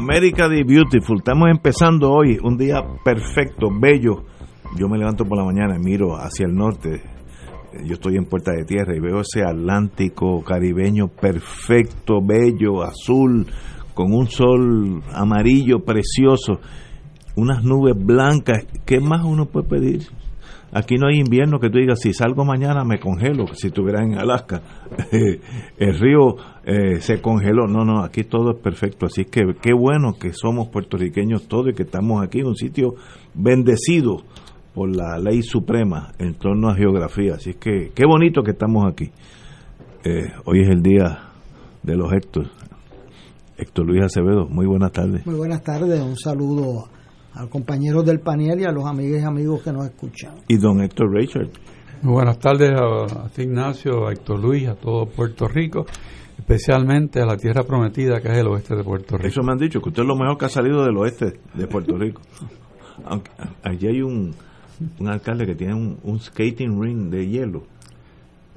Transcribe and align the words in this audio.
América 0.00 0.48
the 0.48 0.64
Beautiful. 0.64 1.18
Estamos 1.18 1.50
empezando 1.50 2.10
hoy, 2.10 2.38
un 2.42 2.56
día 2.56 2.82
perfecto, 3.04 3.68
bello. 3.70 4.24
Yo 4.78 4.88
me 4.88 4.96
levanto 4.96 5.26
por 5.26 5.36
la 5.36 5.44
mañana 5.44 5.76
y 5.76 5.78
miro 5.78 6.16
hacia 6.16 6.46
el 6.46 6.54
norte. 6.54 7.02
Yo 7.84 7.94
estoy 7.94 8.16
en 8.16 8.24
Puerta 8.24 8.50
de 8.52 8.64
Tierra 8.64 8.96
y 8.96 8.98
veo 8.98 9.20
ese 9.20 9.44
Atlántico 9.44 10.42
caribeño 10.42 11.08
perfecto, 11.08 12.22
bello, 12.22 12.82
azul, 12.82 13.46
con 13.92 14.14
un 14.14 14.26
sol 14.26 15.02
amarillo 15.12 15.80
precioso, 15.80 16.60
unas 17.36 17.62
nubes 17.62 17.94
blancas. 17.94 18.64
¿Qué 18.86 19.00
más 19.00 19.22
uno 19.22 19.44
puede 19.44 19.68
pedir? 19.68 20.06
Aquí 20.72 20.94
no 20.94 21.08
hay 21.08 21.18
invierno 21.18 21.58
que 21.58 21.68
tú 21.68 21.78
digas, 21.78 22.00
si 22.00 22.14
salgo 22.14 22.46
mañana 22.46 22.84
me 22.84 22.98
congelo, 22.98 23.48
si 23.52 23.66
estuviera 23.66 24.02
en 24.02 24.18
Alaska. 24.18 24.62
el 25.12 25.98
río 25.98 26.36
eh, 26.64 27.00
se 27.00 27.20
congeló. 27.20 27.66
No, 27.66 27.84
no, 27.84 28.02
aquí 28.02 28.24
todo 28.24 28.52
es 28.52 28.58
perfecto. 28.58 29.06
Así 29.06 29.24
que 29.24 29.42
qué 29.60 29.72
bueno 29.72 30.14
que 30.18 30.32
somos 30.32 30.68
puertorriqueños 30.68 31.48
todos 31.48 31.68
y 31.70 31.74
que 31.74 31.84
estamos 31.84 32.22
aquí 32.22 32.40
en 32.40 32.46
un 32.46 32.56
sitio 32.56 32.94
bendecido 33.34 34.22
por 34.74 34.94
la 34.94 35.18
ley 35.18 35.42
suprema 35.42 36.12
en 36.18 36.34
torno 36.34 36.68
a 36.68 36.74
geografía. 36.74 37.34
Así 37.34 37.54
que 37.54 37.90
qué 37.94 38.04
bonito 38.06 38.42
que 38.42 38.52
estamos 38.52 38.90
aquí. 38.90 39.10
Eh, 40.04 40.32
hoy 40.44 40.62
es 40.62 40.68
el 40.68 40.82
día 40.82 41.30
de 41.82 41.96
los 41.96 42.12
Héctor. 42.12 42.46
Héctor 43.56 43.86
Luis 43.86 44.02
Acevedo, 44.02 44.46
muy 44.48 44.66
buenas 44.66 44.92
tardes. 44.92 45.26
Muy 45.26 45.34
buenas 45.34 45.62
tardes, 45.62 46.00
un 46.00 46.16
saludo 46.16 46.88
a 47.34 47.42
los 47.42 47.50
compañeros 47.50 48.06
del 48.06 48.20
panel 48.20 48.58
y 48.60 48.64
a 48.64 48.72
los 48.72 48.86
amigos 48.86 49.20
y 49.20 49.24
amigos 49.24 49.62
que 49.62 49.72
nos 49.72 49.84
escuchan. 49.84 50.36
Y 50.48 50.56
don 50.56 50.80
Héctor 50.80 51.12
Richard. 51.12 51.48
Muy 52.00 52.14
buenas 52.14 52.38
tardes 52.38 52.70
a, 52.70 53.26
a 53.26 53.42
Ignacio, 53.42 54.06
a 54.06 54.12
Héctor 54.12 54.40
Luis, 54.40 54.66
a 54.66 54.76
todo 54.76 55.04
Puerto 55.04 55.46
Rico 55.46 55.84
especialmente 56.40 57.20
a 57.20 57.26
la 57.26 57.36
tierra 57.36 57.62
prometida 57.64 58.20
que 58.20 58.28
es 58.28 58.38
el 58.38 58.48
oeste 58.48 58.74
de 58.74 58.82
Puerto 58.82 59.16
Rico. 59.16 59.28
Eso 59.28 59.42
me 59.42 59.52
han 59.52 59.58
dicho, 59.58 59.80
que 59.80 59.90
usted 59.90 60.02
es 60.02 60.08
lo 60.08 60.16
mejor 60.16 60.38
que 60.38 60.46
ha 60.46 60.48
salido 60.48 60.84
del 60.84 60.96
oeste 60.96 61.34
de 61.54 61.66
Puerto 61.66 61.96
Rico. 61.98 62.22
Aunque, 63.04 63.30
allí 63.62 63.86
hay 63.86 64.02
un, 64.02 64.34
un 64.98 65.08
alcalde 65.08 65.46
que 65.46 65.54
tiene 65.54 65.74
un, 65.74 65.98
un 66.02 66.18
skating 66.18 66.80
ring 66.80 67.10
de 67.10 67.28
hielo. 67.28 67.62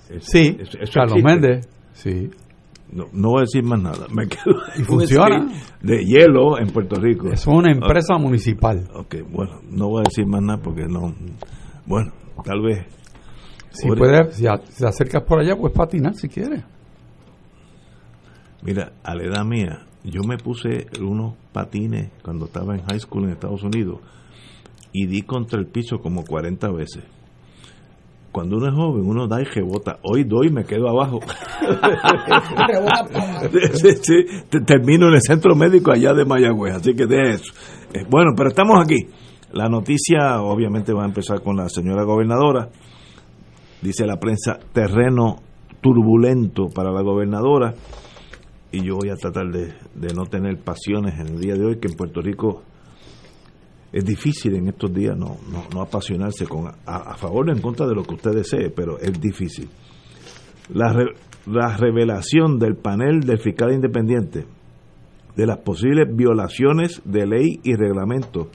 Es, 0.10 0.26
sí, 0.26 0.58
eso, 0.60 0.78
eso 0.80 0.92
Carlos 0.94 1.18
existe. 1.18 1.24
Méndez, 1.24 1.70
sí. 1.94 2.30
No, 2.92 3.06
no, 3.12 3.30
voy 3.30 3.40
a 3.40 3.42
decir 3.42 3.64
más 3.64 3.82
nada. 3.82 4.06
Me 4.14 4.28
quedo 4.28 4.56
y 4.78 4.84
funciona. 4.84 5.52
De 5.82 6.06
hielo 6.06 6.60
en 6.60 6.68
Puerto 6.68 6.96
Rico. 6.98 7.32
Es 7.32 7.48
una 7.48 7.72
empresa 7.72 8.14
okay. 8.14 8.26
municipal. 8.26 8.88
Ok, 8.94 9.16
bueno, 9.32 9.62
no 9.70 9.90
voy 9.90 10.02
a 10.02 10.04
decir 10.04 10.28
más 10.28 10.42
nada 10.44 10.62
porque 10.62 10.86
no. 10.86 11.14
Bueno, 11.88 12.12
tal 12.46 12.62
vez. 12.62 12.86
Si 13.72 13.88
puedes, 13.88 14.36
si, 14.36 14.44
te 14.44 14.88
acercas 14.88 15.24
por 15.24 15.40
allá, 15.40 15.56
pues 15.56 15.74
patinar 15.74 16.14
si 16.14 16.28
quieres. 16.28 16.64
Mira, 18.64 18.94
a 19.04 19.14
la 19.14 19.24
edad 19.24 19.44
mía, 19.44 19.82
yo 20.06 20.24
me 20.24 20.38
puse 20.38 20.88
unos 21.02 21.34
patines 21.52 22.12
cuando 22.24 22.46
estaba 22.46 22.76
en 22.76 22.86
high 22.86 23.00
school 23.00 23.26
en 23.26 23.32
Estados 23.32 23.62
Unidos 23.64 24.00
y 24.94 25.06
di 25.06 25.24
contra 25.24 25.60
el 25.60 25.68
piso 25.68 26.00
como 26.00 26.24
40 26.24 26.72
veces. 26.72 27.04
Cuando 28.32 28.56
uno 28.58 28.70
es 28.70 28.74
joven, 28.74 29.06
uno 29.06 29.28
da 29.28 29.42
y 29.42 29.44
rebota. 29.44 30.00
Hoy 30.02 30.24
doy 30.24 30.48
y 30.48 30.52
me 30.52 30.64
quedo 30.64 30.88
abajo. 30.90 31.20
sí, 33.74 33.90
sí, 34.02 34.26
termino 34.66 35.10
en 35.10 35.16
el 35.16 35.22
centro 35.22 35.56
médico 35.56 35.92
allá 35.92 36.14
de 36.14 36.24
Mayagüez, 36.26 36.76
así 36.76 36.96
que 36.96 37.06
de 37.06 37.34
eso. 37.34 37.54
Bueno, 38.10 38.32
pero 38.36 38.50
estamos 38.50 38.82
aquí. 38.82 39.08
La 39.52 39.68
noticia 39.68 40.42
obviamente 40.42 40.94
va 40.94 41.04
a 41.04 41.08
empezar 41.08 41.42
con 41.42 41.58
la 41.58 41.68
señora 41.70 42.06
gobernadora. 42.06 42.70
Dice 43.82 44.08
la 44.08 44.20
prensa, 44.20 44.58
terreno 44.72 45.42
turbulento 45.82 46.70
para 46.74 46.92
la 46.92 47.02
gobernadora 47.02 47.76
y 48.74 48.84
yo 48.84 48.96
voy 48.96 49.10
a 49.10 49.16
tratar 49.16 49.52
de, 49.52 49.72
no 50.16 50.26
tener 50.26 50.58
pasiones 50.58 51.20
en 51.20 51.28
el 51.28 51.40
día 51.40 51.54
de 51.54 51.64
hoy, 51.64 51.78
que 51.78 51.88
en 51.88 51.96
Puerto 51.96 52.22
Rico 52.22 52.64
es 53.92 54.04
difícil 54.04 54.56
en 54.56 54.68
estos 54.68 54.92
días 54.92 55.16
no, 55.16 55.38
no, 55.72 55.82
apasionarse 55.82 56.48
con 56.48 56.66
a, 56.84 57.16
favor 57.16 57.48
o 57.48 57.52
en 57.54 57.62
contra 57.62 57.86
de 57.86 57.94
lo 57.94 58.04
que 58.04 58.16
usted 58.16 58.32
desee, 58.32 58.72
pero 58.72 58.98
es 58.98 59.22
difícil. 59.22 59.70
La 60.74 61.78
revelación 61.78 62.58
del 62.58 62.76
panel 62.76 63.20
del 63.20 63.38
fiscal 63.38 63.74
independiente 63.74 64.48
de 65.36 65.46
las 65.46 65.60
posibles 65.60 66.08
violaciones 66.16 67.00
de 67.06 67.28
ley 67.28 67.60
y 67.64 67.76
reglamento 67.76 68.50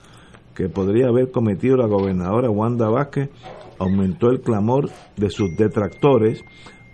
que 0.57 0.69
podría 0.69 1.07
haber 1.07 1.31
cometido 1.31 1.77
la 1.77 1.87
gobernadora 1.87 2.51
Wanda 2.51 2.89
Vázquez 2.89 3.31
aumentó 3.79 4.31
el 4.31 4.41
clamor 4.41 4.91
de 5.17 5.31
sus 5.31 5.57
detractores 5.57 6.43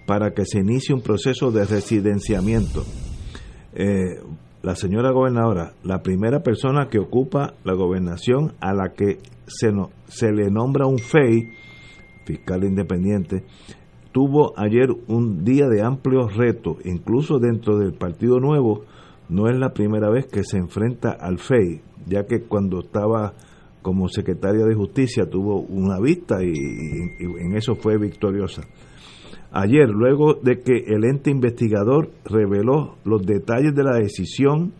para 0.06 0.32
que 0.34 0.44
se 0.44 0.58
inicie 0.58 0.94
un 0.94 1.00
proceso 1.00 1.50
de 1.50 1.64
residenciamiento 1.64 2.84
eh, 3.74 4.20
la 4.62 4.74
señora 4.74 5.10
gobernadora, 5.10 5.74
la 5.82 6.02
primera 6.02 6.42
persona 6.42 6.88
que 6.88 6.98
ocupa 6.98 7.54
la 7.64 7.74
gobernación 7.74 8.54
a 8.60 8.72
la 8.72 8.94
que 8.94 9.18
se, 9.46 9.72
no, 9.72 9.90
se 10.06 10.32
le 10.32 10.50
nombra 10.50 10.86
un 10.86 10.98
FEI, 10.98 11.50
fiscal 12.24 12.64
independiente, 12.64 13.44
tuvo 14.12 14.58
ayer 14.58 14.88
un 15.08 15.44
día 15.44 15.66
de 15.68 15.82
amplios 15.82 16.36
retos, 16.36 16.78
incluso 16.84 17.38
dentro 17.38 17.78
del 17.78 17.92
Partido 17.92 18.40
Nuevo, 18.40 18.84
no 19.28 19.48
es 19.48 19.56
la 19.56 19.72
primera 19.72 20.08
vez 20.08 20.26
que 20.26 20.44
se 20.44 20.56
enfrenta 20.56 21.10
al 21.10 21.38
FEI, 21.38 21.82
ya 22.06 22.24
que 22.24 22.42
cuando 22.42 22.80
estaba 22.80 23.34
como 23.82 24.08
secretaria 24.08 24.64
de 24.64 24.74
Justicia 24.74 25.28
tuvo 25.28 25.60
una 25.60 26.00
vista 26.00 26.42
y, 26.42 26.48
en 26.48 27.54
eso 27.54 27.74
fue 27.74 27.98
victoriosa. 27.98 28.62
Ayer, 29.56 29.88
luego 29.88 30.34
de 30.34 30.62
que 30.62 30.78
el 30.88 31.04
ente 31.04 31.30
investigador 31.30 32.10
reveló 32.24 32.96
los 33.04 33.24
detalles 33.24 33.72
de 33.72 33.84
la 33.84 33.94
decisión 33.94 34.72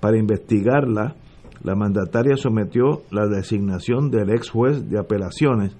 para 0.00 0.18
investigarla, 0.18 1.14
la 1.62 1.76
mandataria 1.76 2.36
sometió 2.36 3.02
la 3.12 3.28
designación 3.28 4.10
del 4.10 4.30
ex 4.30 4.50
juez 4.50 4.90
de 4.90 4.98
apelaciones, 4.98 5.76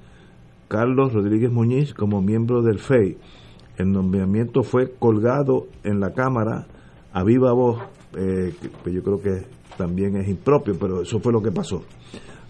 Carlos 0.68 1.12
Rodríguez 1.12 1.50
Muñiz, 1.50 1.92
como 1.92 2.22
miembro 2.22 2.62
del 2.62 2.78
FEI. 2.78 3.18
El 3.78 3.90
nombramiento 3.90 4.62
fue 4.62 4.92
colgado 4.96 5.66
en 5.82 5.98
la 5.98 6.12
Cámara 6.12 6.68
a 7.12 7.24
viva 7.24 7.52
voz, 7.52 7.80
eh, 8.16 8.54
que 8.84 8.92
yo 8.92 9.02
creo 9.02 9.20
que 9.20 9.42
también 9.76 10.14
es 10.18 10.28
impropio, 10.28 10.74
pero 10.78 11.02
eso 11.02 11.18
fue 11.18 11.32
lo 11.32 11.42
que 11.42 11.50
pasó. 11.50 11.82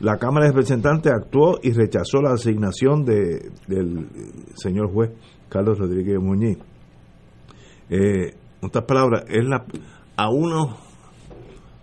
La 0.00 0.19
Cámara 0.19 0.44
de 0.44 0.53
Representantes 0.53 1.11
actuó 1.11 1.59
y 1.62 1.73
rechazó 1.73 2.21
la 2.21 2.35
asignación 2.35 3.06
de, 3.06 3.50
del 3.67 4.09
señor 4.56 4.93
juez 4.93 5.11
Carlos 5.49 5.79
Rodríguez 5.79 6.19
Muñiz. 6.20 6.58
Eh, 7.91 8.35
otras 8.61 8.85
palabras, 8.85 9.25
es 9.29 9.44
la, 9.44 9.64
a 10.17 10.31
unos 10.31 10.76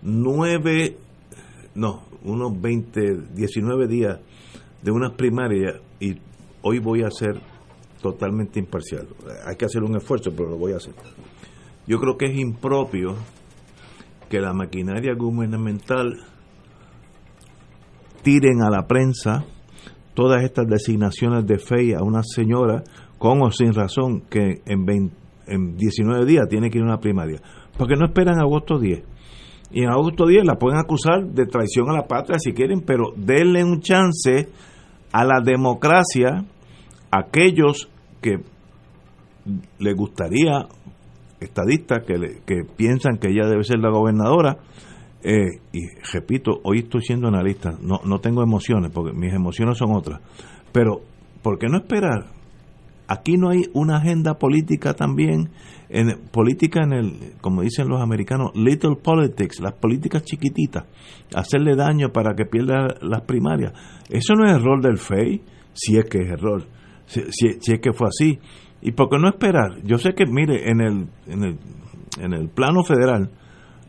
nueve, 0.02 0.96
no, 1.74 2.02
unos 2.24 2.60
20, 2.60 3.00
19 3.34 3.86
días 3.86 4.20
de 4.82 4.90
unas 4.90 5.12
primarias 5.12 5.80
y 6.00 6.16
hoy 6.62 6.78
voy 6.80 7.02
a 7.02 7.10
ser 7.10 7.40
totalmente 8.00 8.58
imparcial. 8.58 9.06
Hay 9.46 9.56
que 9.56 9.64
hacer 9.64 9.82
un 9.82 9.96
esfuerzo, 9.96 10.32
pero 10.36 10.50
lo 10.50 10.58
voy 10.58 10.72
a 10.72 10.76
hacer. 10.76 10.94
Yo 11.86 11.98
creo 11.98 12.16
que 12.16 12.26
es 12.26 12.36
impropio 12.36 13.14
que 14.28 14.40
la 14.40 14.52
maquinaria 14.52 15.14
gubernamental 15.14 16.20
tiren 18.22 18.62
a 18.62 18.70
la 18.70 18.86
prensa 18.86 19.44
todas 20.14 20.42
estas 20.44 20.66
designaciones 20.68 21.46
de 21.46 21.58
fe 21.58 21.94
a 21.94 22.02
una 22.02 22.22
señora 22.22 22.82
con 23.22 23.40
o 23.40 23.52
sin 23.52 23.72
razón, 23.72 24.22
que 24.28 24.62
en, 24.66 24.84
20, 24.84 25.16
en 25.46 25.76
19 25.76 26.26
días 26.26 26.48
tiene 26.50 26.70
que 26.70 26.78
ir 26.78 26.82
a 26.82 26.88
una 26.88 26.98
primaria. 26.98 27.40
Porque 27.78 27.94
no 27.94 28.06
esperan 28.06 28.40
agosto 28.40 28.80
10. 28.80 29.00
Y 29.70 29.84
en 29.84 29.90
agosto 29.90 30.26
10 30.26 30.44
la 30.44 30.56
pueden 30.56 30.80
acusar 30.80 31.24
de 31.26 31.46
traición 31.46 31.88
a 31.88 31.92
la 31.92 32.08
patria 32.08 32.40
si 32.40 32.52
quieren, 32.52 32.80
pero 32.80 33.12
denle 33.14 33.62
un 33.62 33.80
chance 33.80 34.48
a 35.12 35.24
la 35.24 35.40
democracia, 35.40 36.44
aquellos 37.12 37.88
que 38.20 38.40
le 39.78 39.94
gustaría, 39.94 40.66
estadistas 41.38 42.04
que, 42.04 42.40
que 42.44 42.64
piensan 42.76 43.18
que 43.18 43.28
ella 43.28 43.48
debe 43.48 43.62
ser 43.62 43.78
la 43.78 43.92
gobernadora, 43.92 44.58
eh, 45.22 45.60
y 45.72 45.80
repito, 46.12 46.58
hoy 46.64 46.80
estoy 46.80 47.02
siendo 47.02 47.28
analista, 47.28 47.70
no, 47.80 48.00
no 48.04 48.18
tengo 48.18 48.42
emociones, 48.42 48.90
porque 48.92 49.16
mis 49.16 49.32
emociones 49.32 49.78
son 49.78 49.94
otras, 49.94 50.20
pero 50.72 51.02
¿por 51.40 51.60
qué 51.60 51.68
no 51.68 51.78
esperar? 51.78 52.41
Aquí 53.12 53.36
no 53.36 53.50
hay 53.50 53.64
una 53.74 53.98
agenda 53.98 54.38
política 54.38 54.94
también, 54.94 55.50
en 55.90 56.18
política 56.30 56.80
en 56.82 56.92
el, 56.94 57.32
como 57.42 57.60
dicen 57.60 57.86
los 57.88 58.00
americanos, 58.00 58.52
little 58.54 58.96
politics, 58.96 59.60
las 59.60 59.74
políticas 59.74 60.22
chiquititas, 60.22 60.86
hacerle 61.34 61.76
daño 61.76 62.08
para 62.08 62.34
que 62.34 62.46
pierda 62.46 62.86
las 63.02 63.20
primarias. 63.22 63.74
Eso 64.08 64.32
no 64.34 64.46
es 64.46 64.52
error 64.52 64.80
del 64.80 64.96
FEI, 64.96 65.42
si 65.74 65.98
es 65.98 66.06
que 66.06 66.22
es 66.22 66.30
error, 66.30 66.64
si, 67.04 67.20
si, 67.30 67.72
es 67.72 67.80
que 67.80 67.92
fue 67.92 68.08
así. 68.08 68.38
¿Y 68.80 68.92
por 68.92 69.10
qué 69.10 69.18
no 69.18 69.28
esperar? 69.28 69.82
Yo 69.84 69.98
sé 69.98 70.14
que, 70.14 70.24
mire, 70.24 70.70
en 70.70 70.80
el, 70.80 71.06
en 71.26 71.44
el, 71.44 71.58
en 72.18 72.32
el 72.32 72.48
plano 72.48 72.82
federal, 72.82 73.30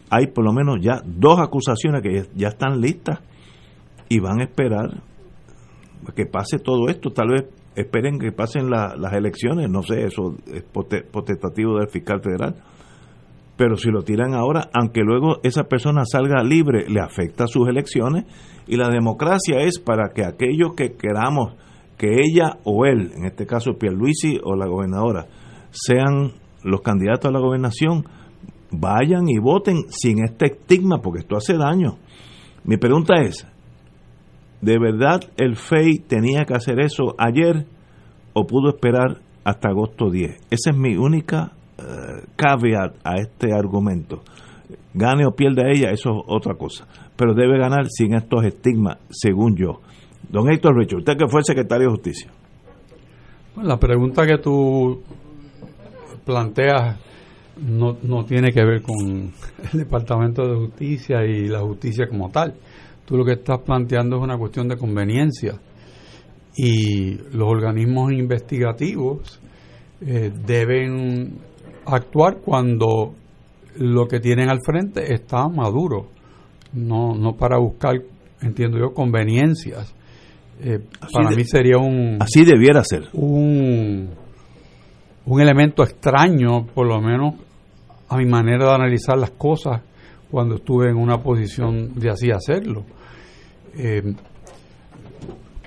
hay 0.10 0.28
por 0.28 0.44
lo 0.44 0.52
menos 0.52 0.80
ya 0.82 1.02
dos 1.06 1.40
acusaciones 1.40 2.02
que 2.02 2.28
ya 2.36 2.50
están 2.50 2.82
listas 2.82 3.22
y 4.10 4.20
van 4.20 4.42
a 4.42 4.44
esperar 4.44 5.02
que 6.14 6.26
pase 6.26 6.60
todo 6.60 6.90
esto. 6.90 7.12
Tal 7.12 7.30
vez 7.30 7.46
esperen 7.76 8.20
que 8.20 8.32
pasen 8.32 8.70
las 8.70 9.14
elecciones, 9.14 9.70
no 9.70 9.84
sé, 9.84 10.06
eso 10.06 10.36
es 10.48 10.64
potestativo 10.64 11.78
del 11.78 11.90
fiscal 11.90 12.22
federal. 12.22 12.56
Pero 13.56 13.78
si 13.78 13.90
lo 13.90 14.02
tiran 14.02 14.34
ahora, 14.34 14.70
aunque 14.74 15.02
luego 15.02 15.40
esa 15.44 15.66
persona 15.66 16.04
salga 16.06 16.44
libre, 16.44 16.86
le 16.88 17.00
afecta 17.00 17.46
sus 17.48 17.68
elecciones. 17.70 18.26
Y 18.68 18.78
la 18.78 18.90
democracia 18.90 19.60
es 19.60 19.80
para 19.80 20.10
que 20.10 20.26
aquellos 20.26 20.74
que 20.76 20.94
queramos 20.94 21.54
que 21.98 22.08
ella 22.08 22.58
o 22.64 22.86
él, 22.86 23.12
en 23.16 23.26
este 23.26 23.46
caso 23.46 23.78
Pierluisi 23.78 24.40
o 24.44 24.56
la 24.56 24.66
gobernadora, 24.66 25.28
sean 25.70 26.34
los 26.64 26.82
candidatos 26.82 27.30
a 27.30 27.34
la 27.34 27.40
gobernación, 27.40 28.06
vayan 28.72 29.30
y 29.30 29.38
voten 29.38 29.84
sin 29.90 30.24
este 30.24 30.48
estigma, 30.48 31.00
porque 31.02 31.20
esto 31.20 31.38
hace 31.38 31.56
daño. 31.56 31.98
Mi 32.64 32.78
pregunta 32.78 33.22
es, 33.22 33.46
¿de 34.64 34.80
verdad 34.80 35.22
el 35.36 35.56
FEI 35.56 36.00
tenía 36.08 36.46
que 36.46 36.54
hacer 36.54 36.80
eso 36.80 37.16
ayer 37.18 37.66
o 38.34 38.48
pudo 38.48 38.70
esperar 38.70 39.20
hasta 39.44 39.70
agosto 39.70 40.10
10? 40.10 40.32
Esa 40.50 40.72
es 40.72 40.78
mi 40.78 40.96
única 40.96 41.52
uh, 41.78 42.26
caveat 42.36 42.96
a 43.04 43.16
este 43.16 43.54
argumento. 43.54 44.22
Gane 44.94 45.26
o 45.26 45.32
pierda 45.32 45.64
ella, 45.70 45.92
eso 45.92 46.12
es 46.12 46.24
otra 46.28 46.56
cosa. 46.56 46.88
Pero 47.18 47.34
debe 47.34 47.60
ganar 47.60 47.88
sin 47.90 48.16
estos 48.16 48.46
estigmas, 48.46 49.00
según 49.10 49.56
yo. 49.58 49.82
Don 50.30 50.50
Héctor 50.50 50.78
Richard, 50.78 51.00
usted 51.00 51.18
que 51.18 51.28
fue 51.28 51.44
secretario 51.44 51.88
de 51.88 51.96
Justicia. 51.96 52.32
la 53.62 53.78
pregunta 53.78 54.26
que 54.26 54.38
tú 54.38 55.04
planteas 56.26 56.98
no, 57.58 57.98
no 58.02 58.24
tiene 58.24 58.52
que 58.52 58.64
ver 58.64 58.82
con 58.82 59.34
el 59.74 59.80
Departamento 59.80 60.48
de 60.48 60.56
Justicia 60.56 61.26
y 61.26 61.50
la 61.50 61.60
justicia 61.60 62.08
como 62.08 62.30
tal. 62.30 62.56
Tú 63.06 63.18
lo 63.18 63.26
que 63.26 63.34
estás 63.34 63.60
planteando 63.60 64.18
es 64.18 64.24
una 64.24 64.38
cuestión 64.38 64.68
de 64.68 64.78
conveniencia 64.78 65.60
y 66.56 67.16
los 67.36 67.50
organismos 67.50 68.12
investigativos 68.14 69.40
eh, 70.02 70.32
deben 70.46 71.38
actuar 71.86 72.38
cuando 72.44 73.14
lo 73.78 74.08
que 74.08 74.20
tienen 74.20 74.50
al 74.50 74.60
frente 74.64 75.14
está 75.14 75.48
maduro, 75.50 76.10
no, 76.74 77.16
no 77.16 77.34
para 77.36 77.58
buscar, 77.58 77.96
entiendo 78.42 78.78
yo, 78.78 78.94
conveniencias. 78.94 79.94
Eh, 80.62 80.80
para 81.12 81.32
mí 81.32 81.44
sería 81.44 81.78
un... 81.78 82.18
Así 82.22 82.46
debiera 82.46 82.84
ser. 82.84 83.10
Un, 83.14 84.10
un 85.26 85.42
elemento 85.42 85.84
extraño, 85.84 86.68
por 86.68 86.88
lo 86.88 87.02
menos 87.02 87.36
a 88.08 88.18
mi 88.18 88.26
manera 88.26 88.66
de 88.66 88.72
analizar 88.72 89.18
las 89.18 89.32
cosas 89.32 89.82
cuando 90.34 90.56
estuve 90.56 90.90
en 90.90 90.98
una 90.98 91.22
posición 91.22 91.94
de 91.94 92.10
así 92.10 92.32
hacerlo. 92.32 92.86
Eh, 93.78 94.16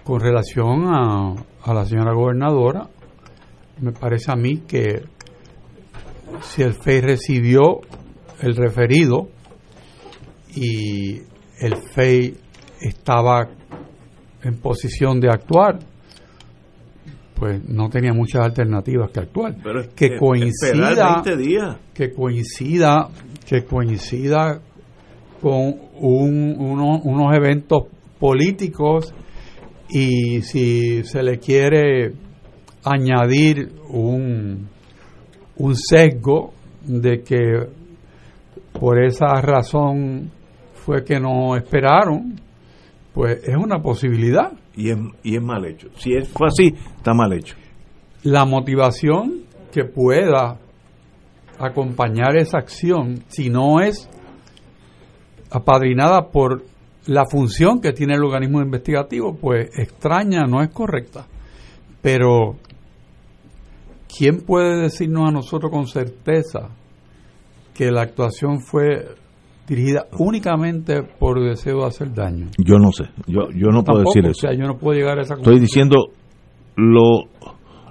con 0.02 0.18
relación 0.18 0.88
a, 0.88 1.34
a 1.62 1.72
la 1.72 1.84
señora 1.84 2.12
gobernadora, 2.12 2.88
me 3.80 3.92
parece 3.92 4.32
a 4.32 4.34
mí 4.34 4.62
que 4.66 5.04
si 6.40 6.62
el 6.62 6.72
FEI 6.74 7.00
recibió 7.00 7.78
el 8.40 8.56
referido 8.56 9.28
y 10.56 11.20
el 11.60 11.76
FEI 11.76 12.36
estaba 12.80 13.48
en 14.42 14.56
posición 14.58 15.20
de 15.20 15.28
actuar, 15.30 15.78
pues 17.36 17.62
no 17.68 17.88
tenía 17.88 18.12
muchas 18.12 18.44
alternativas 18.44 19.12
que 19.12 19.20
actuar. 19.20 19.54
que, 19.94 20.16
coincida 20.18 21.22
que 21.94 22.12
coincida 22.12 23.10
que 23.46 23.64
coincida 23.64 24.60
con 25.40 25.76
unos 26.00 27.36
eventos 27.36 27.84
políticos 28.18 29.14
y 29.88 30.42
si 30.42 31.04
se 31.04 31.22
le 31.22 31.38
quiere 31.38 32.12
añadir 32.82 33.72
un, 33.88 34.68
un 35.56 35.76
sesgo 35.76 36.52
de 36.84 37.22
que 37.22 37.68
por 38.72 39.02
esa 39.02 39.40
razón 39.40 40.30
fue 40.74 41.04
que 41.04 41.20
no 41.20 41.56
esperaron, 41.56 42.40
pues 43.14 43.42
es 43.44 43.56
una 43.56 43.80
posibilidad 43.80 44.52
y 44.74 44.90
es, 44.90 44.98
y 45.22 45.36
es 45.36 45.42
mal 45.42 45.64
hecho. 45.64 45.88
Si 45.96 46.14
es, 46.14 46.28
fue 46.28 46.48
así, 46.48 46.74
está 46.96 47.14
mal 47.14 47.32
hecho. 47.32 47.56
La 48.22 48.44
motivación 48.44 49.44
que 49.72 49.84
pueda 49.84 50.58
acompañar 51.58 52.36
esa 52.36 52.58
acción, 52.58 53.24
si 53.28 53.50
no 53.50 53.80
es 53.80 54.08
apadrinada 55.50 56.28
por 56.30 56.64
la 57.06 57.24
función 57.30 57.80
que 57.80 57.92
tiene 57.92 58.14
el 58.14 58.24
organismo 58.24 58.60
investigativo, 58.60 59.36
pues 59.36 59.70
extraña, 59.78 60.44
no 60.44 60.62
es 60.62 60.70
correcta. 60.70 61.26
Pero, 62.02 62.56
¿quién 64.16 64.40
puede 64.40 64.82
decirnos 64.82 65.28
a 65.28 65.32
nosotros 65.32 65.70
con 65.70 65.86
certeza 65.86 66.68
que 67.74 67.90
la 67.90 68.02
actuación 68.02 68.60
fue 68.60 69.06
dirigida 69.66 70.06
únicamente 70.18 71.02
por 71.02 71.42
deseo 71.42 71.80
de 71.80 71.86
hacer 71.86 72.14
daño. 72.14 72.48
Yo 72.58 72.78
no 72.78 72.92
sé, 72.92 73.04
yo, 73.26 73.48
yo 73.54 73.68
no 73.70 73.82
puedo 73.82 74.00
decir 74.04 74.24
eso. 74.24 74.30
O 74.30 74.48
sea, 74.48 74.52
yo 74.52 74.66
no 74.66 74.78
puedo 74.78 74.98
llegar 74.98 75.18
a 75.18 75.22
esa 75.22 75.34
Estoy 75.34 75.58
diciendo 75.58 75.96
lo, 76.76 77.24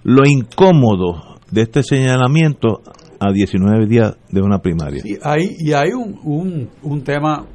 lo 0.03 0.21
incómodo 0.25 1.37
de 1.51 1.61
este 1.63 1.83
señalamiento 1.83 2.81
a 3.19 3.31
19 3.31 3.87
días 3.87 4.17
de 4.29 4.41
una 4.41 4.59
primaria. 4.59 5.01
Sí, 5.01 5.17
hay, 5.21 5.55
y 5.59 5.73
hay 5.73 5.91
un, 5.91 6.19
un, 6.23 6.69
un 6.83 7.03
tema 7.03 7.45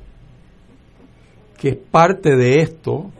que 1.58 1.70
es 1.70 1.76
parte 1.76 2.36
de 2.36 2.60
esto 2.60 3.10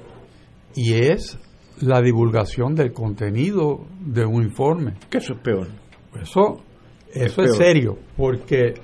y 0.75 0.95
es 0.95 1.39
la 1.81 2.01
divulgación 2.01 2.75
del 2.75 2.93
contenido 2.93 3.87
de 4.01 4.25
un 4.25 4.43
informe. 4.43 4.95
Que 5.11 5.19
eso 5.19 5.35
es 5.35 5.41
peor. 5.41 5.69
Eso, 6.21 6.63
eso 7.13 7.43
es 7.43 7.57
serio, 7.57 7.99
porque 8.17 8.75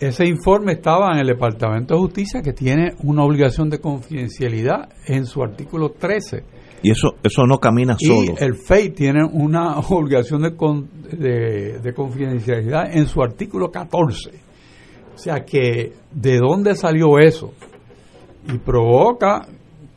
ese 0.00 0.26
informe 0.26 0.72
estaba 0.72 1.12
en 1.12 1.18
el 1.18 1.26
Departamento 1.26 1.94
de 1.94 2.00
Justicia 2.00 2.42
que 2.42 2.52
tiene 2.52 2.94
una 3.02 3.24
obligación 3.24 3.68
de 3.70 3.80
confidencialidad 3.80 4.88
en 5.06 5.26
su 5.26 5.42
artículo 5.42 5.90
13. 5.90 6.44
Y 6.82 6.90
eso 6.90 7.16
eso 7.22 7.46
no 7.46 7.58
camina 7.58 7.96
solo. 7.98 8.34
Y 8.38 8.42
el 8.42 8.54
FEI 8.54 8.90
tiene 8.90 9.24
una 9.24 9.78
obligación 9.90 10.42
de, 10.42 11.78
de, 11.82 11.94
confidencialidad 11.94 12.96
en 12.96 13.06
su 13.06 13.22
artículo 13.22 13.70
14. 13.70 14.30
O 15.14 15.18
sea 15.18 15.44
que, 15.44 15.92
¿de 16.10 16.38
dónde 16.38 16.74
salió 16.74 17.18
eso? 17.18 17.52
Y 18.52 18.58
provoca 18.58 19.46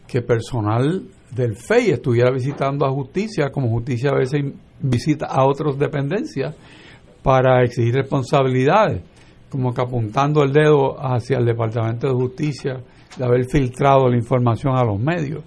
que 0.08 0.22
personal 0.22 1.04
del 1.32 1.56
FEI 1.56 1.92
estuviera 1.92 2.32
visitando 2.32 2.86
a 2.86 2.92
justicia, 2.92 3.50
como 3.52 3.70
justicia 3.70 4.12
a 4.12 4.18
veces 4.18 4.44
visita 4.82 5.28
a 5.28 5.46
otras 5.46 5.78
dependencias, 5.78 6.56
para 7.24 7.63
exigir 7.63 7.96
responsabilidades 7.96 9.02
como 9.54 9.72
que 9.72 9.82
apuntando 9.82 10.42
el 10.42 10.52
dedo 10.52 10.98
hacia 11.00 11.38
el 11.38 11.46
Departamento 11.46 12.08
de 12.08 12.13
Justicia 12.16 12.82
de 13.16 13.24
haber 13.24 13.46
filtrado 13.46 14.10
la 14.10 14.18
información 14.18 14.75
a 14.75 14.84
los 14.84 15.00
medios. 15.00 15.44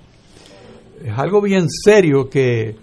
Es 1.04 1.18
algo 1.18 1.40
bien 1.40 1.68
serio 1.68 2.28
que, 2.28 2.76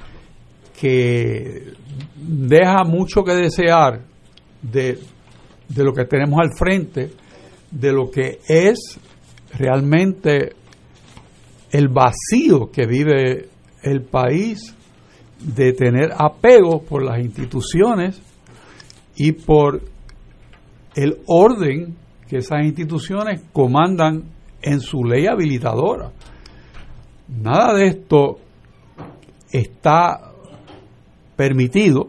que 0.79 1.73
deja 2.15 2.83
mucho 2.83 3.23
que 3.23 3.33
desear 3.33 4.01
de, 4.61 4.99
de 5.67 5.83
lo 5.83 5.93
que 5.93 6.05
tenemos 6.05 6.39
al 6.39 6.51
frente, 6.57 7.11
de 7.71 7.91
lo 7.91 8.09
que 8.09 8.39
es 8.47 8.99
realmente 9.57 10.53
el 11.71 11.87
vacío 11.87 12.69
que 12.71 12.85
vive 12.85 13.49
el 13.81 14.03
país 14.03 14.75
de 15.39 15.73
tener 15.73 16.11
apego 16.17 16.83
por 16.83 17.03
las 17.03 17.19
instituciones 17.19 18.21
y 19.15 19.33
por 19.33 19.81
el 20.95 21.17
orden 21.27 21.95
que 22.29 22.37
esas 22.37 22.63
instituciones 22.63 23.41
comandan 23.51 24.23
en 24.61 24.79
su 24.79 25.03
ley 25.03 25.27
habilitadora. 25.27 26.11
Nada 27.27 27.73
de 27.75 27.87
esto 27.87 28.37
está 29.51 30.31
permitido 31.35 32.07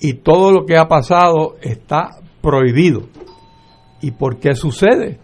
y 0.00 0.14
todo 0.14 0.52
lo 0.52 0.66
que 0.66 0.76
ha 0.76 0.88
pasado 0.88 1.56
está 1.60 2.18
prohibido. 2.40 3.02
¿Y 4.00 4.10
por 4.10 4.38
qué 4.38 4.54
sucede? 4.54 5.20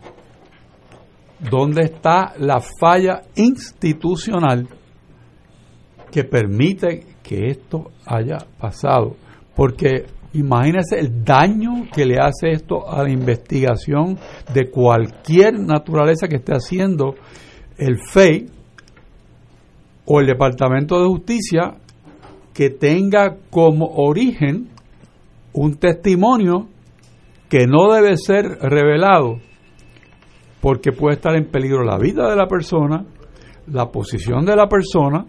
¿Dónde 1.51 1.83
está 1.83 2.35
la 2.39 2.61
falla 2.61 3.23
institucional 3.35 4.69
que 6.11 6.25
permite 6.25 7.07
que 7.23 7.51
esto 7.51 7.91
haya 8.07 8.39
pasado? 8.59 9.17
Porque 9.57 10.07
imagínese 10.33 11.01
el 11.01 11.25
daño 11.25 11.89
que 11.93 12.07
le 12.07 12.19
hace 12.19 12.51
esto 12.53 12.89
a 12.89 13.03
la 13.03 13.11
investigación 13.11 14.17
de 14.55 14.71
cualquier 14.71 15.59
naturaleza 15.59 16.29
que 16.29 16.37
esté 16.37 16.53
haciendo 16.53 17.15
el 17.79 17.99
FEI 17.99 18.47
o 20.05 20.21
el 20.21 20.27
Departamento 20.27 21.01
de 21.01 21.07
Justicia 21.07 21.75
que 22.53 22.71
tenga 22.71 23.37
como 23.51 23.87
origen 23.95 24.69
un 25.53 25.77
testimonio 25.77 26.69
que 27.49 27.67
no 27.67 27.93
debe 27.93 28.17
ser 28.17 28.45
revelado 28.61 29.37
porque 30.61 30.93
puede 30.93 31.17
estar 31.17 31.37
en 31.37 31.51
peligro 31.51 31.85
la 31.85 31.99
vida 31.99 32.29
de 32.29 32.37
la 32.37 32.49
persona, 32.49 33.05
la 33.69 33.87
posición 33.91 34.45
de 34.45 34.57
la 34.57 34.69
persona, 34.69 35.25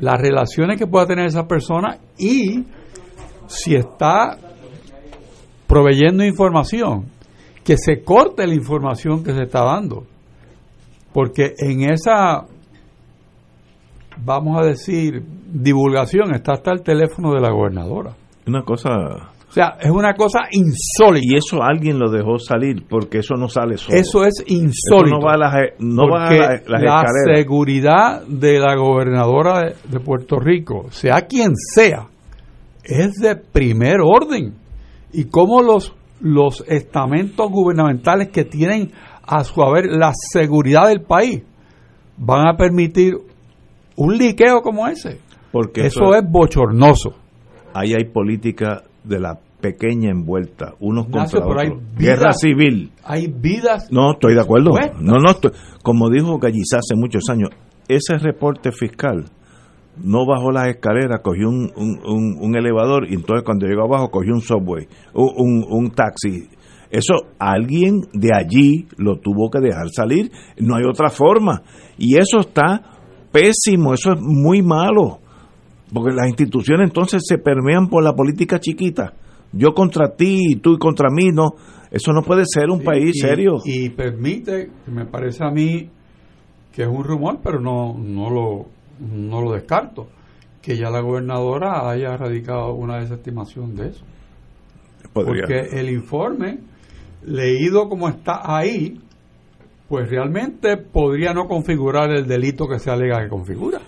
las 0.00 0.20
relaciones 0.20 0.78
que 0.78 0.86
pueda 0.86 1.06
tener 1.06 1.26
esa 1.26 1.46
persona 1.46 1.98
y 2.18 2.64
si 3.46 3.76
está 3.76 4.36
proveyendo 5.66 6.24
información, 6.24 7.06
que 7.62 7.76
se 7.78 8.02
corte 8.02 8.46
la 8.46 8.54
información 8.54 9.22
que 9.22 9.32
se 9.32 9.42
está 9.42 9.64
dando. 9.64 10.06
Porque 11.14 11.54
en 11.56 11.90
esa, 11.90 12.44
vamos 14.18 14.60
a 14.60 14.66
decir, 14.66 15.22
divulgación 15.24 16.34
está 16.34 16.52
hasta 16.52 16.72
el 16.72 16.82
teléfono 16.82 17.32
de 17.32 17.40
la 17.40 17.50
gobernadora. 17.50 18.14
Una 18.46 18.62
cosa 18.62 18.90
o 19.48 19.52
sea, 19.54 19.76
es 19.80 19.90
una 19.92 20.14
cosa 20.14 20.40
insólita. 20.50 21.24
Y 21.24 21.36
eso 21.36 21.62
alguien 21.62 21.96
lo 21.96 22.10
dejó 22.10 22.40
salir, 22.40 22.84
porque 22.88 23.18
eso 23.18 23.36
no 23.36 23.48
sale 23.48 23.78
solo. 23.78 23.96
Eso 23.96 24.24
es 24.24 24.42
insólito. 24.48 25.16
no 25.16 25.24
va 25.24 25.34
a 25.34 25.36
las, 25.36 25.54
no 25.78 26.08
va 26.08 26.26
a 26.26 26.60
la 26.66 27.04
seguridad 27.36 28.26
de 28.26 28.58
la 28.58 28.74
gobernadora 28.74 29.60
de, 29.60 29.76
de, 29.88 30.00
Puerto 30.00 30.40
Rico, 30.40 30.86
sea 30.90 31.20
quien 31.28 31.52
sea, 31.54 32.08
es 32.82 33.12
de 33.12 33.36
primer 33.36 34.00
orden. 34.02 34.54
Y 35.12 35.26
cómo 35.26 35.62
los, 35.62 35.94
los 36.20 36.64
estamentos 36.66 37.48
gubernamentales 37.48 38.30
que 38.30 38.44
tienen 38.44 38.90
a 39.26 39.44
su 39.44 39.62
haber 39.62 39.86
la 39.86 40.12
seguridad 40.14 40.88
del 40.88 41.02
país 41.02 41.42
van 42.16 42.48
a 42.48 42.56
permitir 42.56 43.14
un 43.96 44.16
liqueo 44.16 44.60
como 44.62 44.86
ese. 44.86 45.20
Porque 45.52 45.86
eso, 45.86 46.14
es 46.14 46.22
bochornoso. 46.28 47.14
Ahí 47.72 47.92
hay 47.92 48.04
política 48.04 48.82
de 49.04 49.20
la 49.20 49.38
pequeña 49.60 50.10
envuelta, 50.10 50.74
unos 50.80 51.06
contra 51.06 51.46
otros. 51.46 51.80
Guerra 51.96 52.32
civil. 52.32 52.92
Hay 53.04 53.28
vidas. 53.28 53.90
No, 53.90 54.12
estoy 54.12 54.34
de 54.34 54.40
acuerdo. 54.40 54.72
No, 55.00 55.18
no, 55.18 55.30
como 55.82 56.10
dijo 56.10 56.38
Gallizá 56.38 56.78
hace 56.78 56.94
muchos 56.96 57.28
años, 57.30 57.50
ese 57.88 58.18
reporte 58.18 58.72
fiscal 58.72 59.24
no 60.02 60.26
bajó 60.26 60.50
las 60.50 60.68
escaleras, 60.68 61.20
cogió 61.22 61.48
un, 61.48 61.70
un, 61.76 62.56
elevador 62.56 63.06
y 63.08 63.14
entonces 63.14 63.44
cuando 63.44 63.66
llegó 63.66 63.84
abajo 63.84 64.10
cogió 64.10 64.34
un 64.34 64.40
subway, 64.40 64.88
un, 65.14 65.64
un 65.68 65.90
taxi. 65.90 66.48
Eso 66.94 67.14
alguien 67.38 68.02
de 68.12 68.30
allí 68.32 68.86
lo 68.96 69.18
tuvo 69.18 69.50
que 69.50 69.60
dejar 69.60 69.88
salir, 69.90 70.30
no 70.58 70.76
hay 70.76 70.84
otra 70.84 71.10
forma. 71.10 71.62
Y 71.98 72.16
eso 72.16 72.40
está 72.40 72.82
pésimo, 73.32 73.94
eso 73.94 74.12
es 74.12 74.20
muy 74.20 74.62
malo, 74.62 75.18
porque 75.92 76.14
las 76.14 76.28
instituciones 76.28 76.88
entonces 76.88 77.22
se 77.26 77.38
permean 77.38 77.88
por 77.88 78.04
la 78.04 78.14
política 78.14 78.60
chiquita. 78.60 79.12
Yo 79.52 79.72
contra 79.74 80.14
ti 80.14 80.52
y 80.52 80.56
tú 80.56 80.78
contra 80.78 81.08
mí, 81.10 81.30
no. 81.32 81.54
Eso 81.90 82.12
no 82.12 82.22
puede 82.22 82.44
ser 82.46 82.70
un 82.70 82.82
país 82.82 83.20
serio. 83.20 83.58
Y 83.64 83.88
permite, 83.90 84.70
me 84.86 85.06
parece 85.06 85.44
a 85.44 85.50
mí 85.50 85.88
que 86.72 86.82
es 86.82 86.88
un 86.88 87.04
rumor, 87.04 87.38
pero 87.42 87.60
no, 87.60 87.96
no 87.96 88.30
lo 88.30 88.66
no 89.00 89.40
lo 89.40 89.52
descarto, 89.52 90.08
que 90.62 90.76
ya 90.76 90.90
la 90.90 91.00
gobernadora 91.00 91.90
haya 91.90 92.16
radicado 92.16 92.74
una 92.74 92.98
desestimación 92.98 93.74
de 93.74 93.88
eso. 93.88 94.04
Porque 95.12 95.68
el 95.72 95.90
informe, 95.90 96.58
leído 97.26 97.88
como 97.88 98.08
está 98.08 98.40
ahí, 98.44 99.00
pues 99.88 100.08
realmente 100.10 100.76
podría 100.76 101.32
no 101.32 101.46
configurar 101.46 102.10
el 102.10 102.26
delito 102.26 102.66
que 102.66 102.78
se 102.78 102.90
alega 102.90 103.22
que 103.22 103.28
configura. 103.28 103.80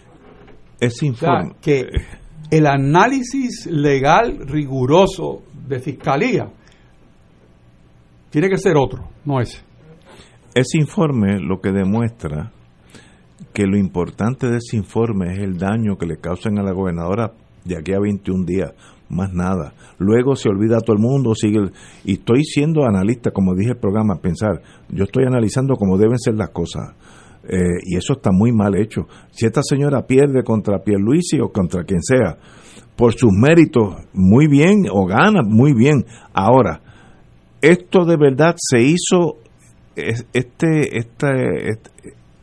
Ese 0.79 1.07
informe. 1.07 1.55
que 1.63 1.87
el 2.51 2.67
análisis 2.67 3.67
legal 3.67 4.47
riguroso 4.47 5.43
de 5.67 5.81
fiscalía 5.81 6.49
tiene 8.31 8.49
que 8.49 8.59
ser 8.59 8.77
otro, 8.77 9.09
no 9.25 9.41
ese. 9.41 9.61
Ese 10.55 10.79
informe 10.79 11.41
lo 11.41 11.61
que 11.61 11.73
demuestra 11.73 12.53
que 13.53 13.67
lo 13.67 13.79
importante 13.79 14.49
de 14.49 14.59
ese 14.59 14.77
informe 14.77 15.33
es 15.33 15.39
el 15.39 15.59
daño 15.59 15.97
que 15.97 16.07
le 16.07 16.19
causan 16.19 16.59
a 16.59 16.63
la 16.63 16.73
gobernadora 16.73 17.33
de 17.65 17.77
aquí 17.77 17.93
a 17.93 17.99
21 17.99 18.45
días, 18.45 18.75
más 19.09 19.33
nada. 19.33 19.73
Luego 19.99 20.37
se 20.37 20.49
olvida 20.49 20.79
a 20.79 20.81
todo 20.81 20.97
el 20.97 21.03
mundo, 21.03 21.35
sigue. 21.35 21.71
y 22.05 22.15
estoy 22.15 22.45
siendo 22.45 22.85
analista, 22.85 23.31
como 23.31 23.55
dije 23.55 23.73
el 23.73 23.79
programa, 23.79 24.21
pensar, 24.21 24.61
yo 24.89 25.05
estoy 25.05 25.25
analizando 25.25 25.75
cómo 25.77 25.97
deben 25.97 26.19
ser 26.19 26.35
las 26.35 26.51
cosas. 26.51 26.95
Eh, 27.49 27.79
y 27.85 27.97
eso 27.97 28.15
está 28.15 28.31
muy 28.33 28.53
mal 28.53 28.75
hecho. 28.77 29.07
Si 29.31 29.47
esta 29.47 29.63
señora 29.63 30.07
pierde 30.07 30.43
contra 30.43 30.83
Pierluisi 30.83 31.39
o 31.41 31.51
contra 31.51 31.85
quien 31.85 32.03
sea, 32.03 32.37
por 32.97 33.13
sus 33.15 33.31
méritos, 33.33 33.95
muy 34.13 34.49
bien, 34.49 34.87
o 34.91 35.07
gana, 35.07 35.43
muy 35.43 35.73
bien. 35.73 36.05
Ahora, 36.33 36.81
esto 37.61 38.05
de 38.05 38.17
verdad 38.17 38.57
se 38.59 38.83
hizo, 38.83 39.37
este, 39.95 40.99
este, 40.99 41.79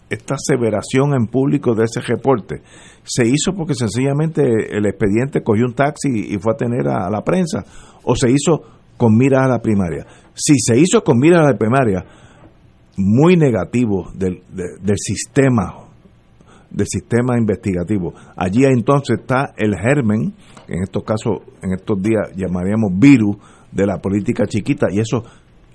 esta 0.10 0.36
aseveración 0.36 1.13
en 1.15 1.27
público 1.27 1.75
de 1.75 1.86
ese 1.86 2.01
reporte 2.01 2.62
se 3.03 3.27
hizo 3.27 3.53
porque 3.55 3.74
sencillamente 3.75 4.41
el 4.43 4.86
expediente 4.86 5.41
cogió 5.41 5.65
un 5.65 5.74
taxi 5.74 6.10
y 6.10 6.38
fue 6.38 6.53
a 6.53 6.57
tener 6.57 6.88
a, 6.88 7.10
la 7.10 7.22
prensa 7.22 7.63
o 8.03 8.15
se 8.15 8.31
hizo 8.31 8.62
con 8.98 9.15
miras 9.17 9.45
a 9.45 9.50
la 9.50 9.60
primaria. 9.60 10.05
Si 10.33 10.53
se 10.57 10.77
hizo 10.77 11.03
con 11.03 11.19
miras 11.19 11.41
a 11.41 11.51
la 11.51 11.57
primaria, 11.57 12.05
muy 12.98 13.36
negativo 13.36 14.12
del, 14.13 14.41
del 14.51 14.98
sistema 14.98 15.83
del 16.74 16.88
sistema 16.88 17.38
investigativo. 17.38 18.13
Allí 18.36 18.65
entonces 18.65 19.19
está 19.19 19.53
el 19.55 19.75
germen, 19.77 20.33
en 20.67 20.83
estos 20.83 21.03
casos, 21.03 21.41
en 21.62 21.74
estos 21.74 22.01
días 22.01 22.31
llamaríamos 22.36 22.91
virus 22.98 23.38
de 23.72 23.86
la 23.86 24.00
política 24.00 24.45
chiquita 24.48 24.88
y 24.91 25.00
eso 25.00 25.24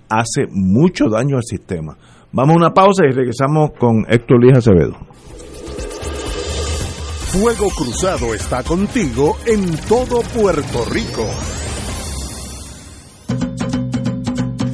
hace 0.08 0.46
mucho 0.50 1.08
daño 1.08 1.36
al 1.36 1.44
sistema. 1.44 1.96
Vamos 2.32 2.56
a 2.56 2.58
una 2.58 2.74
pausa 2.74 3.04
y 3.08 3.12
regresamos 3.12 3.70
con 3.78 4.04
Héctor 4.08 4.40
Luis 4.40 4.58
Acevedo. 4.58 4.96
Fuego 7.32 7.68
Cruzado 7.68 8.34
está 8.34 8.62
contigo 8.62 9.36
en 9.44 9.76
todo 9.86 10.22
Puerto 10.22 10.84
Rico. 10.86 11.26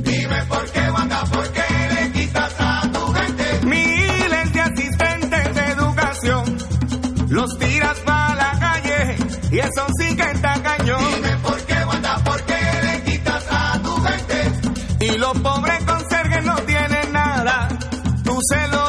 Dime 0.04 0.44
por 0.48 0.70
qué, 0.70 0.90
Wanda, 0.90 1.24
por 1.24 1.48
qué 1.50 1.62
le 1.94 2.12
quitas 2.12 2.54
a 2.58 2.82
tu 2.92 3.12
gente 3.12 3.66
miles 3.66 4.52
de 4.52 4.60
asistentes 4.60 5.54
de 5.54 5.66
educación. 5.72 6.58
Los 7.28 7.58
tiras 7.58 7.98
para 8.00 8.34
la 8.36 8.58
calle 8.60 9.16
y 9.50 9.58
eso 9.58 9.86
sí 9.98 10.14
que 10.14 10.22
está 10.22 10.54
cañón. 10.62 11.00
Dime 11.16 11.36
por 11.42 11.60
qué, 11.62 11.84
Wanda, 11.86 12.22
por 12.24 12.40
qué 12.44 12.60
le 12.84 13.02
quitas 13.02 13.44
a 13.50 13.80
tu 13.82 13.96
gente 13.96 15.06
y 15.12 15.18
los 15.18 15.38
pobres 15.40 15.84
conserjes 15.84 16.44
no 16.44 16.54
tienen 16.62 17.12
nada. 17.12 17.68
Tú 18.22 18.38
se 18.48 18.68
lo 18.68 18.83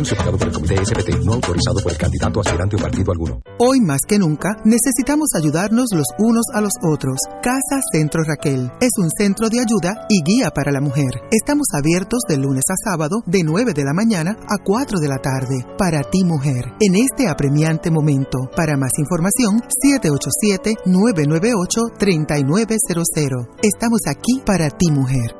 Anuncio 0.00 0.16
por 0.16 0.48
el 0.48 0.54
Comité 0.54 0.76
SPT, 0.82 1.10
no 1.26 1.34
autorizado 1.34 1.78
por 1.82 1.92
el 1.92 1.98
candidato 1.98 2.40
aspirante 2.40 2.74
o 2.74 2.78
partido 2.78 3.12
alguno. 3.12 3.42
Hoy 3.58 3.82
más 3.82 4.00
que 4.08 4.18
nunca 4.18 4.56
necesitamos 4.64 5.28
ayudarnos 5.36 5.90
los 5.92 6.06
unos 6.18 6.46
a 6.54 6.62
los 6.62 6.72
otros. 6.82 7.18
Casa 7.42 7.82
Centro 7.92 8.22
Raquel 8.26 8.72
es 8.80 8.92
un 8.96 9.10
centro 9.10 9.50
de 9.50 9.60
ayuda 9.60 10.06
y 10.08 10.22
guía 10.24 10.52
para 10.52 10.72
la 10.72 10.80
mujer. 10.80 11.20
Estamos 11.30 11.66
abiertos 11.74 12.20
de 12.26 12.38
lunes 12.38 12.64
a 12.70 12.76
sábado 12.82 13.22
de 13.26 13.42
9 13.44 13.74
de 13.74 13.84
la 13.84 13.92
mañana 13.92 14.38
a 14.48 14.56
4 14.64 15.00
de 15.00 15.08
la 15.08 15.18
tarde. 15.18 15.66
Para 15.76 16.00
ti 16.00 16.24
mujer, 16.24 16.72
en 16.80 16.96
este 16.96 17.28
apremiante 17.28 17.90
momento. 17.90 18.38
Para 18.56 18.78
más 18.78 18.92
información, 18.98 19.60
787-998-3900. 20.86 23.48
Estamos 23.62 24.00
aquí 24.06 24.40
para 24.46 24.70
ti 24.70 24.90
mujer. 24.90 25.39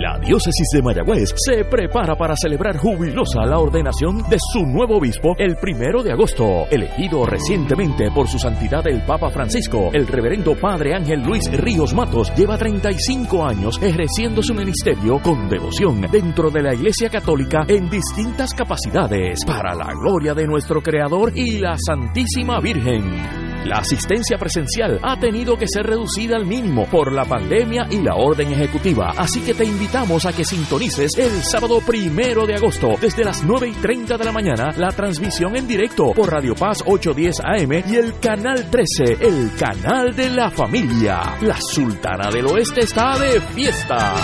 La 0.00 0.18
diócesis 0.18 0.66
de 0.72 0.80
Mayagüez 0.80 1.34
se 1.36 1.62
prepara 1.66 2.16
para 2.16 2.34
celebrar 2.34 2.78
jubilosa 2.78 3.44
la 3.44 3.58
ordenación 3.58 4.22
de 4.30 4.38
su 4.40 4.64
nuevo 4.64 4.96
obispo 4.96 5.34
el 5.36 5.56
primero 5.56 6.02
de 6.02 6.10
agosto, 6.10 6.66
elegido 6.70 7.26
recientemente 7.26 8.10
por 8.10 8.26
su 8.26 8.38
santidad 8.38 8.82
el 8.86 9.02
Papa 9.02 9.28
Francisco. 9.28 9.90
El 9.92 10.06
reverendo 10.06 10.58
Padre 10.58 10.94
Ángel 10.94 11.20
Luis 11.20 11.52
Ríos 11.52 11.92
Matos 11.92 12.32
lleva 12.34 12.56
35 12.56 13.44
años 13.44 13.78
ejerciendo 13.82 14.42
su 14.42 14.54
ministerio 14.54 15.20
con 15.20 15.50
devoción 15.50 16.00
dentro 16.10 16.50
de 16.50 16.62
la 16.62 16.72
Iglesia 16.72 17.10
Católica 17.10 17.66
en 17.68 17.90
distintas 17.90 18.54
capacidades 18.54 19.44
para 19.44 19.74
la 19.74 19.92
gloria 19.92 20.32
de 20.32 20.46
nuestro 20.46 20.80
Creador 20.80 21.30
y 21.36 21.58
la 21.58 21.76
Santísima 21.76 22.58
Virgen. 22.58 23.49
La 23.64 23.76
asistencia 23.76 24.38
presencial 24.38 24.98
ha 25.02 25.20
tenido 25.20 25.56
que 25.56 25.66
ser 25.68 25.84
reducida 25.84 26.36
al 26.36 26.46
mínimo 26.46 26.86
por 26.86 27.12
la 27.12 27.26
pandemia 27.26 27.86
y 27.90 28.00
la 28.00 28.14
orden 28.14 28.50
ejecutiva, 28.52 29.12
así 29.16 29.42
que 29.42 29.52
te 29.52 29.64
invitamos 29.64 30.24
a 30.24 30.32
que 30.32 30.44
sintonices 30.44 31.12
el 31.18 31.42
sábado 31.42 31.80
primero 31.86 32.46
de 32.46 32.54
agosto 32.54 32.94
desde 32.98 33.22
las 33.22 33.44
9 33.44 33.68
y 33.68 33.72
30 33.72 34.16
de 34.16 34.24
la 34.24 34.32
mañana 34.32 34.70
la 34.76 34.88
transmisión 34.92 35.56
en 35.56 35.68
directo 35.68 36.12
por 36.14 36.30
Radio 36.30 36.54
Paz 36.54 36.82
810 36.86 37.40
AM 37.40 37.72
y 37.92 37.96
el 37.96 38.18
Canal 38.18 38.70
13, 38.70 39.18
el 39.20 39.50
canal 39.58 40.16
de 40.16 40.30
la 40.30 40.50
familia. 40.50 41.36
La 41.42 41.60
Sultana 41.60 42.30
del 42.30 42.46
Oeste 42.46 42.80
está 42.80 43.18
de 43.18 43.40
fiesta. 43.40 44.14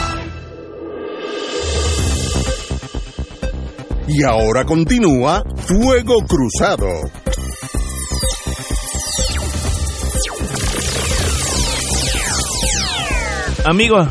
Y 4.09 4.23
ahora 4.25 4.65
continúa 4.65 5.43
Fuego 5.57 6.21
Cruzado. 6.27 7.26
Amigos, 13.69 14.07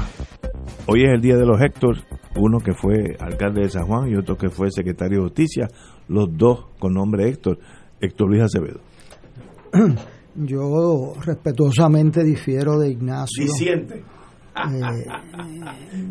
hoy 0.85 1.03
es 1.05 1.13
el 1.13 1.21
día 1.21 1.37
de 1.37 1.45
los 1.45 1.61
Héctor, 1.61 1.97
uno 2.35 2.59
que 2.59 2.73
fue 2.73 3.15
alcalde 3.19 3.61
de 3.61 3.69
San 3.69 3.85
Juan 3.85 4.09
y 4.09 4.15
otro 4.15 4.37
que 4.37 4.49
fue 4.49 4.69
secretario 4.69 5.19
de 5.19 5.23
Justicia, 5.25 5.67
los 6.09 6.27
dos 6.35 6.65
con 6.77 6.93
nombre 6.93 7.29
Héctor, 7.29 7.59
Héctor 8.01 8.29
Luis 8.29 8.41
Acevedo. 8.43 8.81
Yo 10.35 11.13
respetuosamente 11.25 12.21
difiero 12.25 12.77
de 12.77 12.89
Ignacio. 12.89 13.45
Disiente. 13.45 14.03
Eh, 14.57 15.05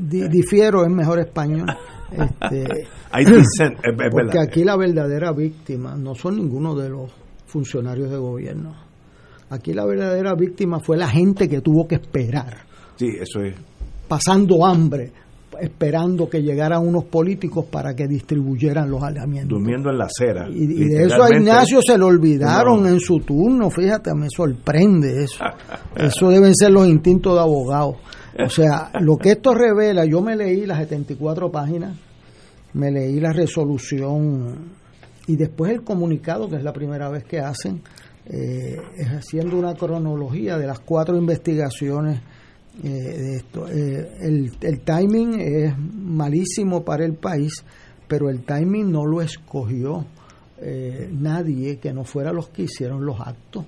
di- 0.08 0.28
difiero 0.28 0.86
en 0.86 0.94
mejor 0.94 1.18
español. 1.18 1.66
Este, 2.10 2.86
porque 4.10 4.38
aquí 4.38 4.64
la 4.64 4.76
verdadera 4.76 5.32
víctima 5.32 5.96
no 5.96 6.14
son 6.14 6.36
ninguno 6.36 6.74
de 6.74 6.88
los 6.88 7.12
funcionarios 7.46 8.10
de 8.10 8.16
gobierno. 8.16 8.74
Aquí 9.50 9.74
la 9.74 9.84
verdadera 9.84 10.34
víctima 10.34 10.80
fue 10.80 10.96
la 10.96 11.08
gente 11.08 11.46
que 11.46 11.60
tuvo 11.60 11.86
que 11.86 11.96
esperar, 11.96 12.64
Sí, 12.96 13.06
eso 13.20 13.40
es. 13.42 13.54
pasando 14.08 14.64
hambre, 14.66 15.10
esperando 15.60 16.28
que 16.28 16.42
llegaran 16.42 16.86
unos 16.86 17.04
políticos 17.04 17.64
para 17.70 17.94
que 17.94 18.06
distribuyeran 18.08 18.90
los 18.90 19.02
alimentos. 19.02 19.48
Durmiendo 19.50 19.88
en 19.90 19.98
la 19.98 20.06
acera. 20.06 20.48
Y, 20.50 20.64
y 20.64 20.88
de 20.88 21.04
eso 21.04 21.22
a. 21.22 21.30
Ignacio 21.34 21.80
se 21.80 21.96
lo 21.96 22.06
olvidaron 22.08 22.82
No. 22.82 22.88
en 22.88 23.00
su 23.00 23.20
turno, 23.20 23.70
fíjate, 23.70 24.12
me 24.14 24.28
sorprende 24.28 25.24
eso. 25.24 25.44
Eso 25.96 26.28
deben 26.28 26.54
ser 26.54 26.72
los 26.72 26.88
instintos 26.88 27.34
de 27.34 27.40
abogado. 27.40 27.96
O 28.44 28.48
sea, 28.48 28.90
lo 29.00 29.16
que 29.16 29.30
esto 29.30 29.54
revela, 29.54 30.04
yo 30.04 30.20
me 30.20 30.34
leí 30.34 30.66
las 30.66 30.78
74 30.78 31.52
páginas, 31.52 31.96
me 32.72 32.90
leí 32.90 33.20
la 33.20 33.32
resolución 33.32 34.72
y 35.28 35.36
después 35.36 35.70
el 35.72 35.82
comunicado, 35.84 36.48
que 36.48 36.56
es 36.56 36.64
la 36.64 36.72
primera 36.72 37.08
vez 37.10 37.22
que 37.24 37.38
hacen, 37.38 37.80
eh, 38.26 38.76
es 38.96 39.06
haciendo 39.08 39.56
una 39.56 39.74
cronología 39.74 40.58
de 40.58 40.66
las 40.66 40.80
cuatro 40.80 41.16
investigaciones 41.16 42.20
eh, 42.82 43.36
esto. 43.36 43.68
Eh, 43.68 44.16
el, 44.20 44.52
el 44.60 44.80
timing 44.80 45.40
es 45.40 45.78
malísimo 45.78 46.84
para 46.84 47.04
el 47.04 47.14
país, 47.14 47.64
pero 48.08 48.28
el 48.28 48.42
timing 48.42 48.90
no 48.90 49.06
lo 49.06 49.22
escogió 49.22 50.04
eh, 50.60 51.08
nadie 51.12 51.78
que 51.78 51.92
no 51.92 52.04
fuera 52.04 52.32
los 52.32 52.48
que 52.48 52.62
hicieron 52.62 53.04
los 53.04 53.20
actos. 53.20 53.64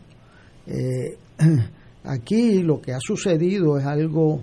Aquí 2.05 2.62
lo 2.62 2.81
que 2.81 2.92
ha 2.92 2.99
sucedido 3.01 3.79
es 3.79 3.87
algo 3.87 4.42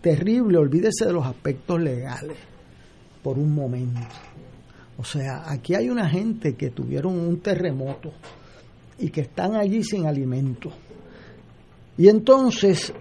terrible, 0.00 0.58
olvídese 0.58 1.06
de 1.06 1.12
los 1.12 1.26
aspectos 1.26 1.80
legales 1.80 2.36
por 3.22 3.38
un 3.38 3.52
momento. 3.52 4.00
O 4.96 5.04
sea, 5.04 5.50
aquí 5.50 5.74
hay 5.74 5.88
una 5.88 6.08
gente 6.08 6.54
que 6.54 6.70
tuvieron 6.70 7.18
un 7.18 7.40
terremoto 7.40 8.12
y 8.98 9.08
que 9.08 9.22
están 9.22 9.56
allí 9.56 9.82
sin 9.82 10.06
alimento. 10.06 10.70
Y 11.96 12.08
entonces 12.08 12.92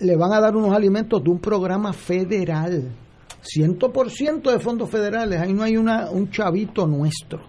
le 0.00 0.16
van 0.16 0.32
a 0.32 0.40
dar 0.40 0.56
unos 0.56 0.72
alimentos 0.74 1.22
de 1.22 1.30
un 1.30 1.38
programa 1.38 1.92
federal, 1.92 2.90
100% 3.42 4.50
de 4.50 4.58
fondos 4.58 4.90
federales, 4.90 5.40
ahí 5.40 5.52
no 5.52 5.62
hay 5.62 5.76
una, 5.76 6.10
un 6.10 6.30
chavito 6.30 6.86
nuestro. 6.86 7.40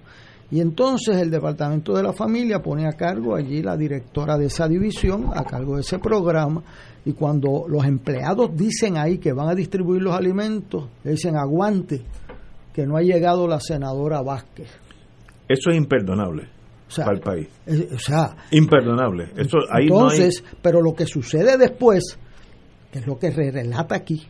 Y 0.49 0.61
entonces 0.61 1.17
el 1.17 1.29
Departamento 1.29 1.93
de 1.93 2.03
la 2.03 2.13
Familia 2.13 2.61
pone 2.61 2.87
a 2.87 2.93
cargo 2.93 3.35
allí 3.35 3.61
la 3.61 3.75
directora 3.75 4.37
de 4.37 4.45
esa 4.45 4.67
división, 4.67 5.25
a 5.35 5.43
cargo 5.43 5.75
de 5.75 5.81
ese 5.81 5.99
programa, 5.99 6.63
y 7.05 7.11
cuando 7.13 7.65
los 7.67 7.83
empleados 7.85 8.55
dicen 8.55 8.97
ahí 8.97 9.17
que 9.17 9.33
van 9.33 9.49
a 9.49 9.55
distribuir 9.55 10.01
los 10.01 10.13
alimentos, 10.15 10.87
le 11.03 11.11
dicen 11.11 11.35
aguante, 11.35 12.01
que 12.73 12.85
no 12.85 12.95
ha 12.95 13.01
llegado 13.01 13.47
la 13.47 13.59
senadora 13.59 14.21
Vázquez. 14.21 14.69
Eso 15.49 15.69
es 15.71 15.77
imperdonable 15.77 16.43
O 16.87 16.91
sea, 16.91 17.05
para 17.05 17.17
el 17.17 17.23
país. 17.23 17.47
es- 17.65 17.91
o 17.91 17.99
sea, 17.99 18.35
Imperdonable. 18.51 19.31
Eso, 19.35 19.57
ahí 19.69 19.83
entonces, 19.87 20.43
pero 20.61 20.81
lo 20.81 20.93
que 20.93 21.05
sucede 21.05 21.57
después, 21.57 22.17
que 22.97 23.01
es 23.01 23.07
lo 23.07 23.19
que 23.19 23.29
re- 23.29 23.51
relata 23.51 23.95
aquí, 23.95 24.23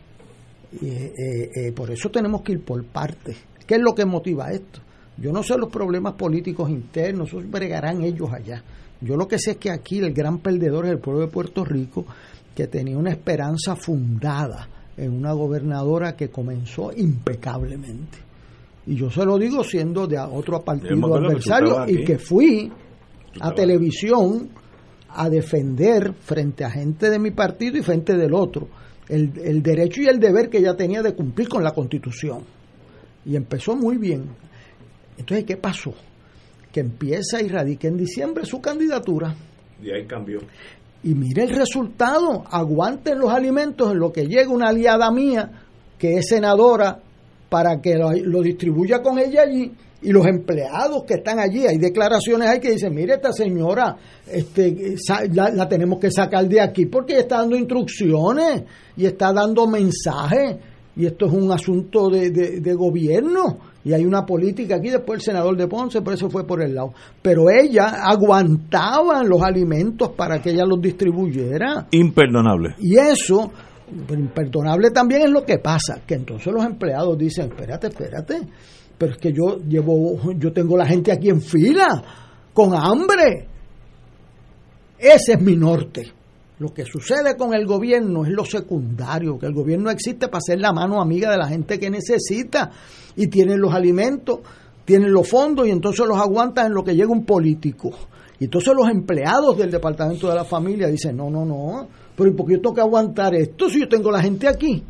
eh, 0.82 1.13
eh, 1.17 1.49
eh, 1.56 1.71
por 1.71 1.89
eso 1.89 2.10
tenemos 2.10 2.41
que 2.41 2.51
ir 2.53 2.62
por 2.63 2.84
partes. 2.86 3.38
¿Qué 3.65 3.75
es 3.75 3.82
lo 3.82 3.93
que 3.95 4.06
motiva 4.06 4.51
esto? 4.51 4.82
Yo 5.17 5.32
no 5.32 5.41
sé 5.41 5.58
los 5.58 5.69
problemas 5.71 6.13
políticos 6.13 6.69
internos, 6.69 7.30
esos 7.30 7.49
bregarán 7.49 8.03
ellos 8.03 8.30
allá. 8.32 8.62
Yo 9.01 9.15
lo 9.15 9.27
que 9.27 9.39
sé 9.39 9.51
es 9.51 9.58
que 9.58 9.71
aquí 9.71 9.99
el 9.99 10.13
gran 10.13 10.39
perdedor 10.39 10.86
es 10.86 10.91
el 10.91 10.99
pueblo 10.99 11.21
de 11.21 11.27
Puerto 11.27 11.63
Rico, 11.63 12.06
que 12.53 12.67
tenía 12.67 12.97
una 12.97 13.12
esperanza 13.12 13.75
fundada 13.75 14.67
en 14.97 15.13
una 15.13 15.32
gobernadora 15.34 16.15
que 16.15 16.30
comenzó 16.30 16.91
impecablemente. 16.95 18.17
Y 18.88 18.95
yo 18.95 19.10
se 19.10 19.23
lo 19.25 19.38
digo 19.38 19.63
siendo 19.63 20.08
de 20.08 20.17
otro 20.19 20.62
partido 20.63 20.95
que 20.95 21.13
adversario 21.27 21.88
y 21.88 22.03
que 22.03 22.17
fui 22.17 22.71
a 23.39 23.51
televisión 23.53 24.49
a 25.09 25.29
defender 25.29 26.13
frente 26.13 26.63
a 26.63 26.69
gente 26.69 27.09
de 27.09 27.19
mi 27.19 27.31
partido 27.31 27.77
y 27.77 27.81
frente 27.81 28.15
del 28.15 28.33
otro 28.33 28.67
el, 29.09 29.31
el 29.43 29.63
derecho 29.63 30.01
y 30.01 30.07
el 30.07 30.19
deber 30.19 30.49
que 30.49 30.59
ella 30.59 30.75
tenía 30.75 31.01
de 31.01 31.13
cumplir 31.13 31.47
con 31.47 31.63
la 31.63 31.71
constitución. 31.71 32.43
Y 33.25 33.35
empezó 33.35 33.75
muy 33.75 33.97
bien. 33.97 34.25
Entonces, 35.17 35.45
¿qué 35.45 35.57
pasó? 35.57 35.93
Que 36.71 36.81
empieza 36.81 37.41
y 37.41 37.47
radica 37.47 37.87
en 37.87 37.97
diciembre 37.97 38.45
su 38.45 38.61
candidatura. 38.61 39.35
Y 39.81 39.91
ahí 39.91 40.05
cambió. 40.05 40.39
Y 41.03 41.13
mire 41.13 41.43
el 41.43 41.55
resultado, 41.55 42.43
aguanten 42.49 43.19
los 43.19 43.31
alimentos 43.31 43.91
en 43.91 43.99
lo 43.99 44.11
que 44.11 44.25
llega 44.25 44.49
una 44.49 44.69
aliada 44.69 45.11
mía, 45.11 45.51
que 45.97 46.17
es 46.17 46.27
senadora, 46.29 46.99
para 47.49 47.81
que 47.81 47.95
lo, 47.95 48.11
lo 48.11 48.41
distribuya 48.41 49.01
con 49.01 49.19
ella 49.19 49.43
allí. 49.43 49.71
Y 50.01 50.12
los 50.12 50.27
empleados 50.27 51.03
que 51.07 51.15
están 51.15 51.39
allí, 51.39 51.65
hay 51.65 51.77
declaraciones 51.77 52.47
ahí 52.47 52.60
que 52.60 52.71
dicen, 52.71 52.93
mire 52.93 53.15
esta 53.15 53.31
señora, 53.33 53.95
este, 54.31 54.95
la, 55.33 55.49
la 55.49 55.67
tenemos 55.67 55.99
que 55.99 56.12
sacar 56.12 56.47
de 56.47 56.62
aquí 56.62 56.86
porque 56.86 57.13
ella 57.13 57.21
está 57.23 57.38
dando 57.38 57.55
instrucciones 57.55 58.63
y 58.95 59.05
está 59.05 59.33
dando 59.33 59.65
mensajes. 59.67 60.57
Y 60.95 61.05
esto 61.05 61.27
es 61.27 61.33
un 61.33 61.51
asunto 61.51 62.10
de, 62.10 62.29
de- 62.31 62.60
de 62.60 62.73
gobierno. 62.73 63.57
Y 63.83 63.93
hay 63.93 64.03
una 64.05 64.25
política 64.25 64.75
aquí, 64.75 64.89
después 64.89 65.19
el 65.19 65.25
senador 65.25 65.55
de 65.55 65.67
Ponce, 65.67 66.01
por 66.01 66.13
eso 66.13 66.29
fue 66.29 66.45
por 66.45 66.62
el 66.62 66.75
lado. 66.75 66.93
Pero 67.21 67.49
ella 67.49 68.01
aguantaba 68.03 69.23
los 69.23 69.41
alimentos 69.41 70.10
para 70.10 70.41
que 70.41 70.49
ella 70.51 70.65
los 70.65 70.81
distribuyera. 70.81 71.88
Imperdonable. 71.91 72.75
Y 72.79 72.97
eso, 72.97 73.51
imperdonable 74.10 74.89
también 74.91 75.21
es 75.23 75.29
lo 75.29 75.43
que 75.45 75.60
pasa, 75.60 76.01
que 76.05 76.15
entonces 76.15 76.51
los 76.51 76.65
empleados 76.65 77.17
dicen, 77.17 77.45
espérate, 77.49 77.88
espérate, 77.88 78.39
pero 78.97 79.13
es 79.13 79.17
que 79.17 79.31
yo 79.31 79.57
llevo, 79.60 80.33
yo 80.33 80.51
tengo 80.51 80.75
la 80.75 80.86
gente 80.86 81.12
aquí 81.12 81.29
en 81.29 81.41
fila, 81.41 82.03
con 82.53 82.73
hambre. 82.73 83.47
Ese 84.97 85.33
es 85.33 85.41
mi 85.41 85.55
norte. 85.55 86.12
Lo 86.60 86.73
que 86.73 86.86
sucede 86.86 87.38
con 87.38 87.53
el 87.53 87.67
gobierno 87.67 88.25
es 88.25 88.31
lo 88.31 88.43
secundario, 88.43 89.38
que 89.38 89.45
el 89.45 89.53
gobierno 89.53 89.91
existe 89.91 90.27
para 90.27 90.41
ser 90.41 90.60
la 90.60 90.73
mano 90.73 90.99
amiga 90.99 91.29
de 91.29 91.38
la 91.38 91.47
gente 91.47 91.77
que 91.77 91.91
necesita 91.91 92.71
y 93.15 93.27
tienen 93.27 93.60
los 93.60 93.73
alimentos, 93.73 94.39
tienen 94.83 95.12
los 95.12 95.29
fondos 95.29 95.67
y 95.67 95.71
entonces 95.71 96.07
los 96.07 96.17
aguantan 96.17 96.67
en 96.67 96.73
lo 96.73 96.83
que 96.83 96.95
llega 96.95 97.12
un 97.12 97.25
político. 97.25 97.91
Y 98.39 98.45
entonces 98.45 98.73
los 98.75 98.89
empleados 98.89 99.55
del 99.55 99.69
Departamento 99.69 100.27
de 100.27 100.36
la 100.36 100.45
Familia 100.45 100.88
dicen, 100.88 101.15
no, 101.15 101.29
no, 101.29 101.45
no, 101.45 101.88
pero 102.15 102.31
¿y 102.31 102.33
por 102.33 102.47
qué 102.47 102.53
yo 102.53 102.62
tengo 102.62 102.75
que 102.75 102.81
aguantar 102.81 103.36
esto 103.36 103.69
si 103.69 103.81
yo 103.81 103.88
tengo 103.88 104.10
la 104.10 104.23
gente 104.23 104.47
aquí? 104.47 104.83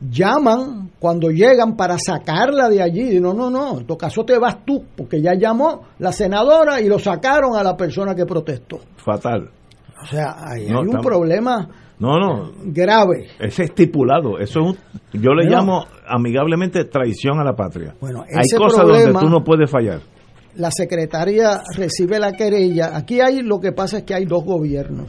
Llaman 0.00 0.90
cuando 0.98 1.28
llegan 1.30 1.76
para 1.76 1.96
sacarla 1.98 2.68
de 2.68 2.82
allí. 2.82 3.16
Y 3.16 3.20
no, 3.20 3.34
no, 3.34 3.50
no, 3.50 3.78
en 3.78 3.86
todo 3.86 3.98
caso 3.98 4.24
te 4.24 4.38
vas 4.38 4.64
tú, 4.64 4.82
porque 4.96 5.20
ya 5.20 5.34
llamó 5.34 5.82
la 5.98 6.10
senadora 6.12 6.80
y 6.80 6.88
lo 6.88 6.98
sacaron 6.98 7.56
a 7.56 7.62
la 7.62 7.76
persona 7.76 8.14
que 8.14 8.24
protestó. 8.24 8.78
Fatal. 8.96 9.50
O 10.02 10.06
sea, 10.06 10.34
ahí 10.38 10.66
No, 10.68 10.78
hay 10.78 10.82
un 10.84 10.86
estamos- 10.86 11.06
problema 11.06 11.68
No, 11.98 12.18
no, 12.18 12.50
grave. 12.64 13.28
es 13.38 13.58
estipulado. 13.60 14.38
Eso 14.38 14.60
es 14.60 14.66
un- 14.68 15.20
yo 15.20 15.32
le 15.34 15.44
llamo 15.50 15.84
amigablemente 16.08 16.84
traición 16.86 17.38
a 17.38 17.44
la 17.44 17.52
patria. 17.54 17.94
Bueno, 18.00 18.22
Hay 18.22 18.48
cosas 18.56 18.80
problema- 18.84 19.12
donde 19.12 19.20
tú 19.20 19.28
no 19.28 19.44
puedes 19.44 19.70
fallar. 19.70 20.00
la 20.54 20.70
secretaria 20.70 21.60
recibe 21.76 22.18
la 22.18 22.32
querella. 22.32 22.96
Aquí 22.96 23.20
hay 23.20 23.42
lo 23.42 23.60
que 23.60 23.72
pasa 23.72 23.98
es 23.98 24.04
que 24.04 24.14
hay 24.14 24.24
dos 24.24 24.44
gobiernos. 24.44 25.08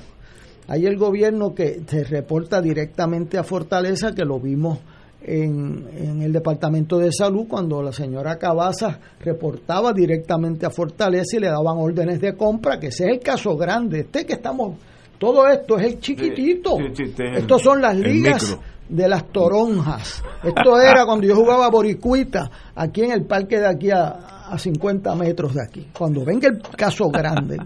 Hay 0.71 0.85
el 0.85 0.95
gobierno 0.95 1.53
que 1.53 1.81
se 1.85 2.05
reporta 2.05 2.61
directamente 2.61 3.37
a 3.37 3.43
Fortaleza, 3.43 4.15
que 4.15 4.23
lo 4.23 4.39
vimos 4.39 4.79
en, 5.21 5.85
en 5.97 6.21
el 6.21 6.31
Departamento 6.31 6.97
de 6.97 7.11
Salud 7.11 7.45
cuando 7.45 7.83
la 7.83 7.91
señora 7.91 8.37
Cabazas 8.37 8.97
reportaba 9.19 9.91
directamente 9.91 10.65
a 10.65 10.69
Fortaleza 10.69 11.35
y 11.35 11.41
le 11.41 11.47
daban 11.47 11.77
órdenes 11.77 12.21
de 12.21 12.37
compra, 12.37 12.79
que 12.79 12.87
ese 12.87 13.03
es 13.03 13.11
el 13.15 13.19
caso 13.19 13.57
grande. 13.57 13.99
Este 13.99 14.25
que 14.25 14.31
estamos, 14.31 14.77
todo 15.17 15.45
esto 15.45 15.77
es 15.77 15.87
el 15.87 15.99
chiquitito. 15.99 16.77
Sí, 16.77 16.83
sí, 16.95 17.03
este 17.03 17.39
Estos 17.39 17.61
son 17.61 17.81
las 17.81 17.97
ligas 17.97 18.57
de 18.87 19.09
las 19.09 19.27
toronjas. 19.27 20.23
Esto 20.41 20.79
era 20.79 21.05
cuando 21.05 21.27
yo 21.27 21.35
jugaba 21.35 21.69
boricuita, 21.69 22.49
aquí 22.75 23.01
en 23.01 23.11
el 23.11 23.25
parque 23.25 23.59
de 23.59 23.67
aquí 23.67 23.91
a, 23.91 24.47
a 24.49 24.57
50 24.57 25.15
metros 25.15 25.53
de 25.53 25.63
aquí. 25.67 25.89
Cuando 25.91 26.23
venga 26.23 26.47
el 26.47 26.61
caso 26.61 27.09
grande, 27.09 27.57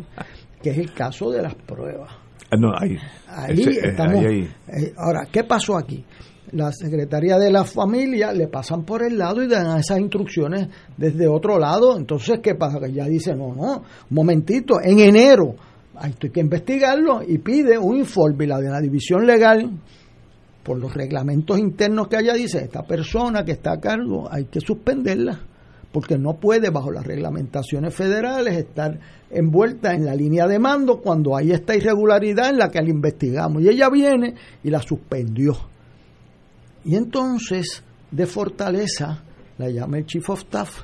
que 0.59 0.71
es 0.71 0.77
el 0.79 0.91
caso 0.91 1.29
de 1.29 1.43
las 1.43 1.53
pruebas. 1.53 2.24
Ah, 2.55 2.59
No, 2.59 2.73
ahí. 2.77 2.97
Ahí 3.27 3.61
Ese- 3.61 3.69
eh, 3.71 3.89
estamos. 3.89 4.15
ahí, 4.19 4.25
ahí. 4.25 4.49
eh, 4.67 4.93
ahora, 4.97 5.27
¿qué 5.31 5.43
pasó 5.43 5.77
aquí? 5.77 6.03
La 6.51 6.71
Secretaría 6.71 7.37
de 7.37 7.51
la 7.51 7.65
Familia 7.65 8.31
le 8.31 8.47
pasan 8.47 8.83
por 8.83 9.03
el 9.03 9.17
lado 9.17 9.43
y 9.43 9.47
dan 9.47 9.77
esas 9.79 9.99
instrucciones 9.99 10.67
desde 10.95 11.27
otro 11.27 11.57
lado. 11.59 11.97
Entonces, 11.97 12.39
¿qué 12.41 12.55
pasa? 12.55 12.79
Que 12.79 12.93
ya 12.93 13.05
dice, 13.05 13.35
no, 13.35 13.53
no, 13.55 13.77
un 13.77 13.83
momentito, 14.11 14.75
en 14.81 14.99
enero, 14.99 15.55
hay 15.97 16.13
que 16.13 16.39
investigarlo 16.39 17.21
y 17.27 17.39
pide 17.39 17.77
un 17.77 17.97
informe. 17.97 18.45
Y 18.45 18.47
la 18.47 18.59
de 18.59 18.69
la 18.69 18.79
División 18.79 19.25
Legal, 19.25 19.69
por 20.63 20.77
los 20.79 20.93
reglamentos 20.93 21.57
internos 21.59 22.07
que 22.07 22.17
haya, 22.17 22.33
dice, 22.33 22.59
esta 22.63 22.83
persona 22.83 23.43
que 23.43 23.53
está 23.53 23.73
a 23.73 23.79
cargo 23.79 24.27
hay 24.31 24.45
que 24.45 24.59
suspenderla 24.61 25.39
porque 25.95 26.17
no 26.17 26.41
puede 26.41 26.71
bajo 26.71 26.91
las 26.91 27.07
reglamentaciones 27.07 27.95
federales 27.95 28.57
estar 28.57 28.99
envuelta 29.29 29.93
en 29.93 30.03
la 30.03 30.13
línea 30.13 30.45
de 30.45 30.59
mando 30.59 30.99
cuando 30.99 31.37
hay 31.37 31.53
esta 31.53 31.73
irregularidad 31.73 32.49
en 32.49 32.57
la 32.57 32.69
que 32.69 32.81
la 32.81 32.89
investigamos. 32.89 33.63
Y 33.63 33.69
ella 33.69 33.89
viene 33.89 34.35
y 34.61 34.69
la 34.71 34.81
suspendió. 34.81 35.55
Y 36.83 36.95
entonces, 36.95 37.81
de 38.11 38.25
Fortaleza, 38.25 39.23
la 39.57 39.69
llama 39.69 39.99
el 39.99 40.05
Chief 40.05 40.29
of 40.29 40.41
Staff 40.41 40.83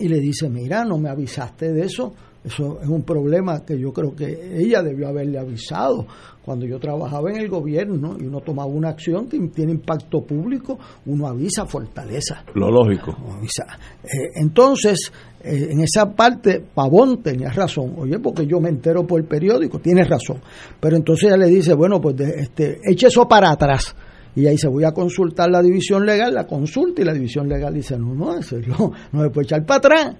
y 0.00 0.08
le 0.08 0.18
dice, 0.18 0.48
mira, 0.48 0.84
no 0.84 0.98
me 0.98 1.08
avisaste 1.08 1.72
de 1.72 1.84
eso. 1.84 2.12
Eso 2.44 2.80
es 2.82 2.88
un 2.88 3.02
problema 3.04 3.64
que 3.64 3.78
yo 3.78 3.92
creo 3.92 4.16
que 4.16 4.56
ella 4.58 4.82
debió 4.82 5.06
haberle 5.08 5.38
avisado. 5.38 6.06
Cuando 6.44 6.66
yo 6.66 6.80
trabajaba 6.80 7.30
en 7.30 7.36
el 7.36 7.48
gobierno 7.48 8.16
y 8.18 8.24
uno 8.26 8.40
tomaba 8.40 8.66
una 8.68 8.88
acción 8.88 9.28
que 9.28 9.38
tiene 9.54 9.70
impacto 9.72 10.22
público, 10.24 10.76
uno 11.06 11.28
avisa 11.28 11.66
Fortaleza. 11.66 12.42
Lo 12.54 12.68
lógico. 12.68 13.16
avisa. 13.36 13.64
Eh, 14.02 14.08
entonces, 14.42 15.12
eh, 15.44 15.68
en 15.70 15.82
esa 15.82 16.10
parte, 16.10 16.60
Pavón 16.74 17.22
tenía 17.22 17.50
razón. 17.50 17.94
Oye, 17.96 18.18
porque 18.18 18.44
yo 18.44 18.58
me 18.60 18.70
entero 18.70 19.06
por 19.06 19.20
el 19.20 19.26
periódico, 19.28 19.78
tiene 19.78 20.02
razón. 20.02 20.38
Pero 20.80 20.96
entonces 20.96 21.28
ella 21.28 21.36
le 21.36 21.46
dice, 21.46 21.74
bueno, 21.74 22.00
pues 22.00 22.16
de- 22.16 22.40
este, 22.40 22.80
eche 22.90 23.06
eso 23.06 23.28
para 23.28 23.52
atrás. 23.52 23.94
Y 24.34 24.46
ahí 24.46 24.58
se 24.58 24.66
voy 24.66 24.82
a 24.82 24.90
consultar 24.90 25.48
la 25.48 25.62
división 25.62 26.04
legal, 26.04 26.34
la 26.34 26.46
consulta 26.48 27.02
y 27.02 27.04
la 27.04 27.12
división 27.12 27.48
legal 27.48 27.72
dice, 27.74 27.96
no, 27.96 28.14
no, 28.14 28.34
en 28.34 28.42
serio, 28.42 28.74
no 29.12 29.20
me 29.20 29.30
puede 29.30 29.44
echar 29.44 29.64
para 29.64 29.78
atrás 29.78 30.16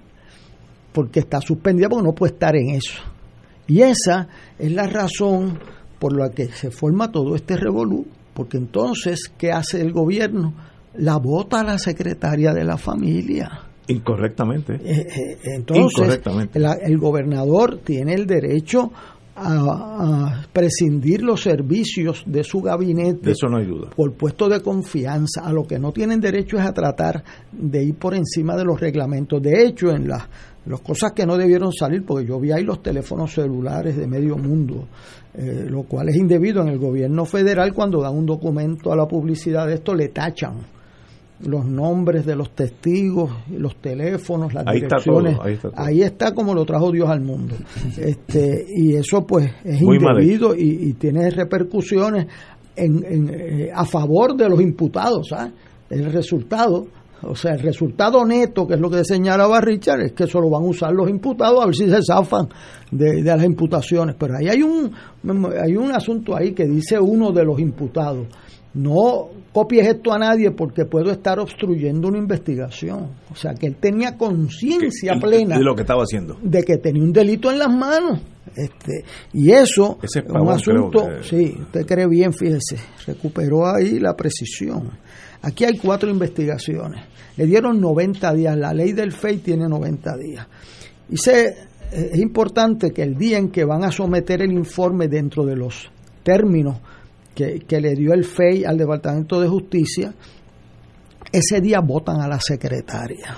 porque 0.93 1.19
está 1.21 1.41
suspendida 1.41 1.89
porque 1.89 2.05
no 2.05 2.13
puede 2.13 2.33
estar 2.33 2.55
en 2.55 2.69
eso. 2.69 3.01
Y 3.67 3.81
esa 3.81 4.27
es 4.59 4.71
la 4.71 4.87
razón 4.87 5.57
por 5.99 6.17
la 6.17 6.29
que 6.29 6.47
se 6.47 6.69
forma 6.71 7.11
todo 7.11 7.35
este 7.35 7.55
revolú, 7.57 8.05
porque 8.33 8.57
entonces, 8.57 9.31
¿qué 9.37 9.51
hace 9.51 9.81
el 9.81 9.91
gobierno? 9.93 10.53
La 10.95 11.17
vota 11.17 11.61
a 11.61 11.63
la 11.63 11.77
secretaria 11.79 12.53
de 12.53 12.63
la 12.65 12.77
familia. 12.77 13.49
Incorrectamente. 13.87 14.75
Eh, 14.75 15.07
eh, 15.07 15.37
entonces, 15.55 15.97
Incorrectamente. 15.97 16.59
la- 16.59 16.73
el 16.81 16.97
gobernador 16.97 17.79
tiene 17.83 18.13
el 18.13 18.25
derecho 18.27 18.91
a, 19.35 19.55
a 20.43 20.45
prescindir 20.53 21.23
los 21.23 21.41
servicios 21.41 22.23
de 22.27 22.43
su 22.43 22.61
gabinete 22.61 23.21
De 23.25 23.31
eso 23.31 23.47
no 23.47 23.57
hay 23.57 23.65
duda. 23.65 23.89
por 23.95 24.13
puesto 24.13 24.47
de 24.47 24.61
confianza. 24.61 25.41
A 25.43 25.51
lo 25.51 25.65
que 25.65 25.79
no 25.79 25.91
tienen 25.91 26.19
derecho 26.21 26.57
es 26.57 26.65
a 26.65 26.73
tratar 26.73 27.23
de 27.51 27.83
ir 27.83 27.95
por 27.95 28.13
encima 28.13 28.55
de 28.55 28.63
los 28.65 28.79
reglamentos. 28.79 29.41
De 29.41 29.65
hecho, 29.65 29.89
en 29.89 30.07
las 30.07 30.23
las 30.65 30.81
cosas 30.81 31.11
que 31.11 31.25
no 31.25 31.37
debieron 31.37 31.71
salir, 31.73 32.05
porque 32.05 32.25
yo 32.25 32.39
vi 32.39 32.51
ahí 32.51 32.63
los 32.63 32.81
teléfonos 32.81 33.33
celulares 33.33 33.97
de 33.97 34.07
medio 34.07 34.37
mundo, 34.37 34.87
eh, 35.33 35.65
lo 35.69 35.83
cual 35.83 36.09
es 36.09 36.15
indebido 36.15 36.61
en 36.61 36.69
el 36.69 36.77
gobierno 36.77 37.25
federal 37.25 37.73
cuando 37.73 38.01
dan 38.01 38.15
un 38.15 38.25
documento 38.25 38.91
a 38.91 38.95
la 38.95 39.07
publicidad 39.07 39.67
de 39.67 39.75
esto, 39.75 39.93
le 39.93 40.09
tachan 40.09 40.53
los 41.45 41.65
nombres 41.65 42.25
de 42.25 42.35
los 42.35 42.51
testigos, 42.51 43.31
los 43.51 43.75
teléfonos, 43.77 44.53
las 44.53 44.65
Ahí 44.65 44.79
está 44.79 44.97
todo, 45.03 45.19
ahí 45.41 45.53
está 45.53 45.69
todo. 45.69 45.73
Ahí 45.75 46.01
está 46.01 46.33
como 46.33 46.53
lo 46.53 46.65
trajo 46.65 46.91
Dios 46.91 47.09
al 47.09 47.21
mundo. 47.21 47.55
Este, 47.97 48.65
y 48.69 48.95
eso 48.95 49.25
pues 49.25 49.51
es 49.63 49.81
Muy 49.81 49.97
indebido 49.97 50.55
y, 50.55 50.89
y 50.89 50.93
tiene 50.93 51.29
repercusiones 51.29 52.27
en, 52.75 53.03
en, 53.05 53.29
eh, 53.29 53.71
a 53.73 53.85
favor 53.85 54.35
de 54.35 54.49
los 54.49 54.61
imputados. 54.61 55.27
¿sabes? 55.29 55.53
El 55.89 56.11
resultado, 56.11 56.87
o 57.25 57.35
sea, 57.35 57.53
el 57.53 57.59
resultado 57.61 58.25
neto, 58.25 58.67
que 58.67 58.75
es 58.75 58.79
lo 58.79 58.89
que 58.89 59.03
señalaba 59.03 59.59
Richard, 59.61 60.01
es 60.01 60.11
que 60.13 60.25
eso 60.25 60.39
lo 60.41 60.49
van 60.49 60.63
a 60.63 60.67
usar 60.67 60.93
los 60.93 61.09
imputados 61.09 61.61
a 61.61 61.65
ver 61.65 61.75
si 61.75 61.89
se 61.89 62.01
zafan 62.01 62.47
de, 62.91 63.21
de 63.21 63.23
las 63.23 63.43
imputaciones. 63.43 64.15
Pero 64.19 64.37
ahí 64.37 64.47
hay 64.49 64.61
un, 64.61 64.91
hay 65.61 65.75
un 65.75 65.91
asunto 65.91 66.35
ahí 66.35 66.53
que 66.53 66.65
dice 66.65 66.99
uno 66.99 67.31
de 67.31 67.43
los 67.45 67.59
imputados. 67.59 68.27
No 68.75 69.27
copies 69.51 69.87
esto 69.87 70.11
a 70.11 70.17
nadie 70.17 70.49
porque 70.49 70.85
puedo 70.85 71.11
estar 71.11 71.39
obstruyendo 71.39 72.07
una 72.07 72.17
investigación. 72.17 73.09
O 73.31 73.35
sea, 73.35 73.53
que 73.53 73.67
él 73.67 73.75
tenía 73.75 74.17
conciencia 74.17 75.13
plena 75.21 75.57
De 75.59 75.63
lo 75.63 75.75
que 75.75 75.81
estaba 75.81 76.01
haciendo. 76.01 76.37
de 76.41 76.63
que 76.63 76.77
tenía 76.77 77.03
un 77.03 77.13
delito 77.13 77.51
en 77.51 77.59
las 77.59 77.69
manos. 77.69 78.19
Este, 78.55 79.03
y 79.33 79.51
eso 79.51 79.97
Ese 80.01 80.19
es 80.19 80.25
un 80.25 80.33
Pavón 80.33 80.53
asunto, 80.55 81.07
que- 81.07 81.23
sí, 81.23 81.55
usted 81.59 81.85
cree 81.85 82.07
bien, 82.07 82.33
fíjese, 82.33 82.77
recuperó 83.07 83.65
ahí 83.67 83.99
la 83.99 84.15
precisión. 84.15 84.89
Aquí 85.43 85.65
hay 85.65 85.77
cuatro 85.77 86.09
investigaciones. 86.09 87.05
Le 87.37 87.45
dieron 87.45 87.79
90 87.79 88.33
días, 88.33 88.57
la 88.57 88.73
ley 88.73 88.93
del 88.93 89.11
FEI 89.11 89.37
tiene 89.37 89.67
90 89.67 90.17
días. 90.17 90.47
Y 91.09 91.17
se, 91.17 91.55
es 91.91 92.17
importante 92.19 92.91
que 92.91 93.03
el 93.03 93.15
día 93.15 93.37
en 93.37 93.49
que 93.49 93.65
van 93.65 93.83
a 93.83 93.91
someter 93.91 94.41
el 94.41 94.51
informe 94.51 95.07
dentro 95.07 95.45
de 95.45 95.55
los 95.55 95.91
términos 96.23 96.77
que, 97.35 97.59
que 97.59 97.81
le 97.81 97.93
dio 97.93 98.13
el 98.13 98.23
FEI 98.23 98.65
al 98.65 98.77
Departamento 98.77 99.39
de 99.41 99.47
Justicia, 99.47 100.13
ese 101.31 101.61
día 101.61 101.79
votan 101.81 102.21
a 102.21 102.27
la 102.27 102.39
secretaria 102.39 103.37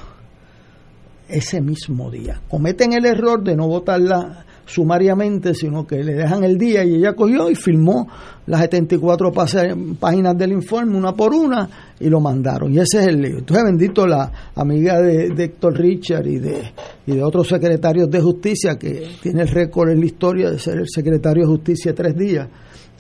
ese 1.27 1.61
mismo 1.61 2.11
día. 2.11 2.41
Cometen 2.47 2.93
el 2.93 3.05
error 3.05 3.43
de 3.43 3.55
no 3.55 3.67
votarla 3.67 4.45
sumariamente, 4.65 5.53
sino 5.53 5.85
que 5.85 6.03
le 6.03 6.13
dejan 6.13 6.43
el 6.43 6.57
día 6.57 6.83
y 6.83 6.95
ella 6.95 7.13
cogió 7.13 7.49
y 7.49 7.55
filmó 7.55 8.07
las 8.47 8.61
74 8.61 9.31
pase- 9.31 9.75
páginas 9.99 10.37
del 10.37 10.51
informe 10.53 10.97
una 10.97 11.13
por 11.13 11.33
una 11.33 11.69
y 11.99 12.09
lo 12.09 12.19
mandaron. 12.19 12.73
Y 12.73 12.79
ese 12.79 12.99
es 13.01 13.07
el 13.07 13.21
lío. 13.21 13.37
Entonces, 13.39 13.63
bendito 13.65 14.05
la 14.07 14.31
amiga 14.55 14.99
de, 15.01 15.29
de 15.29 15.43
Héctor 15.45 15.77
Richard 15.77 16.27
y 16.27 16.39
de, 16.39 16.61
y 17.05 17.15
de 17.15 17.23
otros 17.23 17.47
secretarios 17.47 18.09
de 18.09 18.21
justicia 18.21 18.75
que 18.77 19.07
tiene 19.21 19.43
el 19.43 19.47
récord 19.49 19.89
en 19.89 19.99
la 19.99 20.05
historia 20.05 20.49
de 20.49 20.59
ser 20.59 20.79
el 20.79 20.87
secretario 20.87 21.43
de 21.43 21.49
justicia 21.49 21.93
tres 21.93 22.15
días. 22.15 22.47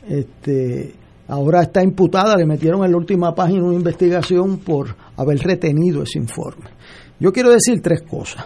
Este, 0.07 0.93
ahora 1.27 1.63
está 1.63 1.83
imputada, 1.83 2.35
le 2.37 2.45
metieron 2.45 2.83
en 2.85 2.91
la 2.91 2.97
última 2.97 3.33
página 3.33 3.63
una 3.63 3.75
investigación 3.75 4.59
por 4.59 4.95
haber 5.17 5.39
retenido 5.39 6.03
ese 6.03 6.19
informe. 6.19 6.65
Yo 7.19 7.31
quiero 7.31 7.49
decir 7.49 7.81
tres 7.81 8.03
cosas. 8.03 8.45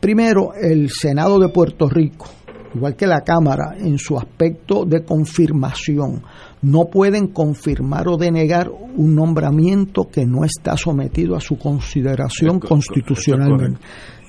Primero, 0.00 0.54
el 0.54 0.88
Senado 0.90 1.38
de 1.38 1.48
Puerto 1.50 1.88
Rico, 1.88 2.26
igual 2.74 2.94
que 2.96 3.06
la 3.06 3.20
Cámara, 3.22 3.76
en 3.78 3.98
su 3.98 4.16
aspecto 4.16 4.84
de 4.84 5.04
confirmación, 5.04 6.22
no 6.62 6.84
pueden 6.86 7.28
confirmar 7.28 8.08
o 8.08 8.16
denegar 8.16 8.70
un 8.70 9.14
nombramiento 9.14 10.04
que 10.10 10.26
no 10.26 10.44
está 10.44 10.76
sometido 10.76 11.34
a 11.36 11.40
su 11.40 11.56
consideración 11.58 12.60
Es 12.62 12.68
constitucionalmente. 12.68 13.80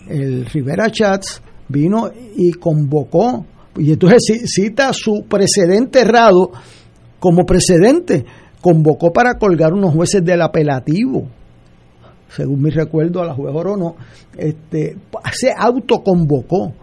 El 0.07 0.45
Rivera 0.45 0.89
Chats 0.89 1.41
vino 1.67 2.09
y 2.35 2.51
convocó, 2.53 3.45
y 3.77 3.91
entonces 3.93 4.19
ci- 4.29 4.45
cita 4.45 4.91
su 4.93 5.25
precedente 5.29 5.99
errado 6.01 6.51
como 7.19 7.45
precedente, 7.45 8.25
convocó 8.61 9.11
para 9.11 9.35
colgar 9.35 9.73
unos 9.73 9.93
jueces 9.93 10.23
del 10.23 10.41
apelativo. 10.41 11.27
Según 12.29 12.61
mi 12.61 12.69
recuerdo, 12.69 13.21
a 13.21 13.25
la 13.25 13.33
juez 13.33 13.53
Orono, 13.53 13.95
este, 14.37 14.97
se 15.33 15.51
autoconvocó 15.57 16.73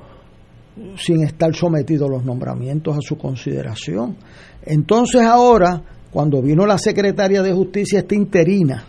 sin 0.96 1.22
estar 1.22 1.54
sometidos 1.54 2.10
los 2.10 2.24
nombramientos 2.24 2.96
a 2.96 3.00
su 3.00 3.16
consideración. 3.16 4.16
Entonces 4.64 5.22
ahora, 5.22 5.82
cuando 6.10 6.42
vino 6.42 6.66
la 6.66 6.78
secretaria 6.78 7.42
de 7.42 7.52
Justicia 7.52 8.00
esta 8.00 8.14
interina, 8.14 8.84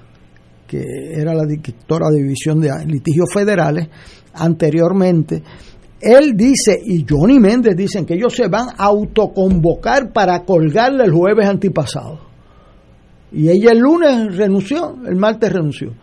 que 0.67 0.83
era 1.13 1.33
la 1.33 1.45
directora 1.45 2.09
de 2.09 2.21
División 2.21 2.59
de 2.61 2.69
Litigios 2.85 3.29
Federales, 3.33 3.87
anteriormente, 4.33 5.43
él 6.01 6.33
dice, 6.35 6.79
y 6.85 7.05
Johnny 7.07 7.39
Méndez 7.39 7.75
dicen 7.75 8.05
que 8.05 8.13
ellos 8.13 8.33
se 8.33 8.47
van 8.47 8.69
a 8.77 8.85
autoconvocar 8.85 10.13
para 10.13 10.43
colgarle 10.45 11.03
el 11.03 11.11
jueves 11.11 11.47
antipasado. 11.47 12.19
Y 13.31 13.49
ella 13.49 13.71
el 13.71 13.79
lunes 13.79 14.35
renunció, 14.35 14.95
el 15.05 15.15
martes 15.17 15.51
renunció. 15.51 15.93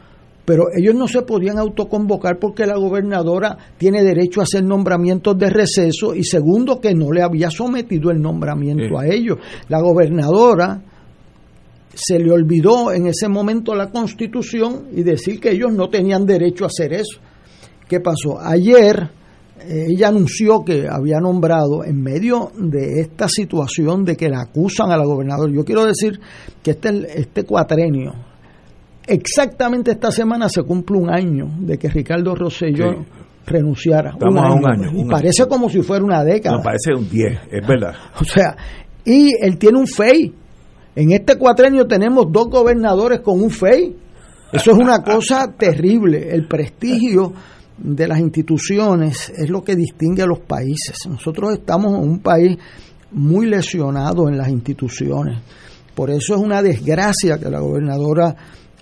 Pero 0.47 0.69
ellos 0.75 0.95
no 0.95 1.09
se 1.09 1.23
podían 1.23 1.59
autoconvocar 1.59 2.39
porque 2.39 2.65
la 2.67 2.77
gobernadora 2.77 3.59
tiene 3.77 4.03
derecho 4.05 4.41
a 4.41 4.45
hacer 4.45 4.65
nombramientos 4.65 5.37
de 5.37 5.51
receso 5.51 6.15
y 6.15 6.23
segundo 6.23 6.81
que 6.81 6.95
no 6.95 7.11
le 7.13 7.21
había 7.21 7.51
sometido 7.51 8.11
el 8.13 8.23
nombramiento 8.23 8.99
a 8.99 9.07
ellos. 9.07 9.39
La 9.69 9.81
gobernadora 9.81 10.81
se 11.93 12.19
le 12.21 12.31
olvidó 12.31 12.93
en 12.93 13.09
ese 13.09 13.29
momento 13.29 13.75
la 13.75 13.91
constitución 13.91 14.87
y 14.93 15.03
decir 15.03 15.41
que 15.41 15.51
ellos 15.51 15.73
no 15.73 15.89
tenían 15.89 16.25
derecho 16.25 16.65
a 16.65 16.69
hacer 16.69 16.93
eso. 16.93 17.19
¿Qué 17.89 18.01
pasó? 18.01 18.39
Ayer 18.41 19.11
eh, 19.61 19.87
ella 19.89 20.09
anunció 20.09 20.63
que 20.65 20.87
había 20.89 21.19
nombrado 21.19 21.83
en 21.85 22.03
medio 22.03 22.53
de 22.57 23.01
esta 23.01 23.29
situación 23.29 24.05
de 24.05 24.17
que 24.17 24.29
la 24.29 24.43
acusan 24.43 24.91
a 24.91 24.97
la 24.97 25.05
gobernadora. 25.05 25.53
Yo 25.53 25.65
quiero 25.65 25.85
decir 25.85 26.21
que 26.63 26.73
este, 26.73 27.21
este 27.21 27.45
cuatrenio, 27.45 28.13
exactamente 29.07 29.93
esta 29.93 30.11
semana 30.11 30.49
se 30.49 30.63
cumple 30.63 30.99
un 30.99 31.11
año 31.11 31.49
de 31.61 31.79
que 31.79 31.89
Ricardo 31.89 32.35
Rosselló 32.35 33.05
renunciara. 33.47 34.11
Estamos 34.11 34.45
a 34.45 34.53
un 34.53 34.69
año. 34.69 34.93
Y 34.93 35.03
un 35.03 35.09
parece 35.09 35.43
año. 35.43 35.49
como 35.49 35.69
si 35.69 35.83
fuera 35.83 36.05
una 36.05 36.25
década. 36.25 36.57
No, 36.57 36.63
parece 36.63 36.93
un 36.95 37.09
10, 37.09 37.41
es 37.51 37.67
verdad. 37.67 37.95
O 38.21 38.25
sea, 38.25 38.57
y 39.05 39.31
él 39.41 39.57
tiene 39.59 39.79
un 39.79 39.87
FEI. 39.87 40.35
En 40.97 41.13
este 41.13 41.37
cuatrenio 41.37 41.87
tenemos 41.87 42.27
dos 42.31 42.49
gobernadores 42.49 43.21
con 43.21 43.41
un 43.41 43.51
FEI. 43.51 43.97
Eso 44.53 44.71
es 44.73 44.77
una 44.77 45.03
cosa 45.03 45.53
terrible. 45.59 46.31
El 46.31 46.47
prestigio 46.47 47.33
de 47.79 48.09
las 48.09 48.19
instituciones 48.19 49.31
es 49.37 49.51
lo 49.51 49.63
que 49.63 49.77
distingue 49.77 50.23
a 50.23 50.27
los 50.27 50.41
países. 50.41 50.97
Nosotros 51.09 51.53
estamos 51.53 51.93
en 51.95 52.11
un 52.11 52.21
país 52.21 52.57
muy 53.13 53.47
lesionado 53.47 54.29
en 54.29 54.37
las 54.37 54.49
instituciones. 54.49 55.39
Por 55.95 56.11
eso 56.11 56.35
es 56.35 56.41
una 56.41 56.63
desgracia 56.63 57.39
que 57.39 57.49
la 57.49 57.61
gobernadora 57.61 58.35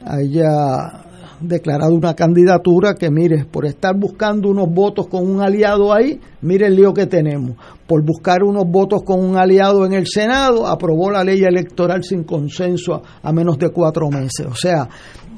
haya 0.05 1.05
declarado 1.41 1.95
una 1.95 2.15
candidatura 2.15 2.95
que, 2.95 3.11
mire, 3.11 3.45
por 3.45 3.67
estar 3.67 3.97
buscando 3.97 4.49
unos 4.49 4.69
votos 4.71 5.09
con 5.09 5.29
un 5.29 5.41
aliado 5.41 5.93
ahí, 5.93 6.21
mire 6.43 6.67
el 6.67 6.77
lío 6.77 6.95
que 6.95 7.07
tenemos. 7.07 7.57
Por 7.87 8.03
buscar 8.03 8.43
unos 8.43 8.65
votos 8.67 9.03
con 9.03 9.23
un 9.23 9.37
aliado 9.37 9.85
en 9.85 9.93
el 9.93 10.07
Senado, 10.07 10.67
aprobó 10.67 11.11
la 11.11 11.25
ley 11.25 11.43
electoral 11.43 12.03
sin 12.03 12.25
consenso 12.25 13.03
a, 13.23 13.33
menos 13.33 13.59
de 13.59 13.71
cuatro 13.71 14.09
meses. 14.11 14.47
O 14.47 14.55
sea, 14.55 14.89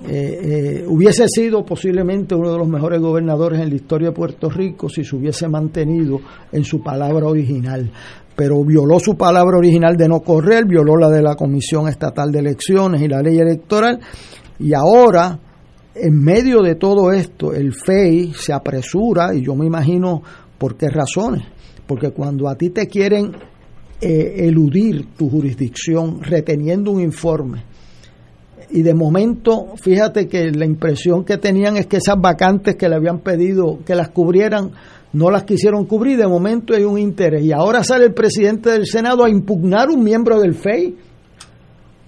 eh, 0.07 0.41
eh, 0.43 0.85
hubiese 0.87 1.27
sido 1.29 1.65
posiblemente 1.65 2.35
uno 2.35 2.53
de 2.53 2.59
los 2.59 2.69
mejores 2.69 3.01
gobernadores 3.01 3.61
en 3.61 3.71
la 3.71 3.75
historia 3.75 4.09
de 4.09 4.15
Puerto 4.15 4.49
Rico 4.49 4.89
si 4.89 5.05
se 5.05 5.17
hubiese 5.17 5.49
mantenido 5.49 6.21
en 6.53 6.65
su 6.65 6.83
palabra 6.83 7.27
original. 7.27 7.91
Pero 8.37 8.63
violó 8.65 9.01
su 9.01 9.17
palabra 9.17 9.57
original 9.57 9.97
de 9.97 10.09
no 10.09 10.21
correr, 10.21 10.67
violó 10.67 10.99
la 10.99 11.09
de 11.09 11.23
la 11.23 11.37
Comisión 11.37 11.89
Estatal 11.89 12.31
de 12.31 12.41
Elecciones 12.41 13.01
y 13.01 13.09
la 13.09 13.23
ley 13.23 13.39
electoral. 13.39 13.99
Y 14.59 14.75
ahora, 14.75 15.38
en 15.95 16.23
medio 16.23 16.62
de 16.62 16.75
todo 16.75 17.12
esto, 17.12 17.53
el 17.53 17.73
FEI 17.73 18.33
se 18.35 18.53
apresura, 18.53 19.35
y 19.35 19.45
yo 19.45 19.55
me 19.55 19.66
imagino 19.66 20.23
por 20.59 20.77
qué 20.77 20.88
razones. 20.88 21.45
Porque 21.87 22.11
cuando 22.11 22.49
a 22.49 22.57
ti 22.57 22.71
te 22.71 22.87
quieren 22.87 23.33
eh, 24.01 24.35
eludir 24.38 25.14
tu 25.16 25.31
jurisdicción 25.31 26.23
reteniendo 26.23 26.90
un 26.90 27.01
informe, 27.01 27.64
y 28.71 28.83
de 28.83 28.95
momento, 28.95 29.75
fíjate 29.77 30.27
que 30.27 30.51
la 30.51 30.64
impresión 30.64 31.25
que 31.25 31.38
tenían 31.38 31.77
es 31.77 31.87
que 31.87 31.99
esas 31.99 32.16
vacantes 32.21 32.77
que 32.77 32.88
le 32.88 32.97
habían 32.97 33.21
pedido 33.21 33.79
que 33.85 33.95
las 33.95 34.09
cubrieran, 34.09 34.73
no 35.12 35.31
las 35.31 35.45
quisieron 35.45 35.87
cubrir, 35.87 36.19
de 36.19 36.27
momento 36.27 36.75
hay 36.75 36.85
un 36.85 36.99
interés. 36.99 37.45
Y 37.45 37.53
ahora 37.53 37.85
sale 37.85 38.07
el 38.07 38.14
presidente 38.14 38.71
del 38.71 38.87
Senado 38.87 39.25
a 39.25 39.31
impugnar 39.31 39.88
un 39.88 40.03
miembro 40.03 40.40
del 40.40 40.55
FEI. 40.55 40.97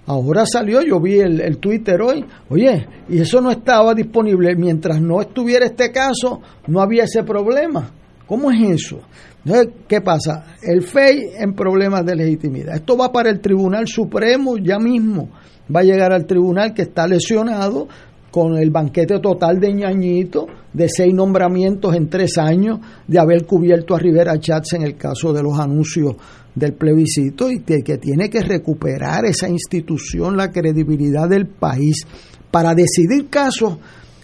Ahora 0.09 0.43
salió, 0.43 0.81
yo 0.81 0.99
vi 0.99 1.19
el, 1.19 1.39
el 1.39 1.59
Twitter 1.59 2.01
hoy, 2.01 2.25
oye, 2.49 2.87
y 3.09 3.21
eso 3.21 3.39
no 3.41 3.51
estaba 3.51 3.93
disponible. 3.93 4.55
Mientras 4.55 4.99
no 4.99 5.21
estuviera 5.21 5.67
este 5.67 5.91
caso, 5.91 6.41
no 6.65 6.81
había 6.81 7.03
ese 7.03 7.21
problema. 7.21 7.91
¿Cómo 8.25 8.49
es 8.49 8.59
eso? 8.71 9.01
Entonces, 9.45 9.71
¿qué 9.87 10.01
pasa? 10.01 10.55
El 10.63 10.81
FEI 10.81 11.33
en 11.37 11.53
problemas 11.53 12.03
de 12.07 12.15
legitimidad. 12.15 12.77
Esto 12.77 12.97
va 12.97 13.11
para 13.11 13.29
el 13.29 13.39
Tribunal 13.39 13.87
Supremo 13.87 14.57
ya 14.57 14.79
mismo. 14.79 15.29
Va 15.73 15.81
a 15.81 15.83
llegar 15.83 16.11
al 16.11 16.25
tribunal 16.25 16.73
que 16.73 16.81
está 16.81 17.05
lesionado 17.07 17.87
con 18.31 18.57
el 18.57 18.71
banquete 18.71 19.19
total 19.19 19.59
de 19.59 19.73
ñañito, 19.73 20.47
de 20.73 20.89
seis 20.89 21.13
nombramientos 21.13 21.95
en 21.95 22.09
tres 22.09 22.39
años, 22.39 22.79
de 23.07 23.19
haber 23.19 23.45
cubierto 23.45 23.93
a 23.93 23.99
Rivera 23.99 24.39
Chats 24.39 24.73
en 24.73 24.81
el 24.81 24.97
caso 24.97 25.33
de 25.33 25.43
los 25.43 25.59
anuncios 25.59 26.15
del 26.59 26.73
plebiscito 26.73 27.49
y 27.49 27.59
de 27.59 27.81
que 27.81 27.97
tiene 27.97 28.29
que 28.29 28.41
recuperar 28.41 29.25
esa 29.25 29.49
institución 29.49 30.37
la 30.37 30.51
credibilidad 30.51 31.27
del 31.27 31.47
país 31.47 32.05
para 32.51 32.75
decidir 32.75 33.29
casos 33.29 33.77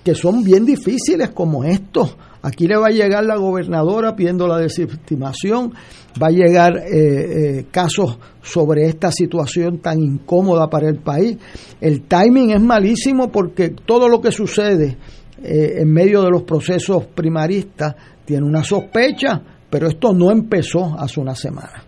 que 0.03 0.13
son 0.13 0.43
bien 0.43 0.65
difíciles 0.65 1.29
como 1.29 1.63
estos. 1.63 2.15
Aquí 2.43 2.67
le 2.67 2.77
va 2.77 2.87
a 2.87 2.91
llegar 2.91 3.23
la 3.25 3.37
gobernadora 3.37 4.15
pidiendo 4.15 4.47
la 4.47 4.59
desestimación, 4.59 5.73
va 6.21 6.27
a 6.27 6.31
llegar 6.31 6.77
eh, 6.77 6.83
eh, 6.93 7.65
casos 7.71 8.19
sobre 8.43 8.85
esta 8.87 9.11
situación 9.11 9.79
tan 9.79 9.99
incómoda 9.99 10.69
para 10.69 10.87
el 10.87 10.99
país. 10.99 11.37
El 11.81 12.03
timing 12.03 12.51
es 12.51 12.61
malísimo 12.61 13.31
porque 13.31 13.69
todo 13.69 14.07
lo 14.07 14.21
que 14.21 14.31
sucede 14.31 14.95
eh, 15.41 15.77
en 15.79 15.91
medio 15.91 16.21
de 16.21 16.29
los 16.29 16.43
procesos 16.43 17.07
primaristas 17.07 17.95
tiene 18.25 18.45
una 18.45 18.63
sospecha, 18.63 19.41
pero 19.67 19.87
esto 19.87 20.13
no 20.13 20.29
empezó 20.29 20.95
hace 20.99 21.19
una 21.19 21.33
semana. 21.33 21.84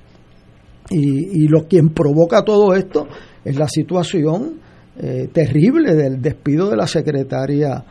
Y, 0.89 1.43
y 1.43 1.47
lo 1.47 1.67
quien 1.67 1.89
provoca 1.89 2.43
todo 2.43 2.73
esto 2.73 3.07
es 3.43 3.57
la 3.57 3.67
situación 3.67 4.59
eh, 4.99 5.29
terrible 5.31 5.95
del 5.95 6.21
despido 6.21 6.69
de 6.69 6.77
la 6.77 6.87
secretaria 6.87 7.83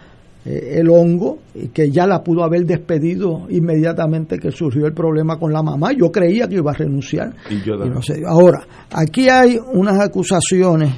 eh, 0.44 0.78
El 0.78 0.88
Hongo, 0.90 1.38
y 1.54 1.68
que 1.68 1.90
ya 1.90 2.06
la 2.06 2.22
pudo 2.22 2.42
haber 2.42 2.64
despedido 2.64 3.46
inmediatamente 3.48 4.38
que 4.38 4.50
surgió 4.50 4.86
el 4.86 4.92
problema 4.92 5.38
con 5.38 5.52
la 5.52 5.62
mamá. 5.62 5.92
Yo 5.92 6.10
creía 6.10 6.48
que 6.48 6.56
iba 6.56 6.70
a 6.70 6.74
renunciar. 6.74 7.34
Y 7.50 7.60
yo 7.62 7.74
y 7.74 7.90
no 7.90 8.00
dio. 8.00 8.28
Ahora, 8.28 8.66
aquí 8.90 9.28
hay 9.28 9.58
unas 9.72 10.00
acusaciones 10.00 10.94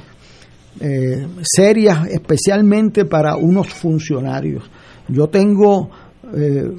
eh, 0.79 1.27
serias, 1.41 2.07
especialmente 2.07 3.05
para 3.05 3.35
unos 3.35 3.67
funcionarios. 3.67 4.63
Yo 5.07 5.27
tengo 5.27 5.89
eh, 6.35 6.71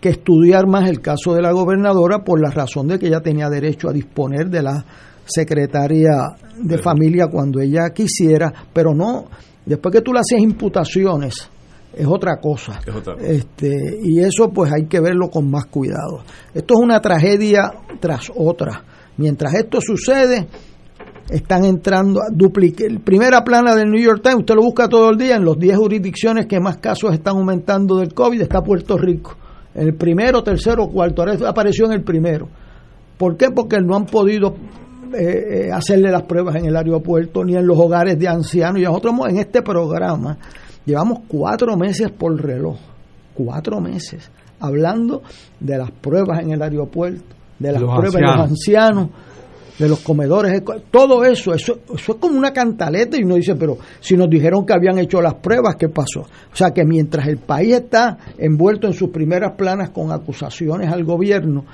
que 0.00 0.10
estudiar 0.10 0.66
más 0.66 0.88
el 0.88 1.00
caso 1.00 1.34
de 1.34 1.42
la 1.42 1.52
gobernadora 1.52 2.24
por 2.24 2.40
la 2.40 2.50
razón 2.50 2.88
de 2.88 2.98
que 2.98 3.06
ella 3.06 3.20
tenía 3.20 3.48
derecho 3.48 3.88
a 3.88 3.92
disponer 3.92 4.48
de 4.48 4.62
la 4.62 4.84
secretaria 5.24 6.36
de 6.56 6.78
familia 6.78 7.26
cuando 7.28 7.60
ella 7.60 7.90
quisiera, 7.90 8.52
pero 8.72 8.94
no, 8.94 9.26
después 9.66 9.92
que 9.92 10.00
tú 10.00 10.12
le 10.12 10.20
haces 10.20 10.40
imputaciones, 10.40 11.50
es 11.94 12.06
otra 12.06 12.36
cosa. 12.36 12.80
Es 12.86 12.94
otra 12.94 13.14
cosa. 13.14 13.26
Este, 13.26 13.98
y 14.02 14.20
eso 14.20 14.50
pues 14.50 14.72
hay 14.72 14.86
que 14.86 15.00
verlo 15.00 15.28
con 15.30 15.50
más 15.50 15.66
cuidado. 15.66 16.22
Esto 16.54 16.74
es 16.74 16.80
una 16.80 17.00
tragedia 17.00 17.72
tras 18.00 18.30
otra. 18.34 18.84
Mientras 19.16 19.54
esto 19.54 19.80
sucede, 19.80 20.46
están 21.28 21.64
entrando 21.64 22.20
a 22.20 22.26
duplicar. 22.32 23.00
Primera 23.00 23.42
plana 23.42 23.74
del 23.74 23.90
New 23.90 24.02
York 24.02 24.22
Times, 24.22 24.40
usted 24.40 24.54
lo 24.54 24.62
busca 24.62 24.88
todo 24.88 25.10
el 25.10 25.18
día, 25.18 25.36
en 25.36 25.44
los 25.44 25.58
10 25.58 25.76
jurisdicciones 25.76 26.46
que 26.46 26.60
más 26.60 26.78
casos 26.78 27.12
están 27.12 27.36
aumentando 27.36 27.96
del 27.96 28.14
COVID 28.14 28.40
está 28.40 28.62
Puerto 28.62 28.96
Rico. 28.96 29.36
El 29.78 29.94
primero, 29.94 30.42
tercero, 30.42 30.88
cuarto, 30.88 31.22
ahora 31.22 31.38
apareció 31.48 31.86
en 31.86 31.92
el 31.92 32.02
primero. 32.02 32.48
¿Por 33.16 33.36
qué? 33.36 33.50
Porque 33.50 33.80
no 33.80 33.94
han 33.94 34.06
podido 34.06 34.56
eh, 35.14 35.66
eh, 35.66 35.72
hacerle 35.72 36.10
las 36.10 36.22
pruebas 36.22 36.56
en 36.56 36.66
el 36.66 36.76
aeropuerto 36.76 37.44
ni 37.44 37.54
en 37.54 37.66
los 37.66 37.78
hogares 37.78 38.18
de 38.18 38.26
ancianos. 38.26 38.80
Y 38.80 38.84
nosotros 38.84 39.14
en 39.28 39.38
este 39.38 39.62
programa 39.62 40.36
llevamos 40.84 41.20
cuatro 41.28 41.76
meses 41.76 42.10
por 42.10 42.36
reloj, 42.40 42.76
cuatro 43.34 43.80
meses, 43.80 44.30
hablando 44.58 45.22
de 45.60 45.78
las 45.78 45.92
pruebas 45.92 46.42
en 46.42 46.50
el 46.50 46.60
aeropuerto, 46.62 47.36
de 47.58 47.72
las 47.72 47.80
Los 47.80 47.96
pruebas 47.96 48.14
de 48.14 48.22
los 48.22 48.50
ancianos. 48.50 49.08
De 49.78 49.88
los 49.88 50.00
comedores, 50.00 50.62
todo 50.90 51.24
eso, 51.24 51.54
eso, 51.54 51.78
eso 51.94 52.12
es 52.12 52.18
como 52.18 52.36
una 52.36 52.52
cantaleta 52.52 53.16
y 53.16 53.22
uno 53.22 53.36
dice, 53.36 53.54
pero 53.54 53.78
si 54.00 54.16
nos 54.16 54.28
dijeron 54.28 54.66
que 54.66 54.72
habían 54.72 54.98
hecho 54.98 55.20
las 55.22 55.34
pruebas, 55.34 55.76
¿qué 55.76 55.88
pasó? 55.88 56.20
O 56.20 56.56
sea 56.56 56.72
que 56.72 56.84
mientras 56.84 57.28
el 57.28 57.38
país 57.38 57.74
está 57.74 58.18
envuelto 58.38 58.86
en 58.88 58.92
sus 58.92 59.10
primeras 59.10 59.52
planas 59.56 59.90
con 59.90 60.10
acusaciones 60.10 60.92
al 60.92 61.04
gobierno, 61.04 61.64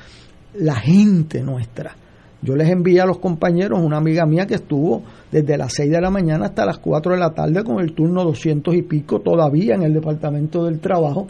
la 0.54 0.76
gente 0.76 1.42
nuestra 1.42 1.96
Yo 2.42 2.54
les 2.54 2.68
envié 2.68 3.00
a 3.00 3.06
los 3.06 3.18
compañeros 3.18 3.80
una 3.82 3.96
amiga 3.96 4.26
mía 4.26 4.46
que 4.46 4.54
estuvo 4.54 5.02
desde 5.32 5.56
las 5.56 5.72
6 5.72 5.90
de 5.90 6.00
la 6.00 6.10
mañana 6.10 6.46
hasta 6.46 6.66
las 6.66 6.78
4 6.78 7.14
de 7.14 7.18
la 7.18 7.30
tarde 7.32 7.64
con 7.64 7.80
el 7.80 7.94
turno 7.94 8.22
200 8.22 8.74
y 8.74 8.82
pico 8.82 9.20
todavía 9.20 9.74
en 9.74 9.82
el 9.82 9.94
Departamento 9.94 10.64
del 10.64 10.78
Trabajo, 10.78 11.26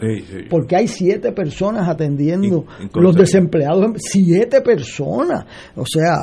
porque 0.49 0.75
hay 0.75 0.87
siete 0.87 1.31
personas 1.31 1.87
atendiendo 1.87 2.65
los 2.93 3.15
desempleados, 3.15 3.93
siete 3.97 4.61
personas. 4.61 5.45
O 5.75 5.85
sea, 5.85 6.15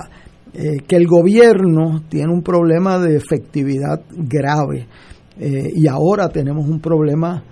eh, 0.54 0.82
que 0.86 0.96
el 0.96 1.06
gobierno 1.06 2.02
tiene 2.08 2.32
un 2.32 2.42
problema 2.42 2.98
de 2.98 3.16
efectividad 3.16 4.02
grave 4.10 4.86
eh, 5.38 5.70
y 5.74 5.86
ahora 5.86 6.28
tenemos 6.28 6.68
un 6.68 6.80
problema 6.80 7.42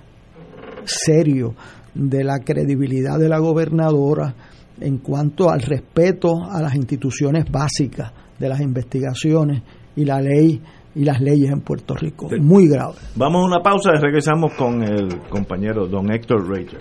serio 0.85 1.55
de 1.95 2.25
la 2.25 2.41
credibilidad 2.41 3.19
de 3.19 3.29
la 3.29 3.39
gobernadora 3.39 4.35
en 4.81 4.99
cuanto 4.99 5.51
al 5.51 5.61
respeto 5.61 6.45
a 6.51 6.61
las 6.61 6.75
instituciones 6.75 7.45
básicas 7.51 8.13
de 8.39 8.49
las 8.49 8.61
investigaciones 8.61 9.63
y 9.97 10.05
la 10.05 10.21
ley 10.21 10.61
y 10.95 11.05
las 11.05 11.21
leyes 11.21 11.51
en 11.51 11.61
Puerto 11.61 11.95
Rico. 11.95 12.29
Muy 12.41 12.69
grave. 12.69 12.95
Vamos 13.17 13.43
a 13.43 13.47
una 13.47 13.63
pausa 13.63 13.93
y 13.95 14.01
regresamos 14.01 14.53
con 14.55 14.83
el 14.83 15.21
compañero 15.29 15.87
don 15.87 16.13
Héctor 16.13 16.49
Rager. 16.49 16.81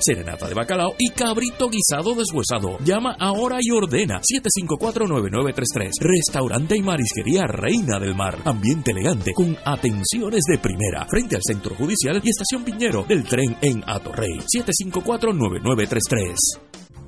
serenata 0.00 0.48
de 0.48 0.54
bacalao 0.54 0.94
y 0.98 1.10
cabrito 1.10 1.68
guisado 1.68 2.14
deshuesado. 2.14 2.78
Llama 2.84 3.16
ahora 3.18 3.58
y 3.60 3.70
ordena 3.70 4.20
754-9933. 4.20 5.90
Restaurante 6.00 6.76
y 6.76 6.82
marisquería 6.82 7.46
Reina 7.46 7.98
del 7.98 8.14
Mar. 8.14 8.38
Ambiente 8.44 8.92
elegante 8.92 9.32
con 9.34 9.56
atenciones 9.64 10.44
de 10.48 10.58
primera. 10.58 11.06
Frente 11.08 11.36
al 11.36 11.42
Centro 11.42 11.74
Judicial 11.74 12.20
y 12.22 12.30
Estación 12.30 12.64
Piñero 12.64 13.04
del 13.04 13.24
tren 13.24 13.56
en 13.60 13.82
Atorrey. 13.86 14.38
754-9933. 14.54 16.83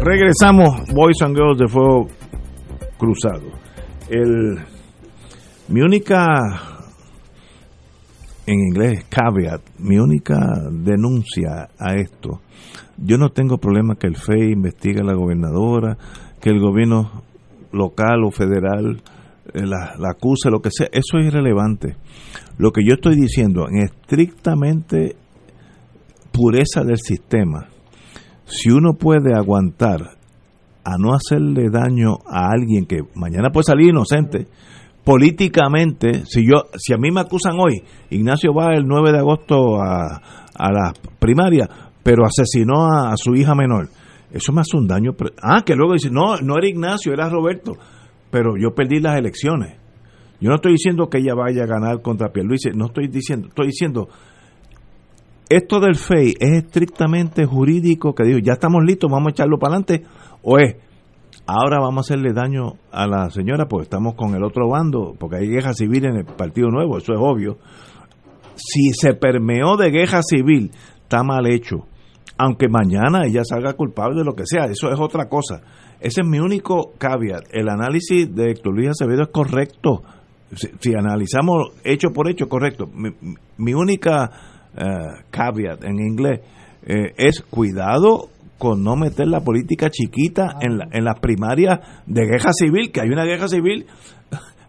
Regresamos, 0.00 0.84
Boys 0.94 1.20
and 1.22 1.36
Girls 1.36 1.58
de 1.58 1.66
Fuego 1.66 2.06
Cruzado. 2.96 3.50
El, 4.08 4.58
mi 5.68 5.80
única, 5.80 6.36
en 8.46 8.60
inglés, 8.60 9.04
caveat, 9.08 9.60
mi 9.78 9.98
única 9.98 10.38
denuncia 10.70 11.68
a 11.78 11.94
esto, 11.94 12.40
yo 12.96 13.18
no 13.18 13.30
tengo 13.30 13.58
problema 13.58 13.96
que 13.96 14.06
el 14.06 14.16
FEI 14.16 14.52
investigue 14.52 15.00
a 15.00 15.04
la 15.04 15.14
gobernadora, 15.14 15.98
que 16.40 16.50
el 16.50 16.60
gobierno 16.60 17.24
local 17.72 18.24
o 18.24 18.30
federal 18.30 19.02
eh, 19.52 19.66
la, 19.66 19.94
la 19.98 20.10
acuse, 20.10 20.48
lo 20.48 20.60
que 20.60 20.70
sea, 20.70 20.86
eso 20.92 21.18
es 21.18 21.26
irrelevante. 21.26 21.96
Lo 22.56 22.70
que 22.70 22.82
yo 22.86 22.94
estoy 22.94 23.16
diciendo, 23.16 23.66
en 23.68 23.78
estrictamente 23.78 25.16
pureza 26.32 26.84
del 26.84 26.98
sistema, 26.98 27.66
si 28.48 28.70
uno 28.70 28.94
puede 28.94 29.34
aguantar 29.34 30.16
a 30.84 30.96
no 30.98 31.12
hacerle 31.12 31.70
daño 31.70 32.18
a 32.26 32.50
alguien 32.50 32.86
que 32.86 33.00
mañana 33.14 33.50
puede 33.50 33.64
salir 33.64 33.90
inocente, 33.90 34.46
políticamente, 35.04 36.24
si 36.26 36.46
yo 36.46 36.64
si 36.76 36.92
a 36.92 36.96
mí 36.96 37.10
me 37.10 37.20
acusan 37.20 37.54
hoy, 37.58 37.82
Ignacio 38.10 38.52
va 38.54 38.74
el 38.74 38.86
9 38.86 39.12
de 39.12 39.18
agosto 39.18 39.80
a, 39.80 40.20
a 40.54 40.72
la 40.72 40.92
primaria, 41.18 41.68
pero 42.02 42.24
asesinó 42.24 42.86
a, 42.86 43.14
su 43.16 43.34
hija 43.34 43.54
menor. 43.54 43.88
Eso 44.30 44.52
me 44.52 44.60
hace 44.60 44.76
un 44.76 44.86
daño. 44.86 45.12
Ah, 45.42 45.62
que 45.64 45.74
luego 45.74 45.94
dice, 45.94 46.10
no, 46.10 46.36
no 46.38 46.56
era 46.56 46.68
Ignacio, 46.68 47.12
era 47.12 47.28
Roberto, 47.28 47.72
pero 48.30 48.56
yo 48.58 48.74
perdí 48.74 49.00
las 49.00 49.18
elecciones. 49.18 49.76
Yo 50.40 50.50
no 50.50 50.56
estoy 50.56 50.72
diciendo 50.72 51.08
que 51.08 51.18
ella 51.18 51.34
vaya 51.34 51.64
a 51.64 51.66
ganar 51.66 52.00
contra 52.00 52.30
Pierluisi, 52.30 52.70
no 52.70 52.86
estoy 52.86 53.08
diciendo, 53.08 53.48
estoy 53.48 53.66
diciendo 53.66 54.08
esto 55.48 55.80
del 55.80 55.94
FEI 55.94 56.34
es 56.38 56.64
estrictamente 56.64 57.46
jurídico, 57.46 58.14
que 58.14 58.24
digo, 58.24 58.38
ya 58.38 58.54
estamos 58.54 58.84
listos, 58.84 59.10
vamos 59.10 59.28
a 59.28 59.30
echarlo 59.30 59.58
para 59.58 59.76
adelante, 59.76 60.06
o 60.42 60.58
es, 60.58 60.76
ahora 61.46 61.78
vamos 61.80 61.98
a 61.98 62.12
hacerle 62.12 62.32
daño 62.32 62.74
a 62.92 63.06
la 63.06 63.30
señora 63.30 63.66
porque 63.66 63.84
estamos 63.84 64.14
con 64.14 64.34
el 64.34 64.44
otro 64.44 64.68
bando, 64.68 65.14
porque 65.18 65.36
hay 65.36 65.48
guerra 65.48 65.72
civil 65.72 66.04
en 66.04 66.16
el 66.16 66.24
Partido 66.24 66.68
Nuevo, 66.68 66.98
eso 66.98 67.12
es 67.12 67.18
obvio. 67.20 67.58
Si 68.56 68.90
se 68.92 69.14
permeó 69.14 69.76
de 69.76 69.90
guerra 69.90 70.20
civil, 70.22 70.70
está 71.02 71.22
mal 71.22 71.46
hecho. 71.46 71.86
Aunque 72.36 72.68
mañana 72.68 73.24
ella 73.24 73.42
salga 73.44 73.72
culpable 73.72 74.18
de 74.18 74.24
lo 74.24 74.34
que 74.34 74.46
sea, 74.46 74.66
eso 74.66 74.90
es 74.92 75.00
otra 75.00 75.28
cosa. 75.28 75.62
Ese 76.00 76.20
es 76.20 76.28
mi 76.28 76.38
único 76.38 76.92
caveat. 76.98 77.44
El 77.50 77.68
análisis 77.68 78.32
de 78.32 78.50
Héctor 78.50 78.74
Luis 78.74 78.90
Acevedo 78.90 79.22
es 79.22 79.28
correcto. 79.28 80.02
Si, 80.54 80.94
analizamos 80.94 81.72
hecho 81.84 82.10
por 82.10 82.30
hecho, 82.30 82.48
correcto. 82.48 82.86
Mi, 82.86 83.10
mi 83.56 83.74
única 83.74 84.30
uh, 84.76 85.22
caveat 85.30 85.84
en 85.84 85.98
inglés, 86.00 86.40
eh, 86.86 87.12
es 87.16 87.42
cuidado 87.42 88.28
con 88.58 88.82
no 88.82 88.96
meter 88.96 89.28
la 89.28 89.40
política 89.40 89.88
chiquita 89.90 90.56
en, 90.60 90.78
la, 90.78 90.88
en 90.90 91.04
las 91.04 91.18
primarias 91.20 91.78
de 92.06 92.22
guerra 92.26 92.52
civil, 92.52 92.90
que 92.90 93.00
hay 93.00 93.08
una 93.08 93.24
guerra 93.24 93.46
civil 93.48 93.86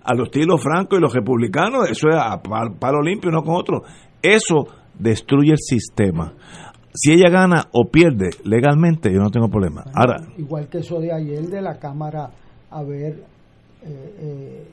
a 0.04 0.14
los 0.16 0.28
estilos 0.28 0.62
Franco 0.62 0.96
y 0.98 1.02
los 1.02 1.14
republicanos, 1.14 1.90
eso 1.90 2.08
es 2.10 2.16
a 2.16 2.42
pal- 2.42 2.78
palo 2.80 3.02
limpio, 3.02 3.32
no 3.32 3.42
con 3.44 3.56
otro. 3.56 3.82
Eso 4.22 4.68
destruye 4.98 5.52
el 5.52 5.58
sistema. 5.60 6.34
Si 6.94 7.12
ella 7.14 7.30
gana 7.30 7.66
o 7.72 7.90
pierde 7.90 8.30
legalmente, 8.44 9.12
yo 9.14 9.20
no 9.20 9.30
tengo 9.30 9.48
problema. 9.50 9.84
Ahora, 9.94 10.18
Igual 10.38 10.68
que 10.68 10.80
eso 10.80 11.00
de 11.00 11.14
ayer 11.14 11.44
de 11.48 11.62
la 11.62 11.78
Cámara 11.78 12.32
haber 12.72 13.24
eh, 13.84 14.16
eh, 14.20 14.68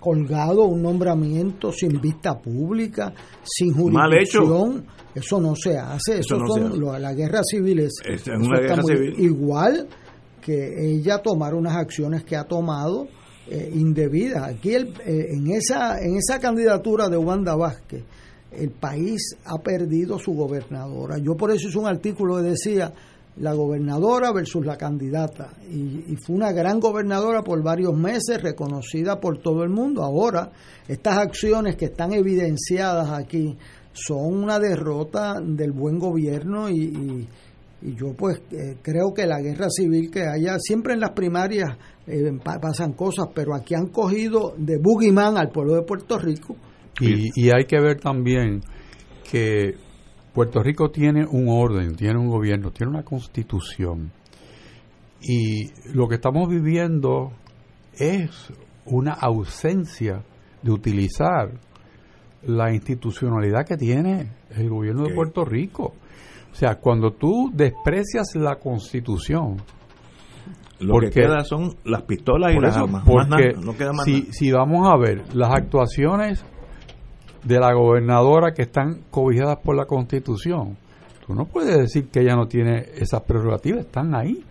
colgado 0.00 0.64
un 0.64 0.82
nombramiento 0.82 1.72
sin 1.72 2.00
vista 2.00 2.38
pública, 2.38 3.12
sin 3.44 3.72
jurisdicción. 3.74 4.84
Eso 5.14 5.40
no 5.40 5.54
se 5.56 5.76
hace. 5.78 6.20
Eso 6.20 6.36
Eso, 6.36 6.38
no 6.38 6.46
se 6.46 6.60
son 6.60 6.70
hace. 6.70 6.78
lo- 6.78 6.98
la 6.98 7.12
guerra 7.14 7.40
civil 7.42 7.80
es, 7.80 7.92
una 8.26 8.60
guerra 8.60 8.82
muy- 8.82 8.92
civil. 8.96 9.14
Igual 9.18 9.88
que 10.40 10.92
ella 10.94 11.18
tomar 11.18 11.54
unas 11.54 11.76
acciones 11.76 12.24
que 12.24 12.36
ha 12.36 12.44
tomado 12.44 13.08
eh, 13.50 13.70
indebidas. 13.74 14.42
Aquí 14.46 14.74
el- 14.74 14.92
eh, 15.06 15.28
en 15.32 15.50
esa 15.50 15.98
en 16.00 16.16
esa 16.16 16.38
candidatura 16.38 17.08
de 17.08 17.16
Wanda 17.16 17.56
Vázquez 17.56 18.04
el 18.52 18.70
país 18.70 19.36
ha 19.46 19.58
perdido 19.58 20.18
su 20.18 20.32
gobernadora. 20.32 21.16
Yo 21.18 21.34
por 21.36 21.50
eso 21.50 21.68
hice 21.68 21.78
un 21.78 21.86
artículo 21.86 22.36
que 22.36 22.42
decía 22.42 22.92
la 23.40 23.52
gobernadora 23.54 24.32
versus 24.32 24.64
la 24.66 24.76
candidata. 24.76 25.50
Y, 25.70 26.12
y 26.12 26.16
fue 26.24 26.36
una 26.36 26.52
gran 26.52 26.80
gobernadora 26.80 27.42
por 27.42 27.62
varios 27.62 27.94
meses, 27.96 28.42
reconocida 28.42 29.20
por 29.20 29.38
todo 29.38 29.62
el 29.62 29.70
mundo. 29.70 30.02
Ahora, 30.02 30.50
estas 30.88 31.18
acciones 31.18 31.76
que 31.76 31.86
están 31.86 32.12
evidenciadas 32.12 33.10
aquí 33.10 33.56
son 33.92 34.42
una 34.44 34.58
derrota 34.58 35.40
del 35.40 35.72
buen 35.72 35.98
gobierno 35.98 36.68
y, 36.68 36.78
y- 36.84 37.28
y 37.80 37.94
yo 37.94 38.12
pues 38.12 38.42
eh, 38.50 38.76
creo 38.82 39.14
que 39.14 39.24
la 39.24 39.40
guerra 39.40 39.68
civil 39.70 40.10
que 40.10 40.22
haya, 40.26 40.56
siempre 40.58 40.94
en 40.94 41.00
las 41.00 41.10
primarias 41.12 41.76
eh, 42.08 42.32
pa- 42.42 42.58
pasan 42.58 42.92
cosas, 42.94 43.28
pero 43.32 43.54
aquí 43.54 43.76
han 43.76 43.86
cogido 43.86 44.52
de 44.58 44.78
boogeyman 44.82 45.36
al 45.38 45.50
pueblo 45.50 45.74
de 45.76 45.82
Puerto 45.82 46.18
Rico. 46.18 46.56
Y, 47.00 47.28
y 47.36 47.50
hay 47.52 47.66
que 47.66 47.78
ver 47.80 48.00
también 48.00 48.62
que 49.30 49.74
Puerto 50.34 50.62
Rico 50.62 50.90
tiene 50.90 51.26
un 51.26 51.48
orden, 51.48 51.96
tiene 51.96 52.18
un 52.18 52.28
gobierno, 52.28 52.70
tiene 52.70 52.90
una 52.92 53.02
constitución. 53.02 54.12
Y 55.20 55.70
lo 55.92 56.06
que 56.08 56.16
estamos 56.16 56.48
viviendo 56.48 57.32
es 57.94 58.52
una 58.84 59.12
ausencia 59.12 60.22
de 60.62 60.70
utilizar 60.70 61.50
la 62.42 62.72
institucionalidad 62.72 63.66
que 63.66 63.76
tiene 63.76 64.30
el 64.50 64.68
gobierno 64.70 65.04
de. 65.04 65.14
Puerto 65.14 65.44
Rico. 65.44 65.94
O 66.52 66.54
sea, 66.54 66.76
cuando 66.76 67.12
tú 67.12 67.50
desprecias 67.52 68.34
la 68.36 68.56
constitución, 68.56 69.56
lo 70.80 70.92
Porque- 70.92 71.10
que 71.10 71.22
queda 71.22 71.42
son 71.44 71.74
las 71.84 72.02
pistolas 72.02 72.54
y 72.54 72.60
las 72.60 72.76
armas. 72.76 73.04
Más 73.04 73.04
porque 73.04 73.52
nada, 73.54 73.60
no 73.64 73.76
queda 73.76 73.92
más 73.92 74.04
si, 74.04 74.20
nada. 74.20 74.32
si 74.32 74.52
vamos 74.52 74.88
a 74.88 74.96
ver 74.96 75.34
las 75.34 75.50
actuaciones 75.52 76.44
de 77.48 77.58
la 77.58 77.72
gobernadora 77.72 78.52
que 78.52 78.62
están 78.62 79.00
cobijadas 79.10 79.58
por 79.64 79.74
la 79.74 79.86
constitución, 79.86 80.76
tú 81.26 81.34
no 81.34 81.46
puedes 81.46 81.78
decir 81.78 82.08
que 82.08 82.20
ella 82.20 82.36
no 82.36 82.46
tiene 82.46 82.84
esas 82.94 83.22
prerrogativas, 83.22 83.86
están 83.86 84.14
ahí. 84.14 84.44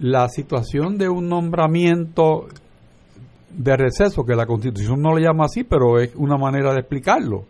La 0.00 0.28
situación 0.28 0.98
de 0.98 1.08
un 1.08 1.28
nombramiento 1.28 2.48
de 3.50 3.76
receso, 3.76 4.24
que 4.24 4.34
la 4.34 4.46
constitución 4.46 5.00
no 5.00 5.16
le 5.16 5.22
llama 5.22 5.44
así, 5.44 5.62
pero 5.62 6.00
es 6.00 6.14
una 6.16 6.36
manera 6.36 6.72
de 6.72 6.80
explicarlo, 6.80 7.44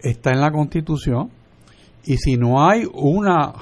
está 0.00 0.32
en 0.32 0.40
la 0.40 0.50
constitución 0.50 1.30
y 2.04 2.16
si 2.16 2.36
no 2.36 2.64
hay 2.64 2.82
una 2.92 3.52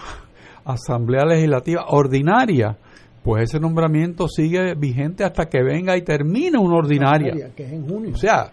asamblea 0.64 1.26
legislativa 1.26 1.84
ordinaria, 1.88 2.78
pues 3.22 3.44
ese 3.44 3.60
nombramiento 3.60 4.28
sigue 4.28 4.74
vigente 4.74 5.22
hasta 5.22 5.46
que 5.46 5.62
venga 5.62 5.96
y 5.96 6.02
termine 6.02 6.58
una 6.58 6.76
ordinaria. 6.76 7.50
Que 7.54 7.64
es 7.64 7.72
en 7.72 7.86
junio. 7.86 8.12
O 8.12 8.18
sea, 8.18 8.52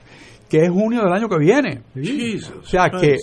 que 0.52 0.58
es 0.66 0.70
junio 0.70 1.02
del 1.02 1.14
año 1.14 1.30
que 1.30 1.38
viene. 1.38 1.82
Jesus 1.96 2.52
O 2.62 2.66
sea 2.66 2.90
que 2.90 3.16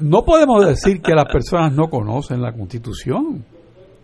no 0.00 0.22
podemos 0.22 0.66
decir 0.66 1.00
que 1.00 1.14
las 1.14 1.24
personas 1.32 1.72
no 1.72 1.88
conocen 1.88 2.42
la 2.42 2.52
constitución. 2.52 3.42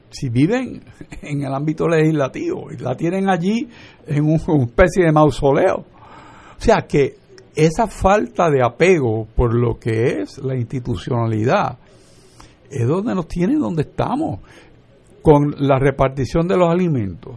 Si 0.08 0.30
viven 0.30 0.82
en 1.20 1.42
el 1.42 1.52
ámbito 1.54 1.86
legislativo 1.86 2.72
y 2.72 2.78
la 2.78 2.94
tienen 2.96 3.28
allí 3.28 3.68
en 4.06 4.24
un- 4.24 4.40
una 4.46 4.64
especie 4.64 5.04
de 5.04 5.12
mausoleo. 5.12 5.76
O 5.76 6.60
sea 6.64 6.86
que 6.88 7.16
esa 7.54 7.86
falta 7.86 8.48
de 8.50 8.64
apego 8.64 9.26
por 9.36 9.52
lo 9.54 9.78
que 9.78 10.22
es 10.22 10.38
la 10.38 10.56
institucionalidad 10.56 11.76
es 12.70 12.88
donde 12.88 13.14
nos 13.14 13.28
tiene 13.28 13.56
donde 13.58 13.82
estamos 13.82 14.40
con 15.20 15.54
la 15.58 15.78
repartición 15.78 16.48
de 16.48 16.56
los 16.56 16.70
alimentos. 16.70 17.34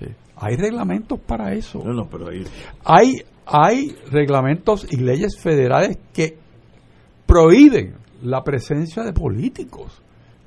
Sí. 0.00 0.06
Hay 0.36 0.56
reglamentos 0.56 1.20
para 1.20 1.52
eso. 1.54 1.78
No, 1.84 1.92
no, 1.92 2.08
pero 2.10 2.28
ahí. 2.30 2.44
Hay, 2.84 3.22
hay 3.46 3.94
reglamentos 4.10 4.86
y 4.90 4.96
leyes 4.96 5.38
federales 5.40 5.98
que 6.12 6.36
prohíben 7.26 7.94
la 8.22 8.42
presencia 8.42 9.02
de 9.02 9.12
políticos 9.12 10.00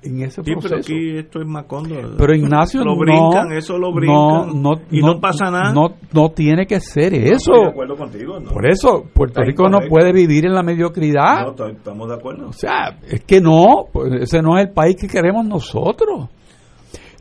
en 0.04 0.22
ese 0.22 0.41
Sí, 0.43 0.52
proceso. 0.52 0.70
pero 0.70 0.80
aquí 0.82 1.18
esto 1.18 1.41
es 1.41 1.48
Macondo. 1.48 1.95
Pero 2.18 2.36
Ignacio 2.36 2.84
lo 2.84 2.93
no- 2.95 3.00
brincan, 3.00 3.52
eso 3.52 3.78
lo 3.78 3.91
brincan. 3.93 4.16
no, 4.62 4.74
no, 4.76 4.82
y 4.91 5.02
no, 5.02 5.20
pasa 5.20 5.50
nada. 5.52 5.74
No, 5.74 5.95
no 6.14 6.30
tiene 6.30 6.66
que 6.66 6.80
ser 6.80 7.12
No, 7.14 7.18
eso. 7.20 7.36
estoy 7.36 7.60
de 7.62 7.70
acuerdo 7.72 7.95
contigo. 7.98 8.39
No. 8.39 8.52
Por 8.52 8.68
eso 8.70 9.04
Puerto 9.14 9.41
Está 9.41 9.43
Rico 9.43 9.70
no 9.70 9.80
puede 9.89 10.14
vivir 10.14 10.45
en 10.45 10.54
la 10.54 10.64
mediocridad. 10.64 11.43
No, 11.43 11.50
estoy- 11.50 11.72
estamos 11.74 12.08
de 12.10 12.16
acuerdo. 12.16 12.48
O 12.50 12.54
sea, 12.54 12.98
es 13.10 13.24
que 13.24 13.41
no, 13.41 13.86
pues, 13.91 14.14
ese 14.22 14.41
no 14.41 14.58
es 14.58 14.68
el 14.68 14.74
país 14.74 14.95
que 14.95 15.08
queremos 15.08 15.45
nosotros. 15.45 16.30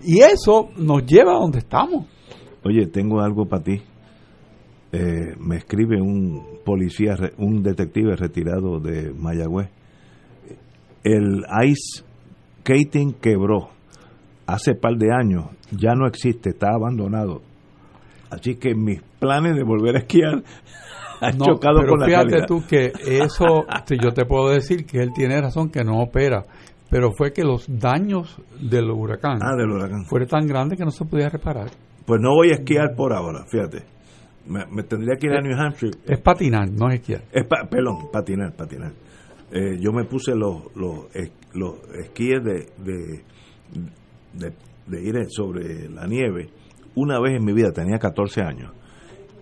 Y 0.05 0.21
eso 0.21 0.69
nos 0.77 1.05
lleva 1.07 1.33
a 1.33 1.39
donde 1.41 1.59
estamos. 1.59 2.05
Oye, 2.63 2.87
tengo 2.87 3.21
algo 3.21 3.47
para 3.47 3.63
ti. 3.63 3.83
Eh, 4.99 5.35
me 5.41 5.57
escribe 5.57 6.01
un 6.01 6.43
policía, 6.65 7.17
un 7.39 7.63
detective 7.63 8.17
retirado 8.17 8.81
de 8.81 9.13
Mayagüez. 9.13 9.69
El 11.03 11.45
ice 11.65 12.03
skating 12.61 13.15
quebró 13.21 13.69
hace 14.47 14.75
par 14.75 14.95
de 14.97 15.13
años, 15.13 15.47
ya 15.71 15.95
no 15.95 16.07
existe, 16.07 16.51
está 16.51 16.69
abandonado. 16.75 17.43
Así 18.31 18.57
que 18.57 18.75
mis 18.75 19.03
planes 19.21 19.55
de 19.57 19.63
volver 19.65 19.97
a 19.97 19.99
esquiar 20.01 20.43
han 21.21 21.39
No, 21.39 21.45
chocado 21.47 21.81
pero 21.81 21.91
con 21.91 22.01
la 22.01 22.07
fíjate 22.07 22.29
realidad. 22.29 22.47
tú 22.49 22.63
que 22.69 22.93
eso, 23.07 23.65
sí, 23.87 23.97
yo 24.03 24.13
te 24.13 24.25
puedo 24.25 24.49
decir 24.51 24.85
que 24.87 24.99
él 24.99 25.11
tiene 25.15 25.41
razón 25.41 25.71
que 25.71 25.85
no 25.85 26.01
opera, 26.01 26.45
pero 26.91 27.11
fue 27.17 27.33
que 27.33 27.43
los 27.45 27.67
daños 27.69 28.41
del 28.61 28.91
huracán 28.91 29.39
Ah, 29.43 29.55
del 29.57 29.71
huracán. 29.71 30.05
fueron 30.07 30.29
tan 30.29 30.47
grandes 30.47 30.79
que 30.79 30.85
no 30.85 30.91
se 30.91 31.05
podía 31.05 31.29
reparar. 31.29 31.69
Pues 32.05 32.21
no 32.21 32.35
voy 32.35 32.51
a 32.51 32.55
esquiar 32.55 32.95
por 32.97 33.13
ahora, 33.13 33.45
fíjate. 33.47 33.83
Me, 34.49 34.65
me 34.67 34.83
tendría 34.85 35.17
que 35.17 35.27
ir 35.27 35.33
a 35.33 35.41
New 35.41 35.57
Hampshire. 35.59 35.97
Es 36.07 36.21
patinar, 36.21 36.71
no 36.71 36.89
es 36.89 37.01
esquiar. 37.01 37.23
Es 37.33 37.45
pa- 37.47 37.67
perdón, 37.69 38.11
patinar, 38.13 38.55
patinar. 38.55 38.93
Eh, 39.53 39.79
yo 39.81 39.93
me 39.93 40.05
puse 40.05 40.35
los, 40.35 40.75
los, 40.77 41.07
los 41.55 41.75
esquíes 41.99 42.43
de, 42.45 42.69
de, 42.79 43.23
de, 44.33 44.53
de 44.87 45.03
ir 45.03 45.15
sobre 45.31 45.89
la 45.89 46.07
nieve 46.07 46.49
una 46.95 47.21
vez 47.21 47.37
en 47.37 47.45
mi 47.45 47.53
vida, 47.53 47.73
tenía 47.73 47.99
14 47.99 48.41
años. 48.43 48.73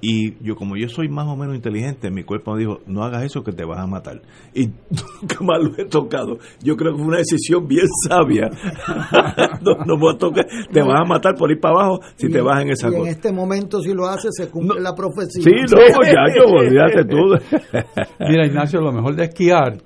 Y 0.06 0.34
yo, 0.44 0.54
como 0.54 0.76
yo 0.76 0.86
soy 0.90 1.08
más 1.08 1.26
o 1.28 1.34
menos 1.34 1.54
inteligente, 1.56 2.10
mi 2.10 2.24
cuerpo 2.24 2.52
me 2.52 2.58
dijo, 2.60 2.80
no 2.86 3.02
hagas 3.04 3.22
eso 3.24 3.42
que 3.42 3.52
te 3.52 3.64
vas 3.64 3.78
a 3.78 3.86
matar. 3.86 4.20
Y 4.54 4.66
nunca 5.22 5.36
más 5.40 5.62
lo 5.62 5.70
he 5.78 5.86
tocado. 5.86 6.36
Yo 6.62 6.76
creo 6.76 6.92
que 6.92 6.98
fue 6.98 7.06
una 7.08 7.18
decisión 7.18 7.66
bien 7.66 7.86
sabia. 8.06 8.50
no, 9.62 9.84
no 9.86 9.98
voy 9.98 10.14
a 10.14 10.18
tocar, 10.18 10.44
te 10.70 10.82
vas 10.82 11.00
a 11.00 11.04
matar 11.04 11.34
por 11.36 11.50
ir 11.50 11.58
para 11.58 11.74
abajo 11.74 12.00
si 12.16 12.26
Y- 12.26 12.30
te 12.30 12.40
vas 12.42 12.62
en 12.62 12.70
esa 12.70 12.90
y 12.90 12.94
en 12.96 13.06
este 13.06 13.32
momento, 13.32 13.80
si 13.80 13.94
lo 13.94 14.06
hace, 14.06 14.28
se 14.30 14.50
cumple 14.50 14.78
la 14.80 14.94
profecía. 14.94 15.42
Sí, 15.42 15.50
no, 15.50 15.78
muchacho, 15.96 16.44
olvídate 16.54 17.04
tú. 17.06 17.96
Mira, 18.28 18.46
Ignacio, 18.46 18.80
lo 18.82 18.92
mejor 18.92 19.16
de 19.16 19.24
esquiar 19.24 19.78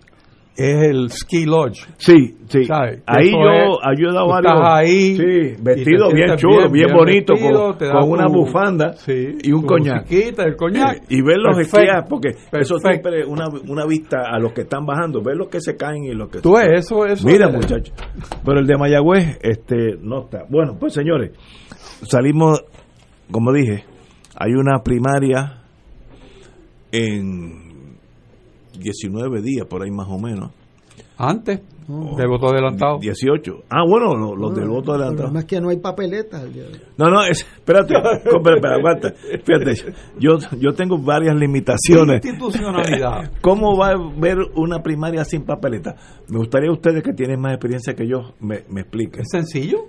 es 0.60 0.88
el 0.88 1.08
ski 1.10 1.44
lodge. 1.46 1.86
Sí, 1.98 2.36
sí. 2.48 2.64
¿sabes? 2.64 3.00
Ahí 3.06 3.28
Eso 3.28 3.38
yo 3.38 4.10
tú 4.10 4.18
a 4.18 4.24
varios. 4.24 4.52
estás 4.54 4.72
ahí 4.74 5.16
Sí, 5.16 5.22
y 5.22 5.62
vestido 5.62 6.10
bien 6.12 6.36
chulo, 6.36 6.68
bien, 6.70 6.92
bonito, 6.92 7.34
vestido, 7.34 7.78
con, 7.78 7.90
con 7.92 8.10
una 8.10 8.26
tu- 8.26 8.32
bufanda 8.32 8.92
sí, 8.94 9.38
y 9.40 9.52
un 9.52 9.62
coñac. 9.62 10.06
el 10.44 10.56
coñac. 10.56 11.04
Y 11.08 11.22
ver 11.22 11.38
los 11.38 11.58
esquías, 11.60 12.04
porque 12.08 12.30
eso 12.52 12.78
siempre 12.78 13.24
una, 13.24 13.44
una 13.68 13.86
vista 13.86 14.18
a 14.28 14.38
los 14.40 14.52
que 14.52 14.62
están 14.62 14.84
bajando, 14.84 15.22
ver 15.22 15.36
los 15.36 15.46
que 15.48 15.60
se 15.60 15.76
caen 15.76 16.02
y 16.04 16.12
los 16.12 16.28
que 16.28 16.40
Tú 16.40 16.56
eso, 16.78 17.06
eso. 17.06 17.24
Mira, 17.26 17.48
muchachos. 17.48 17.94
Pero 18.44 18.58
el 18.58 18.66
de 18.66 18.76
Mayagüez, 18.76 19.38
este, 19.42 19.96
no 20.00 20.22
está. 20.24 20.40
Bueno, 20.50 20.76
pues 20.80 20.92
señores, 20.92 21.30
salimos, 22.02 22.64
como 23.30 23.52
dije, 23.52 23.84
hay 24.36 24.52
una 24.54 24.82
primaria 24.82 25.62
en 26.90 27.67
19 28.78 29.42
días, 29.42 29.66
por 29.66 29.82
ahí 29.82 29.90
más 29.90 30.08
o 30.08 30.18
menos. 30.18 30.50
Antes, 31.16 31.60
de 31.88 32.26
voto 32.26 32.48
adelantado. 32.48 32.98
18. 32.98 33.64
Ah, 33.70 33.82
bueno, 33.88 34.36
los, 34.36 34.54
del 34.54 34.68
voto 34.68 34.94
El 34.94 35.02
adelantado. 35.02 35.38
es 35.38 35.44
que 35.46 35.60
no 35.60 35.70
hay 35.70 35.78
papeletas. 35.78 36.44
No, 36.98 37.10
no, 37.10 37.24
es, 37.24 37.40
espérate. 37.40 37.94
Fíjate, 39.44 39.94
yo, 40.18 40.38
yo 40.60 40.72
tengo 40.74 40.98
varias 40.98 41.34
limitaciones. 41.34 42.24
Institucionalidad. 42.24 43.32
¿Cómo 43.40 43.76
va 43.76 43.92
a 43.92 44.12
ver 44.16 44.36
una 44.54 44.82
primaria 44.82 45.24
sin 45.24 45.44
papeleta? 45.44 45.96
Me 46.28 46.38
gustaría 46.38 46.70
ustedes 46.70 47.02
que 47.02 47.14
tienen 47.14 47.40
más 47.40 47.52
experiencia 47.52 47.94
que 47.94 48.06
yo 48.06 48.34
me, 48.40 48.64
me 48.68 48.82
expliquen. 48.82 49.22
Es 49.22 49.28
sencillo. 49.30 49.86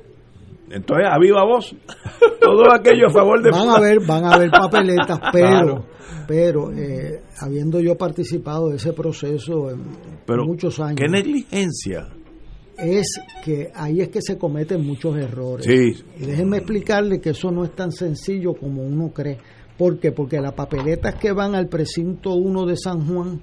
Entonces, 0.72 1.07
a 1.09 1.17
viva 1.20 1.43
voz, 1.45 1.76
todo 2.41 2.72
aquello 2.72 3.07
a 3.07 3.11
favor 3.11 3.41
de... 3.41 3.51
Van 3.51 3.70
a 3.70 3.80
ver, 3.80 3.99
van 4.05 4.26
a 4.26 4.38
ver 4.38 4.51
papeletas, 4.51 5.20
pero, 5.32 5.86
pero 6.28 6.72
eh, 6.72 7.24
habiendo 7.39 7.80
yo 7.80 7.95
participado 7.95 8.70
de 8.70 8.76
ese 8.78 8.93
proceso 8.93 9.72
en 9.72 9.84
Pero, 10.26 10.45
muchos 10.45 10.80
años, 10.80 10.97
¿Qué 10.97 11.07
negligencia? 11.09 12.07
es 12.78 13.20
que 13.43 13.72
ahí 13.76 13.99
es 13.99 14.09
que 14.09 14.22
se 14.22 14.38
cometen 14.38 14.86
muchos 14.86 15.17
errores. 15.17 15.65
Sí. 15.65 16.01
Y 16.17 16.26
déjenme 16.26 16.57
explicarle 16.57 17.20
que 17.20 17.32
eso 17.32 17.51
no 17.51 17.65
es 17.65 17.76
tan 17.76 17.91
sencillo 17.91 18.53
como 18.53 18.84
uno 18.84 19.11
cree. 19.11 19.38
¿Por 19.78 19.99
qué? 19.99 20.11
Porque 20.11 20.39
las 20.39 20.53
papeletas 20.53 21.15
que 21.15 21.32
van 21.32 21.55
al 21.55 21.67
precinto 21.67 22.34
1 22.36 22.65
de 22.65 22.78
San 22.78 23.05
Juan 23.05 23.41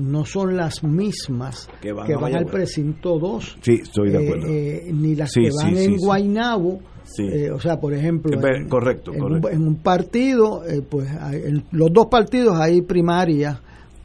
no 0.00 0.24
son 0.24 0.56
las 0.56 0.82
mismas 0.82 1.68
Que 1.80 1.92
van 1.92 2.06
que 2.06 2.14
a 2.14 2.18
van 2.18 2.34
al 2.34 2.46
precinto 2.46 3.18
2. 3.18 3.58
Sí, 3.62 3.74
estoy 3.82 4.10
de 4.10 4.18
Eh, 4.18 4.26
acuerdo. 4.26 4.46
eh, 4.48 4.90
ni 4.92 5.14
las 5.14 5.30
Sí, 5.32 5.42
que 5.42 5.50
van 5.50 5.76
sí, 5.76 5.84
en 5.84 5.98
sí. 5.98 6.04
Guaynabo. 6.04 6.80
Sí. 7.04 7.24
eh, 7.24 7.50
o 7.50 7.58
sea, 7.58 7.80
por 7.80 7.92
ejemplo, 7.92 8.32
Eh, 8.40 8.56
en, 8.62 8.68
correcto, 8.68 9.12
en 9.12 9.20
un- 9.22 9.28
correcto. 9.28 9.48
en 9.50 9.66
un 9.66 9.76
partido, 9.76 10.64
eh, 10.64 10.80
pues 10.88 11.08
hay- 11.10 11.42
en 11.44 11.64
los 11.72 11.92
dos 11.92 12.06
partidos 12.06 12.56
hay 12.60 12.82
primarias 12.82 13.58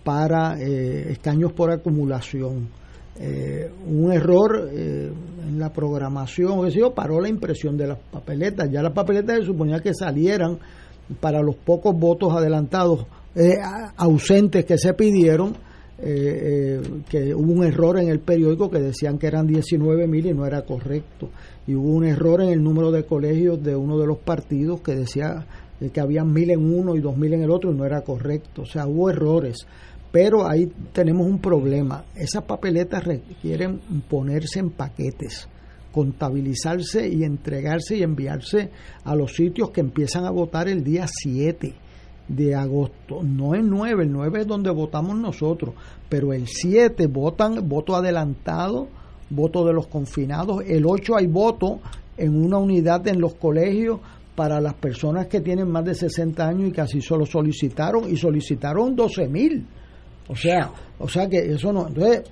para 0.04 0.60
eh, 0.60 1.12
escaños 1.12 1.52
por 1.54 1.72
acumulación. 1.72 2.68
Eh, 3.20 3.70
un 3.88 4.12
error 4.12 4.70
eh, 4.74 5.12
en 5.48 5.60
la 5.60 5.72
programación, 5.72 6.70
sé 6.72 6.80
yo, 6.80 6.94
paró 6.94 7.22
la 7.22 7.30
impresión 7.30 7.78
de 7.78 7.88
las 7.88 7.98
papeletas. 8.12 8.70
Ya 8.72 8.82
las 8.82 8.92
papeletas 8.94 9.40
se 9.40 9.46
suponía 9.46 9.80
que 9.82 9.94
salieran 9.94 10.58
para 11.22 11.42
los 11.42 11.56
pocos 11.58 11.96
votos 11.98 12.34
adelantados 12.36 13.06
eh, 13.36 13.54
ausentes 13.98 14.66
que 14.66 14.78
se 14.78 14.94
pidieron. 14.94 15.56
Eh, 15.98 16.82
eh, 16.82 17.02
que 17.08 17.34
hubo 17.34 17.54
un 17.54 17.64
error 17.64 17.98
en 17.98 18.10
el 18.10 18.20
periódico 18.20 18.70
que 18.70 18.80
decían 18.80 19.18
que 19.18 19.28
eran 19.28 19.48
19 19.48 20.08
mil 20.08 20.26
y 20.26 20.34
no 20.34 20.46
era 20.46 20.64
correcto. 20.64 21.30
Y 21.68 21.76
hubo 21.76 21.90
un 21.90 22.06
error 22.06 22.42
en 22.42 22.50
el 22.50 22.62
número 22.62 22.92
de 22.92 23.06
colegios 23.06 23.64
de 23.64 23.76
uno 23.76 23.98
de 23.98 24.06
los 24.06 24.18
partidos 24.18 24.82
que 24.82 24.94
decía 24.94 25.46
eh, 25.80 25.90
que 25.92 26.02
había 26.02 26.26
mil 26.26 26.52
en 26.52 26.74
uno 26.74 26.96
y 26.96 27.00
dos 27.00 27.18
mil 27.18 27.34
en 27.34 27.44
el 27.44 27.52
otro 27.52 27.72
y 27.72 27.76
no 27.76 27.86
era 27.86 28.02
correcto. 28.02 28.64
O 28.64 28.66
sea, 28.66 28.88
hubo 28.88 29.10
errores. 29.10 29.66
Pero 30.12 30.48
ahí 30.48 30.70
tenemos 30.92 31.28
un 31.28 31.40
problema. 31.40 32.04
Esas 32.14 32.44
papeletas 32.44 33.04
requieren 33.04 33.80
ponerse 34.10 34.60
en 34.60 34.72
paquetes, 34.72 35.48
contabilizarse 35.92 37.08
y 37.08 37.24
entregarse 37.24 37.98
y 37.98 38.04
enviarse 38.04 38.70
a 39.04 39.16
los 39.16 39.34
sitios 39.34 39.72
que 39.72 39.82
empiezan 39.82 40.26
a 40.26 40.32
votar 40.32 40.68
el 40.68 40.84
día 40.84 41.06
7 41.08 41.85
de 42.28 42.56
agosto. 42.56 43.22
No 43.24 43.56
el 43.56 43.70
9, 43.70 44.04
el 44.04 44.12
9 44.12 44.42
es 44.42 44.48
donde 44.48 44.70
votamos 44.72 45.18
nosotros, 45.18 45.76
pero 46.10 46.34
el 46.34 46.48
7 46.48 47.08
votan 47.08 47.68
voto 47.68 47.96
adelantado, 47.96 48.88
voto 49.30 49.66
de 49.66 49.74
los 49.74 49.88
confinados, 49.88 50.64
el 50.68 50.86
8 50.86 51.18
hay 51.18 51.28
voto 51.28 51.80
en 52.18 52.36
una 52.36 52.58
unidad 52.58 53.08
en 53.08 53.20
los 53.20 53.36
colegios 53.36 54.00
para 54.36 54.60
las 54.60 54.74
personas 54.74 55.28
que 55.28 55.42
tienen 55.42 55.70
más 55.70 55.86
de 55.86 55.96
60 55.96 56.46
años 56.46 56.70
y 56.70 56.72
casi 56.72 57.02
solo 57.02 57.26
solicitaron 57.26 58.10
y 58.10 58.18
solicitaron 58.18 58.96
12 58.96 59.28
mil. 59.28 59.66
O 60.28 60.36
sea, 60.36 60.72
o 61.00 61.08
sea 61.08 61.30
que 61.30 61.38
eso 61.38 61.72
no. 61.72 61.88
Entonces, 61.88 62.24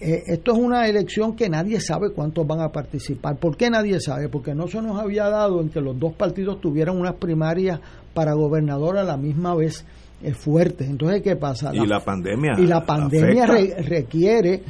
eh, 0.00 0.22
esto 0.26 0.52
es 0.52 0.58
una 0.58 0.86
elección 0.86 1.34
que 1.34 1.48
nadie 1.48 1.80
sabe 1.80 2.10
cuántos 2.10 2.46
van 2.46 2.60
a 2.60 2.68
participar. 2.68 3.36
¿Por 3.36 3.56
qué 3.56 3.70
nadie 3.70 3.98
sabe? 4.00 4.28
Porque 4.28 4.54
no 4.54 4.68
se 4.68 4.80
nos 4.82 5.00
había 5.00 5.28
dado 5.28 5.60
en 5.60 5.70
que 5.70 5.80
los 5.80 5.98
dos 5.98 6.12
partidos 6.14 6.60
tuvieran 6.60 6.96
unas 6.96 7.14
primarias 7.14 7.80
para 8.14 8.34
gobernador 8.34 8.98
a 8.98 9.04
la 9.04 9.16
misma 9.16 9.54
vez 9.54 9.84
eh, 10.22 10.32
fuertes. 10.32 10.88
Entonces, 10.88 11.22
¿qué 11.22 11.36
pasa? 11.36 11.70
Y 11.74 11.86
la 11.86 12.00
pandemia 12.00 12.52
y 12.58 12.66
la 12.66 12.84
pandemia 12.84 13.46
re- 13.46 13.82
requiere 13.82 14.62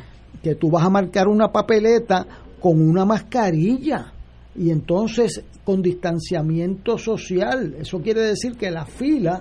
que 0.43 0.55
tú 0.55 0.71
vas 0.71 0.85
a 0.85 0.91
marcar 0.91 1.27
una 1.29 1.49
papeleta 1.49 2.27
con 2.61 2.81
una 2.81 3.05
mascarilla 3.05 4.13
y 4.57 4.71
entonces 4.71 5.43
con 5.65 5.81
distanciamiento 5.83 6.99
social. 6.99 7.75
Eso 7.79 8.01
quiere 8.01 8.23
decir 8.23 8.57
que 8.57 8.71
la 8.71 8.85
fila 8.85 9.41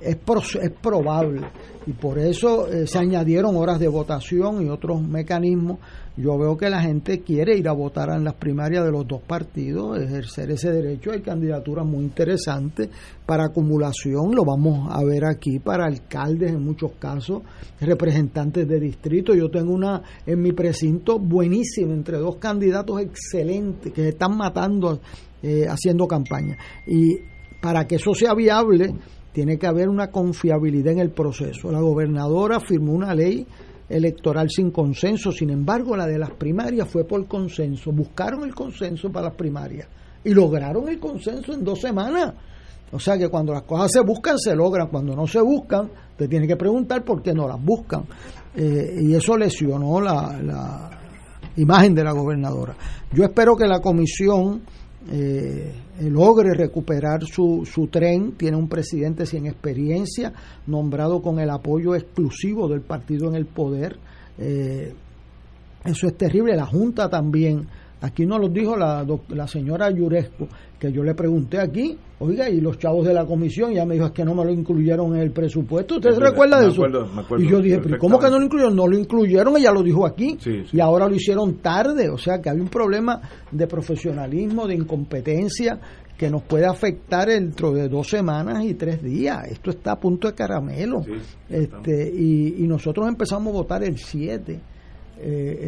es, 0.00 0.16
pro- 0.16 0.40
es 0.40 0.70
probable 0.80 1.42
y 1.86 1.92
por 1.92 2.18
eso 2.18 2.68
eh, 2.68 2.86
se 2.86 2.98
añadieron 2.98 3.56
horas 3.56 3.78
de 3.78 3.88
votación 3.88 4.64
y 4.64 4.68
otros 4.68 5.02
mecanismos. 5.02 5.78
Yo 6.16 6.36
veo 6.36 6.56
que 6.56 6.68
la 6.68 6.82
gente 6.82 7.20
quiere 7.20 7.56
ir 7.56 7.68
a 7.68 7.72
votar 7.72 8.10
en 8.10 8.24
las 8.24 8.34
primarias 8.34 8.84
de 8.84 8.92
los 8.92 9.06
dos 9.06 9.22
partidos, 9.22 9.98
ejercer 9.98 10.50
ese 10.50 10.70
derecho. 10.70 11.12
Hay 11.12 11.22
candidaturas 11.22 11.86
muy 11.86 12.04
interesantes 12.04 12.90
para 13.24 13.46
acumulación, 13.46 14.34
lo 14.34 14.44
vamos 14.44 14.88
a 14.90 15.02
ver 15.04 15.24
aquí, 15.24 15.58
para 15.58 15.86
alcaldes 15.86 16.52
en 16.52 16.62
muchos 16.62 16.92
casos, 16.98 17.42
representantes 17.80 18.68
de 18.68 18.78
distrito. 18.78 19.34
Yo 19.34 19.50
tengo 19.50 19.72
una 19.72 20.02
en 20.26 20.42
mi 20.42 20.52
precinto 20.52 21.18
buenísima 21.18 21.94
entre 21.94 22.18
dos 22.18 22.36
candidatos 22.36 23.00
excelentes 23.00 23.92
que 23.92 24.02
se 24.02 24.08
están 24.10 24.36
matando 24.36 25.00
eh, 25.42 25.64
haciendo 25.66 26.06
campaña. 26.06 26.58
Y 26.86 27.16
para 27.62 27.86
que 27.86 27.96
eso 27.96 28.12
sea 28.14 28.34
viable, 28.34 28.94
tiene 29.32 29.58
que 29.58 29.66
haber 29.66 29.88
una 29.88 30.10
confiabilidad 30.10 30.94
en 30.94 31.00
el 31.00 31.10
proceso. 31.10 31.70
La 31.70 31.80
gobernadora 31.80 32.60
firmó 32.60 32.92
una 32.92 33.14
ley 33.14 33.46
electoral 33.88 34.48
sin 34.48 34.70
consenso, 34.70 35.32
sin 35.32 35.50
embargo 35.50 35.96
la 35.96 36.06
de 36.06 36.18
las 36.18 36.30
primarias 36.30 36.88
fue 36.88 37.04
por 37.04 37.26
consenso, 37.26 37.90
buscaron 37.92 38.44
el 38.44 38.54
consenso 38.54 39.10
para 39.10 39.26
las 39.26 39.34
primarias 39.34 39.88
y 40.24 40.32
lograron 40.32 40.88
el 40.88 40.98
consenso 40.98 41.52
en 41.52 41.64
dos 41.64 41.80
semanas. 41.80 42.34
O 42.92 42.98
sea 42.98 43.16
que 43.16 43.28
cuando 43.28 43.52
las 43.52 43.62
cosas 43.62 43.92
se 43.92 44.00
buscan, 44.00 44.36
se 44.38 44.54
logran, 44.54 44.88
cuando 44.88 45.14
no 45.14 45.26
se 45.26 45.40
buscan, 45.40 45.90
te 46.16 46.26
tiene 46.26 46.46
que 46.46 46.56
preguntar 46.56 47.04
por 47.04 47.22
qué 47.22 47.32
no 47.32 47.46
las 47.46 47.62
buscan. 47.62 48.04
Eh, 48.54 48.96
y 49.02 49.14
eso 49.14 49.36
lesionó 49.36 50.00
la, 50.00 50.40
la 50.42 50.90
imagen 51.56 51.94
de 51.94 52.02
la 52.02 52.12
gobernadora. 52.12 52.74
Yo 53.12 53.24
espero 53.24 53.56
que 53.56 53.66
la 53.66 53.80
comisión 53.80 54.62
eh, 55.08 55.72
logre 56.00 56.54
recuperar 56.54 57.24
su, 57.24 57.64
su 57.64 57.86
tren. 57.86 58.32
Tiene 58.32 58.56
un 58.56 58.68
presidente 58.68 59.26
sin 59.26 59.46
experiencia, 59.46 60.32
nombrado 60.66 61.22
con 61.22 61.38
el 61.38 61.50
apoyo 61.50 61.94
exclusivo 61.94 62.68
del 62.68 62.82
partido 62.82 63.28
en 63.28 63.34
el 63.36 63.46
poder. 63.46 63.96
Eh, 64.38 64.92
eso 65.84 66.06
es 66.06 66.16
terrible. 66.16 66.56
La 66.56 66.66
Junta 66.66 67.08
también. 67.08 67.66
Aquí 68.02 68.24
nos 68.24 68.40
lo 68.40 68.48
dijo 68.48 68.76
la, 68.76 69.06
la 69.28 69.46
señora 69.46 69.90
Yuresco, 69.90 70.48
que 70.78 70.90
yo 70.90 71.02
le 71.02 71.14
pregunté 71.14 71.60
aquí, 71.60 71.98
oiga, 72.20 72.48
y 72.50 72.60
los 72.60 72.78
chavos 72.78 73.06
de 73.06 73.14
la 73.14 73.24
comisión, 73.24 73.72
ya 73.72 73.84
me 73.84 73.94
dijo, 73.94 74.06
es 74.06 74.12
que 74.12 74.24
no 74.24 74.34
me 74.34 74.44
lo 74.44 74.52
incluyeron 74.52 75.14
en 75.16 75.22
el 75.22 75.32
presupuesto. 75.32 75.96
¿Usted 75.96 76.10
se 76.12 76.20
recuerda 76.20 76.58
me 76.58 76.64
de 76.64 76.70
eso? 76.70 76.84
acuerdo, 76.84 77.06
me 77.14 77.20
acuerdo 77.22 77.44
y 77.44 77.48
yo 77.48 77.60
dije, 77.60 77.78
pero 77.82 77.98
¿cómo 77.98 78.18
que 78.18 78.30
no 78.30 78.38
lo 78.38 78.44
incluyeron? 78.44 78.76
No 78.76 78.86
lo 78.86 78.98
incluyeron, 78.98 79.56
ella 79.56 79.72
lo 79.72 79.82
dijo 79.82 80.06
aquí. 80.06 80.36
Sí, 80.38 80.64
sí. 80.66 80.76
Y 80.76 80.80
ahora 80.80 81.08
lo 81.08 81.14
hicieron 81.14 81.56
tarde, 81.56 82.10
o 82.10 82.18
sea 82.18 82.40
que 82.40 82.50
hay 82.50 82.60
un 82.60 82.68
problema 82.68 83.20
de 83.50 83.66
profesionalismo, 83.66 84.66
de 84.66 84.74
incompetencia 84.74 85.80
que 86.18 86.28
nos 86.28 86.42
puede 86.42 86.66
afectar 86.66 87.28
dentro 87.28 87.72
de 87.72 87.88
dos 87.88 88.08
semanas 88.10 88.62
y 88.64 88.74
tres 88.74 89.02
días. 89.02 89.38
Esto 89.50 89.70
está 89.70 89.92
a 89.92 89.98
punto 89.98 90.28
de 90.28 90.34
caramelo. 90.34 91.02
Sí, 91.02 91.12
este 91.48 92.12
y, 92.14 92.62
y 92.62 92.68
nosotros 92.68 93.08
empezamos 93.08 93.54
a 93.54 93.56
votar 93.56 93.82
el 93.82 93.96
7. 93.96 94.60
Eh, 95.22 95.58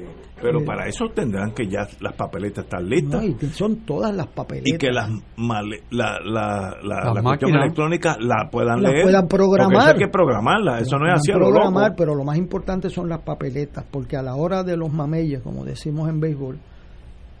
eh, 0.00 0.06
Pero 0.40 0.60
eh, 0.60 0.64
para 0.64 0.86
eso 0.88 1.04
tendrán 1.14 1.52
que 1.52 1.66
ya 1.68 1.86
las 2.00 2.14
papeletas 2.14 2.64
estar 2.64 2.82
listas. 2.82 3.22
no, 3.22 3.28
y 3.28 3.34
que 3.34 3.46
son 3.48 3.76
todas 3.84 4.14
las 4.14 4.26
papeletas. 4.28 4.72
y 4.74 4.78
que 4.78 4.90
las 4.90 5.10
male- 5.36 5.82
la, 5.90 6.18
la, 6.24 6.76
la, 6.82 7.02
cuestión 7.02 7.24
máquinas. 7.24 7.62
electrónica 7.64 8.16
la 8.20 8.48
puedan 8.50 8.82
Las 8.82 8.92
leer. 8.92 9.04
puedan 9.04 9.28
programar. 9.28 9.82
Eso 9.82 9.90
hay 9.92 9.98
que 9.98 10.08
programarla, 10.08 10.78
eso 10.80 10.98
no 10.98 11.06
es 11.06 11.14
así 11.14 11.32
programar, 11.32 11.84
loco. 11.90 11.94
pero 11.98 12.14
lo 12.14 12.24
más 12.24 12.38
importante 12.38 12.88
son 12.90 13.08
las 13.08 13.20
papeletas, 13.20 13.84
porque 13.90 14.16
a 14.16 14.22
la 14.22 14.34
hora 14.34 14.62
de 14.64 14.76
los 14.76 14.92
mameyes, 14.92 15.40
como 15.42 15.64
decimos 15.64 16.08
en 16.08 16.20
béisbol, 16.20 16.58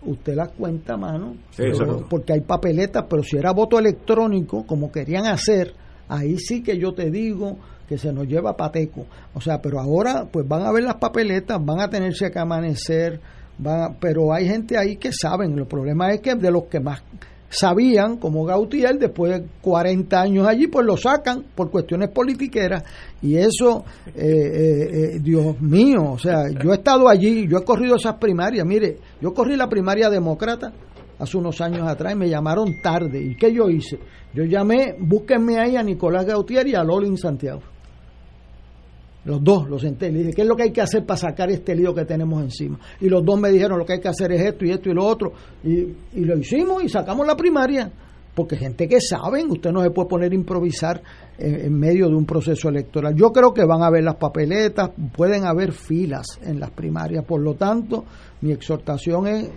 usted 0.04 0.34
las 0.34 0.50
cuenta 0.50 0.94
a 0.94 0.96
mano, 0.96 1.34
pero- 1.56 2.06
porque 2.08 2.34
hay 2.34 2.40
papeletas, 2.42 3.04
pero 3.08 3.22
si 3.22 3.36
era 3.36 3.52
voto 3.52 3.78
electrónico, 3.78 4.66
como 4.66 4.90
querían 4.92 5.26
hacer, 5.26 5.72
ahí 6.08 6.36
sí 6.38 6.62
que 6.62 6.76
yo 6.78 6.92
te 6.92 7.10
digo 7.10 7.56
que 7.92 7.98
se 7.98 8.10
nos 8.10 8.26
lleva 8.26 8.56
pateco. 8.56 9.04
O 9.34 9.40
sea, 9.40 9.60
pero 9.60 9.78
ahora 9.78 10.24
pues 10.24 10.48
van 10.48 10.62
a 10.62 10.72
ver 10.72 10.82
las 10.82 10.94
papeletas, 10.94 11.62
van 11.62 11.78
a 11.78 11.90
tenerse 11.90 12.30
que 12.30 12.38
amanecer, 12.38 13.20
van 13.58 13.96
pero 14.00 14.32
hay 14.32 14.48
gente 14.48 14.78
ahí 14.78 14.96
que 14.96 15.12
saben. 15.12 15.58
El 15.58 15.66
problema 15.66 16.10
es 16.10 16.22
que 16.22 16.34
de 16.34 16.50
los 16.50 16.64
que 16.64 16.80
más 16.80 17.02
sabían, 17.50 18.16
como 18.16 18.46
Gautier, 18.46 18.98
después 18.98 19.30
de 19.32 19.46
40 19.60 20.18
años 20.18 20.46
allí, 20.48 20.68
pues 20.68 20.86
lo 20.86 20.96
sacan 20.96 21.44
por 21.54 21.70
cuestiones 21.70 22.08
politiqueras. 22.08 22.82
Y 23.20 23.36
eso, 23.36 23.84
eh, 24.06 24.12
eh, 24.14 24.88
eh, 24.90 25.18
Dios 25.20 25.60
mío, 25.60 26.12
o 26.12 26.18
sea, 26.18 26.48
yo 26.48 26.72
he 26.72 26.76
estado 26.76 27.10
allí, 27.10 27.46
yo 27.46 27.58
he 27.58 27.64
corrido 27.64 27.96
esas 27.96 28.14
primarias. 28.14 28.64
Mire, 28.64 28.96
yo 29.20 29.34
corrí 29.34 29.54
la 29.54 29.68
primaria 29.68 30.08
demócrata 30.08 30.72
hace 31.18 31.36
unos 31.36 31.60
años 31.60 31.86
atrás 31.86 32.14
y 32.14 32.16
me 32.16 32.30
llamaron 32.30 32.80
tarde. 32.82 33.22
¿Y 33.22 33.36
qué 33.36 33.52
yo 33.52 33.68
hice? 33.68 33.98
Yo 34.32 34.44
llamé, 34.44 34.96
búsquenme 34.98 35.58
ahí 35.58 35.76
a 35.76 35.82
Nicolás 35.82 36.24
Gautier 36.24 36.66
y 36.68 36.74
a 36.74 36.82
Lolin 36.82 37.18
Santiago. 37.18 37.60
Los 39.24 39.42
dos 39.42 39.68
los 39.68 39.80
senté 39.80 40.10
le 40.10 40.18
dije, 40.18 40.32
¿qué 40.32 40.42
es 40.42 40.48
lo 40.48 40.56
que 40.56 40.64
hay 40.64 40.72
que 40.72 40.80
hacer 40.80 41.06
para 41.06 41.16
sacar 41.16 41.50
este 41.50 41.74
lío 41.74 41.94
que 41.94 42.04
tenemos 42.04 42.42
encima? 42.42 42.78
Y 43.00 43.08
los 43.08 43.24
dos 43.24 43.38
me 43.38 43.50
dijeron, 43.50 43.78
lo 43.78 43.86
que 43.86 43.94
hay 43.94 44.00
que 44.00 44.08
hacer 44.08 44.32
es 44.32 44.42
esto 44.42 44.64
y 44.64 44.70
esto 44.70 44.90
y 44.90 44.94
lo 44.94 45.04
otro. 45.04 45.32
Y, 45.62 45.78
y 46.14 46.24
lo 46.24 46.36
hicimos 46.36 46.82
y 46.82 46.88
sacamos 46.88 47.26
la 47.26 47.36
primaria. 47.36 47.90
Porque 48.34 48.56
gente 48.56 48.88
que 48.88 48.98
saben, 48.98 49.50
usted 49.50 49.70
no 49.72 49.82
se 49.82 49.90
puede 49.90 50.08
poner 50.08 50.32
a 50.32 50.34
improvisar 50.34 51.02
en, 51.38 51.66
en 51.66 51.78
medio 51.78 52.08
de 52.08 52.14
un 52.14 52.24
proceso 52.24 52.70
electoral. 52.70 53.14
Yo 53.14 53.30
creo 53.30 53.52
que 53.52 53.64
van 53.64 53.82
a 53.82 53.88
haber 53.88 54.04
las 54.04 54.16
papeletas, 54.16 54.90
pueden 55.14 55.44
haber 55.44 55.72
filas 55.72 56.40
en 56.42 56.58
las 56.58 56.70
primarias. 56.70 57.24
Por 57.26 57.42
lo 57.42 57.54
tanto, 57.54 58.04
mi 58.40 58.50
exhortación 58.50 59.26
es 59.26 59.50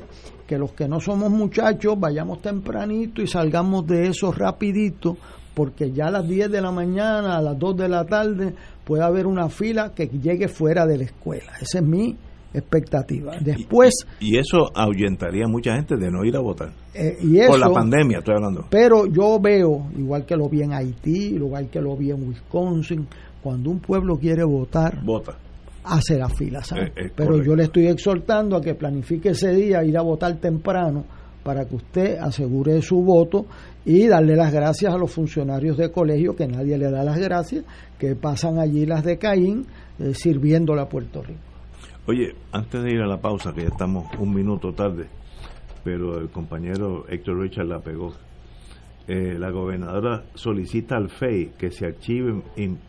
que 0.45 0.57
los 0.57 0.74
que 0.74 0.88
no 0.88 0.99
somos 0.99 1.32
muchachos 1.32 1.99
vayamos 1.99 2.41
tempranito 2.41 3.22
y 3.22 3.28
salgamos 3.28 3.88
de 3.88 4.07
eso 4.07 4.32
rapidito, 4.32 5.18
porque 5.53 5.91
ya 5.91 6.07
a 6.07 6.11
las 6.11 6.28
10 6.28 6.51
de 6.51 6.61
la 6.61 6.72
mañana, 6.72 7.38
a 7.38 7.41
las 7.41 7.57
2 7.57 7.78
de 7.78 7.89
la 7.89 8.05
tarde, 8.05 8.53
puede 8.86 9.04
haber 9.04 9.28
una 9.28 9.50
fila 9.50 9.94
que 9.94 10.08
llegue 10.08 10.48
fuera 10.48 10.86
de 10.86 10.98
la 11.00 11.04
escuela. 11.06 11.54
Esa 11.60 11.80
es 11.80 11.84
mi 11.84 12.16
expectativa. 12.54 13.36
Después... 13.42 13.94
Y, 14.20 14.38
eso 14.38 14.72
ahuyentaría 14.74 15.44
a 15.46 15.50
mucha 15.50 15.76
gente 15.76 15.98
de 15.98 16.10
no 16.10 16.24
ir 16.24 16.38
a 16.38 16.40
votar. 16.40 16.72
Eh, 16.94 17.18
y 17.22 17.40
eso, 17.40 17.52
Por 17.52 17.60
la 17.60 17.70
pandemia, 17.70 18.20
estoy 18.20 18.36
hablando. 18.36 18.68
Pero 18.70 19.08
yo 19.08 19.40
veo, 19.42 19.90
igual 19.98 20.26
que 20.26 20.38
lo 20.38 20.48
vi 20.48 20.62
en 20.62 20.74
Haití, 20.74 21.36
igual 21.36 21.70
que 21.70 21.82
lo 21.82 21.98
vi 21.98 22.12
en 22.12 22.30
Wisconsin, 22.30 23.08
cuando 23.44 23.70
un 23.70 23.80
pueblo 23.80 24.16
quiere 24.18 24.44
votar, 24.46 25.04
vota 25.04 25.38
hace 25.86 26.18
la 26.18 26.30
fila, 26.30 26.64
¿sabes? 26.64 26.90
Eh, 26.90 27.06
eh, 27.06 27.12
Pero 27.16 27.42
yo 27.44 27.56
le 27.56 27.64
estoy 27.64 27.88
exhortando 27.88 28.58
a 28.58 28.62
que 28.62 28.74
planifique 28.74 29.30
ese 29.30 29.52
día, 29.52 29.84
ir 29.84 29.98
a 29.98 30.02
votar 30.02 30.36
temprano, 30.38 31.06
para 31.46 31.66
que 31.66 31.76
usted 31.76 32.18
asegure 32.18 32.82
su 32.82 33.04
voto 33.04 33.46
y 33.86 34.08
darle 34.08 34.36
las 34.36 34.52
gracias 34.52 34.91
a 34.91 34.98
los 34.98 35.12
funcionarios 35.12 35.78
de 35.78 35.91
colegio, 35.91 36.36
que 36.36 36.48
nadie 36.48 36.76
le 36.76 36.89
da 36.89 37.04
las 37.04 37.20
gracias, 37.20 37.64
que 38.00 38.16
pasan 38.16 38.58
allí 38.58 38.88
las 38.88 39.04
de 39.04 39.20
Caín 39.20 39.68
eh, 40.00 40.14
a 40.80 40.89
Puerto 40.89 41.22
Rico. 41.22 41.39
Oye, 42.08 42.34
antes 42.52 42.82
de 42.82 42.91
ir 42.91 43.00
a 43.00 43.06
la 43.06 43.22
pausa, 43.22 43.54
que 43.54 43.62
ya 43.62 43.68
estamos 43.68 44.06
un 44.18 44.34
minuto 44.34 44.74
tarde, 44.74 45.06
pero 45.84 46.20
el 46.20 46.30
compañero 46.30 47.06
Héctor 47.08 47.39
Richard 47.39 47.68
la 47.68 47.80
pegó. 47.80 48.12
Eh, 49.08 49.38
la 49.38 49.52
gobernadora 49.52 50.24
solicita 50.34 50.96
al 50.96 51.12
FEI 51.12 51.52
que 51.60 51.70
se 51.70 51.86
archive 51.86 52.41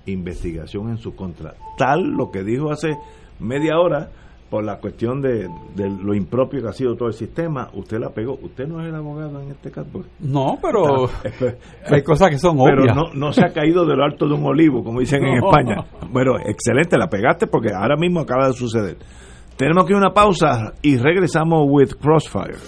investigación 0.06 0.88
en 0.88 0.96
su 0.96 1.14
contra. 1.14 1.52
Tal 1.76 2.04
lo 2.04 2.30
que 2.30 2.42
dijo 2.42 2.70
hace 2.70 2.96
media 3.38 3.78
hora 3.78 4.08
por 4.50 4.64
la 4.64 4.78
cuestión 4.78 5.20
de, 5.20 5.48
lo 5.76 6.14
impropio 6.14 6.62
que 6.62 6.68
ha 6.68 6.72
sido 6.72 6.94
todo 6.94 7.08
el 7.08 7.14
sistema, 7.14 7.68
usted 7.74 7.98
la 7.98 8.10
pegó. 8.10 8.38
Usted 8.40 8.66
no 8.66 8.80
es 8.80 8.88
el 8.88 8.94
abogado 8.94 9.40
en 9.40 9.50
este 9.50 9.70
caso. 9.70 9.88
No, 10.20 10.58
pero 10.62 11.08
hay 11.90 12.02
cosas 12.02 12.30
que 12.30 12.38
son 12.38 12.58
obvias. 12.60 12.76
Pero 12.78 12.94
no, 12.94 13.12
no 13.14 13.32
se 13.32 13.44
ha 13.44 13.52
caído 13.52 13.84
de 13.84 13.96
lo 13.96 14.04
alto 14.04 14.26
de 14.26 14.34
un 14.34 14.44
olivo, 14.44 14.82
como 14.82 15.00
dicen 15.00 15.24
en 15.24 15.36
España. 15.44 15.84
Bueno, 16.10 16.36
excelente, 16.44 16.96
la 16.96 17.08
pegaste 17.08 17.46
porque 17.46 17.72
ahora 17.74 17.96
mismo 17.96 18.20
acaba 18.20 18.48
de 18.48 18.54
suceder. 18.54 18.96
Tenemos 19.56 19.86
que 19.86 19.92
ir 19.92 19.96
a 19.96 20.00
una 20.00 20.12
pausa 20.12 20.74
y 20.82 20.96
regresamos 20.96 21.66
with 21.68 21.94
Crossfire. 22.00 22.58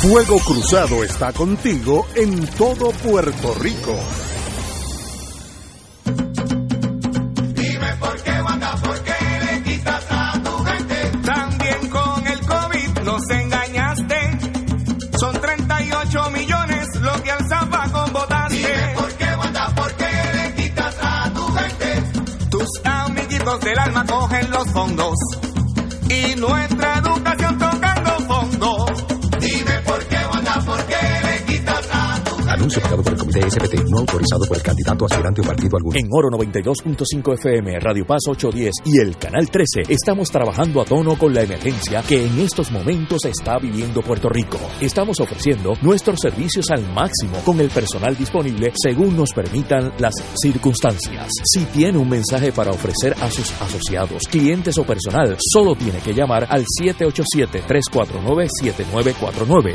Fuego 0.00 0.38
Cruzado 0.38 1.02
está 1.02 1.32
contigo 1.32 2.06
en 2.14 2.46
todo 2.56 2.90
Puerto 3.02 3.54
Rico. 3.60 4.25
Del 23.46 23.78
alma 23.78 24.04
cogen 24.04 24.50
los 24.50 24.68
fondos. 24.72 25.14
Y 26.10 26.34
nuestra 26.34 26.98
educación 26.98 27.58
Anuncio 32.56 32.80
pagado 32.80 33.02
por 33.02 33.12
el 33.12 33.18
Comité 33.18 33.50
SPT, 33.50 33.74
no 33.90 33.98
autorizado 33.98 34.46
por 34.46 34.56
el 34.56 34.62
candidato 34.62 35.04
aspirante 35.04 35.42
o 35.42 35.44
partido 35.44 35.76
alguno. 35.76 35.98
En 35.98 36.08
Oro 36.10 36.30
92.5 36.30 37.34
FM, 37.34 37.78
Radio 37.80 38.06
Paz 38.06 38.22
810 38.26 38.76
y 38.86 38.98
el 38.98 39.18
Canal 39.18 39.50
13 39.50 39.82
estamos 39.90 40.30
trabajando 40.30 40.80
a 40.80 40.86
tono 40.86 41.18
con 41.18 41.34
la 41.34 41.42
emergencia 41.42 42.02
que 42.02 42.24
en 42.24 42.40
estos 42.40 42.72
momentos 42.72 43.26
está 43.26 43.58
viviendo 43.58 44.00
Puerto 44.00 44.30
Rico. 44.30 44.58
Estamos 44.80 45.20
ofreciendo 45.20 45.74
nuestros 45.82 46.18
servicios 46.18 46.70
al 46.70 46.90
máximo 46.94 47.36
con 47.44 47.60
el 47.60 47.68
personal 47.68 48.16
disponible 48.16 48.72
según 48.74 49.18
nos 49.18 49.34
permitan 49.34 49.92
las 49.98 50.14
circunstancias. 50.40 51.28
Si 51.44 51.66
tiene 51.66 51.98
un 51.98 52.08
mensaje 52.08 52.52
para 52.52 52.70
ofrecer 52.70 53.14
a 53.20 53.30
sus 53.30 53.52
asociados, 53.60 54.22
clientes 54.30 54.78
o 54.78 54.84
personal, 54.84 55.36
solo 55.52 55.74
tiene 55.74 55.98
que 55.98 56.14
llamar 56.14 56.46
al 56.48 56.64
787-349-7949. 56.80 59.74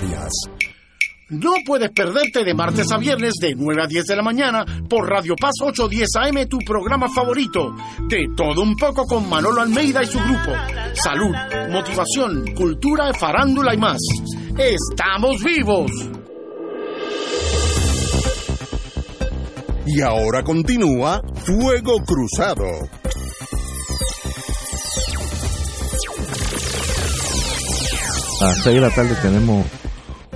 No 1.31 1.53
puedes 1.65 1.91
perderte 1.91 2.43
de 2.43 2.53
martes 2.53 2.91
a 2.91 2.97
viernes 2.97 3.35
de 3.39 3.55
9 3.55 3.83
a 3.83 3.87
10 3.87 4.05
de 4.05 4.15
la 4.17 4.21
mañana 4.21 4.65
por 4.89 5.07
Radio 5.07 5.33
Paz 5.39 5.53
810 5.61 6.09
AM, 6.17 6.49
tu 6.49 6.57
programa 6.57 7.07
favorito. 7.07 7.73
De 8.09 8.27
todo 8.35 8.61
un 8.61 8.75
poco 8.75 9.05
con 9.05 9.29
Manolo 9.29 9.61
Almeida 9.61 10.03
y 10.03 10.07
su 10.07 10.19
grupo. 10.19 10.51
Salud, 10.93 11.33
motivación, 11.71 12.53
cultura, 12.53 13.13
farándula 13.13 13.73
y 13.73 13.77
más. 13.77 13.99
¡Estamos 14.57 15.41
vivos! 15.41 15.91
Y 19.85 20.01
ahora 20.01 20.43
continúa 20.43 21.21
Fuego 21.45 21.97
Cruzado. 22.05 22.65
A 28.41 28.45
las 28.45 28.63
6 28.63 28.75
de 28.75 28.81
la 28.81 28.89
tarde 28.89 29.15
tenemos 29.21 29.65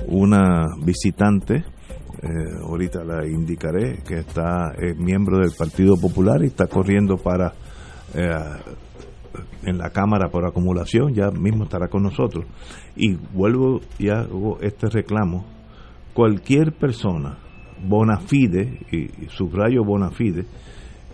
una 0.08 0.66
visitante, 0.84 1.56
eh, 1.56 2.28
ahorita 2.62 3.04
la 3.04 3.26
indicaré, 3.26 3.98
que 4.06 4.20
está 4.20 4.72
es 4.78 4.96
miembro 4.96 5.38
del 5.38 5.52
Partido 5.56 5.96
Popular 5.96 6.42
y 6.42 6.46
está 6.46 6.66
corriendo 6.66 7.16
para 7.16 7.52
eh, 8.14 8.30
en 9.64 9.78
la 9.78 9.90
Cámara 9.90 10.28
por 10.28 10.46
acumulación, 10.46 11.14
ya 11.14 11.30
mismo 11.30 11.64
estará 11.64 11.88
con 11.88 12.02
nosotros. 12.02 12.46
Y 12.94 13.14
vuelvo 13.14 13.80
y 13.98 14.08
hago 14.08 14.58
este 14.60 14.88
reclamo. 14.88 15.44
Cualquier 16.14 16.72
persona, 16.72 17.36
bona 17.86 18.18
fide, 18.18 18.80
y 18.90 19.28
subrayo 19.28 19.84
bona 19.84 20.10
fide, 20.10 20.46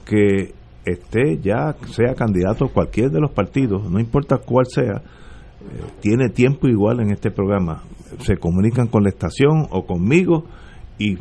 que 0.05 0.55
esté 0.85 1.39
ya, 1.41 1.75
sea 1.87 2.15
candidato 2.15 2.67
a 2.67 2.73
cualquier 2.73 3.11
de 3.11 3.21
los 3.21 3.33
partidos, 3.33 3.91
no 3.91 4.01
importa 4.01 4.39
cuál 4.39 4.67
sea, 4.67 4.97
eh, 4.97 5.85
tiene 6.01 6.29
tiempo 6.29 6.69
igual 6.69 7.01
en 7.01 7.11
este 7.11 7.31
programa. 7.31 7.83
Se 8.21 8.37
comunican 8.37 8.89
con 8.89 9.03
la 9.03 9.11
estación 9.11 9.67
o 9.71 9.87
conmigo 9.87 10.45
y, 10.99 11.13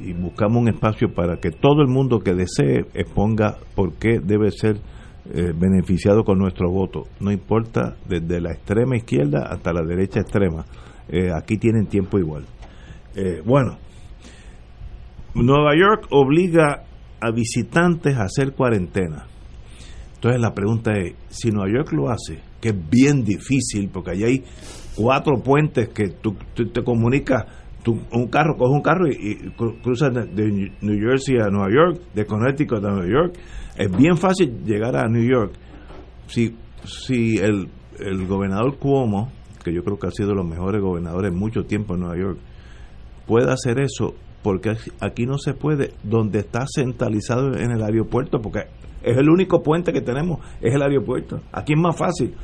y, 0.00 0.12
buscamos 0.12 0.60
un 0.62 0.68
espacio 0.68 1.14
para 1.14 1.36
que 1.36 1.50
todo 1.50 1.82
el 1.82 1.88
mundo 1.88 2.20
que 2.20 2.34
desee 2.34 2.86
exponga 2.94 3.56
por 3.74 3.94
qué 3.94 4.20
debe 4.20 4.50
ser 4.50 4.80
eh, 5.32 5.52
beneficiado 5.56 6.24
con 6.24 6.38
nuestro 6.38 6.70
voto. 6.70 7.04
No 7.20 7.30
importa 7.30 7.96
desde 8.08 8.40
la 8.40 8.52
extrema 8.52 8.96
izquierda 8.96 9.46
hasta 9.48 9.72
la 9.72 9.82
derecha 9.82 10.20
extrema. 10.20 10.64
Eh, 11.08 11.30
aquí 11.34 11.58
tienen 11.58 11.86
tiempo 11.86 12.18
igual. 12.18 12.44
bueno, 13.44 13.78
Nueva 15.34 15.76
York 15.76 16.06
obliga 16.10 16.84
a 17.20 17.30
visitantes 17.30 18.16
a 18.16 18.24
hacer 18.24 18.52
cuarentena. 18.52 19.26
Entonces 20.14 20.40
la 20.40 20.54
pregunta 20.54 20.92
es, 20.92 21.14
si 21.28 21.50
Nueva 21.50 21.70
York 21.70 21.92
lo 21.92 22.08
hace, 22.08 22.38
que 22.60 22.70
es 22.70 22.90
bien 22.90 23.24
difícil, 23.24 23.90
porque 23.92 24.12
allí 24.12 24.24
hay 24.24 24.44
cuatro 24.96 25.42
puentes 25.42 25.88
que 25.88 26.08
tú, 26.08 26.34
te 26.54 26.82
comunicas, 26.82 27.44
tú, 27.82 28.00
un 28.12 28.28
carro, 28.28 28.56
coges 28.56 28.74
un 28.74 28.82
carro 28.82 29.08
y, 29.08 29.52
cruzas 29.82 30.12
de, 30.14 30.70
New 30.80 30.98
Jersey 31.00 31.36
a 31.38 31.48
Nueva 31.50 31.68
York, 31.70 32.02
de 32.14 32.24
Connecticut 32.24 32.84
a 32.84 32.90
Nueva 32.90 33.08
York, 33.08 33.38
es 33.76 33.96
bien 33.96 34.16
fácil 34.16 34.64
llegar 34.64 34.96
a 34.96 35.08
New 35.08 35.22
York. 35.22 35.52
Si, 36.26 36.56
si 36.84 37.36
el, 37.38 37.68
el 37.98 38.26
gobernador 38.26 38.78
Cuomo, 38.78 39.30
que 39.64 39.72
yo 39.72 39.82
creo 39.82 39.98
que 39.98 40.06
ha 40.06 40.10
sido 40.10 40.30
de 40.30 40.34
los 40.36 40.46
mejores 40.46 40.80
gobernadores 40.80 41.32
en 41.32 41.38
mucho 41.38 41.64
tiempo 41.64 41.94
en 41.94 42.00
Nueva 42.00 42.16
York, 42.18 42.38
puede 43.26 43.50
hacer 43.50 43.80
eso 43.80 44.14
porque 44.42 44.76
aquí 45.00 45.24
no 45.24 45.38
se 45.38 45.54
puede 45.54 45.92
donde 46.02 46.40
está 46.40 46.66
centralizado 46.66 47.56
en 47.56 47.70
el 47.70 47.82
aeropuerto 47.82 48.42
porque 48.42 48.66
es 49.02 49.16
el 49.16 49.30
único 49.30 49.62
puente 49.62 49.90
que 49.90 50.02
tenemos 50.02 50.40
es 50.60 50.74
el 50.74 50.82
aeropuerto. 50.82 51.40
Aquí 51.50 51.72
es 51.72 51.78
más 51.78 51.96
fácil. 51.96 52.34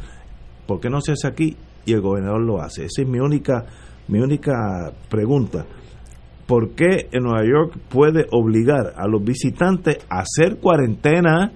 ¿por 0.70 0.78
qué 0.78 0.88
no 0.88 1.01
se 1.01 1.11
hace 1.11 1.26
aquí 1.26 1.57
y 1.85 1.93
el 1.93 2.01
gobernador 2.01 2.43
lo 2.43 2.61
hace? 2.61 2.85
esa 2.85 3.03
es 3.03 3.09
mi 3.09 3.18
única 3.18 3.64
mi 4.09 4.20
única 4.20 4.93
pregunta 5.09 5.66
¿por 6.47 6.70
qué 6.70 7.09
en 7.12 7.22
Nueva 7.22 7.45
York 7.45 7.78
puede 7.89 8.26
obligar 8.33 8.95
a 8.97 9.07
los 9.07 9.22
visitantes 9.22 9.99
a 10.09 10.20
hacer 10.20 10.59
cuarentena 10.59 11.53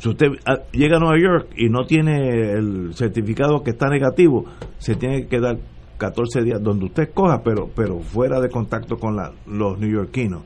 si 0.00 0.08
usted 0.08 0.28
ah, 0.46 0.60
llega 0.72 0.96
a 0.96 1.00
Nueva 1.00 1.18
York 1.18 1.52
y 1.56 1.68
no 1.68 1.84
tiene 1.84 2.52
el 2.52 2.94
certificado 2.94 3.62
que 3.62 3.72
está 3.72 3.88
negativo, 3.88 4.46
se 4.78 4.94
tiene 4.94 5.22
que 5.22 5.28
quedar 5.28 5.58
14 5.98 6.42
días 6.42 6.62
donde 6.62 6.86
usted 6.86 7.02
escoja, 7.04 7.42
pero, 7.44 7.68
pero 7.76 8.00
fuera 8.00 8.40
de 8.40 8.48
contacto 8.48 8.96
con 8.96 9.14
la, 9.14 9.32
los 9.46 9.78
neoyorquinos. 9.78 10.42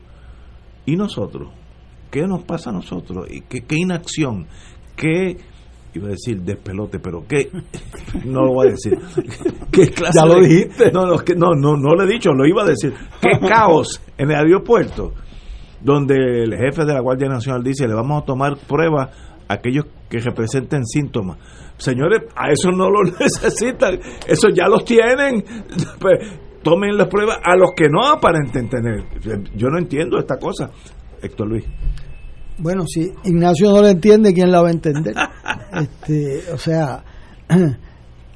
¿Y 0.85 0.97
nosotros? 0.97 1.49
¿Qué 2.11 2.27
nos 2.27 2.43
pasa 2.43 2.69
a 2.69 2.73
nosotros? 2.73 3.27
¿Y 3.31 3.41
qué, 3.41 3.61
qué 3.61 3.75
inacción? 3.77 4.45
¿Qué, 4.97 5.37
iba 5.99 6.07
a 6.07 6.11
decir 6.11 6.41
despelote, 6.41 6.99
pero 6.99 7.25
qué, 7.27 7.49
no 8.25 8.45
lo 8.45 8.53
voy 8.53 8.67
a 8.67 8.71
decir. 8.71 8.97
¿Qué 9.71 9.89
clase 9.89 10.19
Ya 10.19 10.25
lo 10.25 10.35
de- 10.35 10.47
dijiste. 10.47 10.91
No, 10.91 11.05
no, 11.05 11.15
no, 11.55 11.75
no 11.77 11.95
lo 11.95 12.03
he 12.03 12.07
dicho, 12.07 12.31
lo 12.33 12.45
iba 12.45 12.63
a 12.63 12.67
decir. 12.67 12.93
¿Qué 13.21 13.39
caos 13.47 14.01
en 14.17 14.31
el 14.31 14.35
aeropuerto? 14.37 15.13
Donde 15.81 16.43
el 16.43 16.55
jefe 16.55 16.83
de 16.85 16.93
la 16.93 16.99
Guardia 17.01 17.27
Nacional 17.29 17.63
dice, 17.63 17.87
le 17.87 17.93
vamos 17.93 18.23
a 18.23 18.25
tomar 18.25 18.57
pruebas 18.57 19.09
a 19.47 19.53
aquellos 19.53 19.85
que 20.09 20.19
representen 20.19 20.85
síntomas. 20.85 21.37
Señores, 21.77 22.23
a 22.35 22.49
eso 22.51 22.71
no 22.71 22.89
lo 22.89 23.03
necesitan, 23.03 23.99
eso 24.27 24.49
ya 24.49 24.67
los 24.67 24.83
tienen. 24.85 25.43
Pues, 25.99 26.39
Tomen 26.63 26.97
las 26.97 27.07
pruebas 27.09 27.37
a 27.43 27.55
los 27.55 27.73
que 27.75 27.87
no 27.89 28.03
aparenten 28.03 28.67
tener. 28.67 29.03
Yo 29.55 29.67
no 29.67 29.77
entiendo 29.77 30.17
esta 30.17 30.37
cosa, 30.37 30.71
Héctor 31.21 31.47
Luis. 31.49 31.63
Bueno, 32.57 32.83
si 32.87 33.11
Ignacio 33.25 33.69
no 33.71 33.81
lo 33.81 33.87
entiende, 33.87 34.33
¿quién 34.33 34.51
la 34.51 34.61
va 34.61 34.69
a 34.69 34.71
entender? 34.71 35.13
Este, 35.75 36.51
o 36.53 36.57
sea, 36.57 37.03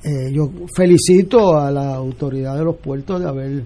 eh, 0.04 0.32
yo 0.34 0.52
felicito 0.76 1.58
a 1.58 1.72
la 1.72 1.96
autoridad 1.96 2.58
de 2.58 2.66
los 2.66 2.76
puertos 2.78 3.22
de 3.22 3.30
haber 3.30 3.64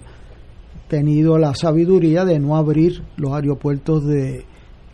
tenido 0.87 1.39
la 1.39 1.55
sabiduría 1.55 2.23
de 2.23 2.37
no 2.39 2.55
abrir 2.55 3.01
los 3.17 3.33
aeropuertos 3.33 4.05
de, 4.05 4.45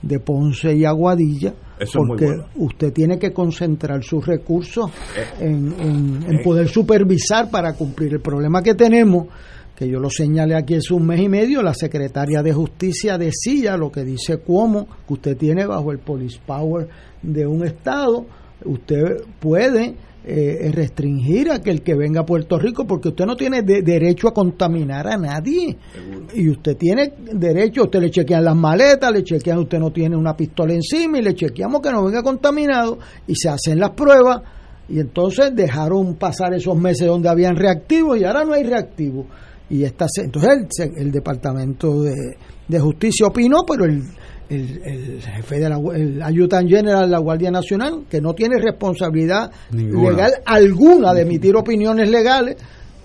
de 0.01 0.19
Ponce 0.21 0.73
y 0.75 0.85
Aguadilla, 0.85 1.53
Eso 1.77 1.99
porque 2.07 2.25
bueno. 2.25 2.45
usted 2.55 2.93
tiene 2.93 3.19
que 3.19 3.33
concentrar 3.33 4.01
sus 4.01 4.25
recursos 4.25 4.89
en, 5.41 5.73
en- 5.79 6.23
en 6.25 6.35
eh. 6.35 6.41
poder 6.41 6.69
supervisar 6.69 7.49
para 7.51 7.73
cumplir 7.73 8.13
el 8.13 8.21
problema 8.21 8.61
que 8.63 8.75
tenemos 8.75 9.27
que 9.79 9.87
yo 9.87 9.97
lo 9.97 10.09
señalé 10.09 10.55
aquí 10.55 10.75
hace 10.75 10.93
un 10.93 11.07
mes 11.07 11.21
y 11.21 11.29
medio, 11.29 11.61
la 11.63 11.73
secretaria 11.73 12.43
de 12.43 12.51
Justicia 12.51 13.17
decía 13.17 13.77
lo 13.77 13.89
que 13.89 14.03
dice 14.03 14.39
Cuomo, 14.39 14.85
que 15.07 15.13
usted 15.13 15.37
tiene 15.37 15.65
bajo 15.65 15.93
el 15.93 15.99
police 15.99 16.37
power 16.45 16.89
de 17.21 17.47
un 17.47 17.65
Estado, 17.65 18.25
usted 18.65 19.23
puede 19.39 19.95
eh, 20.25 20.69
restringir 20.73 21.49
a 21.49 21.61
que 21.61 21.69
el 21.71 21.81
que 21.81 21.95
venga 21.95 22.19
a 22.21 22.25
Puerto 22.25 22.59
Rico, 22.59 22.85
porque 22.85 23.07
usted 23.07 23.25
no 23.25 23.37
tiene 23.37 23.61
de- 23.61 23.81
derecho 23.81 24.27
a 24.27 24.33
contaminar 24.33 25.07
a 25.07 25.15
nadie. 25.15 25.77
Y 26.35 26.49
usted 26.49 26.75
tiene 26.75 27.13
derecho, 27.33 27.83
usted 27.83 28.01
le 28.01 28.11
chequean 28.11 28.43
las 28.43 28.57
maletas, 28.57 29.13
le 29.13 29.23
chequean, 29.23 29.59
usted 29.59 29.79
no 29.79 29.91
tiene 29.91 30.17
una 30.17 30.35
pistola 30.35 30.73
encima 30.73 31.19
y 31.19 31.21
le 31.21 31.33
chequeamos 31.35 31.79
que 31.81 31.89
no 31.89 32.03
venga 32.03 32.21
contaminado 32.21 32.99
y 33.25 33.33
se 33.33 33.47
hacen 33.47 33.79
las 33.79 33.91
pruebas. 33.91 34.41
Y 34.89 34.99
entonces 34.99 35.55
dejaron 35.55 36.15
pasar 36.15 36.53
esos 36.53 36.77
meses 36.77 37.07
donde 37.07 37.29
habían 37.29 37.55
reactivos 37.55 38.19
y 38.19 38.25
ahora 38.25 38.43
no 38.43 38.51
hay 38.53 38.63
reactivos. 38.63 39.25
Y 39.69 39.83
esta, 39.83 40.05
entonces 40.23 40.67
el, 40.79 40.97
el 40.97 41.11
Departamento 41.11 42.01
de, 42.01 42.37
de 42.67 42.79
Justicia 42.79 43.27
opinó, 43.27 43.63
pero 43.65 43.85
el, 43.85 44.03
el, 44.49 44.81
el 44.83 45.21
jefe 45.21 45.59
de 45.59 45.69
la 45.69 45.77
el 45.95 46.21
Ayutan 46.21 46.67
General 46.67 47.01
de 47.01 47.11
la 47.11 47.19
Guardia 47.19 47.51
Nacional, 47.51 48.05
que 48.09 48.19
no 48.19 48.33
tiene 48.33 48.57
responsabilidad 48.59 49.51
Ninguna. 49.71 50.09
legal 50.09 50.31
alguna 50.45 51.13
de 51.13 51.21
emitir 51.21 51.55
opiniones 51.55 52.09
legales, 52.09 52.57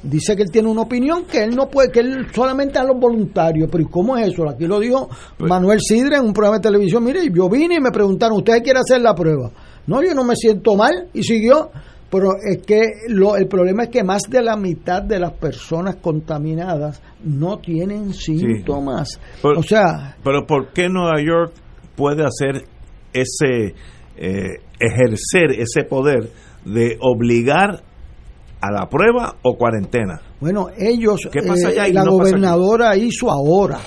dice 0.02 0.36
que 0.36 0.42
él 0.42 0.50
tiene 0.50 0.68
una 0.68 0.82
opinión 0.82 1.24
que 1.24 1.44
él 1.44 1.54
no 1.54 1.68
puede, 1.68 1.90
que 1.90 2.00
él 2.00 2.26
solamente 2.34 2.78
a 2.78 2.84
los 2.84 2.98
voluntarios. 2.98 3.68
Pero 3.70 3.84
¿y 3.84 3.86
cómo 3.86 4.16
es 4.16 4.28
eso? 4.32 4.48
Aquí 4.48 4.66
lo 4.66 4.80
dijo 4.80 5.08
Manuel 5.38 5.80
Sidre 5.80 6.16
en 6.16 6.24
un 6.24 6.32
programa 6.32 6.58
de 6.58 6.62
televisión. 6.62 7.04
Mire, 7.04 7.20
yo 7.30 7.48
vine 7.48 7.76
y 7.76 7.80
me 7.80 7.90
preguntaron, 7.90 8.38
¿usted 8.38 8.62
quiere 8.62 8.80
hacer 8.80 9.00
la 9.00 9.14
prueba? 9.14 9.50
No, 9.86 10.02
yo 10.02 10.14
no 10.14 10.24
me 10.24 10.34
siento 10.36 10.76
mal 10.76 11.08
y 11.12 11.22
siguió. 11.22 11.70
Pero 12.14 12.36
es 12.40 12.62
que 12.64 12.80
lo, 13.08 13.36
el 13.36 13.48
problema 13.48 13.82
es 13.84 13.88
que 13.88 14.04
más 14.04 14.22
de 14.30 14.40
la 14.40 14.56
mitad 14.56 15.02
de 15.02 15.18
las 15.18 15.32
personas 15.32 15.96
contaminadas 15.96 17.02
no 17.24 17.58
tienen 17.58 18.14
síntomas. 18.14 19.18
Pero- 19.42 19.58
o 19.58 19.62
sea, 19.64 20.16
Pero 20.22 20.46
¿por 20.46 20.72
qué 20.72 20.88
Nueva 20.88 21.20
York 21.20 21.52
puede 21.96 22.22
hacer 22.22 22.66
ese, 23.12 23.74
eh, 24.16 24.60
ejercer 24.78 25.58
ese 25.58 25.82
poder 25.82 26.30
de 26.64 26.96
obligar 27.00 27.82
a 28.60 28.70
la 28.70 28.88
prueba 28.88 29.34
o 29.42 29.56
cuarentena? 29.56 30.20
Bueno, 30.38 30.68
ellos, 30.78 31.28
¿Qué 31.32 31.42
pasa 31.42 31.70
eh, 31.70 31.72
allá 31.72 31.88
y 31.88 31.92
la 31.94 32.04
no 32.04 32.12
pasa 32.18 32.22
aquí? 32.22 32.30
gobernadora 32.30 32.96
hizo 32.96 33.28
ahora 33.28 33.80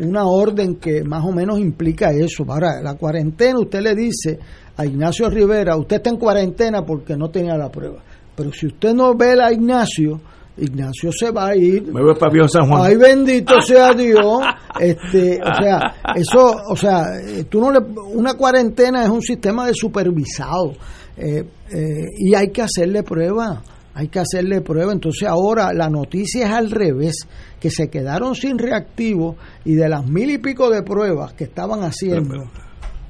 una 0.00 0.24
orden 0.24 0.76
que 0.76 1.02
más 1.04 1.22
o 1.22 1.32
menos 1.32 1.58
implica 1.58 2.12
eso. 2.12 2.44
Ahora, 2.48 2.80
la 2.82 2.94
cuarentena, 2.94 3.58
usted 3.58 3.80
le 3.82 3.94
dice 3.94 4.38
a 4.78 4.86
Ignacio 4.86 5.28
Rivera, 5.28 5.76
usted 5.76 5.96
está 5.96 6.10
en 6.10 6.16
cuarentena 6.16 6.86
porque 6.86 7.16
no 7.16 7.30
tenía 7.30 7.56
la 7.56 7.68
prueba. 7.68 7.98
Pero 8.36 8.52
si 8.52 8.68
usted 8.68 8.94
no 8.94 9.16
ve 9.16 9.34
a 9.42 9.52
Ignacio, 9.52 10.20
Ignacio 10.56 11.10
se 11.12 11.32
va 11.32 11.48
a 11.48 11.56
ir. 11.56 11.92
Me 11.92 12.00
voy 12.00 12.14
para 12.14 12.48
San 12.48 12.68
Juan. 12.68 12.82
Ay, 12.84 12.96
bendito 12.96 13.60
sea 13.66 13.92
Dios. 13.92 14.40
Este, 14.78 15.40
o 15.42 15.54
sea, 15.60 15.80
eso, 16.14 16.62
o 16.70 16.76
sea, 16.76 17.06
eh, 17.20 17.44
tú 17.50 17.60
no 17.60 17.72
le, 17.72 17.80
una 17.80 18.34
cuarentena 18.34 19.02
es 19.02 19.10
un 19.10 19.20
sistema 19.20 19.66
de 19.66 19.74
supervisado 19.74 20.72
eh, 21.16 21.44
eh, 21.72 22.04
y 22.16 22.34
hay 22.36 22.50
que 22.50 22.62
hacerle 22.62 23.02
prueba. 23.02 23.60
Hay 23.94 24.06
que 24.06 24.20
hacerle 24.20 24.60
prueba. 24.60 24.92
Entonces 24.92 25.28
ahora 25.28 25.72
la 25.72 25.90
noticia 25.90 26.46
es 26.46 26.52
al 26.52 26.70
revés, 26.70 27.26
que 27.58 27.68
se 27.68 27.90
quedaron 27.90 28.36
sin 28.36 28.58
reactivos 28.58 29.34
y 29.64 29.74
de 29.74 29.88
las 29.88 30.06
mil 30.06 30.30
y 30.30 30.38
pico 30.38 30.70
de 30.70 30.84
pruebas 30.84 31.32
que 31.32 31.42
estaban 31.42 31.82
haciendo, 31.82 32.48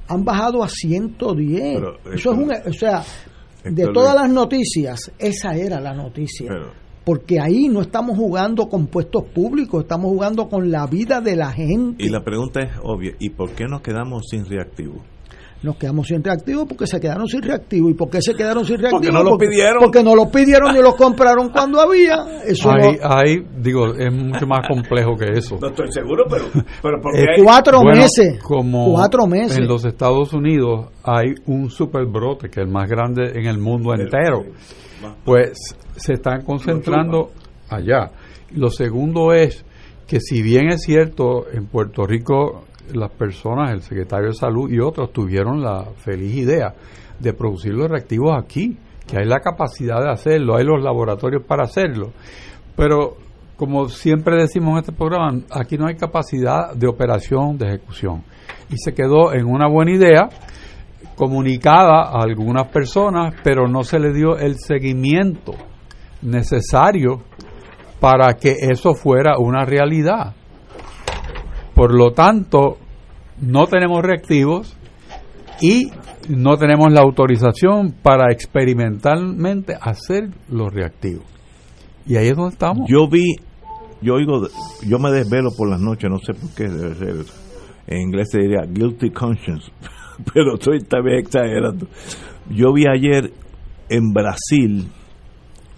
han 0.09 0.25
bajado 0.25 0.63
a 0.63 0.67
110. 0.67 1.75
Pero, 1.79 1.97
Eso 2.13 2.33
es 2.33 2.37
un, 2.37 2.51
o 2.51 2.73
sea, 2.73 3.03
de 3.63 3.87
todas 3.93 4.15
las 4.15 4.29
noticias, 4.29 5.11
esa 5.17 5.55
era 5.55 5.79
la 5.79 5.93
noticia 5.93 6.47
Pero- 6.49 6.71
porque 7.05 7.39
ahí 7.39 7.67
no 7.69 7.81
estamos 7.81 8.17
jugando 8.17 8.67
con 8.69 8.87
puestos 8.87 9.23
públicos, 9.33 9.81
estamos 9.83 10.11
jugando 10.11 10.47
con 10.47 10.69
la 10.69 10.85
vida 10.85 11.21
de 11.21 11.35
la 11.35 11.51
gente. 11.51 12.03
Y 12.03 12.09
la 12.09 12.23
pregunta 12.23 12.61
es 12.61 12.69
obvia, 12.83 13.13
¿y 13.19 13.29
por 13.31 13.51
qué 13.51 13.65
nos 13.65 13.81
quedamos 13.81 14.25
sin 14.29 14.45
reactivo? 14.45 15.01
Nos 15.61 15.75
quedamos 15.75 16.07
sin 16.07 16.23
reactivos 16.23 16.65
porque 16.69 16.87
se 16.87 17.01
quedaron 17.01 17.27
sin 17.27 17.41
reactivos. 17.41 17.91
¿Y 17.91 17.93
por 17.93 18.09
qué 18.09 18.21
se 18.21 18.33
quedaron 18.33 18.63
sin 18.65 18.77
reactivos? 18.77 19.01
Porque 19.05 19.11
no 19.11 19.23
los 19.23 19.37
pidieron. 19.37 19.83
Porque 19.83 20.03
no 20.03 20.15
los 20.15 20.27
pidieron 20.29 20.73
ni 20.73 20.81
los 20.81 20.95
compraron 20.95 21.49
cuando 21.49 21.81
había. 21.81 22.15
Eso 22.45 22.71
Ahí, 22.71 22.97
no- 22.97 23.09
ahí, 23.09 23.35
digo, 23.57 23.93
es 23.93 24.13
mucho 24.13 24.47
más 24.47 24.65
complejo 24.67 25.17
que 25.17 25.37
eso. 25.37 25.57
No 25.59 25.67
estoy 25.67 25.91
seguro, 25.91 26.23
pero, 26.29 26.45
pero 26.81 27.01
porque 27.01 27.19
Eh, 27.23 27.25
hay- 27.35 27.43
cuatro 27.43 27.81
Bueno, 27.81 28.01
meses. 28.03 28.39
Como 28.41 28.93
Cuatro 28.93 29.27
meses. 29.27 29.57
En 29.57 29.67
los 29.67 29.83
Estados 29.83 30.31
Unidos 30.31 30.87
hay 31.03 31.33
un 31.47 31.69
superbrote 31.69 32.49
que 32.49 32.61
es 32.61 32.65
el 32.65 32.71
más 32.71 32.89
grande 32.89 33.31
en 33.35 33.45
el 33.45 33.57
mundo 33.57 33.93
entero. 33.93 34.45
Pues 35.25 35.75
se 35.95 36.13
están 36.13 36.43
concentrando 36.43 37.31
allá. 37.69 38.11
Lo 38.55 38.69
segundo 38.69 39.33
es 39.33 39.65
que 40.07 40.19
si 40.19 40.41
bien 40.41 40.69
es 40.69 40.81
cierto, 40.83 41.45
en 41.53 41.67
Puerto 41.67 42.05
Rico 42.05 42.63
las 42.93 43.11
personas, 43.11 43.71
el 43.71 43.81
secretario 43.81 44.27
de 44.27 44.35
Salud 44.35 44.69
y 44.69 44.79
otros 44.79 45.11
tuvieron 45.11 45.61
la 45.61 45.85
feliz 45.97 46.35
idea 46.35 46.73
de 47.19 47.33
producir 47.33 47.73
los 47.73 47.89
reactivos 47.89 48.31
aquí, 48.37 48.77
que 49.07 49.17
hay 49.17 49.25
la 49.25 49.39
capacidad 49.39 50.01
de 50.01 50.11
hacerlo, 50.11 50.55
hay 50.55 50.65
los 50.65 50.81
laboratorios 50.81 51.43
para 51.45 51.63
hacerlo. 51.63 52.11
Pero 52.75 53.17
como 53.57 53.89
siempre 53.89 54.37
decimos 54.37 54.71
en 54.71 54.77
este 54.79 54.91
programa, 54.93 55.41
aquí 55.51 55.77
no 55.77 55.87
hay 55.87 55.95
capacidad 55.95 56.73
de 56.73 56.87
operación, 56.87 57.57
de 57.57 57.67
ejecución. 57.67 58.23
Y 58.69 58.77
se 58.77 58.93
quedó 58.93 59.33
en 59.33 59.45
una 59.45 59.67
buena 59.67 59.91
idea, 59.91 60.29
comunicada 61.15 62.03
a 62.03 62.21
algunas 62.23 62.67
personas, 62.69 63.35
pero 63.43 63.67
no 63.67 63.83
se 63.83 63.99
le 63.99 64.13
dio 64.13 64.37
el 64.37 64.55
seguimiento 64.57 65.55
necesario 66.21 67.21
para 67.99 68.35
que 68.35 68.55
eso 68.59 68.93
fuera 68.93 69.37
una 69.37 69.65
realidad. 69.65 70.35
Por 71.79 71.93
lo 71.93 72.11
tanto, 72.11 72.77
no 73.39 73.65
tenemos 73.67 74.01
reactivos 74.01 74.75
y 75.61 75.89
no 76.27 76.57
tenemos 76.57 76.91
la 76.91 76.99
autorización 76.99 77.93
para 78.03 78.33
experimentalmente 78.33 79.77
hacer 79.79 80.29
los 80.49 80.73
reactivos. 80.73 81.23
Y 82.05 82.17
ahí 82.17 82.27
es 82.27 82.35
donde 82.35 82.51
estamos. 82.51 82.85
Yo 82.89 83.07
vi, 83.07 83.23
yo 84.01 84.15
oigo, 84.15 84.45
yo 84.85 84.99
me 84.99 85.09
desvelo 85.09 85.51
por 85.57 85.69
las 85.69 85.79
noches, 85.79 86.09
no 86.09 86.17
sé 86.17 86.33
por 86.33 86.53
qué, 86.53 86.67
debe 86.67 86.95
ser, 86.95 87.15
en 87.87 88.01
inglés 88.01 88.27
se 88.29 88.39
diría 88.41 88.65
guilty 88.69 89.11
conscience, 89.11 89.71
pero 90.33 90.55
estoy 90.55 90.79
también 90.83 91.19
exagerando. 91.19 91.87
Yo 92.49 92.73
vi 92.73 92.87
ayer 92.93 93.31
en 93.87 94.11
Brasil 94.11 94.85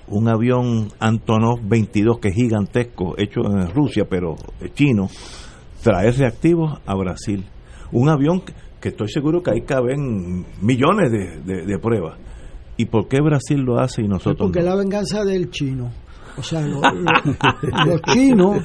un 0.07 0.27
avión 0.27 0.87
Antonov 0.99 1.59
22 1.61 2.17
que 2.17 2.29
es 2.29 2.33
gigantesco, 2.33 3.13
hecho 3.19 3.41
en 3.45 3.69
Rusia, 3.69 4.07
pero 4.09 4.33
chino, 4.73 5.07
traer 5.84 6.15
reactivos 6.17 6.79
a 6.86 6.95
Brasil. 6.95 7.45
Un 7.91 8.09
avión 8.09 8.41
que, 8.41 8.53
que 8.79 8.89
estoy 8.89 9.09
seguro 9.09 9.41
que 9.43 9.51
ahí 9.51 9.61
caben 9.61 10.45
millones 10.61 11.11
de, 11.11 11.65
de, 11.65 11.79
pruebas. 11.79 12.17
¿Y 12.77 12.86
por 12.86 13.07
qué 13.07 13.21
Brasil 13.21 13.59
lo 13.61 13.79
hace 13.79 14.01
y 14.01 14.07
nosotros 14.07 14.38
Porque 14.49 14.59
no? 14.61 14.65
la 14.67 14.75
venganza 14.75 15.23
del 15.23 15.49
chino. 15.51 15.91
O 16.38 16.41
sea, 16.43 16.61
lo- 16.61 16.79
lo- 16.82 17.86
los 17.86 18.01
chinos 18.13 18.63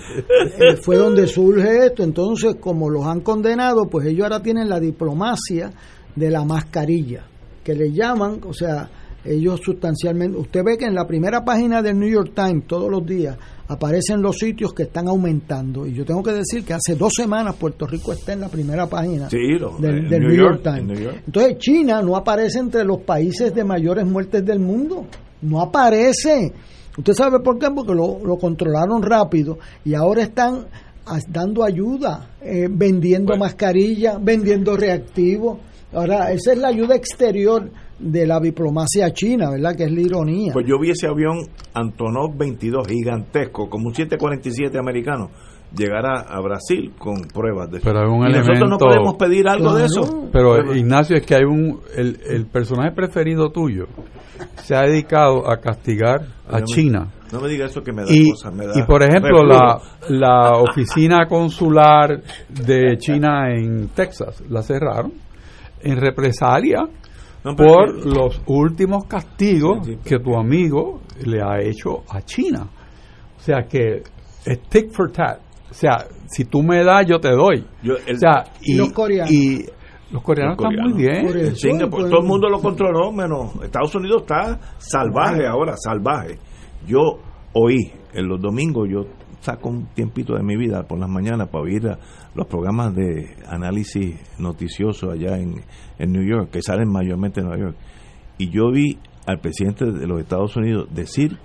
eh, 0.58 0.76
fue 0.80 0.96
donde 0.96 1.26
surge 1.26 1.86
esto. 1.86 2.02
Entonces, 2.04 2.56
como 2.60 2.88
los 2.88 3.04
han 3.04 3.20
condenado, 3.20 3.86
pues 3.90 4.06
ellos 4.06 4.22
ahora 4.22 4.40
tienen 4.42 4.68
la 4.68 4.78
diplomacia 4.78 5.72
de 6.14 6.30
la 6.30 6.44
mascarilla, 6.44 7.24
que 7.64 7.74
le 7.74 7.90
llaman, 7.92 8.40
o 8.46 8.52
sea, 8.54 8.88
ellos 9.24 9.60
sustancialmente. 9.64 10.38
Usted 10.38 10.62
ve 10.64 10.78
que 10.78 10.84
en 10.86 10.94
la 10.94 11.06
primera 11.06 11.44
página 11.44 11.82
del 11.82 11.98
New 11.98 12.08
York 12.08 12.30
Times, 12.34 12.66
todos 12.68 12.88
los 12.90 13.04
días, 13.04 13.36
aparecen 13.68 14.22
los 14.22 14.36
sitios 14.38 14.72
que 14.72 14.84
están 14.84 15.08
aumentando. 15.08 15.86
Y 15.86 15.92
yo 15.94 16.04
tengo 16.04 16.22
que 16.22 16.32
decir 16.32 16.64
que 16.64 16.74
hace 16.74 16.94
dos 16.94 17.12
semanas 17.16 17.54
Puerto 17.56 17.86
Rico 17.86 18.12
está 18.12 18.32
en 18.32 18.40
la 18.40 18.48
primera 18.48 18.86
página 18.86 19.28
Sí, 19.28 19.58
lo- 19.58 19.76
del, 19.78 20.08
New 20.08 20.20
New, 20.20 20.34
York, 20.36 20.62
Times. 20.62 21.00
York. 21.00 21.22
Entonces 21.26 21.58
China 21.58 22.00
no 22.02 22.16
aparece 22.16 22.58
entre 22.58 22.84
los 22.84 23.00
países 23.02 23.54
de 23.54 23.64
mayores 23.64 24.06
muertes 24.06 24.44
del 24.44 24.60
mundo. 24.60 25.06
No 25.42 25.60
aparece. 25.60 26.52
¿Usted 26.96 27.12
sabe 27.12 27.40
por 27.40 27.58
qué? 27.58 27.68
Porque 27.74 27.92
lo, 27.94 28.18
lo 28.24 28.36
controlaron 28.38 29.02
rápido 29.02 29.58
y 29.84 29.94
ahora 29.94 30.22
están 30.22 30.66
dando 31.28 31.62
ayuda, 31.62 32.30
eh, 32.40 32.68
vendiendo 32.70 33.36
mascarillas, 33.36 34.16
vendiendo 34.22 34.76
reactivos. 34.76 35.58
Ahora, 35.92 36.32
esa 36.32 36.52
es 36.52 36.58
la 36.58 36.68
ayuda 36.68 36.94
exterior 36.96 37.70
de 37.98 38.26
la 38.26 38.38
diplomacia 38.40 39.12
china, 39.12 39.50
¿verdad? 39.50 39.74
Que 39.76 39.84
es 39.84 39.92
la 39.92 40.00
ironía. 40.00 40.52
Pues 40.52 40.66
yo 40.66 40.78
vi 40.78 40.90
ese 40.90 41.06
avión 41.06 41.38
Antonov 41.74 42.36
22 42.36 42.86
gigantesco, 42.88 43.70
como 43.70 43.88
un 43.88 43.94
747 43.94 44.78
americano, 44.78 45.30
llegar 45.74 46.04
a, 46.04 46.20
a 46.20 46.40
Brasil 46.40 46.92
con 46.98 47.22
pruebas 47.32 47.70
de 47.70 47.78
eso. 47.78 47.84
Pero 47.84 48.00
hay 48.00 48.06
un 48.08 48.16
y 48.28 48.32
nosotros 48.32 48.58
no 48.58 48.76
elemento- 48.76 48.84
podemos 48.86 49.14
pedir 49.14 49.48
algo 49.48 49.74
de 49.74 49.84
eso. 49.86 50.28
Pero 50.32 50.74
Ignacio, 50.74 51.16
es 51.16 51.24
que 51.24 51.34
hay 51.36 51.44
un. 51.44 51.80
El, 51.96 52.18
el 52.28 52.46
personaje 52.46 52.92
preferido 52.92 53.50
tuyo 53.50 53.86
se 54.62 54.74
ha 54.74 54.82
dedicado 54.82 55.50
a 55.50 55.58
castigar 55.58 56.20
a 56.48 56.52
No 56.52 56.58
me- 56.60 56.64
China. 56.66 57.12
No 57.32 57.40
me 57.40 57.48
diga 57.48 57.66
eso 57.66 57.82
que 57.82 57.92
me 57.92 58.02
da 58.02 58.08
Y, 58.10 58.30
cosas, 58.30 58.54
me 58.54 58.66
da 58.66 58.72
y 58.78 58.82
por 58.84 59.02
ejemplo, 59.02 59.42
la, 59.44 59.80
la 60.10 60.52
oficina 60.58 61.26
consular 61.26 62.22
de 62.48 62.96
China 62.98 63.52
en 63.52 63.88
Texas 63.88 64.44
la 64.48 64.62
cerraron 64.62 65.12
en 65.82 65.96
represalia 66.00 66.84
No, 67.44 67.54
por 67.56 68.06
los 68.06 68.40
últimos 68.46 69.04
castigos 69.06 69.86
Sí, 69.86 69.92
sí, 69.94 69.98
que 70.04 70.18
tu 70.18 70.36
amigo 70.36 71.00
le 71.24 71.42
ha 71.42 71.60
hecho 71.60 72.02
a 72.08 72.20
China. 72.22 72.68
O 73.36 73.40
sea 73.40 73.66
que 73.68 74.02
es 74.44 74.62
tick 74.68 74.90
for 74.92 75.10
tat. 75.12 75.38
O 75.70 75.74
sea, 75.74 76.06
si 76.26 76.44
tú 76.44 76.62
me 76.62 76.82
das, 76.84 77.06
yo 77.06 77.18
te 77.20 77.30
doy. 77.30 77.64
Yo- 77.82 77.96
el- 78.06 78.16
o 78.16 78.18
sea, 78.18 78.44
y, 78.62 78.76
los 78.76 78.92
coreanos? 78.92 79.30
y 79.30 79.64
los 80.12 80.22
coreanos 80.22 80.56
Los 80.58 80.70
están 80.72 80.90
muy 80.90 81.02
bien. 81.02 81.26
Pues, 81.26 81.60
todo 82.10 82.20
el 82.20 82.26
mundo 82.26 82.48
lo 82.48 82.60
controló, 82.60 83.12
menos 83.12 83.54
Estados 83.62 83.94
Unidos 83.94 84.22
está 84.22 84.58
salvaje 84.78 85.46
ahora, 85.46 85.74
salvaje. 85.76 86.38
Yo 86.86 87.00
oí, 87.52 87.92
en 88.14 88.28
los 88.28 88.40
domingos, 88.40 88.88
yo 88.90 89.00
saco 89.40 89.68
un 89.68 89.86
tiempito 89.94 90.34
de 90.34 90.42
mi 90.42 90.56
vida 90.56 90.82
por 90.84 90.98
las 90.98 91.08
mañanas 91.08 91.48
para 91.48 91.64
oír 91.64 91.82
los 92.34 92.46
programas 92.46 92.94
de 92.94 93.36
análisis 93.48 94.16
noticioso 94.38 95.10
allá 95.10 95.38
en, 95.38 95.62
en 95.98 96.12
New 96.12 96.24
York, 96.24 96.50
que 96.50 96.62
salen 96.62 96.90
mayormente 96.90 97.40
en 97.40 97.46
Nueva 97.46 97.62
York. 97.62 97.76
Y 98.38 98.50
yo 98.50 98.70
vi 98.70 98.98
al 99.26 99.40
presidente 99.40 99.84
de 99.86 100.06
los 100.06 100.20
Estados 100.20 100.56
Unidos 100.56 100.88
decir 100.92 101.38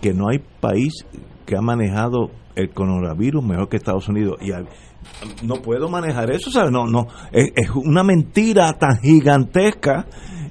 que 0.00 0.12
no 0.12 0.28
hay 0.28 0.38
país 0.60 1.06
que 1.44 1.56
ha 1.56 1.62
manejado 1.62 2.30
el 2.54 2.70
coronavirus 2.70 3.44
mejor 3.44 3.68
que 3.68 3.76
Estados 3.76 4.08
Unidos. 4.08 4.36
Y 4.40 4.50
no 5.46 5.56
puedo 5.56 5.88
manejar 5.88 6.30
eso, 6.30 6.50
¿sabes? 6.50 6.72
No, 6.72 6.86
no, 6.86 7.06
es, 7.32 7.50
es 7.54 7.70
una 7.70 8.02
mentira 8.02 8.72
tan 8.74 8.98
gigantesca 8.98 10.06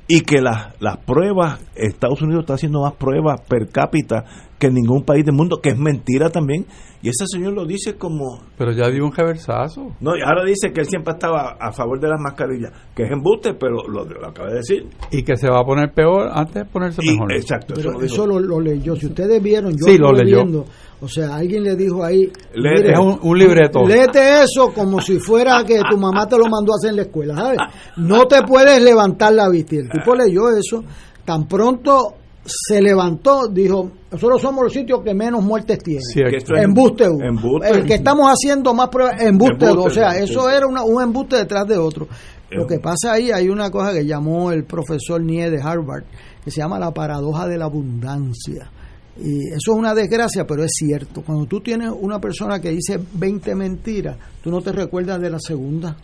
y 0.07 0.21
que 0.21 0.39
las, 0.41 0.79
las 0.79 0.97
pruebas, 0.97 1.59
Estados 1.75 2.21
Unidos 2.21 2.41
está 2.43 2.53
haciendo 2.53 2.81
más 2.81 2.93
pruebas 2.93 3.41
per 3.41 3.69
cápita 3.69 4.23
que 4.59 4.69
ningún 4.69 5.03
país 5.03 5.25
del 5.25 5.33
mundo, 5.35 5.59
que 5.61 5.69
es 5.69 5.77
mentira 5.77 6.29
también. 6.29 6.65
Y 7.01 7.09
ese 7.09 7.25
señor 7.27 7.53
lo 7.53 7.65
dice 7.65 7.95
como... 7.97 8.39
Pero 8.57 8.71
ya 8.71 8.89
dio 8.89 9.03
un 9.05 9.11
reversazo. 9.11 9.91
No, 9.99 10.15
y 10.15 10.21
ahora 10.21 10.43
dice 10.45 10.71
que 10.71 10.81
él 10.81 10.87
siempre 10.87 11.13
estaba 11.13 11.55
a 11.59 11.71
favor 11.71 11.99
de 11.99 12.07
las 12.07 12.19
mascarillas, 12.19 12.71
que 12.95 13.03
es 13.03 13.11
embuste, 13.11 13.53
pero 13.53 13.87
lo, 13.87 14.05
lo 14.05 14.27
acaba 14.27 14.49
de 14.49 14.55
decir. 14.57 14.87
Y 15.11 15.23
que 15.23 15.35
se 15.37 15.49
va 15.49 15.59
a 15.59 15.63
poner 15.65 15.91
peor 15.93 16.29
antes 16.33 16.53
de 16.53 16.65
ponerse 16.65 17.01
Y- 17.03 17.11
mejor. 17.11 17.33
exacto, 17.33 17.73
eso 17.73 17.81
Pero 17.81 17.91
lo 17.93 17.99
dijo. 17.99 18.13
eso 18.13 18.27
lo, 18.27 18.39
lo 18.39 18.59
leyó. 18.59 18.95
Si 18.95 19.07
ustedes 19.07 19.41
vieron, 19.43 19.71
yo 19.73 19.85
Sí, 19.85 19.97
lo 19.97 20.13
leyó. 20.13 20.37
viendo. 20.37 20.65
O 21.01 21.07
sea, 21.07 21.35
alguien 21.35 21.63
le 21.63 21.75
dijo 21.75 22.03
ahí. 22.03 22.31
Léete. 22.53 22.83
mire, 22.89 22.99
un, 22.99 23.19
un 23.21 23.37
libreto. 23.37 23.85
Léete 23.85 24.43
eso 24.43 24.71
como 24.73 25.01
si 25.01 25.19
fuera 25.19 25.63
que 25.65 25.79
tu 25.89 25.97
mamá 25.97 26.27
te 26.27 26.37
lo 26.37 26.45
mandó 26.47 26.73
a 26.73 26.75
hacer 26.77 26.91
en 26.91 26.95
la 26.95 27.01
escuela, 27.03 27.35
¿sabes? 27.35 27.57
No 27.97 28.25
te 28.27 28.41
puedes 28.43 28.81
levantar 28.81 29.33
la 29.33 29.49
vista. 29.49 29.75
Y 29.75 29.79
el 29.79 29.89
tipo 29.89 30.15
leyó 30.15 30.49
eso. 30.49 30.83
Tan 31.25 31.47
pronto 31.47 32.13
se 32.45 32.79
levantó, 32.81 33.47
dijo, 33.47 33.91
nosotros 34.11 34.39
somos 34.41 34.63
los 34.65 34.73
sitios 34.73 35.01
que 35.03 35.13
menos 35.15 35.43
muertes 35.43 35.79
tienen. 35.79 36.01
Es 36.01 36.45
Embuste 36.55 37.09
uno. 37.09 37.25
embuste. 37.27 37.69
El 37.69 37.85
que 37.85 37.95
estamos 37.95 38.27
haciendo 38.31 38.73
más 38.73 38.89
pruebas, 38.89 39.19
embuste, 39.21 39.65
Embuste, 39.65 39.75
dos. 39.75 39.85
O 39.87 39.89
sea, 39.89 40.11
sí, 40.11 40.23
eso 40.23 40.47
sí. 40.49 40.55
era 40.55 40.67
una- 40.67 40.83
un 40.83 41.01
embuste 41.01 41.35
detrás 41.37 41.67
de 41.67 41.77
otro. 41.77 42.07
Lo 42.51 42.65
que 42.67 42.75
un- 42.75 42.81
pasa 42.81 43.13
ahí, 43.13 43.31
hay 43.31 43.49
una 43.49 43.69
cosa 43.71 43.91
que 43.91 44.05
llamó 44.05 44.51
el 44.51 44.63
profesor 44.63 45.19
Nie 45.21 45.49
de 45.49 45.59
Harvard, 45.61 46.03
que 46.43 46.51
se 46.51 46.61
llama 46.61 46.77
la 46.79 46.91
paradoja 46.91 47.47
de 47.47 47.57
la 47.57 47.65
abundancia. 47.65 48.69
Y 49.17 49.47
eso 49.47 49.71
es 49.71 49.77
una 49.77 49.93
desgracia, 49.93 50.45
pero 50.45 50.63
es 50.63 50.71
cierto. 50.73 51.21
Cuando 51.21 51.45
tú 51.45 51.61
tienes 51.61 51.89
una 51.89 52.19
persona 52.19 52.59
que 52.59 52.71
dice 52.71 52.99
20 53.13 53.55
mentiras, 53.55 54.17
tú 54.43 54.51
no 54.51 54.61
te 54.61 54.71
recuerdas 54.71 55.21
de 55.21 55.29
la 55.29 55.39
segunda. 55.39 55.95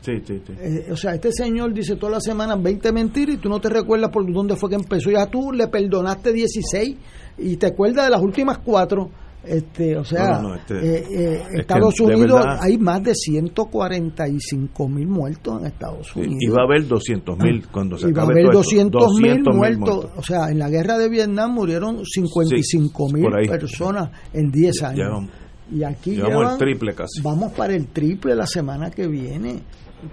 Sí, 0.00 0.12
sí, 0.24 0.40
sí. 0.46 0.52
Eh, 0.60 0.86
o 0.90 0.96
sea, 0.96 1.14
este 1.14 1.32
señor 1.32 1.72
dice 1.72 1.96
todas 1.96 2.14
las 2.14 2.24
semanas 2.24 2.62
20 2.62 2.92
mentiras 2.92 3.36
y 3.36 3.38
tú 3.38 3.48
no 3.48 3.60
te 3.60 3.68
recuerdas 3.68 4.10
por 4.10 4.30
dónde 4.30 4.56
fue 4.56 4.68
que 4.70 4.76
empezó. 4.76 5.10
Ya 5.10 5.26
tú 5.26 5.52
le 5.52 5.68
perdonaste 5.68 6.32
16 6.32 6.96
y 7.38 7.56
te 7.56 7.66
acuerdas 7.66 8.04
de 8.04 8.10
las 8.10 8.22
últimas 8.22 8.58
cuatro. 8.58 9.10
Este, 9.44 9.96
o 9.96 10.04
sea, 10.04 10.32
No, 10.32 10.42
no, 10.42 10.48
no, 10.50 10.54
este- 10.56 10.74
eh, 10.98 11.04
eh, 11.10 11.42
Estados 11.54 11.98
Unidos 12.00 12.40
verdad- 12.40 12.58
hay 12.60 12.76
más 12.76 13.02
de 13.02 13.14
145 13.14 14.88
mil 14.88 15.06
muertos 15.08 15.60
en 15.60 15.66
Estados 15.66 16.14
Unidos. 16.16 16.36
y 16.40 16.48
va 16.48 16.62
a 16.62 16.64
haber 16.64 16.86
200 16.86 17.38
mil 17.38 17.66
cuando 17.68 17.96
se 17.96 18.08
Y 18.08 18.12
va 18.12 18.22
a 18.22 18.24
acabe 18.24 18.40
haber 18.40 18.50
todo 18.52 18.60
esto. 18.60 18.70
200 18.76 19.20
mil 19.20 19.42
200.000 19.44 19.54
muertos. 19.78 20.10
O 20.16 20.22
sea, 20.22 20.50
en 20.50 20.58
la 20.58 20.68
guerra 20.68 20.98
de 20.98 21.08
Vietnam 21.08 21.52
murieron 21.54 22.04
55 22.04 23.08
mil 23.12 23.26
personas 23.48 24.10
en 24.32 24.50
10 24.50 24.80
Ya- 24.80 24.88
años. 24.88 24.98
ya 24.98 25.08
vamos- 25.08 25.30
y 25.70 25.82
aquí 25.84 26.10
llevamos 26.16 26.36
llevan- 26.38 26.52
el 26.52 26.58
triple 26.58 26.94
casi. 26.94 27.22
Vamos 27.22 27.52
para 27.52 27.74
el 27.74 27.86
triple 27.88 28.34
la 28.34 28.46
semana 28.46 28.90
que 28.90 29.06
viene. 29.06 29.62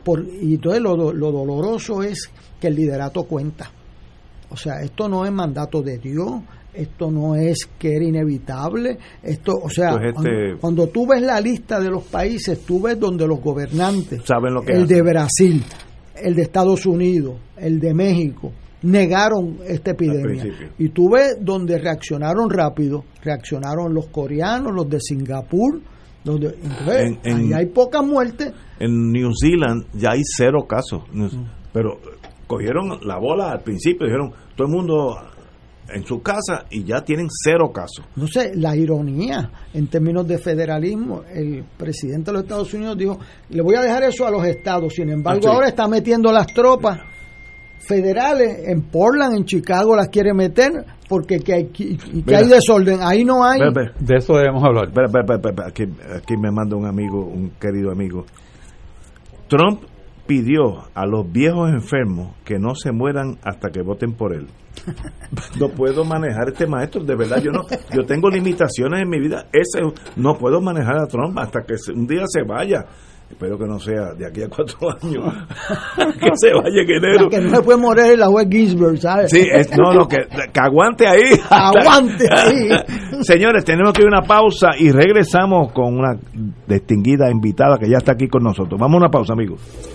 Por, 0.03 0.25
y 0.25 0.55
entonces 0.55 0.81
lo, 0.81 1.13
lo 1.13 1.31
doloroso 1.31 2.01
es 2.03 2.31
que 2.59 2.67
el 2.67 2.75
liderato 2.75 3.23
cuenta. 3.23 3.69
O 4.49 4.57
sea, 4.57 4.81
esto 4.81 5.07
no 5.09 5.25
es 5.25 5.31
mandato 5.31 5.81
de 5.81 5.97
Dios, 5.97 6.31
esto 6.75 7.09
no 7.11 7.35
es 7.35 7.57
que 7.79 7.95
era 7.95 8.05
inevitable, 8.05 8.97
esto, 9.23 9.53
o 9.61 9.69
sea, 9.69 9.91
cuando, 9.91 10.09
este- 10.29 10.55
cuando 10.59 10.87
tú 10.87 11.07
ves 11.07 11.21
la 11.21 11.39
lista 11.41 11.79
de 11.79 11.89
los 11.89 12.03
países, 12.03 12.59
tú 12.65 12.81
ves 12.81 12.99
donde 12.99 13.27
los 13.27 13.39
gobernantes, 13.41 14.21
Saben 14.25 14.53
lo 14.53 14.61
que 14.61 14.73
el 14.73 14.87
de. 14.87 15.01
Brasil, 15.01 15.63
el 16.21 16.35
de 16.35 16.41
Estados 16.41 16.85
Unidos, 16.85 17.35
el 17.57 17.79
de 17.79 17.93
México, 17.93 18.51
negaron 18.83 19.57
esta 19.67 19.91
epidemia. 19.91 20.45
Y 20.77 20.89
tú 20.89 21.09
ves 21.09 21.37
donde 21.41 21.77
reaccionaron 21.77 22.49
rápido, 22.49 23.03
reaccionaron 23.23 23.93
los 23.93 24.07
coreanos, 24.07 24.73
los 24.73 24.87
de 24.89 24.99
Singapur, 24.99 25.81
los 26.23 26.39
de- 26.39 26.55
entonces, 26.63 27.01
En- 27.01 27.19
en- 27.23 27.37
ahí 27.47 27.53
hay 27.53 27.65
pocas 27.67 28.05
muertes. 28.05 28.51
En 28.79 29.11
New 29.11 29.31
Zealand 29.39 29.85
ya 29.93 30.11
hay 30.11 30.21
cero 30.23 30.65
casos. 30.67 31.03
Mm. 31.11 31.27
Pero 31.73 31.99
cogieron 32.47 32.99
la 33.03 33.17
bola 33.19 33.51
al 33.51 33.61
principio, 33.61 34.05
dijeron 34.05 34.31
todo 34.55 34.67
el 34.67 34.73
mundo 34.73 35.17
en 35.93 36.03
su 36.03 36.21
casa 36.21 36.65
y 36.71 36.83
ya 36.83 37.01
tienen 37.01 37.27
cero 37.29 37.71
casos. 37.71 38.05
No 38.15 38.27
sé, 38.27 38.51
la 38.55 38.75
ironía 38.75 39.49
en 39.73 39.87
términos 39.87 40.27
de 40.27 40.37
federalismo, 40.37 41.21
el 41.33 41.63
presidente 41.77 42.31
de 42.31 42.33
los 42.33 42.43
Estados 42.43 42.73
Unidos 42.73 42.97
dijo, 42.97 43.19
le 43.49 43.61
voy 43.61 43.75
a 43.75 43.81
dejar 43.81 44.03
eso 44.03 44.25
a 44.25 44.31
los 44.31 44.45
estados, 44.45 44.93
sin 44.93 45.09
embargo 45.09 45.41
Ah, 45.43 45.43
sí. 45.43 45.47
ahora 45.55 45.67
está 45.67 45.87
metiendo 45.87 46.31
las 46.31 46.47
tropas 46.47 46.99
federales 47.79 48.67
en 48.67 48.81
Portland, 48.81 49.37
en 49.37 49.45
Chicago 49.45 49.95
las 49.95 50.07
quiere 50.09 50.33
meter 50.33 50.71
porque 51.07 51.37
que 51.39 51.53
hay, 51.53 51.65
que 51.67 51.97
Mira. 52.13 52.39
hay 52.39 52.47
desorden, 52.47 52.99
ahí 53.01 53.23
no 53.23 53.43
hay... 53.45 53.59
Ve, 53.59 53.69
ve, 53.69 53.91
De 53.99 54.15
eso 54.17 54.33
debemos 54.37 54.63
hablar. 54.63 54.87
ve, 54.91 55.03
ve, 55.11 55.21
ve, 55.27 55.37
ve, 55.37 55.51
ve, 55.55 55.63
Aquí, 55.67 55.83
aquí 56.17 56.35
me 56.35 56.49
manda 56.51 56.75
un 56.75 56.87
amigo, 56.87 57.23
un 57.23 57.51
querido 57.59 57.91
amigo. 57.91 58.25
Trump 59.47 59.83
pidió 60.25 60.83
a 60.93 61.05
los 61.05 61.31
viejos 61.31 61.69
enfermos 61.69 62.35
que 62.43 62.57
no 62.59 62.75
se 62.75 62.91
mueran 62.91 63.37
hasta 63.43 63.69
que 63.69 63.81
voten 63.81 64.13
por 64.13 64.33
él. 64.33 64.47
No 65.59 65.69
puedo 65.69 66.05
manejar 66.05 66.49
este 66.49 66.67
maestro, 66.67 67.03
de 67.03 67.15
verdad, 67.15 67.41
yo 67.41 67.51
no, 67.51 67.61
yo 67.93 68.05
tengo 68.05 68.29
limitaciones 68.29 69.01
en 69.01 69.09
mi 69.09 69.19
vida. 69.19 69.47
Ese 69.51 69.81
no 70.15 70.37
puedo 70.37 70.61
manejar 70.61 70.97
a 70.97 71.07
Trump 71.07 71.37
hasta 71.39 71.61
que 71.61 71.75
un 71.93 72.05
día 72.07 72.23
se 72.27 72.43
vaya. 72.43 72.85
espero 73.29 73.57
que 73.57 73.65
no 73.65 73.79
sea 73.79 74.13
de 74.17 74.27
aquí 74.27 74.43
a 74.43 74.49
cuatro 74.49 74.77
años, 75.01 75.23
que 76.19 76.29
se 76.35 76.53
vaya 76.53 76.81
en 76.81 76.91
enero. 76.91 77.29
que 77.29 77.39
no 77.39 77.55
se 77.55 77.61
puede 77.63 77.79
morir 77.79 78.19
la 78.19 78.27
juez 78.27 78.47
Ginsburg, 78.49 78.97
¿sabes? 78.99 79.31
Sí, 79.31 79.47
es, 79.51 79.75
no, 79.77 79.93
no, 79.93 80.07
que, 80.07 80.17
que 80.53 80.59
aguante 80.59 81.07
ahí. 81.07 81.39
Aguante 81.49 82.27
ahí. 82.31 82.69
Señores, 83.21 83.65
tenemos 83.65 83.93
que 83.93 84.03
ir 84.03 84.07
a 84.13 84.19
una 84.19 84.27
pausa 84.27 84.69
y 84.77 84.91
regresamos 84.91 85.71
con 85.73 85.97
una 85.97 86.17
distinguida 86.67 87.31
invitada 87.31 87.77
que 87.77 87.89
ya 87.89 87.97
está 87.97 88.13
aquí 88.13 88.27
con 88.27 88.43
nosotros. 88.43 88.79
Vamos 88.79 88.95
a 88.95 88.97
una 89.05 89.09
pausa, 89.09 89.33
amigos. 89.33 89.94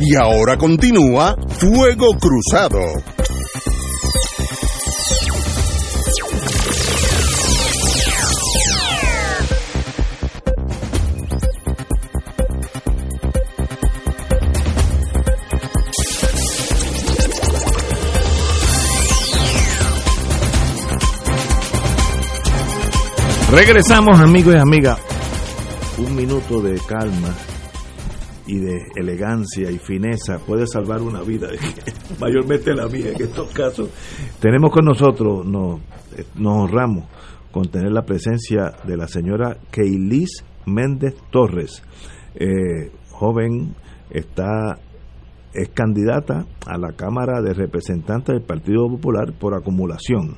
Y 0.00 0.14
ahora 0.14 0.56
continúa 0.56 1.36
Fuego 1.58 2.06
Cruzado. 2.20 2.78
Regresamos, 23.50 24.20
amigos 24.20 24.54
y 24.54 24.58
amigas. 24.58 24.98
Un 25.98 26.14
minuto 26.14 26.60
de 26.60 26.78
calma 26.86 27.34
y 28.48 28.58
de 28.58 28.78
elegancia 28.96 29.70
y 29.70 29.78
fineza 29.78 30.38
puede 30.44 30.66
salvar 30.66 31.00
una 31.02 31.22
vida, 31.22 31.48
mayormente 32.20 32.74
la 32.74 32.88
mía 32.88 33.10
en 33.14 33.22
estos 33.22 33.52
casos. 33.52 33.90
Tenemos 34.40 34.72
con 34.72 34.84
nosotros, 34.86 35.46
nos, 35.46 35.80
nos 36.34 36.54
honramos 36.56 37.04
con 37.52 37.70
tener 37.70 37.92
la 37.92 38.02
presencia 38.02 38.72
de 38.84 38.96
la 38.96 39.06
señora 39.06 39.56
Keilis 39.70 40.44
Méndez 40.66 41.14
Torres, 41.30 41.82
eh, 42.34 42.90
joven, 43.10 43.74
está 44.10 44.78
es 45.54 45.70
candidata 45.70 46.44
a 46.66 46.76
la 46.78 46.92
Cámara 46.92 47.40
de 47.40 47.54
Representantes 47.54 48.34
del 48.34 48.42
Partido 48.44 48.86
Popular 48.88 49.32
por 49.38 49.54
acumulación. 49.54 50.36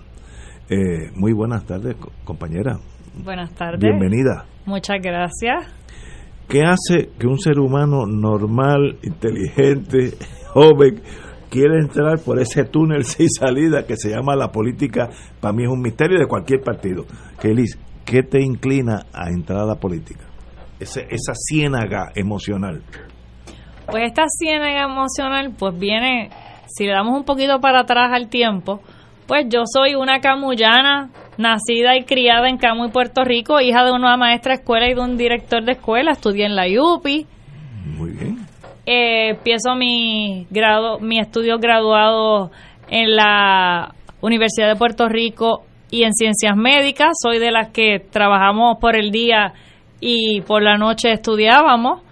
Eh, 0.70 1.10
muy 1.16 1.32
buenas 1.32 1.64
tardes, 1.66 1.96
co- 1.96 2.12
compañera. 2.24 2.78
Buenas 3.24 3.50
tardes. 3.54 3.80
Bienvenida. 3.80 4.46
Muchas 4.66 4.98
gracias. 5.02 5.66
¿Qué 6.50 6.64
hace 6.64 7.10
que 7.16 7.28
un 7.28 7.38
ser 7.38 7.60
humano 7.60 8.06
normal, 8.06 8.98
inteligente, 9.04 10.14
joven, 10.48 11.00
quiera 11.48 11.78
entrar 11.78 12.18
por 12.18 12.40
ese 12.40 12.64
túnel 12.64 13.04
sin 13.04 13.28
salida 13.28 13.86
que 13.86 13.96
se 13.96 14.10
llama 14.10 14.34
la 14.34 14.50
política? 14.50 15.08
Para 15.40 15.54
mí 15.54 15.62
es 15.62 15.68
un 15.68 15.80
misterio 15.80 16.18
de 16.18 16.26
cualquier 16.26 16.60
partido. 16.60 17.04
Kelis, 17.40 17.78
¿qué 18.04 18.24
te 18.24 18.42
inclina 18.42 19.06
a 19.12 19.30
entrar 19.30 19.60
a 19.60 19.64
la 19.64 19.76
política? 19.76 20.24
Esa 20.80 21.34
ciénaga 21.34 22.10
emocional. 22.16 22.82
Pues 23.86 24.08
esta 24.08 24.24
ciénaga 24.28 24.82
emocional, 24.90 25.54
pues 25.56 25.78
viene, 25.78 26.30
si 26.66 26.84
le 26.84 26.92
damos 26.94 27.16
un 27.16 27.24
poquito 27.24 27.60
para 27.60 27.82
atrás 27.82 28.10
al 28.12 28.28
tiempo, 28.28 28.80
pues 29.30 29.46
yo 29.48 29.62
soy 29.64 29.94
una 29.94 30.18
camullana, 30.18 31.08
nacida 31.38 31.96
y 31.96 32.02
criada 32.02 32.48
en 32.48 32.56
Camuy, 32.56 32.90
Puerto 32.90 33.22
Rico, 33.22 33.60
hija 33.60 33.84
de 33.84 33.92
una 33.92 34.16
maestra 34.16 34.54
de 34.54 34.60
escuela 34.60 34.90
y 34.90 34.94
de 34.94 35.00
un 35.00 35.16
director 35.16 35.62
de 35.62 35.70
escuela, 35.70 36.10
estudié 36.10 36.46
en 36.46 36.56
la 36.56 36.64
UPI. 36.66 37.28
Muy 37.96 38.10
bien. 38.10 38.38
Eh, 38.86 39.28
empiezo 39.28 39.76
mi 39.76 40.48
grado, 40.50 40.98
mi 40.98 41.20
estudios 41.20 41.60
graduados 41.60 42.50
en 42.88 43.14
la 43.14 43.94
Universidad 44.20 44.66
de 44.66 44.74
Puerto 44.74 45.08
Rico 45.08 45.62
y 45.92 46.02
en 46.02 46.12
ciencias 46.12 46.56
médicas. 46.56 47.10
Soy 47.22 47.38
de 47.38 47.52
las 47.52 47.68
que 47.70 48.00
trabajamos 48.00 48.78
por 48.80 48.96
el 48.96 49.12
día 49.12 49.52
y 50.00 50.40
por 50.40 50.60
la 50.60 50.76
noche 50.76 51.12
estudiábamos. 51.12 52.02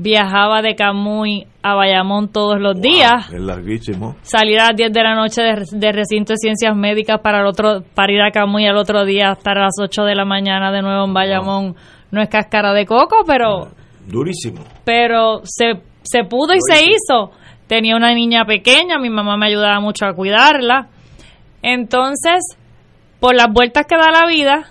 Viajaba 0.00 0.62
de 0.62 0.76
Camuy 0.76 1.48
a 1.60 1.74
Bayamón 1.74 2.28
todos 2.28 2.60
los 2.60 2.80
días. 2.80 3.32
Es 3.32 3.40
larguísimo. 3.40 4.14
Salir 4.22 4.60
a 4.60 4.68
las 4.68 4.76
10 4.76 4.92
de 4.92 5.02
la 5.02 5.16
noche 5.16 5.42
de, 5.42 5.64
de 5.72 5.92
recinto 5.92 6.34
de 6.34 6.36
ciencias 6.36 6.76
médicas 6.76 7.20
para 7.20 7.40
el 7.40 7.46
otro 7.46 7.82
para 7.96 8.12
ir 8.12 8.20
a 8.22 8.30
Camuy 8.30 8.64
al 8.66 8.76
otro 8.76 9.04
día 9.04 9.32
estar 9.32 9.58
a 9.58 9.64
las 9.64 9.74
8 9.80 10.04
de 10.04 10.14
la 10.14 10.24
mañana 10.24 10.70
de 10.70 10.82
nuevo 10.82 11.04
en 11.04 11.14
Bayamón. 11.14 11.74
No 12.12 12.22
es 12.22 12.28
cáscara 12.28 12.72
de 12.74 12.86
coco, 12.86 13.24
pero 13.26 13.72
Durísimo. 14.06 14.62
pero 14.84 15.40
se, 15.42 15.80
se 16.02 16.22
pudo 16.22 16.54
y 16.54 16.60
se 16.60 16.84
hizo. 16.84 17.32
Tenía 17.66 17.96
una 17.96 18.14
niña 18.14 18.44
pequeña, 18.44 18.98
mi 19.00 19.10
mamá 19.10 19.36
me 19.36 19.48
ayudaba 19.48 19.80
mucho 19.80 20.06
a 20.06 20.14
cuidarla. 20.14 20.86
Entonces, 21.60 22.56
por 23.18 23.34
las 23.34 23.52
vueltas 23.52 23.84
que 23.86 23.96
da 23.96 24.12
la 24.12 24.28
vida, 24.28 24.70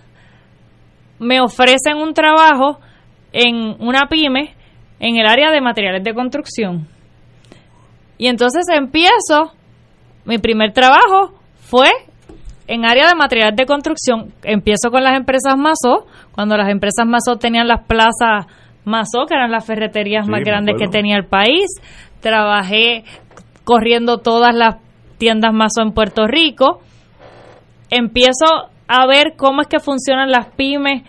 me 1.19 1.41
ofrecen 1.41 1.97
un 1.97 2.13
trabajo 2.13 2.79
en 3.33 3.75
una 3.79 4.07
pyme 4.07 4.55
en 4.99 5.17
el 5.17 5.27
área 5.27 5.51
de 5.51 5.61
materiales 5.61 6.03
de 6.03 6.13
construcción. 6.13 6.87
Y 8.17 8.27
entonces 8.27 8.65
empiezo, 8.69 9.53
mi 10.25 10.37
primer 10.39 10.73
trabajo 10.73 11.33
fue 11.59 11.89
en 12.67 12.85
área 12.85 13.07
de 13.07 13.15
materiales 13.15 13.55
de 13.55 13.65
construcción. 13.65 14.33
Empiezo 14.43 14.89
con 14.91 15.03
las 15.03 15.15
empresas 15.15 15.55
Mazo, 15.57 16.07
cuando 16.33 16.57
las 16.57 16.69
empresas 16.69 17.05
Mazo 17.05 17.37
tenían 17.37 17.67
las 17.67 17.85
plazas 17.85 18.47
Mazo, 18.83 19.25
que 19.27 19.35
eran 19.35 19.51
las 19.51 19.65
ferreterías 19.65 20.27
más 20.27 20.41
grandes 20.41 20.75
que 20.77 20.87
tenía 20.87 21.17
el 21.17 21.25
país. 21.25 21.65
Trabajé 22.21 23.03
corriendo 23.63 24.19
todas 24.19 24.55
las 24.55 24.77
tiendas 25.17 25.53
Mazo 25.53 25.81
en 25.81 25.91
Puerto 25.91 26.27
Rico. 26.27 26.81
Empiezo 27.89 28.69
a 28.87 29.05
ver 29.05 29.33
cómo 29.37 29.61
es 29.61 29.67
que 29.67 29.79
funcionan 29.79 30.31
las 30.31 30.47
pymes, 30.55 31.03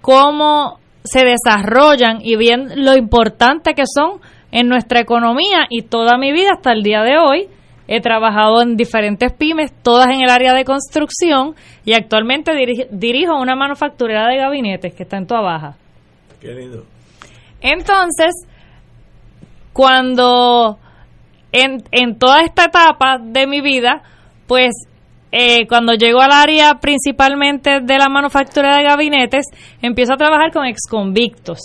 cómo 0.00 0.78
se 1.04 1.24
desarrollan 1.24 2.18
y 2.22 2.36
bien 2.36 2.84
lo 2.84 2.96
importante 2.96 3.74
que 3.74 3.84
son 3.86 4.20
en 4.50 4.68
nuestra 4.68 5.00
economía 5.00 5.66
y 5.68 5.82
toda 5.82 6.18
mi 6.18 6.32
vida 6.32 6.50
hasta 6.52 6.72
el 6.72 6.82
día 6.82 7.02
de 7.02 7.18
hoy 7.18 7.48
he 7.88 8.00
trabajado 8.00 8.62
en 8.62 8.76
diferentes 8.76 9.32
pymes, 9.32 9.72
todas 9.82 10.08
en 10.08 10.22
el 10.22 10.30
área 10.30 10.54
de 10.54 10.64
construcción 10.64 11.54
y 11.84 11.94
actualmente 11.94 12.52
dirijo 12.90 13.36
una 13.36 13.56
manufacturera 13.56 14.28
de 14.28 14.36
gabinetes 14.36 14.94
que 14.94 15.02
está 15.02 15.16
en 15.16 15.26
Toa 15.26 15.40
Baja. 15.40 15.76
Qué 16.40 16.54
lindo. 16.54 16.84
Entonces, 17.60 18.46
cuando 19.72 20.78
en, 21.50 21.82
en 21.90 22.18
toda 22.18 22.42
esta 22.42 22.64
etapa 22.66 23.18
de 23.18 23.46
mi 23.46 23.60
vida, 23.60 24.02
pues 24.46 24.70
eh, 25.32 25.66
cuando 25.66 25.94
llego 25.94 26.20
al 26.20 26.30
área 26.30 26.74
principalmente 26.74 27.80
de 27.80 27.98
la 27.98 28.10
manufactura 28.10 28.76
de 28.76 28.84
gabinetes, 28.84 29.46
empiezo 29.80 30.12
a 30.12 30.16
trabajar 30.16 30.52
con 30.52 30.66
exconvictos. 30.66 31.58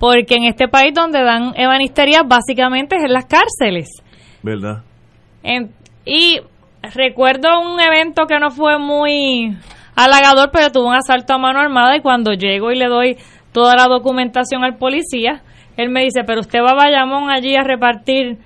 Porque 0.00 0.34
en 0.34 0.44
este 0.44 0.66
país 0.66 0.92
donde 0.92 1.22
dan 1.22 1.52
ebanistería 1.56 2.22
básicamente 2.24 2.96
es 2.96 3.04
en 3.04 3.12
las 3.12 3.26
cárceles. 3.26 3.88
¿Verdad? 4.42 4.82
y 6.04 6.40
recuerdo 6.94 7.48
un 7.60 7.80
evento 7.80 8.26
que 8.26 8.38
no 8.38 8.50
fue 8.50 8.78
muy 8.78 9.56
halagador, 9.94 10.50
pero 10.52 10.70
tuvo 10.70 10.88
un 10.88 10.94
asalto 10.94 11.34
a 11.34 11.38
mano 11.38 11.60
armada 11.60 11.96
y 11.96 12.00
cuando 12.00 12.32
llego 12.32 12.70
y 12.72 12.76
le 12.76 12.88
doy 12.88 13.16
toda 13.52 13.76
la 13.76 13.86
documentación 13.86 14.64
al 14.64 14.76
policía, 14.76 15.42
él 15.76 15.90
me 15.90 16.02
dice, 16.02 16.24
pero 16.26 16.40
usted 16.40 16.60
va 16.60 16.72
a 16.72 16.74
Bayamón 16.74 17.30
allí 17.30 17.54
a 17.56 17.62
repartir 17.62 18.38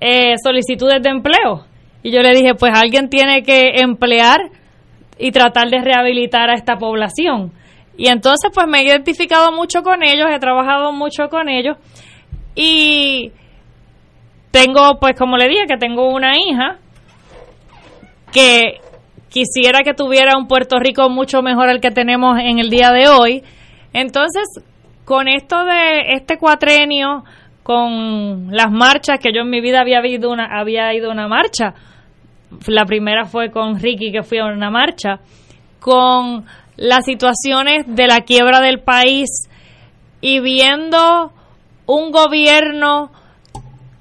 eh, 0.00 0.34
solicitudes 0.42 1.02
de 1.02 1.10
empleo. 1.10 1.67
Y 2.02 2.10
yo 2.12 2.20
le 2.20 2.30
dije, 2.30 2.54
pues 2.54 2.72
alguien 2.74 3.08
tiene 3.08 3.42
que 3.42 3.80
emplear 3.80 4.38
y 5.18 5.32
tratar 5.32 5.68
de 5.68 5.80
rehabilitar 5.80 6.50
a 6.50 6.54
esta 6.54 6.76
población. 6.76 7.52
Y 7.96 8.08
entonces 8.08 8.50
pues 8.54 8.66
me 8.68 8.78
he 8.80 8.84
identificado 8.84 9.50
mucho 9.52 9.82
con 9.82 10.02
ellos, 10.02 10.28
he 10.32 10.38
trabajado 10.38 10.92
mucho 10.92 11.28
con 11.28 11.48
ellos 11.48 11.76
y 12.54 13.32
tengo 14.52 14.98
pues 15.00 15.16
como 15.18 15.36
le 15.36 15.48
dije 15.48 15.66
que 15.66 15.76
tengo 15.76 16.08
una 16.08 16.34
hija 16.36 16.78
que 18.32 18.80
quisiera 19.28 19.80
que 19.80 19.94
tuviera 19.94 20.38
un 20.38 20.46
Puerto 20.46 20.78
Rico 20.78 21.08
mucho 21.08 21.42
mejor 21.42 21.68
al 21.68 21.80
que 21.80 21.90
tenemos 21.90 22.38
en 22.38 22.58
el 22.58 22.70
día 22.70 22.92
de 22.92 23.08
hoy. 23.08 23.42
Entonces, 23.92 24.44
con 25.04 25.28
esto 25.28 25.64
de 25.64 26.12
este 26.14 26.38
cuatrenio, 26.38 27.24
con 27.68 28.48
las 28.50 28.72
marchas 28.72 29.18
que 29.20 29.30
yo 29.30 29.42
en 29.42 29.50
mi 29.50 29.60
vida 29.60 29.82
había 29.82 30.00
ido 30.06 30.30
una 30.30 30.58
había 30.58 30.94
ido 30.94 31.10
una 31.10 31.28
marcha, 31.28 31.74
la 32.66 32.86
primera 32.86 33.26
fue 33.26 33.50
con 33.50 33.78
Ricky 33.78 34.10
que 34.10 34.22
fui 34.22 34.38
a 34.38 34.46
una 34.46 34.70
marcha, 34.70 35.20
con 35.78 36.46
las 36.78 37.04
situaciones 37.04 37.84
de 37.86 38.06
la 38.06 38.22
quiebra 38.22 38.60
del 38.60 38.80
país 38.80 39.28
y 40.22 40.40
viendo 40.40 41.30
un 41.84 42.10
gobierno 42.10 43.10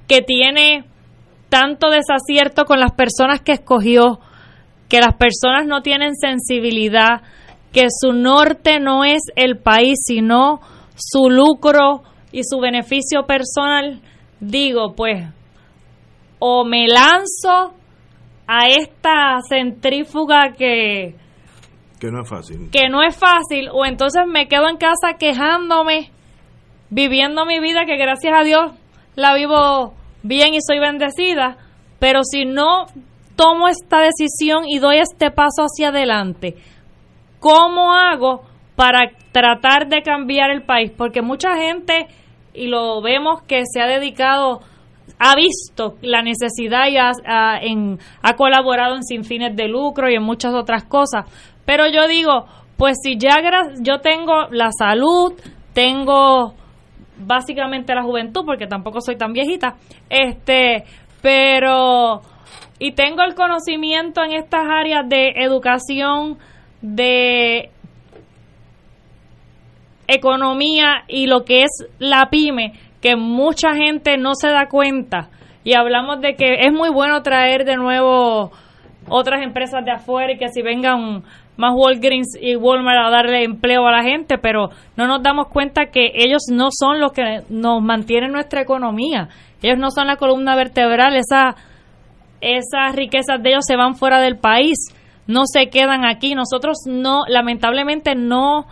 que 0.07 0.21
tiene 0.21 0.85
tanto 1.49 1.89
desacierto 1.89 2.63
con 2.63 2.79
las 2.79 2.93
personas 2.93 3.41
que 3.41 3.51
escogió, 3.51 4.21
que 4.87 5.01
las 5.01 5.15
personas 5.15 5.67
no 5.67 5.81
tienen 5.81 6.15
sensibilidad, 6.15 7.21
que 7.73 7.87
su 7.89 8.13
norte 8.13 8.79
no 8.79 9.03
es 9.03 9.23
el 9.35 9.57
país, 9.57 9.99
sino 10.05 10.61
su 10.95 11.29
lucro 11.29 12.03
y 12.31 12.43
su 12.43 12.59
beneficio 12.59 13.25
personal, 13.25 14.01
digo, 14.39 14.93
pues, 14.95 15.25
o 16.39 16.65
me 16.65 16.87
lanzo 16.87 17.73
a 18.47 18.69
esta 18.69 19.39
centrífuga 19.49 20.53
que 20.57 21.15
que 21.99 22.11
no 22.11 22.21
es 22.21 22.29
fácil. 22.29 22.69
Que 22.71 22.89
no 22.89 23.01
es 23.01 23.17
fácil 23.17 23.69
o 23.71 23.85
entonces 23.85 24.23
me 24.27 24.47
quedo 24.47 24.69
en 24.69 24.77
casa 24.77 25.17
quejándome, 25.17 26.11
viviendo 26.89 27.45
mi 27.45 27.59
vida 27.59 27.85
que 27.85 27.97
gracias 27.97 28.33
a 28.39 28.43
Dios 28.43 28.71
la 29.15 29.33
vivo 29.33 29.95
bien 30.21 30.53
y 30.53 30.59
soy 30.61 30.79
bendecida, 30.79 31.57
pero 31.99 32.23
si 32.23 32.45
no 32.45 32.85
tomo 33.35 33.67
esta 33.67 33.99
decisión 33.99 34.65
y 34.67 34.79
doy 34.79 34.97
este 34.97 35.31
paso 35.31 35.63
hacia 35.63 35.89
adelante, 35.89 36.55
¿cómo 37.39 37.93
hago 37.93 38.43
para 38.75 39.11
tratar 39.31 39.87
de 39.87 40.03
cambiar 40.03 40.51
el 40.51 40.63
país? 40.63 40.91
Porque 40.95 41.21
mucha 41.21 41.55
gente, 41.55 42.07
y 42.57 42.67
lo 42.67 43.01
vemos 43.01 43.41
que 43.43 43.63
se 43.71 43.81
ha 43.81 43.87
dedicado 43.87 44.61
ha 45.19 45.35
visto 45.35 45.95
la 46.01 46.21
necesidad 46.21 46.87
y 46.87 46.97
ha, 46.97 47.59
en, 47.61 47.97
ha 48.21 48.33
colaborado 48.33 48.95
en 48.95 49.03
sin 49.03 49.23
fines 49.23 49.55
de 49.55 49.67
lucro 49.67 50.09
y 50.09 50.15
en 50.15 50.23
muchas 50.23 50.53
otras 50.53 50.83
cosas. 50.83 51.25
Pero 51.65 51.87
yo 51.87 52.07
digo, 52.07 52.45
pues 52.77 52.97
si 53.01 53.17
ya 53.17 53.37
yo 53.79 53.99
tengo 53.99 54.47
la 54.51 54.69
salud, 54.71 55.33
tengo 55.73 56.53
básicamente 57.17 57.95
la 57.95 58.03
juventud, 58.03 58.43
porque 58.45 58.67
tampoco 58.67 59.01
soy 59.01 59.15
tan 59.15 59.33
viejita, 59.33 59.75
este, 60.09 60.83
pero 61.21 62.21
y 62.79 62.91
tengo 62.91 63.23
el 63.23 63.33
conocimiento 63.33 64.23
en 64.23 64.33
estas 64.33 64.61
áreas 64.69 65.07
de 65.09 65.29
educación, 65.37 66.37
de 66.81 67.71
economía 70.07 71.03
y 71.07 71.27
lo 71.27 71.43
que 71.43 71.63
es 71.63 71.87
la 71.99 72.29
pyme, 72.29 72.73
que 73.01 73.15
mucha 73.15 73.75
gente 73.75 74.17
no 74.17 74.35
se 74.35 74.49
da 74.49 74.67
cuenta 74.67 75.29
y 75.67 75.75
hablamos 75.75 76.21
de 76.21 76.35
que 76.35 76.65
es 76.65 76.71
muy 76.71 76.89
bueno 76.89 77.21
traer 77.23 77.65
de 77.65 77.75
nuevo 77.75 78.53
otras 79.09 79.43
empresas 79.43 79.83
de 79.83 79.91
afuera 79.91 80.31
y 80.31 80.37
que 80.37 80.47
si 80.47 80.61
vengan 80.61 81.23
más 81.57 81.73
Walgreens 81.75 82.37
y 82.39 82.55
Walmart 82.55 83.05
a 83.05 83.09
darle 83.09 83.43
empleo 83.43 83.85
a 83.85 83.91
la 83.91 84.01
gente, 84.01 84.37
pero 84.37 84.69
no 84.95 85.07
nos 85.07 85.21
damos 85.21 85.49
cuenta 85.49 85.87
que 85.87 86.11
ellos 86.13 86.43
no 86.49 86.69
son 86.71 87.01
los 87.01 87.11
que 87.11 87.41
nos 87.49 87.81
mantienen 87.81 88.31
nuestra 88.31 88.61
economía. 88.61 89.27
Ellos 89.61 89.77
no 89.77 89.91
son 89.91 90.07
la 90.07 90.15
columna 90.15 90.55
vertebral, 90.55 91.17
esa, 91.17 91.57
esas 92.39 92.95
riquezas 92.95 93.43
de 93.43 93.49
ellos 93.49 93.65
se 93.67 93.75
van 93.75 93.95
fuera 93.95 94.21
del 94.21 94.37
país, 94.37 94.77
no 95.27 95.41
se 95.45 95.67
quedan 95.67 96.05
aquí. 96.05 96.33
Nosotros 96.33 96.77
no, 96.85 97.23
lamentablemente 97.27 98.15
no 98.15 98.67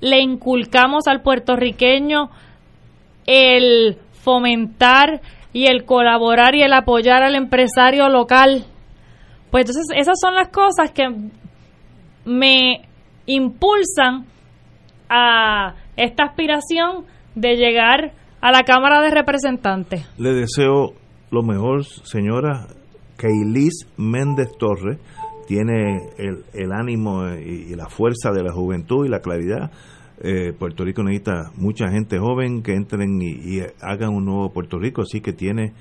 le 0.00 0.20
inculcamos 0.20 1.06
al 1.06 1.22
puertorriqueño 1.22 2.30
el 3.26 3.98
fomentar 4.12 5.20
y 5.52 5.66
el 5.66 5.84
colaborar 5.84 6.54
y 6.54 6.62
el 6.62 6.72
apoyar 6.72 7.22
al 7.22 7.34
empresario 7.34 8.08
local. 8.08 8.64
Pues 9.50 9.62
entonces 9.62 9.86
esas 9.96 10.16
son 10.20 10.34
las 10.34 10.48
cosas 10.48 10.92
que 10.92 11.08
me 12.24 12.82
impulsan 13.26 14.26
a 15.08 15.74
esta 15.96 16.24
aspiración 16.24 17.04
de 17.34 17.56
llegar 17.56 18.12
a 18.40 18.52
la 18.52 18.62
Cámara 18.62 19.00
de 19.02 19.10
Representantes. 19.10 20.08
Le 20.18 20.32
deseo 20.32 20.94
lo 21.30 21.42
mejor, 21.42 21.84
señora 21.84 22.66
Keilis 23.16 23.86
Méndez 23.96 24.48
Torres. 24.58 24.98
Tiene 25.46 26.10
el, 26.16 26.44
el 26.54 26.72
ánimo 26.72 27.28
y, 27.28 27.74
la 27.74 27.88
fuerza 27.88 28.30
de 28.30 28.42
la 28.44 28.52
juventud 28.52 29.04
y 29.04 29.08
la 29.08 29.18
claridad 29.18 29.72
eh, 30.20 30.52
Puerto 30.52 30.84
Rico 30.84 31.02
necesita 31.02 31.50
mucha 31.56 31.88
gente 31.88 32.18
joven 32.18 32.62
que 32.62 32.74
entren 32.74 33.20
y, 33.22 33.60
hagan 33.80 34.10
un 34.10 34.26
nuevo 34.26 34.52
Puerto 34.52 34.78
Rico, 34.78 35.02
así 35.02 35.20
que 35.20 35.32
tiene 35.32 35.72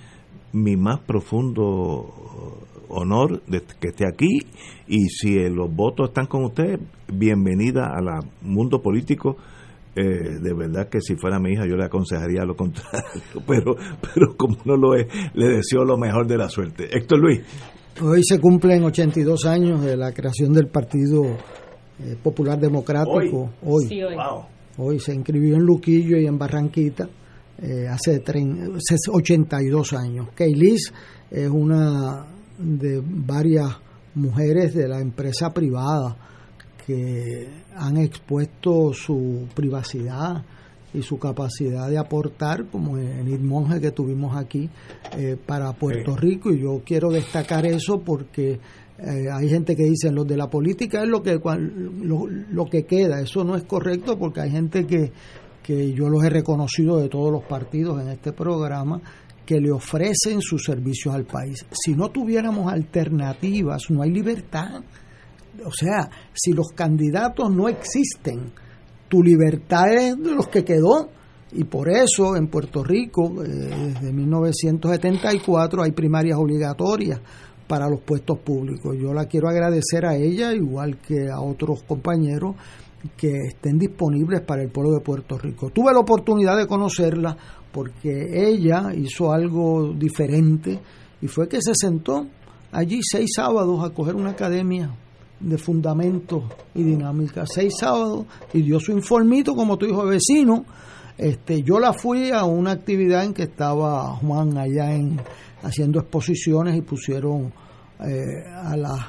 mi 0.54 0.78
más 0.78 1.00
profundo 1.02 2.66
honor 2.90 3.42
de 3.46 3.62
que 3.80 3.90
esté 3.90 4.06
aquí 4.08 4.40
y 4.88 5.10
si 5.10 5.36
los 5.50 5.74
votos 5.74 6.10
están 6.10 6.26
con 6.26 6.46
usted, 6.46 6.80
bienvenida 7.12 7.92
al 7.94 8.26
mundo 8.42 8.82
político. 8.82 9.38
Eh, 9.96 10.40
de 10.42 10.54
verdad 10.54 10.88
que 10.88 11.02
si 11.02 11.16
fuera 11.16 11.40
mi 11.40 11.54
hija 11.54 11.66
yo 11.68 11.76
le 11.76 11.86
aconsejaría 11.86 12.46
lo 12.46 12.56
contrario, 12.56 13.12
pero, 13.48 13.76
pero 14.02 14.38
como 14.38 14.58
no 14.64 14.78
lo 14.78 14.96
es, 14.96 15.08
le 15.34 15.48
deseo 15.48 15.84
lo 15.84 15.98
mejor 15.98 16.28
de 16.28 16.38
la 16.38 16.48
suerte. 16.50 16.88
Héctor 16.96 17.20
Luis. 17.20 17.42
Hoy 18.02 18.22
se 18.24 18.40
cumplen 18.40 18.84
82 18.84 19.46
años 19.46 19.84
de 19.84 19.98
la 19.98 20.14
creación 20.14 20.54
del 20.54 20.68
Partido 20.68 21.24
eh, 22.04 22.16
Popular 22.22 22.60
Democrático 22.60 23.52
hoy. 23.64 24.04
hoy. 24.78 25.00
se 25.00 25.14
inscribió 25.14 25.56
en 25.56 25.64
Luquillo 25.64 26.18
y 26.18 26.26
en 26.26 26.38
Barranquita 26.38 27.10
eh, 27.62 27.88
hace 27.88 28.24
82 29.12 29.94
años. 29.94 30.30
Keilis 30.36 30.94
es 31.30 31.50
una 31.50 32.26
de 32.58 33.02
varias 33.04 33.78
mujeres 34.16 34.74
de 34.74 34.88
la 34.88 35.00
empresa 35.00 35.54
privada 35.54 36.16
que 36.86 37.48
han 37.76 37.98
expuesto 37.98 38.94
su 38.94 39.48
privacidad 39.54 40.44
y 40.94 41.04
su 41.04 41.20
capacidad 41.20 41.88
de 41.88 41.98
aportar, 41.98 42.66
como 42.66 42.98
Enid 42.98 43.40
Monge 43.42 43.80
que 43.80 43.92
tuvimos 43.92 44.36
aquí, 44.36 44.70
eh, 45.18 45.38
para 45.46 45.72
Puerto 45.74 46.16
Rico. 46.16 46.52
Y 46.52 46.62
yo 46.62 46.82
quiero 46.84 47.10
destacar 47.12 47.66
eso 47.66 48.00
porque 48.00 48.60
eh, 49.02 49.30
hay 49.32 49.48
gente 49.48 49.76
que 49.76 49.84
dice 49.84 50.12
los 50.12 50.28
de 50.28 50.36
la 50.36 50.50
política 50.50 51.04
es 51.04 51.08
lo 51.08 51.24
que 51.24 51.40
lo, 51.40 52.28
lo, 52.28 52.66
que 52.66 52.84
queda. 52.84 53.22
Eso 53.22 53.44
no 53.44 53.56
es 53.56 53.64
correcto 53.64 54.18
porque 54.18 54.42
hay 54.42 54.52
gente 54.52 54.86
que, 54.86 55.12
que 55.64 55.94
yo 55.94 56.10
los 56.10 56.24
he 56.24 56.30
reconocido 56.30 56.98
de 56.98 57.08
todos 57.08 57.32
los 57.32 57.44
partidos 57.46 58.02
en 58.02 58.10
este 58.10 58.34
programa 58.34 59.02
que 59.46 59.60
le 59.60 59.72
ofrecen 59.72 60.42
sus 60.42 60.64
servicios 60.64 61.16
al 61.16 61.26
país. 61.26 61.66
Si 61.72 61.94
no 61.94 62.10
tuviéramos 62.10 62.72
alternativas, 62.72 63.90
no 63.90 64.04
hay 64.04 64.12
libertad. 64.12 64.82
O 65.66 65.72
sea, 65.72 66.10
si 66.34 66.52
los 66.52 66.68
candidatos 66.76 67.50
no 67.50 67.70
existen, 67.70 68.52
tu 69.08 69.24
libertad 69.24 69.94
es 69.94 70.18
de 70.18 70.36
los 70.36 70.48
que 70.50 70.66
quedó. 70.66 71.10
Y 71.52 71.64
por 71.64 71.90
eso 71.90 72.36
en 72.36 72.48
Puerto 72.48 72.84
Rico, 72.84 73.44
eh, 73.44 73.48
desde 73.48 74.14
1974, 74.14 75.84
hay 75.84 75.94
primarias 75.94 76.38
obligatorias 76.38 77.20
para 77.70 77.88
los 77.88 78.02
puestos 78.02 78.40
públicos. 78.40 78.98
Yo 79.00 79.14
la 79.14 79.28
quiero 79.28 79.48
agradecer 79.48 80.04
a 80.04 80.16
ella, 80.16 80.54
igual 80.54 80.98
que 80.98 81.30
a 81.30 81.40
otros 81.40 81.84
compañeros 81.84 82.56
que 83.16 83.32
estén 83.48 83.78
disponibles 83.78 84.42
para 84.42 84.64
el 84.64 84.70
pueblo 84.70 84.94
de 84.94 85.02
Puerto 85.02 85.38
Rico. 85.38 85.70
Tuve 85.70 85.94
la 85.94 86.00
oportunidad 86.00 86.58
de 86.58 86.66
conocerla 86.66 87.38
porque 87.72 88.26
ella 88.34 88.92
hizo 88.96 89.32
algo 89.32 89.94
diferente 89.94 90.80
y 91.22 91.28
fue 91.28 91.48
que 91.48 91.62
se 91.62 91.74
sentó 91.76 92.26
allí 92.72 93.02
seis 93.04 93.30
sábados 93.36 93.86
a 93.86 93.92
coger 93.92 94.16
una 94.16 94.32
academia 94.32 94.90
de 95.40 95.58
fundamentos 95.60 96.46
y 96.74 96.82
dinámica. 96.82 97.46
Seis 97.46 97.74
sábados 97.80 98.26
y 98.52 98.64
dio 98.64 98.80
su 98.80 98.94
informito 98.94 99.56
como 99.56 99.78
tu 99.78 99.86
hijo 99.86 100.08
vecino. 100.08 100.66
Este, 101.20 101.62
yo 101.62 101.80
la 101.80 101.94
fui 101.94 102.32
a 102.32 102.46
una 102.46 102.72
actividad 102.72 103.26
en 103.26 103.36
que 103.36 103.44
estaba 103.44 104.16
Juan 104.16 104.58
allá 104.58 104.96
en 104.96 105.22
haciendo 105.64 106.00
exposiciones 106.00 106.76
y 106.78 106.82
pusieron 106.82 107.52
eh, 108.00 108.44
a 108.48 108.76
las 108.78 109.00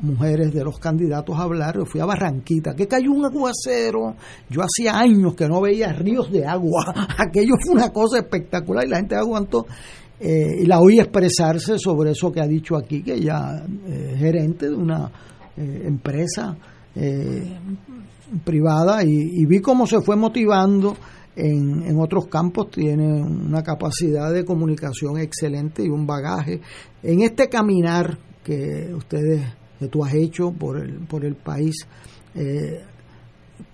mujeres 0.00 0.52
de 0.52 0.64
los 0.64 0.78
candidatos 0.78 1.38
a 1.38 1.42
hablar. 1.42 1.76
Yo 1.76 1.84
fui 1.84 2.00
a 2.00 2.04
Barranquita, 2.04 2.74
que 2.74 2.88
cayó 2.88 3.12
un 3.12 3.24
aguacero. 3.24 4.16
Yo 4.48 4.62
hacía 4.62 4.98
años 4.98 5.34
que 5.34 5.48
no 5.48 5.60
veía 5.60 5.92
ríos 5.92 6.30
de 6.30 6.46
agua. 6.46 6.92
Aquello 7.18 7.54
fue 7.64 7.74
una 7.74 7.90
cosa 7.90 8.18
espectacular 8.18 8.84
y 8.86 8.90
la 8.90 8.96
gente 8.96 9.16
aguantó. 9.16 9.66
Eh, 10.20 10.62
y 10.62 10.66
la 10.66 10.80
oí 10.80 11.00
expresarse 11.00 11.78
sobre 11.78 12.12
eso 12.12 12.30
que 12.30 12.40
ha 12.40 12.46
dicho 12.46 12.76
aquí, 12.76 13.02
que 13.02 13.14
ella 13.14 13.64
es 13.88 14.18
gerente 14.18 14.68
de 14.68 14.76
una 14.76 15.10
eh, 15.56 15.82
empresa 15.84 16.56
eh, 16.94 17.58
privada 18.44 19.02
y, 19.04 19.44
vi 19.44 19.60
cómo 19.60 19.86
se 19.86 20.00
fue 20.00 20.16
motivando 20.16 20.96
en, 21.36 21.82
en, 21.82 21.98
otros 21.98 22.26
campos, 22.26 22.70
tiene 22.70 23.22
una 23.22 23.62
capacidad 23.62 24.32
de 24.32 24.44
comunicación 24.44 25.18
excelente 25.18 25.84
y 25.84 25.88
un 25.88 26.06
bagaje. 26.06 26.60
En 27.02 27.22
este 27.22 27.48
caminar 27.48 28.18
que 28.44 28.92
ustedes, 28.94 29.42
que 29.78 29.88
tú 29.88 30.04
has 30.04 30.14
hecho 30.14 30.52
por 30.52 30.78
el, 30.78 31.06
por 31.06 31.24
el 31.24 31.36
país, 31.36 31.86
eh, 32.34 32.80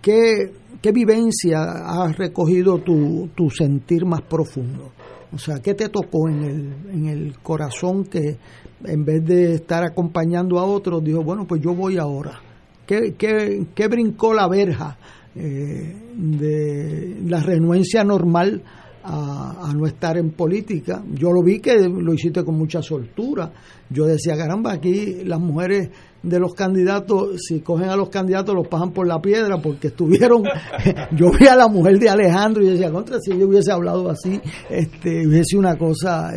¿qué, 0.00 0.52
¿qué, 0.80 0.92
vivencia 0.92 1.58
has 1.62 2.16
recogido 2.16 2.78
tu, 2.78 3.28
tu 3.34 3.50
sentir 3.50 4.04
más 4.04 4.22
profundo? 4.22 4.92
O 5.32 5.38
sea, 5.38 5.56
¿qué 5.58 5.74
te 5.74 5.88
tocó 5.88 6.28
en 6.28 6.42
el, 6.42 6.72
en 6.90 7.06
el 7.06 7.38
corazón 7.40 8.04
que 8.04 8.38
en 8.84 9.04
vez 9.04 9.24
de 9.24 9.54
estar 9.54 9.84
acompañando 9.84 10.58
a 10.58 10.64
otros, 10.64 11.02
dijo, 11.02 11.22
bueno, 11.22 11.46
pues 11.46 11.60
yo 11.60 11.74
voy 11.74 11.98
ahora. 11.98 12.40
¿Qué, 12.86 13.14
qué, 13.18 13.88
brincó 13.88 14.32
la 14.32 14.48
verja 14.48 14.96
eh, 15.34 15.94
de 16.14 17.16
la 17.26 17.40
renuencia 17.40 18.04
normal 18.04 18.62
a, 19.04 19.72
no 19.74 19.86
estar 19.86 20.18
en 20.18 20.30
política? 20.30 21.02
Yo 21.14 21.30
lo 21.30 21.42
vi 21.42 21.60
que 21.60 21.88
lo 21.88 22.12
hiciste 22.12 22.44
con 22.44 22.56
mucha 22.56 22.82
soltura. 22.82 23.52
Yo 23.90 24.04
decía, 24.04 24.36
caramba, 24.36 24.72
aquí 24.72 25.24
las 25.24 25.40
mujeres 25.40 25.90
de 26.22 26.38
los 26.38 26.54
candidatos, 26.54 27.40
si 27.46 27.60
cogen 27.60 27.88
a 27.88 27.96
los 27.96 28.08
candidatos, 28.10 28.54
los 28.54 28.68
pasan 28.68 28.90
por 28.90 29.06
la 29.06 29.20
piedra 29.20 29.58
porque 29.62 29.88
estuvieron. 29.88 30.42
yo 31.16 31.30
vi 31.38 31.46
a 31.46 31.56
la 31.56 31.68
mujer 31.68 31.98
de 31.98 32.08
Alejandro 32.10 32.62
y 32.62 32.70
decía, 32.70 32.90
contra, 32.90 33.18
si 33.20 33.38
yo 33.38 33.46
hubiese 33.46 33.72
hablado 33.72 34.10
así, 34.10 34.40
este, 34.68 35.26
hubiese 35.26 35.56
una 35.56 35.76
cosa, 35.76 36.32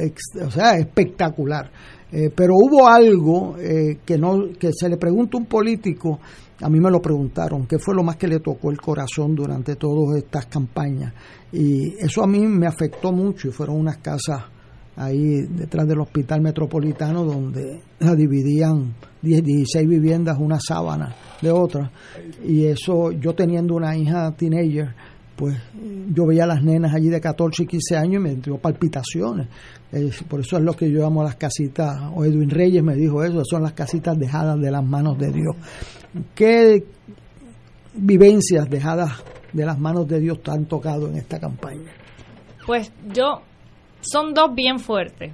o 0.45 0.51
sea, 0.51 0.77
espectacular. 0.77 1.72
Eh, 2.11 2.30
pero 2.35 2.55
hubo 2.55 2.89
algo 2.89 3.55
eh, 3.57 3.99
que 4.05 4.18
no 4.18 4.49
que 4.59 4.72
se 4.73 4.89
le 4.89 4.97
pregunta 4.97 5.38
a 5.38 5.39
un 5.39 5.45
político, 5.45 6.19
a 6.61 6.69
mí 6.69 6.79
me 6.79 6.91
lo 6.91 7.01
preguntaron, 7.01 7.65
qué 7.65 7.79
fue 7.79 7.95
lo 7.95 8.03
más 8.03 8.17
que 8.17 8.27
le 8.27 8.39
tocó 8.39 8.71
el 8.71 8.79
corazón 8.79 9.35
durante 9.35 9.75
todas 9.75 10.17
estas 10.17 10.45
campañas. 10.45 11.13
Y 11.51 11.95
eso 11.99 12.23
a 12.23 12.27
mí 12.27 12.45
me 12.45 12.67
afectó 12.67 13.11
mucho 13.11 13.47
y 13.47 13.51
fueron 13.51 13.77
unas 13.77 13.97
casas 13.97 14.43
ahí 14.95 15.41
detrás 15.49 15.88
del 15.88 15.99
hospital 16.01 16.41
metropolitano 16.41 17.23
donde 17.23 17.81
la 17.99 18.15
dividían 18.15 18.93
10, 19.21 19.43
16 19.43 19.88
viviendas 19.88 20.38
una 20.39 20.59
sábana 20.59 21.15
de 21.41 21.51
otra. 21.51 21.91
Y 22.45 22.65
eso 22.65 23.11
yo 23.11 23.33
teniendo 23.33 23.75
una 23.75 23.95
hija 23.97 24.31
teenager, 24.35 24.93
pues 25.35 25.57
yo 26.13 26.25
veía 26.25 26.43
a 26.43 26.47
las 26.47 26.63
nenas 26.63 26.93
allí 26.93 27.09
de 27.09 27.19
14 27.19 27.63
y 27.63 27.67
15 27.67 27.97
años 27.97 28.15
y 28.15 28.19
me 28.19 28.35
dio 28.35 28.57
palpitaciones 28.57 29.47
por 30.29 30.39
eso 30.39 30.57
es 30.57 30.63
lo 30.63 30.73
que 30.73 30.89
yo 30.89 31.05
amo 31.05 31.23
las 31.23 31.35
casitas, 31.35 32.01
o 32.15 32.23
Edwin 32.23 32.49
Reyes 32.49 32.81
me 32.81 32.95
dijo 32.95 33.23
eso, 33.23 33.43
son 33.43 33.63
las 33.63 33.73
casitas 33.73 34.17
dejadas 34.17 34.59
de 34.59 34.71
las 34.71 34.83
manos 34.83 35.17
de 35.17 35.31
Dios. 35.31 35.55
¿Qué 36.33 36.85
vivencias 37.93 38.69
dejadas 38.69 39.21
de 39.51 39.65
las 39.65 39.77
manos 39.77 40.07
de 40.07 40.21
Dios 40.21 40.41
te 40.41 40.51
han 40.51 40.65
tocado 40.65 41.09
en 41.09 41.17
esta 41.17 41.39
campaña? 41.39 41.91
Pues 42.65 42.93
yo, 43.13 43.41
son 43.99 44.33
dos 44.33 44.55
bien 44.55 44.79
fuertes. 44.79 45.33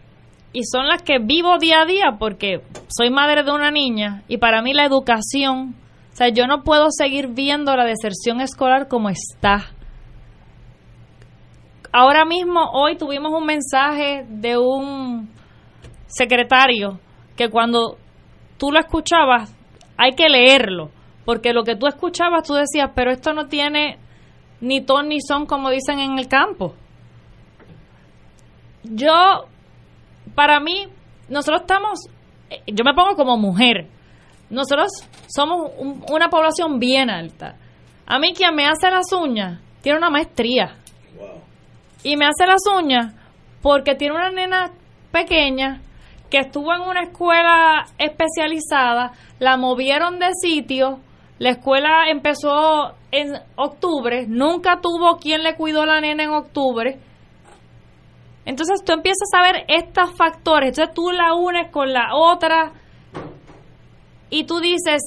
Y 0.53 0.63
son 0.63 0.87
las 0.87 1.03
que 1.03 1.19
vivo 1.19 1.59
día 1.59 1.81
a 1.81 1.85
día 1.85 2.17
porque 2.17 2.61
soy 2.87 3.11
madre 3.11 3.43
de 3.43 3.51
una 3.51 3.69
niña 3.69 4.23
y 4.27 4.37
para 4.37 4.63
mí 4.63 4.73
la 4.73 4.85
educación, 4.85 5.75
o 6.11 6.15
sea, 6.15 6.29
yo 6.29 6.47
no 6.47 6.63
puedo 6.63 6.87
seguir 6.89 7.27
viendo 7.27 7.75
la 7.75 7.85
deserción 7.85 8.41
escolar 8.41 8.87
como 8.87 9.09
está 9.09 9.76
ahora 11.91 12.25
mismo, 12.25 12.69
hoy 12.73 12.97
tuvimos 12.97 13.31
un 13.31 13.45
mensaje 13.45 14.25
de 14.29 14.57
un 14.57 15.29
secretario 16.07 16.99
que 17.35 17.49
cuando 17.49 17.97
tú 18.57 18.71
lo 18.71 18.79
escuchabas, 18.79 19.55
hay 19.97 20.13
que 20.13 20.29
leerlo, 20.29 20.91
porque 21.25 21.53
lo 21.53 21.63
que 21.63 21.75
tú 21.75 21.87
escuchabas, 21.87 22.47
tú 22.47 22.53
decías, 22.53 22.91
pero 22.95 23.11
esto 23.11 23.33
no 23.33 23.47
tiene 23.47 23.99
ni 24.61 24.81
ton 24.81 25.09
ni 25.09 25.21
son 25.21 25.45
como 25.45 25.69
dicen 25.69 25.99
en 25.99 26.17
el 26.17 26.27
campo. 26.27 26.73
Yo, 28.83 29.45
para 30.33 30.59
mí, 30.59 30.87
nosotros 31.29 31.61
estamos, 31.61 31.99
yo 32.65 32.83
me 32.83 32.93
pongo 32.93 33.15
como 33.15 33.37
mujer, 33.37 33.87
nosotros 34.49 34.87
somos 35.27 35.71
una 36.09 36.29
población 36.29 36.79
bien 36.79 37.09
alta. 37.09 37.57
A 38.05 38.19
mí 38.19 38.33
quien 38.33 38.55
me 38.55 38.65
hace 38.65 38.89
las 38.89 39.11
uñas 39.11 39.59
tiene 39.81 39.97
una 39.97 40.09
maestría 40.09 40.77
y 42.07 42.15
me 42.15 42.25
hace 42.25 42.47
las 42.47 42.61
uñas 42.73 43.13
porque 43.61 43.95
tiene 43.95 44.15
una 44.15 44.31
nena 44.31 44.71
pequeña 45.11 45.81
que 46.29 46.39
estuvo 46.39 46.73
en 46.73 46.79
una 46.79 47.03
escuela 47.03 47.85
especializada, 47.97 49.11
la 49.39 49.57
movieron 49.57 50.17
de 50.17 50.29
sitio, 50.41 50.99
la 51.37 51.49
escuela 51.49 52.09
empezó 52.09 52.93
en 53.11 53.33
octubre, 53.57 54.25
nunca 54.25 54.79
tuvo 54.81 55.17
quien 55.17 55.43
le 55.43 55.55
cuidó 55.55 55.85
la 55.85 55.99
nena 55.99 56.23
en 56.23 56.29
octubre. 56.29 56.97
Entonces 58.45 58.85
tú 58.85 58.93
empiezas 58.93 59.27
a 59.33 59.41
ver 59.41 59.65
estos 59.67 60.15
factores, 60.15 60.69
entonces 60.69 60.93
tú 60.93 61.11
la 61.11 61.33
unes 61.33 61.69
con 61.71 61.91
la 61.91 62.15
otra 62.15 62.71
y 64.29 64.45
tú 64.45 64.61
dices, 64.61 65.01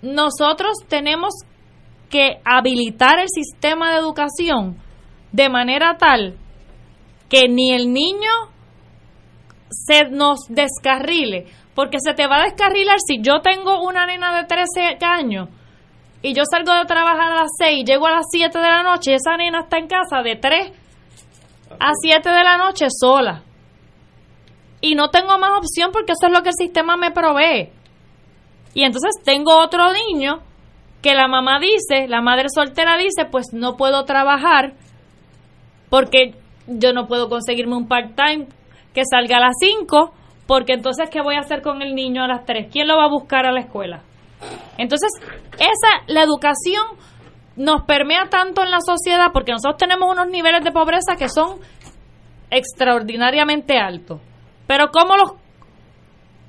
nosotros 0.00 0.76
tenemos 0.86 1.34
que 2.08 2.40
habilitar 2.44 3.18
el 3.18 3.28
sistema 3.28 3.90
de 3.90 3.98
educación 3.98 4.85
de 5.36 5.50
manera 5.50 5.98
tal 5.98 6.34
que 7.28 7.48
ni 7.48 7.72
el 7.72 7.92
niño 7.92 8.30
se 9.68 10.04
nos 10.04 10.46
descarrile, 10.48 11.46
porque 11.74 11.98
se 12.00 12.14
te 12.14 12.26
va 12.26 12.38
a 12.38 12.44
descarrilar 12.44 12.96
si 13.06 13.20
yo 13.20 13.42
tengo 13.42 13.82
una 13.82 14.06
nena 14.06 14.34
de 14.34 14.44
13 14.44 14.96
años 15.04 15.48
y 16.22 16.32
yo 16.32 16.44
salgo 16.50 16.72
de 16.72 16.86
trabajar 16.86 17.32
a 17.32 17.42
las 17.42 17.50
6 17.58 17.80
y 17.80 17.84
llego 17.84 18.06
a 18.06 18.12
las 18.12 18.26
7 18.30 18.58
de 18.58 18.64
la 18.64 18.82
noche 18.82 19.10
y 19.10 19.14
esa 19.14 19.36
nena 19.36 19.60
está 19.60 19.76
en 19.76 19.88
casa 19.88 20.22
de 20.22 20.36
3 20.36 20.72
a 21.78 21.92
7 22.00 22.30
de 22.30 22.44
la 22.44 22.56
noche 22.56 22.86
sola. 22.88 23.42
Y 24.80 24.94
no 24.94 25.10
tengo 25.10 25.38
más 25.38 25.58
opción 25.58 25.90
porque 25.92 26.12
eso 26.12 26.28
es 26.28 26.32
lo 26.32 26.42
que 26.42 26.50
el 26.50 26.54
sistema 26.54 26.96
me 26.96 27.10
provee. 27.10 27.70
Y 28.72 28.84
entonces 28.84 29.10
tengo 29.24 29.58
otro 29.58 29.92
niño 29.92 30.40
que 31.02 31.14
la 31.14 31.28
mamá 31.28 31.58
dice, 31.60 32.08
la 32.08 32.22
madre 32.22 32.48
soltera 32.48 32.96
dice, 32.96 33.26
pues 33.30 33.48
no 33.52 33.76
puedo 33.76 34.04
trabajar 34.04 34.74
porque 35.88 36.34
yo 36.66 36.92
no 36.92 37.06
puedo 37.06 37.28
conseguirme 37.28 37.76
un 37.76 37.88
part-time 37.88 38.46
que 38.94 39.02
salga 39.10 39.36
a 39.36 39.40
las 39.40 39.54
5 39.60 40.12
porque 40.46 40.74
entonces, 40.74 41.10
¿qué 41.10 41.20
voy 41.20 41.34
a 41.34 41.40
hacer 41.40 41.60
con 41.60 41.82
el 41.82 41.94
niño 41.94 42.22
a 42.22 42.28
las 42.28 42.44
3? 42.44 42.68
¿Quién 42.70 42.86
lo 42.86 42.96
va 42.96 43.04
a 43.04 43.10
buscar 43.10 43.46
a 43.46 43.52
la 43.52 43.60
escuela? 43.60 44.02
Entonces, 44.78 45.10
esa, 45.54 46.04
la 46.06 46.22
educación 46.22 46.84
nos 47.56 47.82
permea 47.84 48.28
tanto 48.30 48.62
en 48.62 48.70
la 48.70 48.80
sociedad 48.80 49.32
porque 49.32 49.52
nosotros 49.52 49.78
tenemos 49.78 50.10
unos 50.10 50.28
niveles 50.28 50.62
de 50.62 50.70
pobreza 50.70 51.16
que 51.16 51.28
son 51.28 51.58
extraordinariamente 52.50 53.78
altos. 53.78 54.20
Pero 54.66 54.90
¿cómo 54.92 55.16
los, 55.16 55.32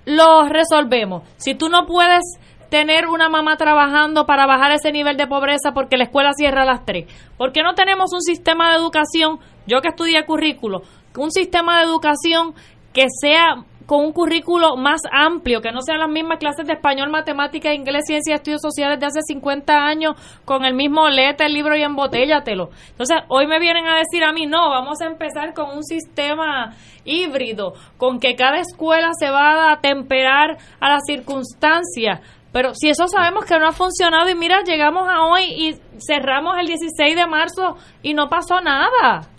los 0.05 0.49
resolvemos? 0.49 1.23
Si 1.38 1.55
tú 1.55 1.69
no 1.69 1.85
puedes 1.85 2.22
tener 2.69 3.07
una 3.07 3.30
mamá 3.30 3.57
trabajando 3.57 4.26
para 4.26 4.45
bajar 4.45 4.72
ese 4.72 4.91
nivel 4.91 5.18
de 5.18 5.27
pobreza 5.27 5.72
porque 5.73 5.98
la 5.98 6.06
escuela 6.06 6.31
cierra 6.34 6.64
a 6.64 6.65
las 6.65 6.85
3. 6.85 7.06
¿Por 7.38 7.52
qué 7.52 7.64
no 7.64 7.73
tenemos 7.73 8.14
un 8.14 8.22
sistema 8.22 8.72
de 8.72 8.77
educación, 8.77 9.39
yo 9.65 9.81
que 9.81 9.89
estudié 9.89 10.26
currículo, 10.26 10.81
un 11.18 11.31
sistema 11.31 11.77
de 11.77 11.85
educación 11.85 12.53
que 12.94 13.07
sea 13.22 13.64
con 13.88 14.03
un 14.03 14.11
currículo 14.11 14.76
más 14.76 15.02
amplio, 15.11 15.61
que 15.61 15.72
no 15.72 15.81
sean 15.81 15.99
las 15.99 16.10
mismas 16.10 16.39
clases 16.39 16.68
de 16.68 16.73
español, 16.73 17.10
matemática, 17.10 17.73
inglés, 17.73 18.03
ciencia 18.06 18.35
estudios 18.35 18.61
sociales 18.61 18.99
de 18.99 19.06
hace 19.06 19.22
50 19.22 19.73
años 19.73 20.15
con 20.44 20.65
el 20.65 20.73
mismo 20.73 21.07
léete 21.07 21.45
el 21.45 21.53
libro 21.53 21.76
y 21.76 21.84
embotéllatelo. 21.84 22.69
Entonces, 22.89 23.18
hoy 23.30 23.48
me 23.48 23.60
vienen 23.60 23.88
a 23.88 23.98
decir 23.98 24.26
a 24.26 24.34
mí, 24.34 24.45
no, 24.45 24.69
vamos 24.69 25.02
a 25.02 25.06
empezar 25.06 25.53
con 25.53 25.76
un 25.76 25.84
sistema 25.85 26.76
híbrido, 27.06 27.76
con 27.98 28.19
que 28.19 28.35
cada 28.35 28.60
escuela 28.60 29.11
se 29.18 29.30
va 29.30 29.72
a 29.72 29.80
temperar 29.80 30.57
a 30.81 30.89
las 30.89 31.03
circunstancias. 31.07 32.19
Pero 32.57 32.73
si 32.73 32.89
eso 32.89 33.07
sabemos 33.07 33.45
que 33.45 33.59
no 33.59 33.67
ha 33.67 33.71
funcionado 33.71 34.27
y 34.31 34.34
mira, 34.34 34.63
llegamos 34.63 35.07
a 35.07 35.25
hoy 35.25 35.43
y 35.43 35.75
cerramos 35.99 36.55
el 36.59 36.65
16 36.65 37.15
de 37.15 37.27
marzo 37.27 37.77
y 38.01 38.15
no 38.15 38.29
pasó 38.29 38.59
nada. 38.61 39.29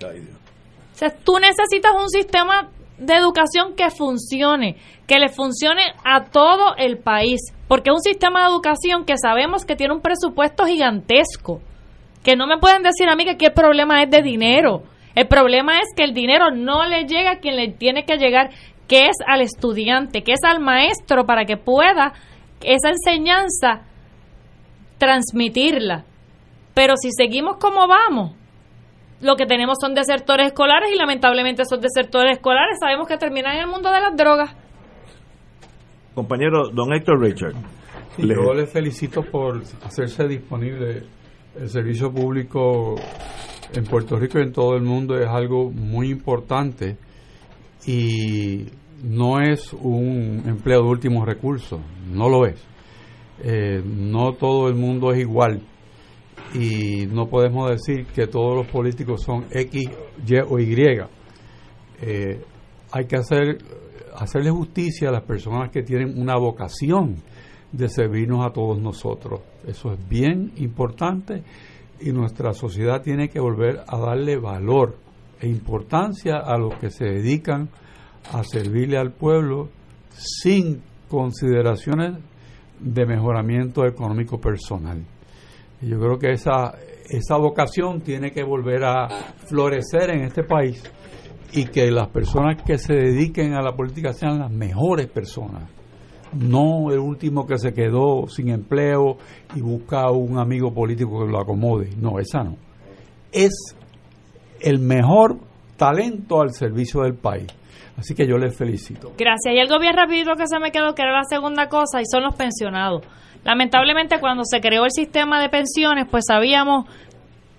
O 0.00 0.96
sea, 0.96 1.10
tú 1.10 1.40
necesitas 1.40 1.90
un 2.00 2.08
sistema 2.08 2.68
de 2.98 3.14
educación 3.14 3.74
que 3.74 3.90
funcione, 3.90 4.76
que 5.08 5.18
le 5.18 5.28
funcione 5.28 5.82
a 6.04 6.26
todo 6.26 6.76
el 6.76 6.98
país, 6.98 7.40
porque 7.66 7.90
es 7.90 7.94
un 7.94 8.02
sistema 8.02 8.42
de 8.42 8.50
educación 8.50 9.04
que 9.04 9.18
sabemos 9.18 9.64
que 9.64 9.74
tiene 9.74 9.92
un 9.92 10.00
presupuesto 10.00 10.66
gigantesco, 10.66 11.62
que 12.22 12.36
no 12.36 12.46
me 12.46 12.58
pueden 12.58 12.84
decir 12.84 13.08
a 13.08 13.16
mí 13.16 13.24
que 13.24 13.46
el 13.46 13.52
problema 13.52 14.04
es 14.04 14.10
de 14.10 14.22
dinero, 14.22 14.84
el 15.16 15.26
problema 15.26 15.78
es 15.78 15.88
que 15.96 16.02
el 16.04 16.12
dinero 16.12 16.50
no 16.50 16.84
le 16.86 17.06
llega 17.06 17.32
a 17.32 17.38
quien 17.38 17.56
le 17.56 17.72
tiene 17.72 18.04
que 18.04 18.18
llegar, 18.18 18.50
que 18.88 19.06
es 19.06 19.16
al 19.26 19.40
estudiante, 19.40 20.22
que 20.22 20.32
es 20.32 20.44
al 20.44 20.60
maestro 20.60 21.24
para 21.24 21.44
que 21.44 21.56
pueda 21.56 22.12
esa 22.60 22.90
enseñanza 22.90 23.82
transmitirla. 24.98 26.04
Pero 26.74 26.94
si 26.96 27.10
seguimos 27.12 27.56
como 27.58 27.86
vamos, 27.86 28.32
lo 29.20 29.36
que 29.36 29.46
tenemos 29.46 29.78
son 29.80 29.94
desertores 29.94 30.48
escolares 30.48 30.90
y 30.92 30.98
lamentablemente 30.98 31.62
esos 31.62 31.80
desertores 31.80 32.36
escolares 32.36 32.78
sabemos 32.80 33.08
que 33.08 33.16
terminan 33.16 33.54
en 33.56 33.62
el 33.62 33.68
mundo 33.68 33.90
de 33.90 34.00
las 34.00 34.16
drogas. 34.16 34.54
Compañero 36.14 36.68
don 36.72 36.92
Héctor 36.92 37.20
Richard. 37.20 37.54
Yo 38.18 38.54
le 38.54 38.66
felicito 38.66 39.22
por 39.22 39.62
hacerse 39.84 40.28
disponible 40.28 41.04
el 41.58 41.68
servicio 41.68 42.12
público 42.12 42.94
en 43.72 43.84
Puerto 43.84 44.16
Rico 44.16 44.38
y 44.38 44.42
en 44.42 44.52
todo 44.52 44.76
el 44.76 44.82
mundo 44.82 45.16
es 45.18 45.28
algo 45.28 45.70
muy 45.70 46.10
importante 46.10 46.96
y 47.86 48.66
no 49.02 49.40
es 49.40 49.72
un 49.72 50.42
empleo 50.46 50.82
de 50.82 50.88
último 50.88 51.24
recurso, 51.24 51.80
no 52.10 52.28
lo 52.28 52.46
es. 52.46 52.62
Eh, 53.42 53.82
no 53.84 54.34
todo 54.34 54.68
el 54.68 54.74
mundo 54.74 55.12
es 55.12 55.20
igual 55.20 55.60
y 56.54 57.06
no 57.06 57.26
podemos 57.28 57.68
decir 57.68 58.06
que 58.06 58.28
todos 58.28 58.56
los 58.56 58.66
políticos 58.68 59.22
son 59.22 59.46
X, 59.50 59.90
Y 60.26 60.36
o 60.36 60.58
Y. 60.58 61.00
Eh, 62.00 62.40
hay 62.92 63.06
que 63.06 63.16
hacer, 63.16 63.58
hacerle 64.14 64.50
justicia 64.50 65.08
a 65.08 65.12
las 65.12 65.22
personas 65.22 65.70
que 65.70 65.82
tienen 65.82 66.18
una 66.18 66.36
vocación 66.36 67.16
de 67.72 67.88
servirnos 67.88 68.46
a 68.46 68.52
todos 68.52 68.80
nosotros. 68.80 69.40
Eso 69.66 69.92
es 69.92 70.08
bien 70.08 70.52
importante 70.56 71.42
y 72.00 72.12
nuestra 72.12 72.52
sociedad 72.52 73.02
tiene 73.02 73.28
que 73.28 73.40
volver 73.40 73.82
a 73.86 73.98
darle 73.98 74.36
valor 74.36 75.03
e 75.44 75.48
importancia 75.48 76.38
a 76.38 76.56
los 76.56 76.74
que 76.76 76.90
se 76.90 77.04
dedican 77.04 77.68
a 78.32 78.42
servirle 78.44 78.96
al 78.96 79.12
pueblo 79.12 79.68
sin 80.08 80.80
consideraciones 81.08 82.14
de 82.80 83.06
mejoramiento 83.06 83.84
económico 83.84 84.40
personal. 84.40 85.04
Yo 85.82 85.98
creo 85.98 86.18
que 86.18 86.32
esa, 86.32 86.74
esa 87.10 87.36
vocación 87.36 88.00
tiene 88.00 88.32
que 88.32 88.42
volver 88.42 88.84
a 88.84 89.08
florecer 89.46 90.10
en 90.10 90.22
este 90.22 90.44
país 90.44 90.82
y 91.52 91.66
que 91.66 91.90
las 91.90 92.08
personas 92.08 92.62
que 92.62 92.78
se 92.78 92.94
dediquen 92.94 93.52
a 93.52 93.60
la 93.60 93.76
política 93.76 94.14
sean 94.14 94.38
las 94.38 94.50
mejores 94.50 95.08
personas, 95.08 95.68
no 96.32 96.90
el 96.90 96.98
último 96.98 97.46
que 97.46 97.58
se 97.58 97.74
quedó 97.74 98.26
sin 98.28 98.48
empleo 98.48 99.18
y 99.54 99.60
busca 99.60 100.10
un 100.10 100.38
amigo 100.38 100.72
político 100.72 101.24
que 101.24 101.30
lo 101.30 101.38
acomode. 101.38 101.90
No, 102.00 102.18
esa 102.18 102.42
no. 102.42 102.56
Es 103.30 103.76
el 104.60 104.78
mejor 104.78 105.38
talento 105.76 106.40
al 106.40 106.52
servicio 106.52 107.02
del 107.02 107.14
país. 107.14 107.46
Así 107.96 108.14
que 108.14 108.26
yo 108.26 108.36
les 108.38 108.56
felicito. 108.56 109.12
Gracias. 109.16 109.54
Y 109.54 109.58
algo 109.58 109.78
bien 109.78 109.94
rapidito 109.94 110.34
que 110.36 110.46
se 110.46 110.58
me 110.58 110.72
quedó, 110.72 110.94
que 110.94 111.02
era 111.02 111.12
la 111.12 111.24
segunda 111.24 111.68
cosa, 111.68 112.00
y 112.00 112.04
son 112.10 112.24
los 112.24 112.34
pensionados. 112.34 113.02
Lamentablemente 113.44 114.18
cuando 114.20 114.42
se 114.44 114.60
creó 114.60 114.84
el 114.84 114.90
sistema 114.90 115.40
de 115.40 115.48
pensiones, 115.48 116.06
pues 116.10 116.24
sabíamos 116.26 116.86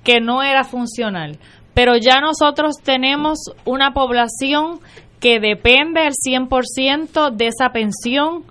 que 0.04 0.20
no 0.20 0.44
era 0.44 0.64
funcional. 0.64 1.38
Pero 1.74 1.96
ya 1.98 2.22
nosotros 2.22 2.78
tenemos 2.84 3.52
una 3.66 3.92
población 3.92 4.80
que 5.20 5.40
depende 5.40 6.02
al 6.02 6.14
100% 6.14 7.32
de 7.32 7.48
esa 7.48 7.70
pensión, 7.70 8.44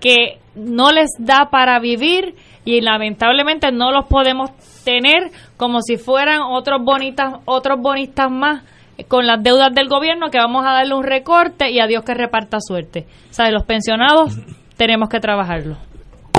que 0.00 0.38
no 0.54 0.92
les 0.92 1.10
da 1.18 1.48
para 1.50 1.78
vivir 1.80 2.34
y 2.68 2.80
lamentablemente 2.80 3.72
no 3.72 3.92
los 3.92 4.06
podemos 4.06 4.50
tener 4.84 5.30
como 5.56 5.80
si 5.80 5.96
fueran 5.96 6.40
otros 6.42 6.84
bonitas 6.84 7.34
otros 7.44 7.80
bonistas 7.80 8.30
más 8.30 8.64
con 9.06 9.26
las 9.26 9.42
deudas 9.42 9.72
del 9.74 9.88
gobierno 9.88 10.30
que 10.30 10.38
vamos 10.38 10.64
a 10.66 10.72
darle 10.72 10.94
un 10.94 11.04
recorte 11.04 11.70
y 11.70 11.78
a 11.78 11.86
Dios 11.86 12.04
que 12.04 12.14
reparta 12.14 12.58
suerte. 12.60 13.06
O 13.30 13.32
sea, 13.32 13.48
los 13.50 13.62
pensionados 13.62 14.36
tenemos 14.76 15.08
que 15.08 15.20
trabajarlo 15.20 15.76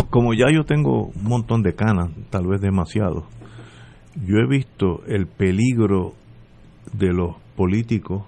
como 0.09 0.33
ya 0.33 0.47
yo 0.51 0.63
tengo 0.63 1.07
un 1.07 1.23
montón 1.23 1.61
de 1.61 1.75
canas, 1.75 2.09
tal 2.29 2.47
vez 2.47 2.61
demasiado, 2.61 3.27
yo 4.15 4.37
he 4.37 4.47
visto 4.47 5.03
el 5.07 5.27
peligro 5.27 6.13
de 6.93 7.13
los 7.13 7.35
políticos 7.55 8.23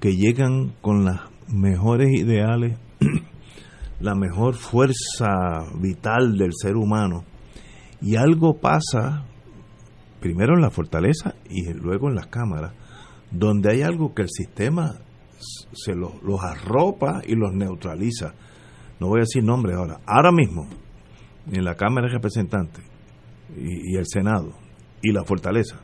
que 0.00 0.12
llegan 0.12 0.72
con 0.80 1.04
las 1.04 1.20
mejores 1.48 2.08
ideales, 2.12 2.78
la 4.02 4.14
mejor 4.14 4.54
fuerza 4.54 5.64
vital 5.78 6.36
del 6.36 6.50
ser 6.54 6.76
humano, 6.76 7.24
y 8.00 8.16
algo 8.16 8.58
pasa, 8.58 9.24
primero 10.20 10.54
en 10.54 10.60
la 10.60 10.70
fortaleza 10.70 11.34
y 11.48 11.72
luego 11.72 12.08
en 12.08 12.16
las 12.16 12.26
cámaras, 12.26 12.72
donde 13.30 13.70
hay 13.70 13.82
algo 13.82 14.12
que 14.12 14.22
el 14.22 14.28
sistema 14.28 14.96
se 15.72 15.94
los, 15.94 16.20
los 16.22 16.42
arropa 16.42 17.22
y 17.26 17.34
los 17.36 17.54
neutraliza. 17.54 18.34
No 18.98 19.08
voy 19.08 19.20
a 19.20 19.22
decir 19.22 19.44
nombre 19.44 19.74
ahora, 19.74 20.00
ahora 20.04 20.32
mismo, 20.32 20.66
en 21.50 21.64
la 21.64 21.76
Cámara 21.76 22.08
de 22.08 22.14
Representantes 22.14 22.84
y, 23.56 23.96
el 23.96 24.06
Senado 24.06 24.52
y 25.00 25.12
la 25.12 25.24
Fortaleza, 25.24 25.76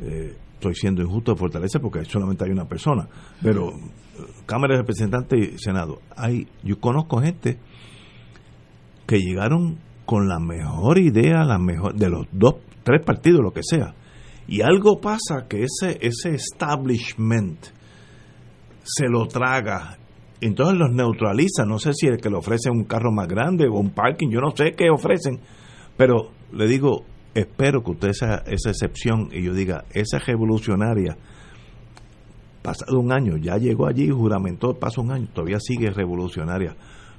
eh, 0.00 0.36
estoy 0.54 0.74
siendo 0.74 1.02
injusto 1.02 1.32
de 1.32 1.38
Fortaleza 1.38 1.78
porque 1.78 2.04
solamente 2.04 2.44
hay 2.44 2.50
una 2.50 2.66
persona, 2.66 3.08
pero 3.42 3.72
Cámara 4.46 4.74
de 4.74 4.80
Representantes 4.80 5.54
y 5.54 5.58
Senado, 5.58 6.00
hay, 6.16 6.46
yo 6.62 6.78
conozco 6.80 7.20
gente 7.20 7.58
que 9.06 9.18
llegaron 9.18 9.78
con 10.04 10.28
la 10.28 10.38
mejor 10.38 10.98
idea, 10.98 11.44
la 11.44 11.58
mejor 11.58 11.94
de 11.94 12.08
los 12.08 12.26
dos, 12.32 12.56
tres 12.84 13.04
partidos, 13.04 13.40
lo 13.42 13.52
que 13.52 13.62
sea, 13.62 13.94
y 14.48 14.62
algo 14.62 15.00
pasa 15.00 15.46
que 15.48 15.64
ese 15.64 15.98
ese 16.00 16.34
establishment 16.34 17.58
se 18.86 19.08
lo 19.08 19.26
traga. 19.26 19.98
Entonces 20.40 20.78
los 20.78 20.92
neutraliza. 20.92 21.64
No 21.66 21.78
sé 21.78 21.92
si 21.92 22.06
el 22.06 22.18
que 22.18 22.30
le 22.30 22.36
ofrece 22.36 22.70
un 22.70 22.84
carro 22.84 23.10
más 23.10 23.26
grande 23.26 23.66
o 23.66 23.74
un 23.74 23.90
parking, 23.90 24.28
yo 24.30 24.40
no 24.40 24.54
sé 24.54 24.72
qué 24.72 24.90
ofrecen, 24.90 25.40
pero 25.96 26.30
le 26.52 26.66
digo, 26.68 27.04
espero 27.34 27.82
que 27.82 27.90
usted 27.90 28.12
sea 28.12 28.42
esa 28.46 28.70
excepción 28.70 29.28
y 29.32 29.42
yo 29.42 29.54
diga, 29.54 29.84
esa 29.92 30.18
revolucionaria, 30.18 31.16
pasado 32.66 32.98
un 32.98 33.12
año, 33.12 33.36
ya 33.36 33.58
llegó 33.58 33.86
allí, 33.86 34.10
juramentó, 34.10 34.74
pasó 34.74 35.00
un 35.00 35.12
año, 35.12 35.28
todavía 35.32 35.60
sigue 35.60 35.88
revolucionaria, 35.90 36.74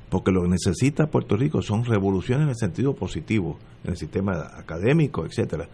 porque 0.10 0.34
lo 0.34 0.41
que 0.41 0.49
necesita 0.49 1.07
Puerto 1.07 1.38
Rico 1.38 1.61
son 1.61 1.86
revoluciones 1.86 2.44
en 2.44 2.49
el 2.49 2.57
sentido 2.57 2.94
positivo, 2.94 3.57
en 3.86 3.91
el 3.91 3.98
sistema 3.98 4.34
académico, 4.57 5.26
etcétera, 5.26 5.69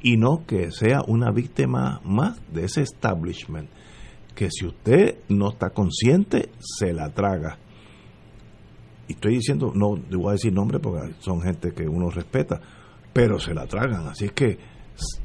y 0.00 0.16
no 0.16 0.46
que 0.46 0.70
sea 0.70 1.02
una 1.06 1.30
víctima 1.32 2.00
más 2.02 2.40
de 2.50 2.64
ese 2.64 2.80
establishment 2.80 3.68
que 4.34 4.48
si 4.50 4.64
usted 4.64 5.18
no 5.28 5.50
está 5.50 5.68
consciente, 5.68 6.48
se 6.58 6.94
la 6.94 7.10
traga. 7.10 7.58
Y 9.06 9.12
estoy 9.12 9.34
diciendo, 9.34 9.70
no 9.74 9.96
voy 9.96 10.30
a 10.30 10.32
decir 10.32 10.50
nombre 10.50 10.78
porque 10.78 11.14
son 11.18 11.42
gente 11.42 11.72
que 11.72 11.86
uno 11.86 12.08
respeta, 12.08 12.58
pero 13.12 13.38
se 13.38 13.52
la 13.52 13.66
tragan. 13.66 14.06
Así 14.08 14.24
es 14.24 14.32
que 14.32 14.58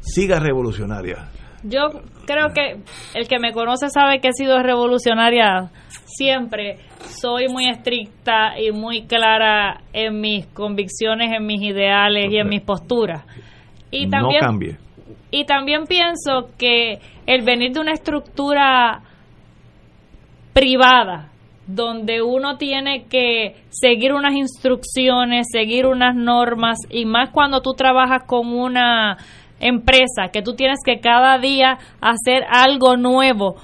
siga 0.02 0.42
revolucionaria. 0.42 1.30
Yo 1.68 1.90
creo 2.28 2.54
que 2.54 2.84
el 3.16 3.28
que 3.28 3.40
me 3.40 3.52
conoce 3.52 3.90
sabe 3.90 4.20
que 4.20 4.28
he 4.28 4.34
sido 4.34 4.62
revolucionaria 4.62 5.72
siempre. 6.06 6.78
Soy 7.00 7.48
muy 7.48 7.68
estricta 7.68 8.60
y 8.60 8.72
muy 8.72 9.08
clara 9.08 9.82
en 9.92 10.22
mis 10.22 10.46
convicciones, 10.48 11.32
en 11.34 11.46
mis 11.46 11.62
ideales 11.62 12.32
y 12.32 12.38
en 12.38 12.50
mis 12.50 12.62
posturas. 12.62 13.26
Y 13.90 14.10
también, 14.10 14.42
no 14.42 14.48
cambie. 14.48 14.78
Y 15.32 15.46
también 15.46 15.86
pienso 15.86 16.50
que 16.58 17.00
el 17.26 17.42
venir 17.44 17.72
de 17.72 17.80
una 17.80 17.94
estructura 17.94 19.02
privada, 20.54 21.30
donde 21.68 22.22
uno 22.22 22.58
tiene 22.58 23.06
que 23.06 23.56
seguir 23.70 24.14
unas 24.14 24.34
instrucciones, 24.36 25.48
seguir 25.52 25.88
unas 25.88 26.16
normas, 26.16 26.78
y 26.90 27.06
más 27.06 27.32
cuando 27.32 27.62
tú 27.62 27.74
trabajas 27.74 28.24
con 28.28 28.54
una 28.54 29.18
empresa, 29.68 30.30
que 30.32 30.42
tú 30.42 30.56
tienes 30.56 30.80
que 30.86 31.00
cada 31.00 31.38
día 31.40 31.78
hacer 32.02 32.44
algo 32.50 32.98
nuevo, 32.98 33.56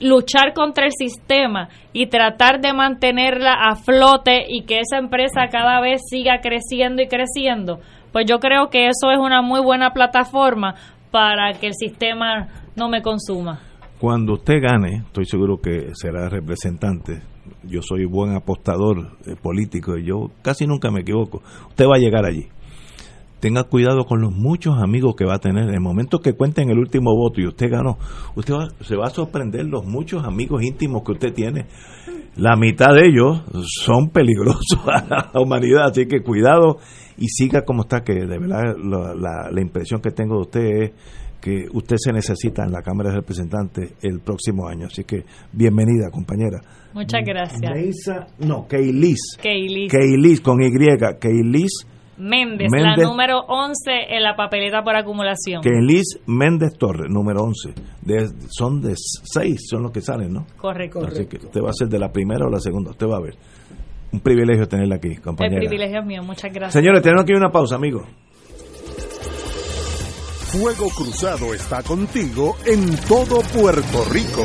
luchar 0.00 0.54
contra 0.54 0.86
el 0.86 0.92
sistema 0.92 1.68
y 1.92 2.06
tratar 2.06 2.60
de 2.60 2.72
mantenerla 2.72 3.52
a 3.52 3.76
flote 3.76 4.44
y 4.48 4.62
que 4.64 4.80
esa 4.80 4.98
empresa 4.98 5.48
cada 5.50 5.80
vez 5.80 6.00
siga 6.08 6.40
creciendo 6.40 7.02
y 7.02 7.08
creciendo, 7.08 7.80
pues 8.12 8.24
yo 8.28 8.38
creo 8.38 8.70
que 8.70 8.86
eso 8.86 9.10
es 9.10 9.18
una 9.18 9.42
muy 9.42 9.60
buena 9.60 9.90
plataforma 9.90 10.74
para 11.10 11.52
que 11.54 11.66
el 11.68 11.74
sistema 11.74 12.48
no 12.76 12.88
me 12.88 13.02
consuma. 13.02 13.60
Cuando 14.00 14.34
usted 14.34 14.62
gane, 14.62 15.02
estoy 15.06 15.26
seguro 15.26 15.58
que 15.58 15.90
será 15.92 16.28
representante. 16.30 17.20
Yo 17.64 17.80
soy 17.82 18.06
buen 18.06 18.34
apostador 18.34 19.18
eh, 19.26 19.34
político 19.40 19.98
y 19.98 20.06
yo 20.06 20.30
casi 20.40 20.66
nunca 20.66 20.90
me 20.90 21.00
equivoco. 21.00 21.42
Usted 21.68 21.84
va 21.84 21.96
a 21.96 21.98
llegar 21.98 22.24
allí. 22.24 22.48
Tenga 23.40 23.64
cuidado 23.64 24.04
con 24.04 24.20
los 24.20 24.32
muchos 24.32 24.76
amigos 24.78 25.14
que 25.16 25.24
va 25.24 25.36
a 25.36 25.38
tener. 25.38 25.64
En 25.64 25.74
el 25.74 25.80
momento 25.80 26.18
que 26.18 26.34
cuenten 26.34 26.70
el 26.70 26.78
último 26.78 27.14
voto 27.16 27.40
y 27.40 27.46
usted 27.46 27.70
ganó, 27.70 27.98
usted 28.36 28.54
se 28.82 28.96
va 28.96 29.06
a 29.06 29.10
sorprender 29.10 29.64
los 29.66 29.84
muchos 29.86 30.24
amigos 30.24 30.62
íntimos 30.62 31.02
que 31.04 31.12
usted 31.12 31.32
tiene. 31.32 31.66
La 32.36 32.56
mitad 32.56 32.94
de 32.94 33.08
ellos 33.08 33.42
son 33.82 34.10
peligrosos 34.10 34.78
a 34.86 35.30
la 35.34 35.40
humanidad, 35.40 35.86
así 35.90 36.06
que 36.06 36.20
cuidado 36.22 36.78
y 37.16 37.28
siga 37.28 37.62
como 37.62 37.82
está, 37.82 38.02
que 38.02 38.14
de 38.14 38.38
verdad 38.38 38.76
la, 38.78 39.50
la 39.50 39.60
impresión 39.60 40.00
que 40.00 40.10
tengo 40.10 40.36
de 40.36 40.40
usted 40.42 40.60
es 40.60 40.92
que 41.40 41.66
usted 41.72 41.96
se 41.98 42.12
necesita 42.12 42.64
en 42.64 42.72
la 42.72 42.82
Cámara 42.82 43.10
de 43.10 43.16
Representantes 43.16 43.94
el 44.02 44.20
próximo 44.20 44.68
año. 44.68 44.86
Así 44.86 45.04
que 45.04 45.24
bienvenida, 45.52 46.10
compañera. 46.10 46.60
Muchas 46.92 47.22
gracias. 47.24 47.72
Meisa, 47.72 48.26
no, 48.40 48.66
Keilis. 48.68 49.36
Keilis. 49.40 49.90
Keilis 49.90 50.40
con 50.40 50.62
Y. 50.62 50.70
Keilis 51.18 51.86
Méndez, 52.20 52.68
la 52.70 52.96
número 52.96 53.40
11 53.48 53.74
en 54.10 54.22
la 54.22 54.36
papeleta 54.36 54.82
por 54.82 54.94
acumulación. 54.94 55.62
Keilis 55.62 56.20
Méndez 56.26 56.76
Torres, 56.78 57.10
número 57.10 57.42
11. 57.42 57.74
De, 58.02 58.28
son 58.48 58.80
de 58.80 58.94
6, 58.96 59.68
son 59.68 59.82
los 59.82 59.92
que 59.92 60.00
salen, 60.00 60.32
¿no? 60.32 60.46
Correcto. 60.56 61.00
Así 61.06 61.26
que 61.26 61.38
usted 61.38 61.60
va 61.60 61.70
a 61.70 61.74
ser 61.74 61.88
de 61.88 61.98
la 61.98 62.10
primera 62.10 62.46
o 62.46 62.50
la 62.50 62.60
segunda, 62.60 62.90
usted 62.90 63.06
va 63.06 63.16
a 63.16 63.20
ver. 63.20 63.34
Un 64.12 64.20
privilegio 64.20 64.66
tenerla 64.66 64.96
aquí, 64.96 65.16
compañera. 65.16 65.62
El 65.62 65.68
privilegio 65.68 66.00
es 66.00 66.06
mío, 66.06 66.22
muchas 66.22 66.52
gracias. 66.52 66.72
Señores, 66.72 67.02
tenemos 67.02 67.24
aquí 67.24 67.32
una 67.32 67.50
pausa, 67.50 67.76
amigos. 67.76 68.06
Fuego 70.50 70.88
Cruzado 70.90 71.54
está 71.54 71.82
contigo 71.82 72.56
en 72.66 72.96
todo 73.06 73.40
Puerto 73.54 74.04
Rico. 74.10 74.44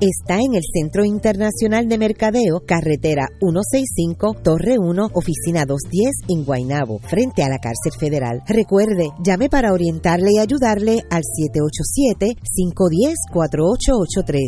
está 0.00 0.36
en 0.36 0.54
el 0.54 0.62
Centro 0.72 1.04
Internacional 1.04 1.88
de 1.88 1.98
Mercadeo, 1.98 2.62
carretera 2.66 3.28
165, 3.40 4.36
Torre 4.42 4.76
1, 4.78 5.10
oficina 5.14 5.64
210 5.66 6.10
en 6.28 6.44
Guaynabo, 6.44 6.98
frente 7.00 7.42
a 7.42 7.48
la 7.48 7.58
cárcel 7.58 7.92
federal. 7.98 8.42
Recuerde, 8.46 9.10
llame 9.24 9.48
para 9.48 9.72
orientarle 9.72 10.30
y 10.34 10.38
ayudarle 10.38 11.02
al 11.10 11.22
787-510-4883, 13.32 14.38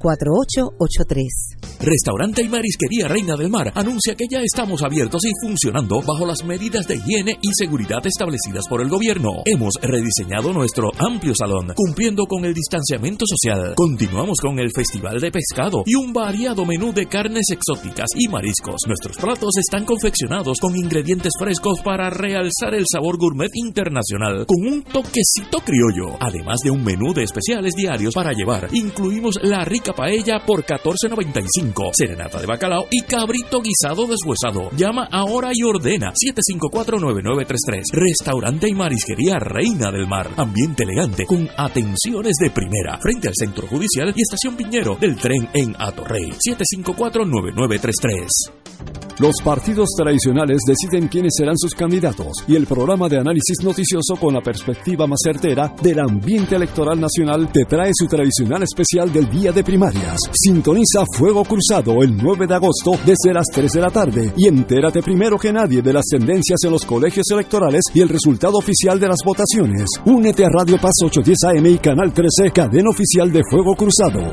510-4883. 0.00 1.56
Restaurante 1.80 2.42
y 2.42 2.48
Marisquería 2.48 3.08
Reina 3.08 3.36
del 3.36 3.50
Mar 3.50 3.72
anuncia 3.74 4.14
que 4.14 4.26
ya 4.30 4.40
estamos 4.40 4.82
abiertos 4.82 5.24
y 5.24 5.30
funcionando 5.46 6.00
bajo 6.00 6.26
las 6.26 6.44
medidas 6.44 6.86
de 6.86 6.96
higiene 6.96 7.38
y 7.42 7.50
seguridad 7.54 8.04
establecidas 8.04 8.66
por 8.68 8.80
el 8.80 8.88
gobierno. 8.88 9.42
Hemos 9.44 9.74
rediseñado 9.80 10.52
nuestro 10.52 10.90
amplio 10.98 11.34
salón, 11.38 11.72
cumpliendo 11.74 12.26
con 12.26 12.44
el 12.44 12.54
distanciamiento 12.54 13.24
social. 13.26 13.74
Continuamos 13.76 14.25
con 14.34 14.58
el 14.58 14.70
Festival 14.74 15.20
de 15.20 15.30
Pescado 15.30 15.84
y 15.86 15.94
un 15.94 16.12
variado 16.12 16.66
menú 16.66 16.92
de 16.92 17.06
carnes 17.06 17.44
exóticas 17.50 18.08
y 18.16 18.26
mariscos. 18.26 18.80
Nuestros 18.86 19.16
platos 19.16 19.56
están 19.56 19.84
confeccionados 19.84 20.58
con 20.60 20.74
ingredientes 20.74 21.32
frescos 21.38 21.80
para 21.80 22.10
realzar 22.10 22.74
el 22.74 22.84
sabor 22.90 23.18
gourmet 23.18 23.50
internacional 23.54 24.44
con 24.46 24.66
un 24.66 24.82
toquecito 24.82 25.60
criollo. 25.64 26.16
Además 26.18 26.58
de 26.64 26.72
un 26.72 26.82
menú 26.82 27.14
de 27.14 27.22
especiales 27.22 27.74
diarios 27.74 28.14
para 28.14 28.32
llevar, 28.32 28.68
incluimos 28.72 29.38
la 29.42 29.64
rica 29.64 29.92
paella 29.92 30.44
por 30.44 30.64
14.95, 30.64 31.90
serenata 31.92 32.40
de 32.40 32.46
bacalao 32.46 32.86
y 32.90 33.02
cabrito 33.02 33.62
guisado 33.62 34.06
deshuesado. 34.06 34.70
Llama 34.76 35.08
ahora 35.12 35.50
y 35.52 35.62
ordena 35.62 36.12
754-9933. 36.12 37.92
Restaurante 37.92 38.68
y 38.68 38.74
marisquería 38.74 39.38
Reina 39.38 39.92
del 39.92 40.08
Mar. 40.08 40.30
Ambiente 40.36 40.82
elegante 40.82 41.26
con 41.26 41.48
atenciones 41.56 42.34
de 42.40 42.50
primera 42.50 42.98
frente 42.98 43.28
al 43.28 43.34
centro 43.34 43.66
judicial 43.68 44.05
y 44.14 44.22
estación 44.22 44.56
Piñero 44.56 44.96
del 45.00 45.16
tren 45.16 45.48
en 45.54 45.74
Atorrey. 45.78 46.32
754-9933. 46.32 48.52
Los 49.18 49.36
partidos 49.42 49.88
tradicionales 49.96 50.58
deciden 50.66 51.08
quiénes 51.08 51.32
serán 51.38 51.56
sus 51.56 51.74
candidatos 51.74 52.44
y 52.46 52.54
el 52.54 52.66
programa 52.66 53.08
de 53.08 53.16
análisis 53.16 53.64
noticioso 53.64 54.16
con 54.20 54.34
la 54.34 54.42
perspectiva 54.42 55.06
más 55.06 55.20
certera 55.24 55.74
del 55.80 56.00
ambiente 56.00 56.54
electoral 56.54 57.00
nacional 57.00 57.50
te 57.50 57.64
trae 57.64 57.92
su 57.94 58.08
tradicional 58.08 58.62
especial 58.62 59.10
del 59.10 59.30
día 59.30 59.52
de 59.52 59.64
primarias. 59.64 60.18
Sintoniza 60.34 61.06
Fuego 61.16 61.44
Cruzado 61.44 62.02
el 62.02 62.14
9 62.14 62.46
de 62.46 62.56
agosto 62.56 62.90
desde 63.06 63.32
las 63.32 63.46
3 63.54 63.72
de 63.72 63.80
la 63.80 63.88
tarde 63.88 64.34
y 64.36 64.48
entérate 64.48 65.00
primero 65.00 65.38
que 65.38 65.50
nadie 65.50 65.80
de 65.80 65.94
las 65.94 66.04
tendencias 66.04 66.58
en 66.64 66.72
los 66.72 66.84
colegios 66.84 67.24
electorales 67.30 67.84
y 67.94 68.02
el 68.02 68.10
resultado 68.10 68.58
oficial 68.58 69.00
de 69.00 69.08
las 69.08 69.20
votaciones. 69.24 69.86
Únete 70.04 70.44
a 70.44 70.50
Radio 70.50 70.76
Paz 70.76 70.92
810 71.02 71.56
AM 71.56 71.66
y 71.66 71.78
Canal 71.78 72.12
13, 72.12 72.50
cadena 72.52 72.90
oficial 72.90 73.32
de 73.32 73.40
Fuego 73.48 73.74
Cruzado, 73.74 73.86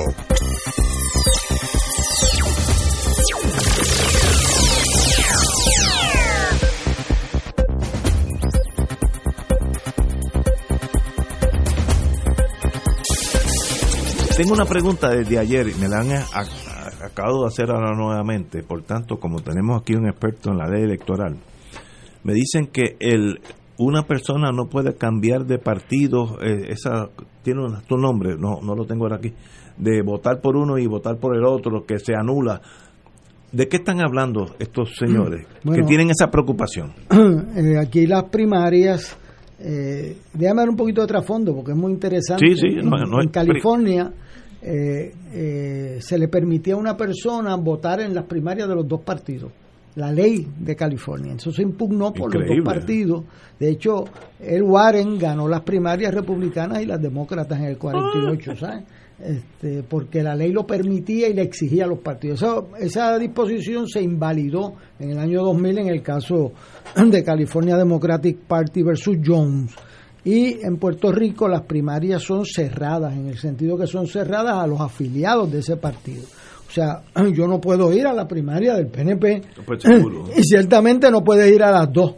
Tengo 14.38 14.53
una 14.53 14.65
pregunta 14.65 15.09
desde 15.09 15.39
ayer 15.39 15.67
y 15.67 15.73
me 15.79 15.88
la 15.88 16.01
han 16.01 16.11
acabado 17.03 17.41
de 17.41 17.47
hacer 17.47 17.71
ahora 17.71 17.95
nuevamente. 17.95 18.61
Por 18.61 18.84
tanto, 18.84 19.17
como 19.17 19.39
tenemos 19.41 19.81
aquí 19.81 19.95
un 19.95 20.07
experto 20.07 20.51
en 20.51 20.59
la 20.59 20.67
ley 20.67 20.84
electoral, 20.84 21.38
me 22.23 22.34
dicen 22.34 22.67
que 22.67 22.97
el 22.99 23.41
una 23.79 24.03
persona 24.03 24.51
no 24.51 24.67
puede 24.69 24.95
cambiar 24.95 25.45
de 25.45 25.59
partido, 25.59 26.38
eh, 26.41 26.67
esa 26.69 27.09
tiene 27.43 27.61
un, 27.63 27.81
tu 27.88 27.97
nombre, 27.97 28.35
no, 28.38 28.59
no 28.61 28.75
lo 28.75 28.85
tengo 28.85 29.05
ahora 29.05 29.17
aquí, 29.17 29.34
de 29.77 30.01
votar 30.01 30.41
por 30.41 30.55
uno 30.55 30.77
y 30.77 30.88
votar 30.88 31.17
por 31.17 31.35
el 31.35 31.45
otro, 31.45 31.85
que 31.85 31.99
se 31.99 32.13
anula. 32.15 32.61
¿De 33.52 33.68
qué 33.68 33.78
están 33.78 34.02
hablando 34.02 34.56
estos 34.60 34.95
señores 34.98 35.45
Bueno. 35.64 35.82
que 35.82 35.88
tienen 35.88 36.10
esa 36.10 36.30
preocupación? 36.30 36.94
Eh, 37.56 37.78
aquí 37.80 38.06
las 38.06 38.26
primarias 38.26 39.18
Eh, 39.60 40.15
déjame 40.34 40.61
dar 40.61 40.69
un 40.69 40.76
poquito 40.76 41.02
de 41.02 41.07
trasfondo 41.07 41.56
porque 41.56 41.72
es 41.72 41.78
muy 41.78 41.91
interesante. 41.91 42.45
Sí, 42.48 42.56
sí, 42.56 42.68
en, 42.80 42.88
no, 42.90 42.98
no, 42.98 43.22
en 43.24 43.30
California 43.30 44.11
eh, 44.61 45.98
se 45.99 46.18
le 46.18 46.28
permitía 46.28 46.76
a 46.76 46.78
una 46.78 46.95
persona 46.95 47.56
votar 47.56 48.02
en 48.02 48.14
las 48.14 48.26
primarias 48.26 48.68
de 48.68 48.76
los 48.76 48.88
dos 48.88 49.02
partidos. 49.02 49.52
La 49.95 50.11
ley 50.11 50.48
de 50.60 50.76
California. 50.76 51.34
Eso 51.34 51.52
se 51.52 51.64
impugnó 51.64 52.14
por 52.14 52.32
los 52.34 52.48
dos 52.48 52.57
partidos. 52.64 53.24
De 53.60 53.69
hecho, 53.72 54.06
el 54.40 54.61
Warren 54.61 55.18
ganó 55.18 55.48
las 55.48 55.61
primarias 55.61 56.14
republicanas 56.14 56.84
y 56.84 56.86
las 56.86 57.02
demócratas 57.02 57.57
en 57.60 57.65
el 57.65 57.78
48, 57.80 58.56
¿sabes? 58.57 58.84
Este, 59.19 59.81
porque 59.81 60.22
la 60.22 60.35
ley 60.35 60.52
lo 60.52 60.68
permitía 60.68 61.27
y 61.27 61.34
le 61.34 61.41
exigía 61.41 61.85
a 61.85 61.88
los 61.88 61.99
partidos. 61.99 62.41
Esa, 62.44 62.61
esa 62.80 63.18
disposición 63.18 63.88
se 63.88 64.02
invalidó 64.02 64.76
en 64.99 65.11
el 65.11 65.18
año 65.18 65.44
2000 65.44 65.80
en 65.80 65.88
el 65.88 66.03
caso 66.03 66.52
de 66.95 67.23
California 67.23 67.77
Democratic 67.77 68.38
Party 68.48 68.84
versus 68.84 69.18
Jones. 69.26 69.73
Y 70.23 70.64
en 70.64 70.77
Puerto 70.77 71.11
Rico 71.11 71.48
las 71.48 71.61
primarias 71.61 72.22
son 72.22 72.45
cerradas, 72.45 73.14
en 73.14 73.27
el 73.27 73.38
sentido 73.38 73.77
que 73.77 73.88
son 73.88 74.07
cerradas 74.07 74.56
a 74.56 74.68
los 74.68 74.81
afiliados 74.81 75.52
de 75.52 75.60
ese 75.60 75.77
partido. 75.77 76.23
O 76.68 76.72
sea, 76.72 77.02
yo 77.34 77.48
no 77.48 77.60
puedo 77.60 77.91
ir 77.94 78.06
a 78.06 78.14
la 78.14 78.27
primaria 78.27 78.76
del 78.76 78.88
PNP 78.88 79.41
Pues 79.65 79.84
y 80.38 80.44
ciertamente 80.44 81.10
no 81.10 81.23
puede 81.23 81.49
ir 81.49 81.64
a 81.64 81.72
las 81.72 81.91
dos. 81.91 82.15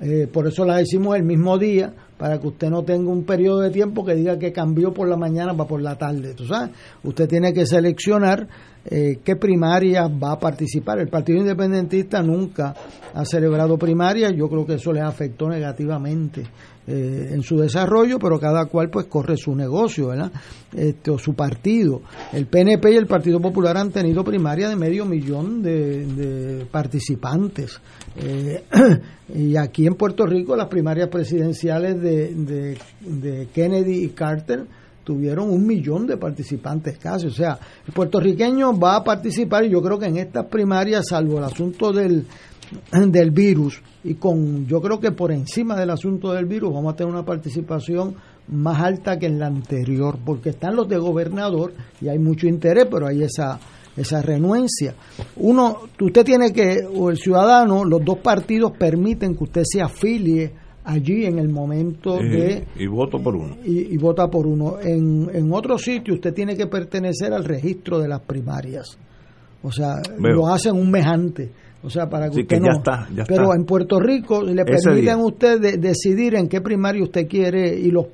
Eh, 0.00 0.26
por 0.32 0.46
eso 0.46 0.64
las 0.64 0.82
hicimos 0.82 1.16
el 1.16 1.24
mismo 1.24 1.58
día, 1.58 1.92
para 2.22 2.38
que 2.38 2.46
usted 2.46 2.70
no 2.70 2.84
tenga 2.84 3.10
un 3.10 3.24
periodo 3.24 3.62
de 3.62 3.70
tiempo 3.70 4.04
que 4.04 4.14
diga 4.14 4.38
que 4.38 4.52
cambió 4.52 4.94
por 4.94 5.08
la 5.08 5.16
mañana 5.16 5.56
para 5.56 5.68
por 5.68 5.82
la 5.82 5.98
tarde. 5.98 6.34
¿tú 6.34 6.46
sabes? 6.46 6.70
Usted 7.02 7.28
tiene 7.28 7.52
que 7.52 7.66
seleccionar 7.66 8.46
eh, 8.84 9.18
qué 9.24 9.34
primarias 9.34 10.08
va 10.08 10.34
a 10.34 10.38
participar. 10.38 11.00
El 11.00 11.08
Partido 11.08 11.40
Independentista 11.40 12.22
nunca 12.22 12.76
ha 13.12 13.24
celebrado 13.24 13.76
primarias, 13.76 14.32
yo 14.36 14.48
creo 14.48 14.64
que 14.64 14.74
eso 14.74 14.92
les 14.92 15.02
afectó 15.02 15.48
negativamente 15.48 16.44
eh, 16.86 17.30
en 17.32 17.42
su 17.42 17.58
desarrollo, 17.58 18.18
pero 18.18 18.40
cada 18.40 18.66
cual 18.66 18.90
pues 18.90 19.06
corre 19.06 19.36
su 19.36 19.54
negocio, 19.54 20.08
¿verdad? 20.08 20.32
Este, 20.74 21.10
o 21.12 21.18
su 21.18 21.34
partido. 21.34 22.02
El 22.32 22.46
PNP 22.46 22.92
y 22.92 22.96
el 22.96 23.06
Partido 23.06 23.40
Popular 23.40 23.76
han 23.76 23.92
tenido 23.92 24.24
primarias 24.24 24.70
de 24.70 24.76
medio 24.76 25.04
millón 25.04 25.62
de, 25.62 26.06
de 26.06 26.66
participantes. 26.66 27.80
Eh, 28.16 28.64
y 29.34 29.56
aquí 29.56 29.86
en 29.86 29.94
Puerto 29.94 30.26
Rico 30.26 30.56
las 30.56 30.68
primarias 30.68 31.08
presidenciales 31.08 32.00
de, 32.00 32.34
de, 32.34 32.78
de 33.00 33.46
Kennedy 33.54 34.04
y 34.04 34.08
Carter 34.08 34.66
tuvieron 35.04 35.50
un 35.50 35.66
millón 35.66 36.06
de 36.06 36.16
participantes 36.16 36.98
casi. 36.98 37.26
O 37.26 37.30
sea, 37.30 37.58
el 37.86 37.92
puertorriqueño 37.92 38.78
va 38.78 38.96
a 38.96 39.04
participar 39.04 39.64
y 39.64 39.70
yo 39.70 39.80
creo 39.82 39.98
que 39.98 40.06
en 40.06 40.16
estas 40.16 40.46
primarias, 40.46 41.08
salvo 41.08 41.38
el 41.38 41.44
asunto 41.44 41.92
del, 41.92 42.26
del 42.90 43.30
virus, 43.30 43.80
y 44.04 44.14
con 44.14 44.66
yo 44.66 44.80
creo 44.80 44.98
que 45.00 45.12
por 45.12 45.32
encima 45.32 45.76
del 45.76 45.90
asunto 45.90 46.32
del 46.32 46.46
virus 46.46 46.72
vamos 46.72 46.92
a 46.92 46.96
tener 46.96 47.12
una 47.12 47.24
participación 47.24 48.14
más 48.48 48.80
alta 48.82 49.18
que 49.18 49.26
en 49.26 49.38
la 49.38 49.46
anterior, 49.46 50.18
porque 50.24 50.50
están 50.50 50.74
los 50.74 50.88
de 50.88 50.98
gobernador 50.98 51.72
y 52.00 52.08
hay 52.08 52.18
mucho 52.18 52.46
interés, 52.46 52.86
pero 52.90 53.06
hay 53.06 53.22
esa 53.22 53.58
esa 53.96 54.22
renuencia. 54.22 54.94
Uno, 55.36 55.80
usted 56.00 56.24
tiene 56.24 56.50
que, 56.52 56.78
o 56.94 57.10
el 57.10 57.18
ciudadano, 57.18 57.84
los 57.84 58.02
dos 58.04 58.18
partidos 58.18 58.72
permiten 58.78 59.36
que 59.36 59.44
usted 59.44 59.62
se 59.64 59.82
afilie 59.82 60.50
allí 60.84 61.26
en 61.26 61.38
el 61.38 61.48
momento 61.48 62.16
de 62.16 62.66
y 62.76 62.86
voto 62.86 63.22
por 63.22 63.36
uno. 63.36 63.56
y, 63.64 63.94
y 63.94 63.96
vota 63.98 64.28
por 64.28 64.46
uno. 64.46 64.80
En, 64.80 65.30
en 65.32 65.52
otro 65.52 65.78
sitio 65.78 66.14
usted 66.14 66.32
tiene 66.32 66.56
que 66.56 66.66
pertenecer 66.66 67.32
al 67.32 67.44
registro 67.44 67.98
de 67.98 68.08
las 68.08 68.20
primarias. 68.20 68.98
O 69.62 69.70
sea, 69.70 69.96
Veo. 70.18 70.34
lo 70.36 70.48
hacen 70.48 70.74
un 70.74 70.90
mejante. 70.90 71.50
O 71.84 71.90
sea, 71.90 72.08
para 72.08 72.26
que 72.26 72.30
Así 72.32 72.40
usted 72.42 72.56
que 72.58 72.62
ya 72.64 72.70
no- 72.70 72.76
está, 72.78 73.08
ya 73.14 73.24
Pero 73.26 73.44
está. 73.44 73.56
en 73.56 73.64
Puerto 73.64 73.98
Rico 73.98 74.42
le 74.42 74.64
permiten 74.64 75.08
a 75.10 75.16
usted 75.16 75.60
de- 75.60 75.76
decidir 75.78 76.36
en 76.36 76.48
qué 76.48 76.60
primaria 76.60 77.02
usted 77.02 77.26
quiere 77.26 77.74
y 77.76 77.90
los 77.90 78.06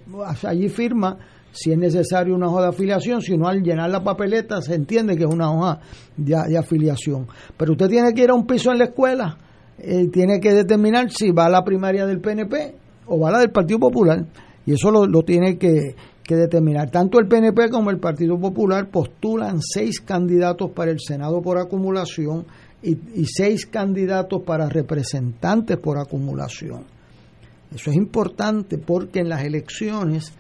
allí 0.44 0.68
firma 0.70 1.18
si 1.52 1.72
es 1.72 1.78
necesario 1.78 2.34
una 2.34 2.46
hoja 2.48 2.62
de 2.62 2.68
afiliación, 2.68 3.20
si 3.20 3.36
no 3.36 3.46
al 3.48 3.62
llenar 3.62 3.90
la 3.90 4.02
papeleta 4.02 4.62
se 4.62 4.74
entiende 4.74 5.16
que 5.16 5.24
es 5.24 5.30
una 5.32 5.50
hoja 5.52 5.80
de, 6.16 6.34
de 6.48 6.56
afiliación. 6.58 7.26
Pero 7.56 7.72
usted 7.72 7.88
tiene 7.88 8.14
que 8.14 8.22
ir 8.24 8.30
a 8.30 8.34
un 8.34 8.46
piso 8.46 8.70
en 8.72 8.78
la 8.78 8.84
escuela, 8.84 9.36
eh, 9.78 10.08
tiene 10.08 10.40
que 10.40 10.52
determinar 10.54 11.10
si 11.10 11.30
va 11.30 11.46
a 11.46 11.50
la 11.50 11.62
primaria 11.64 12.06
del 12.06 12.20
PNP 12.20 12.74
o 13.06 13.18
va 13.20 13.28
a 13.28 13.32
la 13.32 13.38
del 13.40 13.50
Partido 13.50 13.78
Popular. 13.80 14.24
Y 14.66 14.72
eso 14.74 14.90
lo, 14.90 15.06
lo 15.06 15.22
tiene 15.22 15.56
que, 15.58 15.94
que 16.22 16.36
determinar. 16.36 16.90
Tanto 16.90 17.18
el 17.18 17.26
PNP 17.26 17.70
como 17.70 17.90
el 17.90 17.98
Partido 17.98 18.38
Popular 18.38 18.88
postulan 18.90 19.60
seis 19.60 20.00
candidatos 20.00 20.70
para 20.72 20.90
el 20.90 21.00
Senado 21.00 21.40
por 21.42 21.58
acumulación 21.58 22.44
y, 22.82 22.90
y 22.92 23.24
seis 23.26 23.66
candidatos 23.66 24.42
para 24.42 24.68
representantes 24.68 25.76
por 25.78 25.98
acumulación. 25.98 26.84
Eso 27.74 27.90
es 27.90 27.96
importante 27.96 28.78
porque 28.78 29.20
en 29.20 29.28
las 29.28 29.44
elecciones, 29.44 30.32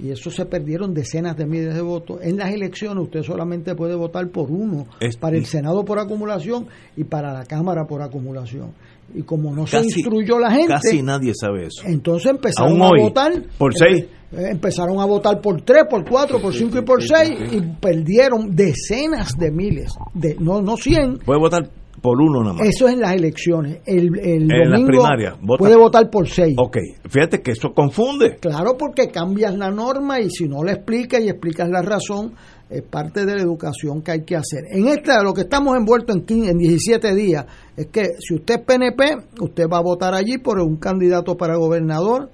y 0.00 0.10
eso 0.10 0.30
se 0.30 0.46
perdieron 0.46 0.94
decenas 0.94 1.36
de 1.36 1.46
miles 1.46 1.74
de 1.74 1.80
votos, 1.82 2.18
en 2.22 2.38
las 2.38 2.50
elecciones 2.52 3.04
usted 3.04 3.22
solamente 3.22 3.74
puede 3.74 3.94
votar 3.94 4.28
por 4.30 4.50
uno, 4.50 4.86
Es- 4.98 5.16
para 5.16 5.36
el 5.36 5.44
Senado 5.46 5.84
por 5.84 5.98
acumulación 5.98 6.66
y 6.96 7.04
para 7.04 7.32
la 7.32 7.44
Cámara 7.44 7.84
por 7.86 8.02
acumulación. 8.02 8.72
Y 9.14 9.22
como 9.22 9.54
no 9.54 9.66
se 9.66 9.78
instruyó 9.80 10.38
la 10.38 10.50
gente, 10.50 10.68
Casi 10.72 11.02
nadie 11.02 11.32
sabe 11.38 11.66
eso. 11.66 11.82
entonces 11.86 12.30
empezaron 12.30 12.72
Aún 12.72 12.82
a 12.82 12.88
hoy, 12.88 13.00
votar. 13.02 13.32
por 13.58 13.74
seis. 13.76 14.04
eh, 14.32 14.48
Empezaron 14.52 14.98
a 15.00 15.04
votar 15.04 15.40
por 15.42 15.60
tres, 15.60 15.84
por 15.90 16.08
cuatro, 16.08 16.40
por 16.40 16.54
cinco 16.54 16.78
y 16.78 16.82
por 16.82 17.02
seis 17.02 17.30
y 17.52 17.60
perdieron 17.78 18.56
decenas 18.56 19.36
de 19.38 19.50
miles, 19.50 19.92
de 20.14 20.34
no 20.40 20.62
no 20.62 20.76
cien. 20.78 21.18
Puede 21.18 21.38
votar 21.38 21.68
por 22.02 22.20
uno 22.20 22.42
nada 22.42 22.54
más. 22.54 22.66
Eso 22.68 22.88
es 22.88 22.94
en 22.94 23.00
las 23.00 23.12
elecciones. 23.14 23.78
El, 23.86 24.18
el 24.18 24.42
En 24.42 24.48
las 24.48 24.70
domingo 24.70 24.86
primarias, 24.88 25.36
vota- 25.40 25.58
puede 25.58 25.76
votar 25.76 26.10
por 26.10 26.28
seis. 26.28 26.54
Ok, 26.58 26.76
fíjate 27.08 27.40
que 27.40 27.52
eso 27.52 27.72
confunde. 27.72 28.36
Claro, 28.40 28.76
porque 28.76 29.08
cambias 29.08 29.56
la 29.56 29.70
norma 29.70 30.20
y 30.20 30.28
si 30.28 30.48
no 30.48 30.64
la 30.64 30.72
explicas 30.72 31.20
y 31.22 31.28
explicas 31.28 31.68
la 31.70 31.80
razón, 31.80 32.34
es 32.68 32.82
parte 32.82 33.24
de 33.24 33.36
la 33.36 33.42
educación 33.42 34.02
que 34.02 34.10
hay 34.10 34.24
que 34.24 34.34
hacer. 34.34 34.64
En 34.70 34.88
esta, 34.88 35.22
lo 35.22 35.32
que 35.32 35.42
estamos 35.42 35.76
envueltos 35.76 36.16
en, 36.16 36.22
15 36.26 36.50
en 36.50 36.58
17 36.58 37.14
días, 37.14 37.46
es 37.76 37.86
que 37.86 38.04
si 38.18 38.34
usted 38.34 38.54
es 38.60 38.64
PNP, 38.66 39.04
usted 39.40 39.64
va 39.72 39.78
a 39.78 39.82
votar 39.82 40.14
allí 40.14 40.38
por 40.38 40.58
un 40.58 40.76
candidato 40.76 41.36
para 41.36 41.56
gobernador, 41.56 42.30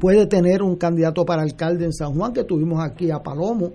puede 0.00 0.26
tener 0.26 0.62
un 0.62 0.76
candidato 0.76 1.24
para 1.24 1.42
alcalde 1.42 1.84
en 1.86 1.92
San 1.92 2.14
Juan, 2.14 2.32
que 2.32 2.44
tuvimos 2.44 2.80
aquí 2.84 3.10
a 3.10 3.20
Palomo, 3.20 3.70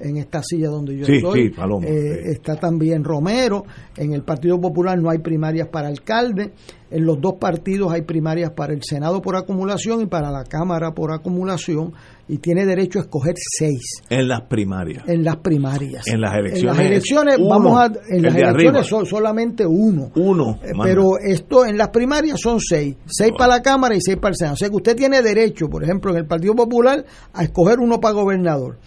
en 0.00 0.16
esta 0.16 0.42
silla 0.42 0.68
donde 0.68 0.96
yo 0.96 1.04
Sí, 1.06 1.16
estoy. 1.16 1.48
sí, 1.48 1.54
Eh, 1.86 2.20
sí. 2.24 2.30
Está 2.32 2.56
también 2.56 3.04
Romero. 3.04 3.64
En 3.96 4.12
el 4.12 4.22
Partido 4.22 4.60
Popular 4.60 4.98
no 4.98 5.10
hay 5.10 5.18
primarias 5.18 5.68
para 5.68 5.88
alcalde. 5.88 6.52
En 6.90 7.04
los 7.06 7.20
dos 7.20 7.34
partidos 7.34 7.92
hay 7.92 8.02
primarias 8.02 8.50
para 8.50 8.72
el 8.72 8.80
Senado 8.82 9.22
por 9.22 9.36
acumulación 9.36 10.00
y 10.00 10.06
para 10.06 10.30
la 10.32 10.42
Cámara 10.44 10.90
por 10.92 11.12
acumulación. 11.12 11.92
Y 12.26 12.38
tiene 12.38 12.64
derecho 12.66 12.98
a 13.00 13.02
escoger 13.02 13.34
seis 13.36 14.02
En 14.08 14.28
las 14.28 14.42
primarias. 14.42 15.02
en 15.08 15.24
las 15.24 15.36
primarias. 15.38 16.06
En 16.08 16.20
las 16.20 16.32
elecciones 16.34 16.60
En 16.62 16.66
las 16.66 16.78
elecciones, 16.86 17.38
uno, 17.38 17.48
vamos 17.48 17.78
a. 17.78 17.86
En 18.08 18.22
las 18.22 18.34
elecciones 18.36 18.86
solamente 19.08 19.66
uno. 19.66 20.10
Uno. 20.16 20.58
Eh. 20.62 20.70
Pero 20.82 21.18
esto 21.22 21.64
en 21.66 21.76
las 21.76 21.88
primarias 21.90 22.40
son 22.40 22.58
seis. 22.60 22.96
Seis 23.06 23.32
para 23.36 23.56
la 23.56 23.62
Cámara 23.62 23.94
y 23.96 24.00
seis 24.00 24.16
para 24.16 24.30
el 24.30 24.36
Senado. 24.36 24.54
O 24.54 24.56
sea 24.56 24.68
que 24.68 24.76
usted 24.76 24.96
tiene 24.96 25.22
derecho, 25.22 25.68
por 25.68 25.82
ejemplo, 25.84 26.10
en 26.12 26.18
el 26.18 26.26
Partido 26.26 26.54
Popular, 26.54 27.04
a 27.32 27.42
escoger 27.44 27.78
uno 27.80 28.00
para 28.00 28.14
gobernador. 28.14 28.78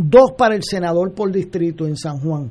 Dos 0.00 0.32
para 0.38 0.54
el 0.54 0.62
senador 0.62 1.12
por 1.12 1.32
distrito 1.32 1.86
en 1.86 1.96
San 1.96 2.18
Juan. 2.18 2.50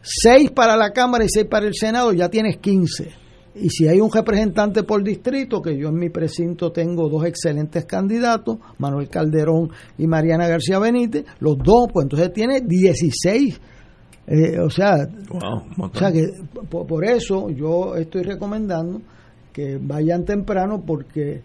Seis 0.00 0.50
para 0.50 0.76
la 0.76 0.90
Cámara 0.90 1.24
y 1.24 1.28
seis 1.28 1.46
para 1.46 1.66
el 1.66 1.74
Senado, 1.74 2.12
ya 2.12 2.28
tienes 2.30 2.56
15. 2.56 3.22
Y 3.54 3.68
si 3.68 3.86
hay 3.86 4.00
un 4.00 4.10
representante 4.10 4.82
por 4.82 5.04
distrito, 5.04 5.60
que 5.60 5.76
yo 5.76 5.88
en 5.88 5.96
mi 5.96 6.08
precinto 6.08 6.72
tengo 6.72 7.10
dos 7.10 7.26
excelentes 7.26 7.84
candidatos, 7.84 8.56
Manuel 8.78 9.10
Calderón 9.10 9.70
y 9.98 10.06
Mariana 10.06 10.48
García 10.48 10.78
Benítez, 10.78 11.26
los 11.38 11.58
dos, 11.58 11.88
pues 11.92 12.04
entonces 12.04 12.32
tiene 12.32 12.62
16. 12.62 13.60
Eh, 14.26 14.58
o 14.58 14.70
sea, 14.70 15.06
Wow, 15.28 15.90
o 15.90 15.98
sea 15.98 16.10
que 16.10 16.22
por, 16.70 16.86
por 16.86 17.04
eso 17.04 17.50
yo 17.50 17.94
estoy 17.96 18.22
recomendando 18.22 19.02
que 19.52 19.78
vayan 19.78 20.24
temprano 20.24 20.82
porque 20.86 21.42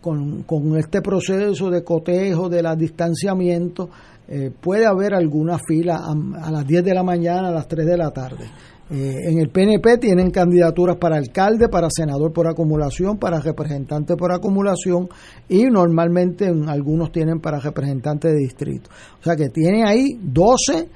con, 0.00 0.42
con 0.44 0.76
este 0.76 1.02
proceso 1.02 1.70
de 1.70 1.82
cotejo, 1.82 2.48
de 2.48 2.62
la 2.62 2.76
distanciamiento, 2.76 3.90
eh, 4.28 4.50
puede 4.60 4.86
haber 4.86 5.14
alguna 5.14 5.58
fila 5.58 5.96
a, 5.96 6.50
las 6.50 6.66
10 6.66 6.84
de 6.84 6.94
la 6.94 7.02
mañana, 7.02 7.48
a 7.48 7.52
las 7.52 7.66
3 7.66 7.86
de 7.86 7.96
la 7.96 8.10
tarde. 8.10 8.44
Eh, 8.90 9.30
en 9.30 9.38
el 9.38 9.50
PNP 9.50 9.98
tienen 9.98 10.30
candidaturas 10.30 10.96
para 10.96 11.16
alcalde, 11.16 11.68
para 11.68 11.88
senador 11.90 12.32
por 12.32 12.46
acumulación, 12.46 13.18
para 13.18 13.40
representante 13.40 14.16
por 14.16 14.32
acumulación 14.32 15.08
y 15.48 15.64
normalmente 15.64 16.46
en 16.46 16.68
algunos 16.68 17.12
tienen 17.12 17.40
para 17.40 17.58
representante 17.58 18.28
de 18.28 18.36
distrito. 18.36 18.90
O 19.20 19.24
sea 19.24 19.36
que 19.36 19.48
tiene 19.50 19.84
ahí 19.84 20.18
12 20.22 20.88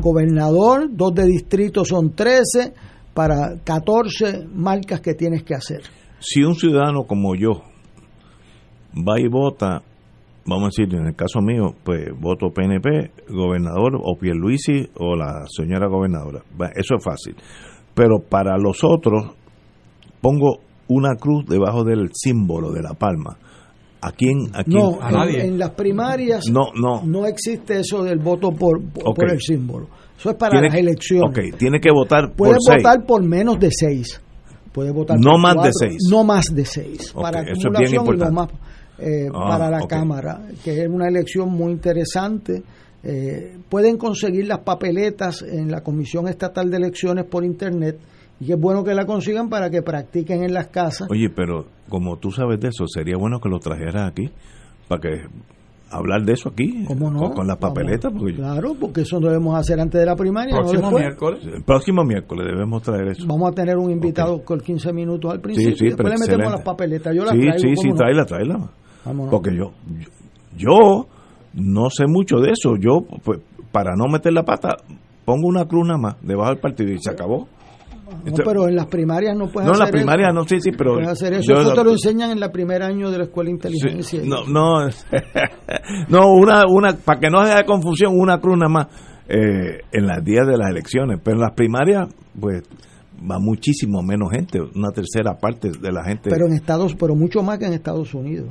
gobernador, 0.00 0.88
dos 0.92 1.14
de 1.14 1.26
distrito 1.26 1.84
son 1.84 2.14
13, 2.14 2.72
para 3.14 3.58
14 3.64 4.46
marcas 4.54 5.00
que 5.00 5.14
tienes 5.14 5.42
que 5.42 5.54
hacer. 5.54 5.82
Si 6.20 6.42
un 6.42 6.54
ciudadano 6.54 7.04
como 7.04 7.34
yo 7.34 7.62
va 8.96 9.18
y 9.18 9.28
vota, 9.28 9.82
vamos 10.46 10.64
a 10.64 10.82
decir, 10.82 10.94
en 10.94 11.06
el 11.06 11.14
caso 11.14 11.40
mío, 11.40 11.74
pues 11.84 12.08
voto 12.18 12.50
PNP, 12.50 13.10
gobernador 13.28 13.96
o 14.02 14.16
Pierluisi 14.18 14.88
o 14.98 15.16
la 15.16 15.44
señora 15.48 15.86
gobernadora. 15.88 16.40
Eso 16.74 16.96
es 16.96 17.04
fácil. 17.04 17.36
Pero 17.94 18.18
para 18.20 18.56
los 18.58 18.82
otros, 18.84 19.32
pongo 20.20 20.58
una 20.88 21.14
cruz 21.16 21.44
debajo 21.46 21.84
del 21.84 22.10
símbolo 22.12 22.70
de 22.72 22.82
la 22.82 22.94
palma. 22.94 23.36
¿A 24.02 24.12
quién? 24.12 24.48
A 24.54 24.64
quién? 24.64 24.78
No, 24.82 24.98
en, 25.28 25.40
en 25.40 25.58
las 25.58 25.70
primarias 25.70 26.46
No, 26.50 26.72
no. 26.74 27.02
no 27.04 27.26
existe 27.26 27.80
eso 27.80 28.02
del 28.02 28.18
voto 28.18 28.50
por, 28.50 28.80
por, 28.92 29.30
el 29.30 29.40
símbolo. 29.40 29.88
Eso 30.18 30.30
es 30.30 30.36
para 30.36 30.52
Tiene- 30.52 30.68
las 30.68 30.76
elecciones. 30.78 31.30
Ok, 31.30 31.58
tiene 31.58 31.80
que 31.80 31.90
votar 31.90 32.32
Puede 32.34 32.54
por 32.54 32.62
seis. 32.62 32.82
votar 32.82 33.04
por 33.06 33.22
menos 33.22 33.58
de 33.60 33.70
seis. 33.70 34.20
Puede 34.72 34.90
votar 34.92 35.18
No 35.18 35.32
por 35.32 35.40
más 35.42 35.62
de 35.64 35.70
seis. 35.72 35.98
No 36.10 36.24
más 36.24 36.46
de 36.54 36.64
seis. 36.64 37.12
Para 37.12 37.40
eso 37.42 37.52
es 37.52 37.58
bien 37.58 37.66
acumulación 37.66 37.92
y 37.92 37.94
no 37.96 38.00
importante. 38.02 38.34
más 38.34 38.48
eh, 39.00 39.28
Ah, 39.34 39.48
para 39.48 39.70
la. 39.70 39.80
Cámara, 39.86 40.40
que 40.64 40.82
es 40.82 40.88
una 40.88 41.08
elección 41.08 41.50
muy 41.50 41.72
interesante. 41.72 42.62
Eh, 43.02 43.56
pueden 43.68 43.96
conseguir 43.96 44.46
las 44.46 44.58
papeletas 44.58 45.42
en 45.42 45.70
la 45.70 45.80
Comisión 45.82 46.28
Estatal 46.28 46.70
de 46.70 46.76
Elecciones 46.76 47.24
por 47.24 47.44
Internet 47.44 47.98
y 48.40 48.52
es 48.52 48.58
bueno 48.60 48.84
que 48.84 48.94
la 48.94 49.06
consigan 49.06 49.48
para 49.48 49.70
que 49.70 49.80
practiquen 49.82 50.42
en 50.44 50.52
las 50.52 50.66
casas. 50.68 51.08
Oye, 51.10 51.30
pero 51.34 51.64
como 51.88 52.18
tú 52.18 52.30
sabes 52.30 52.60
de 52.60 52.68
eso, 52.68 52.86
sería 52.86 53.16
bueno 53.16 53.40
que 53.40 53.48
lo 53.48 53.58
trajeras 53.58 54.10
aquí 54.10 54.30
para 54.88 55.00
que 55.00 55.08
hablar 55.92 56.22
de 56.24 56.34
eso 56.34 56.50
aquí 56.50 56.84
¿Cómo 56.86 57.10
no? 57.10 57.18
con, 57.20 57.32
con 57.32 57.46
las 57.46 57.56
papeletas. 57.56 58.12
Porque 58.12 58.34
Claro, 58.34 58.74
porque 58.78 59.00
eso 59.00 59.18
lo 59.18 59.28
debemos 59.28 59.58
hacer 59.58 59.80
antes 59.80 59.98
de 59.98 60.06
la 60.06 60.14
primaria. 60.14 60.54
próximo 60.56 60.82
después. 60.82 61.02
miércoles. 61.04 61.40
El 61.54 61.62
próximo 61.64 62.04
miércoles 62.04 62.46
debemos 62.52 62.82
traer 62.82 63.08
eso. 63.08 63.26
Vamos 63.26 63.50
a 63.50 63.54
tener 63.54 63.76
un 63.78 63.90
invitado 63.90 64.42
con 64.44 64.60
15 64.60 64.92
minutos 64.92 65.32
al 65.32 65.40
principio. 65.40 65.74
sí, 65.76 65.84
después 65.86 65.96
pero 65.96 66.08
le 66.10 66.18
metemos 66.20 66.28
excelente. 66.52 66.56
las 66.58 66.64
papeletas. 66.64 67.16
Yo 67.16 67.24
las 67.24 67.32
sí, 67.32 67.40
traigo. 67.40 67.58
sí, 67.58 67.66
¿cómo 67.74 67.82
sí, 67.82 67.88
no? 67.88 67.94
tráela, 67.94 68.24
tráela. 68.26 68.70
Vámonos. 69.04 69.30
Porque 69.30 69.50
yo, 69.56 69.72
yo, 69.98 70.08
yo 70.56 71.06
no 71.54 71.90
sé 71.90 72.04
mucho 72.06 72.36
de 72.38 72.50
eso. 72.52 72.76
Yo, 72.76 73.00
pues, 73.24 73.40
para 73.72 73.94
no 73.96 74.06
meter 74.10 74.32
la 74.32 74.44
pata, 74.44 74.76
pongo 75.24 75.46
una 75.48 75.64
cruz 75.66 75.86
nada 75.86 75.98
más 75.98 76.16
debajo 76.22 76.50
del 76.50 76.58
partido 76.60 76.90
y 76.92 76.98
se 76.98 77.10
acabó. 77.10 77.48
No, 78.24 78.34
pero 78.44 78.66
en 78.66 78.74
las 78.74 78.86
primarias 78.86 79.36
no 79.36 79.46
puedes 79.48 79.68
no, 79.68 79.76
en 79.76 79.82
hacer 79.82 79.94
la 79.94 79.98
primaria 80.00 80.26
eso. 80.26 80.34
no, 80.34 80.44
sí, 80.44 80.60
sí, 80.60 80.70
pero. 80.76 80.94
Puedes 80.94 81.08
hacer 81.10 81.32
eso. 81.34 81.52
yo- 81.54 81.60
Eso 81.60 81.74
te 81.74 81.84
lo 81.84 81.92
enseñan 81.92 82.32
en 82.32 82.42
el 82.42 82.50
primer 82.50 82.82
año 82.82 83.08
de 83.10 83.18
la 83.18 83.24
escuela 83.24 83.50
de 83.50 83.56
Sí, 83.70 83.76
inteligencia. 83.78 84.22
no, 84.24 84.44
no, 84.46 84.88
no, 86.08 86.32
una, 86.34 86.64
una, 86.68 86.92
para 86.96 87.20
que 87.20 87.30
no 87.30 87.40
haya 87.40 87.64
confusión, 87.64 88.18
una 88.18 88.40
cruz 88.40 88.56
nada 88.58 88.68
más 88.68 88.86
eh, 89.28 89.82
en 89.92 90.06
las 90.06 90.24
días 90.24 90.44
de 90.46 90.56
las 90.56 90.70
elecciones, 90.70 91.20
pero 91.22 91.36
en 91.36 91.42
las 91.42 91.52
primarias, 91.54 92.08
pues 92.38 92.62
va 93.30 93.38
muchísimo 93.38 94.02
menos 94.02 94.30
gente, 94.32 94.58
una 94.60 94.90
tercera 94.90 95.38
parte 95.38 95.70
de 95.70 95.92
la 95.92 96.02
gente. 96.04 96.30
Pero 96.30 96.46
en 96.46 96.54
Estados, 96.54 96.96
pero 96.96 97.14
mucho 97.14 97.42
más 97.42 97.58
que 97.58 97.66
en 97.66 97.74
Estados 97.74 98.12
Unidos. 98.14 98.48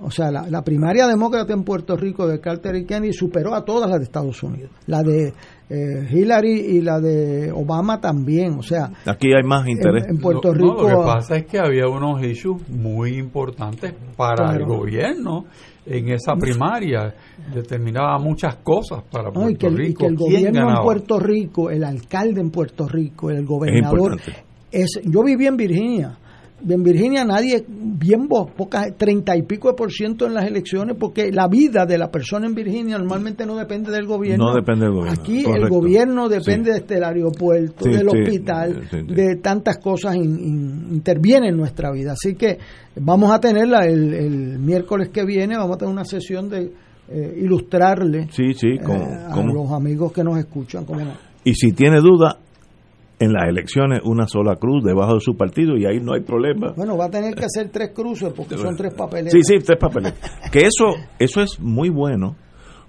O 0.00 0.10
sea, 0.10 0.30
la, 0.30 0.48
la 0.50 0.62
primaria 0.62 1.06
demócrata 1.06 1.52
en 1.52 1.62
Puerto 1.64 1.96
Rico 1.96 2.26
de 2.26 2.40
Carter 2.40 2.74
y 2.76 2.84
Kennedy 2.84 3.12
superó 3.12 3.54
a 3.54 3.64
todas 3.64 3.88
las 3.88 3.98
de 4.00 4.04
Estados 4.04 4.42
Unidos. 4.42 4.70
La 4.86 5.02
de 5.02 5.32
eh, 5.70 6.08
Hillary 6.10 6.52
y 6.76 6.80
la 6.82 7.00
de 7.00 7.50
Obama 7.52 8.00
también. 8.00 8.54
O 8.58 8.62
sea, 8.62 8.90
Aquí 9.06 9.28
hay 9.32 9.42
más 9.48 9.66
interés. 9.68 10.04
en 10.08 10.18
Puerto 10.18 10.52
No, 10.52 10.58
no, 10.58 10.72
Rico- 10.74 10.88
lo 10.90 10.98
que 11.00 11.04
pasa 11.06 11.36
es 11.36 11.46
que 11.46 11.58
había 11.58 11.86
unos 11.88 12.22
issues 12.24 12.68
muy 12.68 13.16
importantes 13.18 13.94
para 14.16 14.54
el 14.56 14.64
gobierno 14.66 15.44
en 15.86 16.08
esa 16.10 16.34
primaria. 16.34 17.14
Determinaba 17.54 18.18
muchas 18.18 18.56
cosas 18.56 19.02
para 19.10 19.30
No, 19.30 19.48
y, 19.48 19.54
Puerto 19.54 19.58
que 19.58 19.66
el, 19.68 19.74
y 19.74 19.76
Rico. 19.86 19.98
que 20.00 20.06
el 20.06 20.16
¿Quién 20.16 20.30
gobierno 20.52 20.70
en? 20.70 20.82
Puerto 20.82 21.18
Rico, 21.20 21.70
el 21.70 21.84
alcalde 21.84 22.40
en 22.40 22.50
Puerto 22.50 22.86
Rico, 22.88 23.30
el 23.30 23.44
gobernador. 23.46 24.16
Es, 24.70 25.00
yo 25.04 25.22
viví 25.22 25.46
en 25.46 25.56
Virginia. 25.56 26.18
En 26.66 26.82
Virginia 26.82 27.24
nadie, 27.24 27.62
bien 27.68 28.26
vos, 28.26 28.50
pocas, 28.56 28.96
treinta 28.96 29.36
y 29.36 29.42
pico 29.42 29.68
de 29.68 29.74
por 29.74 29.90
ciento 29.92 30.24
en 30.26 30.32
las 30.34 30.46
elecciones, 30.46 30.96
porque 30.98 31.30
la 31.30 31.46
vida 31.48 31.84
de 31.84 31.98
la 31.98 32.10
persona 32.10 32.46
en 32.46 32.54
Virginia 32.54 32.96
normalmente 32.96 33.44
no 33.44 33.56
depende 33.56 33.90
del 33.90 34.06
gobierno. 34.06 34.46
No 34.46 34.54
depende 34.54 34.86
del 34.86 34.94
gobierno, 34.94 35.20
Aquí 35.20 35.44
el 35.44 35.68
gobierno 35.68 36.28
depende 36.28 36.70
este, 36.70 36.94
del 36.94 37.04
aeropuerto, 37.04 37.84
Sí, 37.84 37.90
del 37.90 38.08
sí, 38.08 38.18
hospital, 38.18 38.88
sí, 38.90 38.96
sí. 39.06 39.14
de 39.14 39.36
tantas 39.36 39.78
cosas 39.78 40.14
in- 40.16 40.38
in- 40.38 40.86
intervienen 40.92 41.50
en 41.50 41.56
nuestra 41.56 41.90
vida. 41.92 42.12
Así 42.12 42.34
que 42.34 42.58
vamos 42.96 43.30
a 43.32 43.40
tenerla 43.40 43.84
el, 43.86 44.14
el 44.14 44.58
miércoles 44.58 45.10
que 45.10 45.24
viene, 45.24 45.56
vamos 45.58 45.76
a 45.76 45.78
tener 45.80 45.92
una 45.92 46.04
sesión 46.04 46.48
de 46.48 46.72
eh, 47.08 47.34
ilustrarle 47.42 48.28
Sí, 48.30 48.54
sí, 48.54 48.68
eh, 48.68 48.80
a 48.80 49.34
como- 49.34 49.52
los 49.52 49.70
amigos 49.72 50.12
que 50.12 50.24
nos 50.24 50.38
escuchan, 50.38 50.86
¿cómo 50.86 51.00
no? 51.00 51.12
Y 51.44 51.52
si 51.52 51.72
tiene 51.72 52.00
duda, 52.00 52.38
en 53.24 53.32
las 53.32 53.48
elecciones 53.48 54.00
una 54.04 54.26
sola 54.26 54.56
cruz 54.56 54.84
debajo 54.84 55.14
de 55.14 55.20
su 55.20 55.36
partido 55.36 55.76
y 55.76 55.86
ahí 55.86 56.00
no 56.00 56.14
hay 56.14 56.20
problema. 56.20 56.72
Bueno, 56.76 56.96
va 56.96 57.06
a 57.06 57.10
tener 57.10 57.34
que 57.34 57.44
hacer 57.44 57.70
tres 57.70 57.90
cruces 57.94 58.32
porque 58.34 58.56
son 58.56 58.76
tres 58.76 58.94
papeles. 58.94 59.32
Sí, 59.32 59.40
sí, 59.42 59.56
tres 59.64 59.78
papeles. 59.78 60.14
Que 60.52 60.60
eso, 60.60 60.94
eso 61.18 61.40
es 61.40 61.58
muy 61.60 61.88
bueno, 61.88 62.36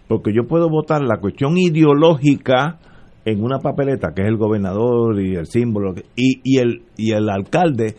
porque 0.07 0.31
yo 0.33 0.47
puedo 0.47 0.69
votar 0.69 1.01
la 1.01 1.17
cuestión 1.19 1.57
ideológica 1.57 2.79
en 3.25 3.43
una 3.43 3.59
papeleta, 3.59 4.13
que 4.15 4.21
es 4.21 4.27
el 4.27 4.37
gobernador 4.37 5.19
y 5.19 5.35
el 5.35 5.47
símbolo, 5.47 5.95
y, 6.15 6.41
y, 6.43 6.59
el, 6.59 6.83
y 6.95 7.11
el 7.11 7.27
alcalde 7.29 7.95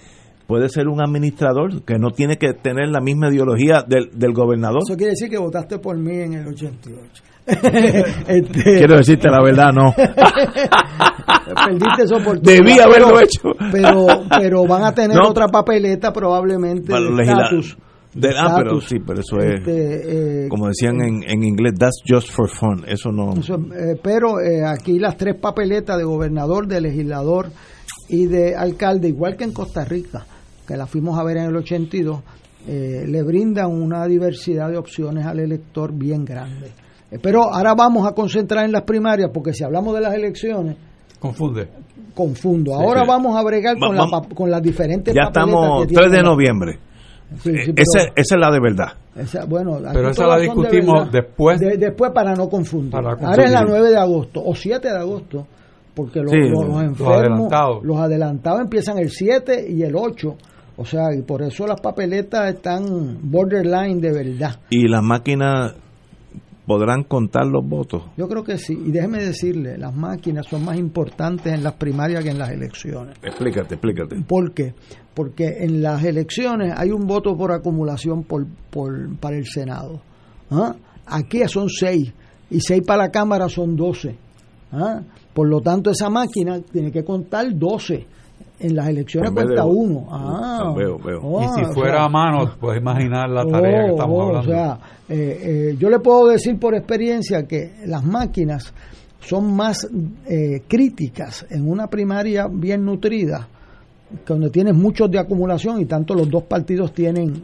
puede 0.46 0.68
ser 0.68 0.86
un 0.86 1.02
administrador 1.02 1.82
que 1.82 1.98
no 1.98 2.10
tiene 2.10 2.36
que 2.36 2.52
tener 2.52 2.88
la 2.90 3.00
misma 3.00 3.28
ideología 3.28 3.82
del, 3.82 4.10
del 4.12 4.32
gobernador. 4.32 4.82
Eso 4.86 4.96
quiere 4.96 5.10
decir 5.10 5.28
que 5.28 5.38
votaste 5.38 5.78
por 5.78 5.98
mí 5.98 6.16
en 6.16 6.34
el 6.34 6.46
88. 6.46 7.22
Este, 8.26 8.62
Quiero 8.62 8.96
decirte 8.96 9.28
la 9.28 9.42
verdad, 9.42 9.70
no. 9.72 9.94
Perdiste 11.66 12.02
esa 12.04 12.16
oportunidad. 12.16 12.42
Debí 12.64 12.78
haberlo 12.78 13.08
pero- 13.08 13.20
hecho. 13.20 13.48
Pero, 13.72 14.06
pero 14.38 14.66
van 14.66 14.84
a 14.84 14.92
tener 14.94 15.16
No. 15.22 15.28
otra 15.30 15.46
papeleta 15.48 16.12
probablemente 16.12 16.90
Para 16.90 17.04
de 17.14 17.22
estatus. 17.22 17.76
de- 18.14 18.34
ah, 18.36 18.54
pero 18.56 18.80
sí, 18.80 18.96
pero 19.06 19.20
eso 19.20 19.38
es, 19.38 19.60
Este, 19.60 20.44
eh, 20.44 20.48
como 20.48 20.66
decían 20.68 21.00
en, 21.00 21.22
en 21.22 21.44
inglés, 21.44 21.74
that's 21.78 22.02
just 22.08 22.30
for 22.30 22.48
fun. 22.48 22.84
Eso 22.86 23.12
no. 23.12 23.34
Eso, 23.34 23.54
eh, 23.54 23.98
pero 24.02 24.40
eh, 24.40 24.64
aquí 24.66 24.98
las 24.98 25.16
tres 25.16 25.36
papeletas 25.40 25.96
de 25.98 26.04
gobernador, 26.04 26.66
de 26.66 26.80
legislador 26.80 27.50
y 28.08 28.26
de 28.26 28.54
alcalde, 28.56 29.08
igual 29.08 29.36
que 29.36 29.44
en 29.44 29.52
Costa 29.52 29.84
Rica, 29.84 30.24
que 30.66 30.76
la 30.76 30.86
fuimos 30.86 31.18
a 31.18 31.22
ver 31.24 31.36
en 31.38 31.44
el 31.44 31.56
82, 31.56 32.20
eh, 32.68 33.04
le 33.06 33.22
brindan 33.22 33.70
una 33.70 34.04
diversidad 34.06 34.68
de 34.70 34.76
opciones 34.78 35.24
al 35.26 35.38
elector 35.38 35.92
bien 35.92 36.24
grande. 36.24 36.72
Eh, 37.10 37.18
pero 37.22 37.52
ahora 37.52 37.74
vamos 37.74 38.06
a 38.08 38.12
concentrar 38.12 38.64
en 38.64 38.72
las 38.72 38.82
primarias, 38.82 39.30
porque 39.32 39.52
si 39.52 39.62
hablamos 39.64 39.94
de 39.94 40.00
las 40.00 40.14
elecciones, 40.14 40.76
Confunde. 41.20 41.68
confundo. 42.14 42.74
Ahora 42.74 43.02
sí. 43.02 43.06
vamos 43.08 43.36
a 43.36 43.42
bregar 43.42 43.76
Va- 43.76 43.86
con, 43.86 43.96
la 43.96 44.02
vamos- 44.10 44.26
con 44.34 44.50
las 44.50 44.62
diferentes 44.62 45.14
Ya 45.14 45.24
estamos 45.28 45.86
que 45.86 45.94
3 45.94 46.10
de 46.12 46.22
noviembre. 46.22 46.78
Sí, 47.42 47.50
sí, 47.58 47.70
Eh, 47.70 47.74
esa, 47.76 48.00
esa 48.14 48.34
es 48.36 48.40
la 48.40 48.50
de 48.52 48.60
verdad. 48.60 48.92
esa- 49.16 49.44
bueno, 49.46 49.78
Pero 49.92 50.10
esa 50.10 50.26
la 50.26 50.36
de 50.36 50.42
discutimos 50.42 51.10
después. 51.10 51.58
De- 51.58 51.76
después 51.76 52.12
para 52.12 52.34
no 52.34 52.48
confundir. 52.48 52.90
Para 52.92 53.10
Ahora 53.12 53.44
es 53.44 53.50
la 53.50 53.58
confundir. 53.60 53.80
9 53.82 53.90
de 53.90 53.96
agosto 53.98 54.42
o 54.44 54.54
7 54.54 54.88
de 54.88 54.96
agosto, 54.98 55.46
porque 55.94 56.20
los, 56.20 56.30
Sí, 56.30 56.38
los- 56.38 56.50
los 56.62 56.68
los 56.68 56.82
enfermos, 56.84 57.16
adelantados. 57.18 57.84
los 57.84 57.98
adelantados 57.98 58.60
empiezan 58.60 58.98
el 58.98 59.10
7 59.10 59.66
y 59.68 59.82
el 59.82 59.94
8. 59.96 60.36
O 60.76 60.84
sea, 60.84 61.12
y 61.16 61.22
por 61.22 61.42
eso 61.42 61.66
las 61.66 61.80
papeletas 61.80 62.52
están 62.54 63.18
borderline 63.22 64.00
de 64.00 64.12
verdad. 64.12 64.56
Y 64.70 64.86
las 64.88 65.02
máquinas 65.02 65.74
podrán 66.66 67.04
contar 67.04 67.46
los 67.46 67.66
votos. 67.66 68.02
Yo 68.16 68.28
creo 68.28 68.42
que 68.44 68.58
sí. 68.58 68.72
Y 68.86 68.90
déjeme 68.90 69.22
decirle, 69.22 69.78
las 69.78 69.94
máquinas 69.94 70.46
son 70.46 70.64
más 70.64 70.76
importantes 70.78 71.52
en 71.52 71.62
las 71.62 71.74
primarias 71.74 72.24
que 72.24 72.30
en 72.30 72.38
las 72.38 72.50
elecciones. 72.50 73.16
Explícate, 73.22 73.74
explícate. 73.74 74.16
¿Por 74.26 74.52
qué? 74.52 74.74
Porque 75.14 75.58
en 75.60 75.80
las 75.82 76.02
elecciones 76.04 76.74
hay 76.76 76.90
un 76.90 77.06
voto 77.06 77.36
por 77.36 77.52
acumulación 77.52 78.24
por, 78.24 78.46
por- 78.70 79.16
para 79.18 79.36
el 79.36 79.46
Senado. 79.46 80.00
¿Ah? 80.50 80.74
Aquí 81.06 81.40
son 81.48 81.68
seis 81.68 82.12
y 82.50 82.60
seis 82.60 82.82
para 82.86 83.04
la 83.04 83.10
Cámara 83.10 83.48
son 83.48 83.76
doce. 83.76 84.16
¿Ah? 84.72 85.00
Por 85.32 85.48
lo 85.48 85.60
tanto, 85.60 85.90
esa 85.90 86.10
máquina 86.10 86.60
tiene 86.60 86.90
que 86.90 87.04
contar 87.04 87.46
doce. 87.56 88.06
En 88.58 88.74
las 88.74 88.88
elecciones 88.88 89.28
En 89.28 89.34
cuenta 89.34 89.62
de- 89.64 89.68
uno. 89.70 90.06
Ah, 90.10 90.72
Veo, 90.76 90.98
veo. 90.98 91.20
Oh, 91.22 91.42
y 91.42 91.48
si 91.48 91.62
o 91.62 91.72
fuera 91.74 91.96
sea, 91.98 92.04
a 92.04 92.08
mano, 92.08 92.50
puedes 92.58 92.80
imaginar 92.80 93.28
la 93.28 93.44
tarea 93.44 93.84
que 93.84 93.90
Oh, 93.90 93.94
estamos 93.94 94.16
oh, 94.18 94.22
hablando. 94.22 94.50
O 94.50 94.52
sea, 94.54 94.78
eh, 95.08 95.40
eh, 95.72 95.76
yo 95.78 95.90
le 95.90 95.98
puedo 95.98 96.26
decir 96.28 96.58
por 96.58 96.74
experiencia 96.74 97.46
que 97.46 97.72
las 97.86 98.02
máquinas 98.04 98.72
son 99.20 99.54
más 99.54 99.86
eh, 100.26 100.62
críticas 100.66 101.44
en 101.50 101.68
una 101.68 101.88
primaria 101.88 102.46
bien 102.50 102.84
nutrida, 102.84 103.46
que 104.24 104.32
donde 104.32 104.50
tienes 104.50 104.74
muchos 104.74 105.10
de 105.10 105.18
acumulación 105.18 105.80
y 105.80 105.84
tanto 105.84 106.14
los 106.14 106.30
dos 106.30 106.44
partidos 106.44 106.92
tienen 106.94 107.34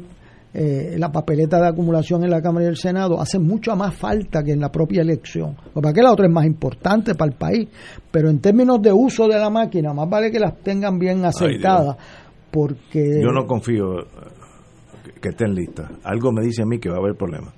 eh, 0.55 0.97
la 0.99 1.11
papeleta 1.11 1.59
de 1.61 1.69
acumulación 1.69 2.25
en 2.25 2.31
la 2.31 2.43
Cámara 2.43 2.67
y 2.67 2.69
el 2.69 2.77
Senado, 2.77 3.21
hace 3.21 3.39
mucha 3.39 3.75
más 3.75 3.95
falta 3.95 4.43
que 4.43 4.53
en 4.53 4.61
la 4.61 4.71
propia 4.71 5.01
elección. 5.03 5.57
Porque 5.73 5.93
que 5.95 6.03
la 6.03 6.13
otra 6.13 6.27
es 6.27 6.33
más 6.33 6.45
importante 6.47 7.15
para 7.15 7.31
el 7.33 7.37
país, 7.39 7.69
pero 8.11 8.29
en 8.29 8.41
términos 8.41 8.81
de 8.83 8.93
uso 8.93 9.27
de 9.29 9.39
la 9.39 9.49
máquina, 9.51 9.93
más 9.95 10.09
vale 10.11 10.31
que 10.31 10.39
las 10.39 10.59
tengan 10.63 10.99
bien 10.99 11.25
acertadas, 11.25 11.97
porque... 12.51 13.21
Yo 13.23 13.31
no 13.33 13.47
confío 13.47 14.01
eh, 14.01 14.05
que- 15.05 15.21
que 15.21 15.29
estén 15.31 15.55
listas. 15.55 15.91
Algo 16.05 16.33
me 16.33 16.43
dice 16.45 16.63
a 16.63 16.67
mí 16.67 16.79
que 16.79 16.89
va 16.91 16.97
a 16.97 16.99
haber 16.99 17.15
problemas. 17.17 17.55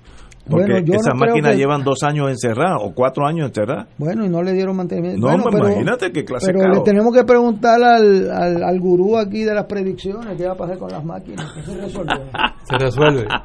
Porque 0.47 0.73
Bueno, 0.73 0.85
yo 0.85 0.93
no 0.93 0.99
esas 0.99 1.15
máquinas 1.15 1.51
que- 1.53 1.57
llevan 1.57 1.83
dos 1.83 2.03
años 2.03 2.29
encerradas 2.29 2.77
o 2.79 2.93
cuatro 2.93 3.25
años 3.25 3.47
encerradas. 3.47 3.87
Bueno, 3.97 4.25
y 4.25 4.29
no 4.29 4.43
le 4.43 4.53
dieron 4.53 4.75
mantenimiento. 4.75 5.19
No, 5.19 5.27
Bueno, 5.29 5.43
hombre, 5.45 5.59
pero- 5.59 5.71
imagínate 5.73 6.11
qué 6.11 6.23
clase 6.23 6.53
Pero 6.53 6.69
le 6.71 6.81
tenemos 6.81 7.11
que 7.15 7.23
preguntar 7.23 7.81
al, 7.81 8.29
al, 8.29 8.63
al 8.63 8.79
gurú 8.79 9.17
aquí 9.17 9.43
de 9.43 9.55
las 9.55 9.65
predicciones 9.65 10.37
qué 10.37 10.45
va 10.45 10.53
a 10.53 10.57
pasar 10.57 10.77
con 10.77 10.91
las 10.91 11.03
máquinas. 11.03 11.51
¿Qué 11.53 11.63
se 11.63 11.81
resolvió? 11.81 12.15
Se 12.69 12.77
resuelve. 12.77 13.25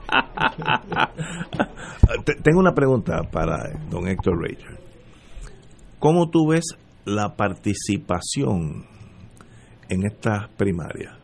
Te- 2.25 2.35
Tengo 2.43 2.61
una 2.61 2.73
pregunta 2.75 3.23
para 3.31 3.57
don 3.91 4.07
Héctor 4.09 4.41
Rager. 4.41 4.79
¿Cómo 5.99 6.31
tú 6.31 6.49
ves 6.49 6.65
la 7.05 7.35
participación 7.37 8.85
en 9.89 10.07
estas 10.07 10.49
primarias? 10.57 11.15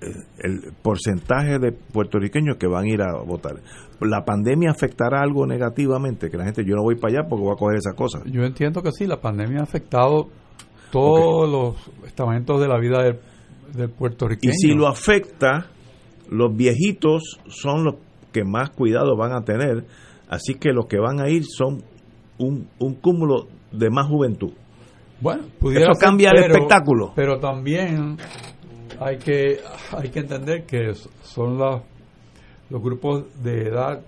El 0.00 0.72
porcentaje 0.82 1.58
de 1.58 1.72
puertorriqueños 1.72 2.56
que 2.56 2.66
van 2.66 2.84
a 2.84 2.88
ir 2.88 3.02
a 3.02 3.22
votar. 3.24 3.56
¿La 4.00 4.24
pandemia 4.24 4.70
afectará 4.70 5.22
algo 5.22 5.46
negativamente? 5.46 6.30
Que 6.30 6.36
la 6.36 6.44
gente, 6.44 6.64
yo 6.64 6.76
no 6.76 6.82
voy 6.82 6.96
para 6.96 7.18
allá 7.20 7.28
porque 7.28 7.44
voy 7.44 7.54
a 7.54 7.58
coger 7.58 7.78
esas 7.78 7.94
cosas. 7.94 8.22
Yo 8.26 8.44
entiendo 8.44 8.82
que 8.82 8.92
sí, 8.92 9.06
la 9.06 9.20
pandemia 9.20 9.60
ha 9.60 9.64
afectado 9.64 10.28
todos 10.90 11.50
los 11.50 12.06
estamentos 12.06 12.60
de 12.60 12.68
la 12.68 12.78
vida 12.78 13.02
del, 13.02 13.18
del 13.74 13.90
puertorriqueño. 13.90 14.52
Y 14.52 14.56
si 14.56 14.74
lo 14.74 14.86
afecta, 14.86 15.66
los 16.30 16.54
viejitos 16.54 17.38
son 17.48 17.84
los 17.84 17.94
que 18.32 18.44
más 18.44 18.70
cuidado 18.70 19.16
van 19.16 19.32
a 19.32 19.44
tener, 19.44 19.86
así 20.28 20.54
que 20.54 20.72
los 20.72 20.86
que 20.86 20.98
van 20.98 21.20
a 21.20 21.30
ir 21.30 21.44
son 21.44 21.82
un, 22.38 22.68
un 22.78 22.94
cúmulo 22.96 23.48
de 23.72 23.90
más 23.90 24.06
juventud. 24.06 24.52
Bueno, 25.20 25.44
pudiera 25.58 25.84
Eso 25.84 25.94
ser, 25.94 26.08
cambia 26.08 26.30
el 26.30 26.44
espectáculo. 26.44 27.12
Pero 27.16 27.38
también 27.38 28.18
hay 29.00 29.18
que 29.18 29.60
hay 29.92 30.08
que 30.10 30.20
entender 30.20 30.64
que 30.64 30.94
son 31.22 31.58
los 31.58 31.82
los 32.70 32.82
grupos 32.82 33.24
de 33.42 33.68
edad 33.68 34.00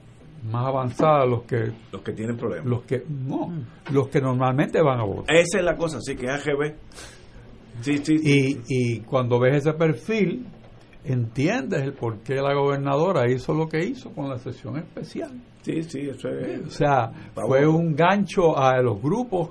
más 0.51 0.67
avanzada 0.67 1.27
los 1.27 1.43
que 1.43 1.73
Los 1.93 2.03
que 2.03 2.13
tienen 2.13 2.37
problemas. 2.37 2.67
los 2.67 2.83
que 2.83 3.03
no 3.09 3.51
los 3.91 4.09
que 4.09 4.21
normalmente 4.21 4.81
van 4.83 5.01
a 5.01 5.05
votar 5.05 5.35
Esa 5.37 5.59
es 5.59 5.65
la 5.65 5.77
cosa, 5.77 5.99
así 5.99 6.15
que 6.17 6.29
AGB. 6.29 6.75
Sí, 7.83 7.99
sí, 7.99 8.17
y, 8.23 8.61
y 8.69 9.01
cuando 9.01 9.39
ves 9.39 9.57
ese 9.59 9.73
perfil 9.73 10.47
entiendes 11.05 11.83
el 11.83 11.93
por 11.93 12.19
qué 12.19 12.35
la 12.37 12.53
gobernadora 12.55 13.31
hizo 13.31 13.55
lo 13.55 13.69
que 13.69 13.85
hizo 13.85 14.11
con 14.11 14.29
la 14.29 14.39
sesión 14.39 14.77
especial 14.79 15.31
Sí, 15.63 15.83
sí, 15.83 16.01
eso 16.09 16.29
es. 16.29 16.67
o 16.67 16.71
sea 16.71 17.11
fue 17.35 17.67
un 17.67 17.95
gancho 17.95 18.57
a 18.59 18.81
los 18.83 19.01
grupos 19.01 19.51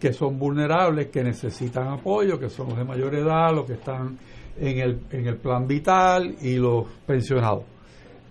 que 0.00 0.12
son 0.12 0.38
vulnerables 0.38 1.08
que 1.08 1.22
necesitan 1.22 1.88
apoyo 1.88 2.38
que 2.38 2.48
son 2.50 2.68
los 2.70 2.78
de 2.78 2.84
mayor 2.84 3.14
edad 3.14 3.52
los 3.54 3.64
que 3.66 3.74
están 3.74 4.18
en 4.58 4.78
el 4.78 5.00
en 5.10 5.26
el 5.26 5.36
plan 5.36 5.66
vital 5.66 6.36
y 6.42 6.56
los 6.56 6.86
pensionados 7.06 7.64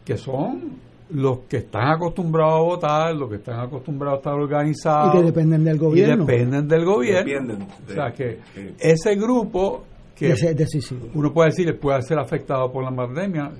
que 0.06 0.18
son 0.18 0.80
los 1.14 1.39
que 1.39 1.57
están 1.57 1.89
acostumbrados 1.89 2.53
a 2.53 2.61
votar, 2.61 3.15
los 3.15 3.30
que 3.30 3.35
están 3.35 3.60
acostumbrados 3.60 4.18
a 4.18 4.19
estar 4.19 4.34
organizados. 4.34 5.14
Y 5.14 5.18
que 5.18 5.23
dependen 5.26 5.64
del 5.65 5.77
gobierno. 5.77 6.23
Y 6.23 6.27
dependen 6.27 6.68
del 6.69 6.85
gobierno. 6.85 7.30
Dependen 7.30 7.60
de- 7.85 7.91
o 7.91 7.95
sea 7.95 8.11
que 8.14 8.39
eh, 8.56 8.76
ese 8.80 9.15
grupo 9.15 9.84
que 10.15 10.31
Ese 10.31 10.53
decisivo. 10.56 11.07
uno 11.14 11.34
puede 11.34 11.49
decir 11.49 11.77
puede 11.80 12.02
ser 12.03 12.18
afectado 12.18 12.72
por 12.72 12.84
la 12.84 12.95
pandemia, 12.95 13.52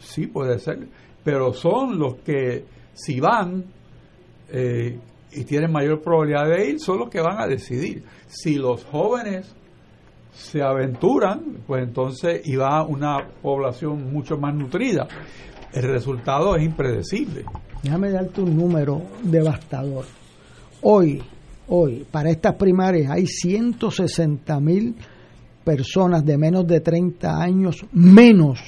sí 0.00 0.26
puede 0.26 0.58
ser, 0.58 0.86
pero 1.24 1.52
son 1.54 1.98
los 1.98 2.16
que 2.16 2.64
si 2.92 3.20
van 3.20 3.64
eh, 4.50 4.98
y 5.32 5.44
tienen 5.44 5.70
mayor 5.72 6.00
probabilidad 6.02 6.48
de 6.48 6.70
ir, 6.70 6.80
son 6.80 6.98
los 6.98 7.08
que 7.08 7.20
van 7.20 7.38
a 7.40 7.46
decidir. 7.46 8.02
Si 8.26 8.56
los 8.56 8.84
jóvenes 8.84 9.54
se 10.38 10.62
aventuran, 10.62 11.40
pues 11.66 11.82
entonces 11.82 12.42
y 12.44 12.54
va 12.56 12.84
una 12.84 13.18
población 13.42 14.12
mucho 14.12 14.38
más 14.38 14.54
nutrida. 14.54 15.06
El 15.72 15.82
resultado 15.82 16.56
es 16.56 16.64
impredecible. 16.64 17.44
Déjame 17.82 18.10
darte 18.10 18.40
un 18.40 18.56
número 18.56 19.02
devastador. 19.22 20.04
Hoy, 20.82 21.22
hoy, 21.68 22.06
para 22.10 22.30
estas 22.30 22.54
primarias 22.54 23.10
hay 23.10 23.26
160 23.26 24.60
mil 24.60 24.94
personas 25.64 26.24
de 26.24 26.38
menos 26.38 26.66
de 26.66 26.80
30 26.80 27.36
años 27.42 27.84
menos 27.92 28.60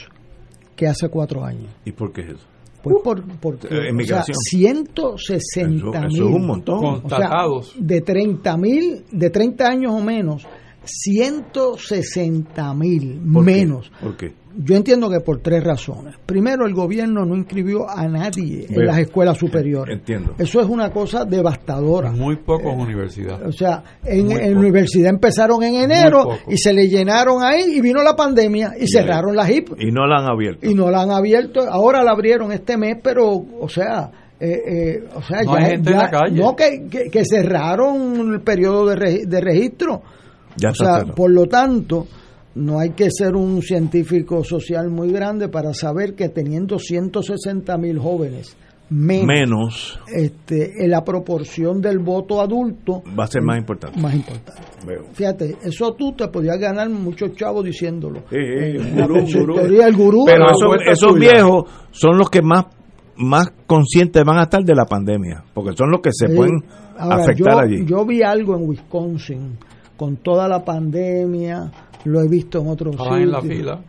que 0.76 0.86
hace 0.88 1.08
cuatro 1.08 1.44
años. 1.44 1.70
¿Y 1.84 1.92
por 1.92 2.12
qué 2.12 2.22
es 2.22 2.28
eso? 2.30 2.46
Pues 2.82 2.96
por, 3.04 3.22
porque, 3.38 3.66
Eh, 3.68 3.70
o 3.70 3.80
sea, 3.82 3.88
emigración. 3.90 4.36
160 4.36 5.76
Eso- 5.76 6.06
mil. 6.08 6.14
eso 6.14 6.28
es 6.28 6.34
un 6.34 6.46
montón. 6.46 6.78
O 6.78 6.80
sea, 6.92 7.00
Constatados. 7.00 7.74
de 7.78 8.00
30 8.00 8.56
mil, 8.56 9.04
de 9.10 9.30
30 9.30 9.66
años 9.68 9.92
o 9.92 10.00
menos, 10.02 10.46
160 10.84 12.74
mil 12.74 13.20
¿Por 13.32 13.44
qué? 13.44 13.52
menos. 13.52 13.90
¿Por 14.00 14.16
qué? 14.16 14.32
Yo 14.56 14.74
entiendo 14.74 15.08
que 15.08 15.20
por 15.20 15.38
tres 15.40 15.62
razones. 15.62 16.16
Primero, 16.26 16.66
el 16.66 16.74
gobierno 16.74 17.24
no 17.24 17.36
inscribió 17.36 17.88
a 17.88 18.08
nadie 18.08 18.66
en 18.68 18.84
las 18.84 18.98
escuelas 18.98 19.38
superiores. 19.38 19.96
Entiendo. 19.96 20.34
Eso 20.38 20.60
es 20.60 20.66
una 20.66 20.90
cosa 20.90 21.24
devastadora. 21.24 22.10
Muy 22.10 22.34
pocos 22.36 22.74
universidades. 22.76 23.46
O 23.46 23.52
sea, 23.52 23.84
en, 24.04 24.28
la 24.28 24.58
universidad 24.58 25.10
empezaron 25.10 25.62
en 25.62 25.76
enero 25.76 26.30
y 26.48 26.56
se 26.58 26.72
le 26.72 26.88
llenaron 26.88 27.44
ahí 27.44 27.62
y 27.76 27.80
vino 27.80 28.02
la 28.02 28.16
pandemia 28.16 28.72
y, 28.78 28.88
cerraron 28.88 29.36
las 29.36 29.48
HIP 29.48 29.68
Y 29.78 29.92
no 29.92 30.04
la 30.08 30.16
han 30.18 30.28
abierto. 30.28 30.66
y 30.68 30.74
no 30.74 30.90
la 30.90 31.02
han 31.02 31.12
abierto. 31.12 31.60
Ahora 31.70 32.02
la 32.02 32.10
abrieron 32.10 32.50
este 32.50 32.76
mes, 32.76 32.96
pero, 33.00 33.28
o 33.30 33.68
sea, 33.68 34.10
eh, 34.40 34.62
eh, 34.66 35.04
o 35.14 35.22
sea, 35.22 35.42
No 35.44 35.54
ya, 35.56 35.64
hay 35.64 35.70
gente 35.70 35.90
en 35.90 35.96
ya- 35.96 36.02
la 36.02 36.10
calle. 36.10 36.40
no 36.40 36.56
que, 36.56 36.86
que, 36.90 37.08
que 37.08 37.24
cerraron 37.24 38.34
el 38.34 38.40
periodo 38.40 38.86
de, 38.86 39.26
de 39.26 39.40
registro. 39.40 40.02
Ya 40.56 40.70
o 40.70 40.74
sea, 40.74 41.04
por 41.14 41.30
lo 41.30 41.46
tanto, 41.46 42.06
no 42.54 42.78
hay 42.78 42.90
que 42.90 43.10
ser 43.10 43.34
un 43.34 43.62
científico 43.62 44.42
social 44.44 44.90
muy 44.90 45.10
grande 45.12 45.48
para 45.48 45.72
saber 45.72 46.14
que 46.14 46.28
teniendo 46.28 46.78
160 46.78 47.76
mil 47.78 47.98
jóvenes 47.98 48.56
menos, 48.90 49.26
Menos 49.26 50.00
este, 50.12 50.84
en 50.84 50.90
la 50.90 51.02
proporción 51.04 51.80
del 51.80 52.00
voto 52.00 52.40
adulto 52.40 53.02
va 53.18 53.24
a 53.24 53.26
ser 53.28 53.42
más 53.42 53.58
importante. 53.58 54.00
más 54.00 54.14
importante. 54.14 54.62
Veo. 54.84 55.04
Fíjate, 55.12 55.58
eso 55.62 55.94
tú 55.94 56.12
te 56.12 56.26
podías 56.28 56.58
ganar 56.58 56.90
muchos 56.90 57.34
chavos 57.36 57.64
diciéndolo. 57.64 58.24
Eh, 58.32 58.78
gurú, 58.94 59.14
la 59.14 59.38
gurú. 59.38 59.58
el 59.60 59.96
gurú. 59.96 60.24
Pero 60.26 60.46
esos, 60.90 61.14
viejos 61.14 61.70
son 61.92 62.18
los 62.18 62.28
que 62.28 62.42
más 62.42 62.66
más 63.16 63.52
conscientes 63.66 64.24
van 64.24 64.38
a 64.38 64.44
estar 64.44 64.64
de 64.64 64.74
la 64.74 64.86
pandemia, 64.86 65.44
porque 65.52 65.76
son 65.76 65.90
los 65.90 66.00
que 66.00 66.08
se 66.10 66.34
pueden 66.34 66.64
Ahora, 66.96 67.16
afectar 67.16 67.52
yo, 67.52 67.58
allí. 67.60 67.86
Yo 67.86 68.06
vi 68.06 68.22
algo 68.22 68.56
en 68.56 68.66
Wisconsin 68.66 69.58
con 70.00 70.16
toda 70.16 70.48
la 70.48 70.64
pandemia, 70.64 71.70
lo 72.04 72.22
he 72.22 72.26
visto 72.26 72.58
en 72.58 72.68
otros 72.68 72.94
Estaban 72.94 73.20
en 73.20 73.30
la 73.30 73.42
fila. 73.42 73.80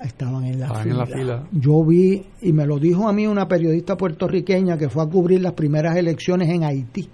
Estaban 0.00 0.44
en 0.46 0.58
la, 0.58 0.66
Estaban 0.68 0.82
fila. 0.84 0.94
en 0.94 0.98
la 0.98 1.06
fila. 1.06 1.48
Yo 1.52 1.84
vi, 1.84 2.24
y 2.40 2.52
me 2.54 2.64
lo 2.64 2.78
dijo 2.78 3.06
a 3.06 3.12
mí 3.12 3.26
una 3.26 3.46
periodista 3.46 3.94
puertorriqueña 3.94 4.78
que 4.78 4.88
fue 4.88 5.02
a 5.02 5.06
cubrir 5.06 5.42
las 5.42 5.52
primeras 5.52 5.98
elecciones 5.98 6.48
en 6.48 6.64
Haití, 6.64 7.10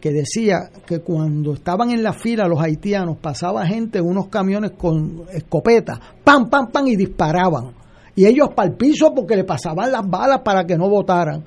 que 0.00 0.10
decía 0.10 0.68
que 0.84 0.98
cuando 0.98 1.52
estaban 1.52 1.92
en 1.92 2.02
la 2.02 2.12
fila 2.12 2.48
los 2.48 2.60
haitianos 2.60 3.18
pasaba 3.18 3.64
gente 3.64 4.00
en 4.00 4.06
unos 4.06 4.26
camiones 4.30 4.72
con 4.72 5.22
escopetas, 5.32 6.00
pam, 6.24 6.50
pam, 6.50 6.72
pam, 6.72 6.88
y 6.88 6.96
disparaban. 6.96 7.70
Y 8.16 8.26
ellos 8.26 8.48
para 8.56 8.68
el 8.68 8.74
piso 8.74 9.14
porque 9.14 9.36
le 9.36 9.44
pasaban 9.44 9.92
las 9.92 10.04
balas 10.10 10.40
para 10.44 10.64
que 10.64 10.76
no 10.76 10.88
votaran. 10.90 11.44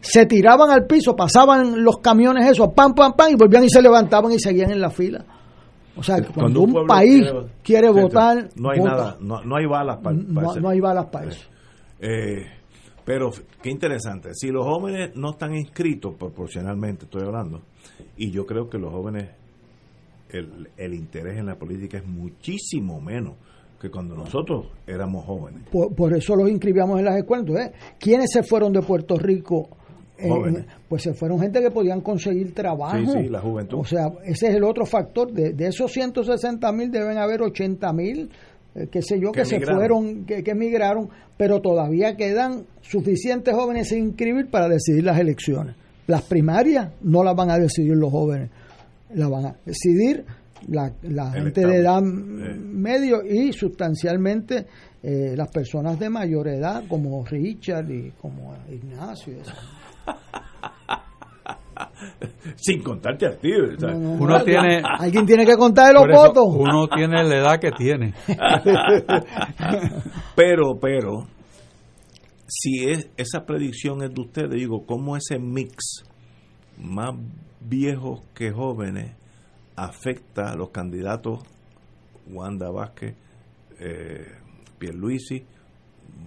Se 0.00 0.26
tiraban 0.26 0.70
al 0.72 0.86
piso, 0.86 1.14
pasaban 1.14 1.84
los 1.84 1.98
camiones 1.98 2.50
esos, 2.50 2.70
pam, 2.74 2.96
pam, 2.96 3.12
pam, 3.12 3.30
y 3.30 3.36
volvían 3.36 3.62
y 3.62 3.68
se 3.70 3.80
levantaban 3.80 4.32
y 4.32 4.40
seguían 4.40 4.72
en 4.72 4.80
la 4.80 4.90
fila. 4.90 5.24
O 5.98 6.02
sea, 6.02 6.20
que 6.20 6.32
cuando, 6.32 6.62
un, 6.62 6.86
país 6.86 7.26
quiere, 7.62 7.90
votar, 7.90 8.48
no 8.54 8.70
hay 8.70 8.78
vota. 8.78 8.90
nada, 8.90 9.16
no, 9.20 9.42
no 9.42 9.56
hay 9.56 9.66
balas 9.66 9.98
para, 9.98 10.16
No, 10.16 10.54
no 10.54 10.68
hay 10.68 10.80
balas 10.80 11.06
para 11.06 11.28
eso. 11.28 11.48
Eh, 12.00 12.46
pero 13.04 13.30
qué 13.60 13.70
interesante, 13.70 14.30
si 14.34 14.48
los 14.48 14.64
jóvenes 14.64 15.16
no 15.16 15.30
están 15.30 15.56
inscritos 15.56 16.14
proporcionalmente, 16.14 17.06
estoy 17.06 17.22
hablando, 17.22 17.62
y 18.16 18.30
yo 18.30 18.46
creo 18.46 18.68
que 18.68 18.78
los 18.78 18.92
jóvenes, 18.92 19.30
el, 20.30 20.68
el 20.76 20.94
interés 20.94 21.38
en 21.38 21.46
la 21.46 21.56
política 21.56 21.98
es 21.98 22.06
muchísimo 22.06 23.00
menos 23.00 23.34
que 23.80 23.90
cuando 23.90 24.14
nosotros 24.14 24.66
éramos 24.86 25.24
jóvenes. 25.24 25.62
Por, 25.70 25.94
por 25.94 26.12
eso 26.12 26.36
los 26.36 26.48
inscribíamos 26.48 26.98
en 26.98 27.04
las 27.06 27.16
escuelas. 27.16 27.46
Entonces, 27.46 27.72
¿quiénes 27.98 28.30
se 28.32 28.42
fueron 28.42 28.72
de 28.72 28.82
Puerto 28.82 29.16
Rico? 29.16 29.68
Jóvenes. 30.20 30.64
pues 30.88 31.02
se 31.02 31.14
fueron 31.14 31.40
gente 31.40 31.60
que 31.60 31.70
podían 31.70 32.00
conseguir 32.00 32.54
trabajo. 32.54 32.96
Sí, 32.98 33.06
sí, 33.06 33.28
la 33.28 33.40
juventud. 33.40 33.78
O 33.78 33.84
sea, 33.84 34.12
ese 34.24 34.48
es 34.48 34.54
el 34.54 34.64
otro 34.64 34.84
factor. 34.84 35.32
De, 35.32 35.52
de 35.52 35.66
esos 35.68 35.92
160 35.92 36.72
mil 36.72 36.90
deben 36.90 37.18
haber 37.18 37.42
80 37.42 37.92
mil, 37.92 38.30
eh, 38.74 38.88
qué 38.90 39.02
sé 39.02 39.20
yo, 39.20 39.32
Que 39.32 39.40
que, 39.40 39.46
se 39.46 39.60
fueron, 39.60 40.24
que, 40.24 40.42
que 40.42 40.50
emigraron, 40.52 41.08
pero 41.36 41.60
todavía 41.60 42.16
quedan 42.16 42.64
suficientes 42.80 43.54
jóvenes 43.54 43.88
sin 43.88 44.06
inscribir 44.06 44.50
para 44.50 44.68
decidir 44.68 45.04
las 45.04 45.18
elecciones. 45.18 45.76
Las 46.06 46.22
primarias 46.22 46.92
no 47.02 47.22
las 47.22 47.36
van 47.36 47.50
a 47.50 47.58
decidir 47.58 47.94
los 47.94 48.10
jóvenes, 48.10 48.50
las 49.14 49.30
van 49.30 49.46
a 49.46 49.56
decidir 49.64 50.24
la, 50.66 50.90
gente 51.32 51.66
de 51.66 51.76
edad. 51.76 52.02
Eh. 52.02 52.54
medio 52.58 53.22
y 53.24 53.52
sustancialmente 53.52 54.66
eh, 55.02 55.34
las 55.36 55.48
personas 55.50 55.98
de 55.98 56.08
mayor 56.10 56.48
edad 56.48 56.84
como 56.88 57.24
Richard 57.24 57.90
y 57.90 58.10
como 58.20 58.54
Ignacio. 58.70 59.34
y. 59.34 59.77
Sin 62.56 62.82
contarte 62.82 63.26
a 63.26 63.36
ti. 63.36 63.52
o 63.52 63.78
sea, 63.78 63.90
No, 63.92 63.98
no, 63.98 64.10
Uno 64.12 64.38
no, 64.38 64.44
tiene- 64.44 64.82
alguien 64.84 65.26
tiene 65.26 65.44
que 65.46 65.56
contar 65.56 65.92
los 65.94 66.06
votos. 66.08 66.44
Uno 66.48 66.88
tiene 66.88 67.22
la 67.24 67.36
edad 67.36 67.60
que 67.60 67.70
tiene. 67.72 68.14
pero, 70.34 70.78
pero, 70.80 71.26
si 72.46 72.88
es, 72.88 73.08
esa 73.16 73.44
predicción 73.44 74.02
es 74.02 74.12
de 74.14 74.20
ustedes, 74.20 74.50
digo, 74.50 74.84
¿cómo 74.86 75.16
ese 75.16 75.38
mix 75.38 76.02
más 76.80 77.14
viejos 77.60 78.20
que 78.34 78.50
jóvenes 78.50 79.14
afecta 79.76 80.50
a 80.50 80.56
los 80.56 80.70
candidatos 80.70 81.40
Wanda 82.30 82.70
Vázquez, 82.70 83.14
eh, 83.80 84.26
Pierluisi, 84.78 85.44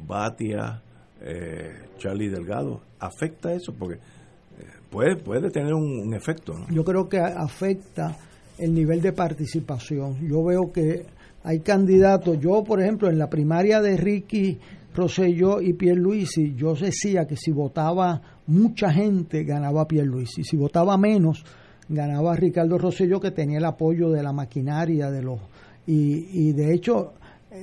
Batia, 0.07 0.81
eh, 1.21 1.71
Charlie 1.97 2.29
Delgado? 2.29 2.81
¿Afecta 2.99 3.53
eso? 3.53 3.73
Porque 3.73 3.95
eh, 3.95 4.65
puede, 4.89 5.15
puede 5.17 5.49
tener 5.49 5.73
un, 5.73 6.13
efecto, 6.13 6.53
¿no? 6.53 6.67
Yo 6.69 6.83
creo 6.83 7.07
que 7.07 7.19
afecta 7.19 8.17
el 8.57 8.73
nivel 8.73 9.01
de 9.01 9.13
participación. 9.13 10.27
Yo 10.27 10.43
veo 10.43 10.71
que 10.71 11.05
hay 11.43 11.59
candidatos. 11.59 12.39
Yo, 12.39 12.63
por 12.63 12.81
ejemplo, 12.81 13.09
en 13.09 13.17
la 13.17 13.29
primaria 13.29 13.81
de 13.81 13.97
Ricky 13.97 14.59
Rosselló 14.93 15.61
y 15.61 15.73
Pierluisi, 15.73 16.53
yo 16.55 16.73
decía 16.75 17.25
que 17.25 17.37
si 17.37 17.51
votaba 17.51 18.21
mucha 18.47 18.91
gente, 18.91 19.43
ganaba 19.43 19.87
Pierluisi. 19.87 20.43
Si 20.43 20.57
votaba 20.57 20.97
menos, 20.97 21.43
ganaba 21.87 22.35
Ricardo 22.35 22.77
Rosselló, 22.77 23.19
que 23.19 23.31
tenía 23.31 23.59
el 23.59 23.65
apoyo 23.65 24.09
de 24.09 24.23
la 24.23 24.33
maquinaria, 24.33 25.09
de 25.09 25.21
los... 25.21 25.39
Y 25.87 26.53
de 26.53 26.73
hecho, 26.73 27.13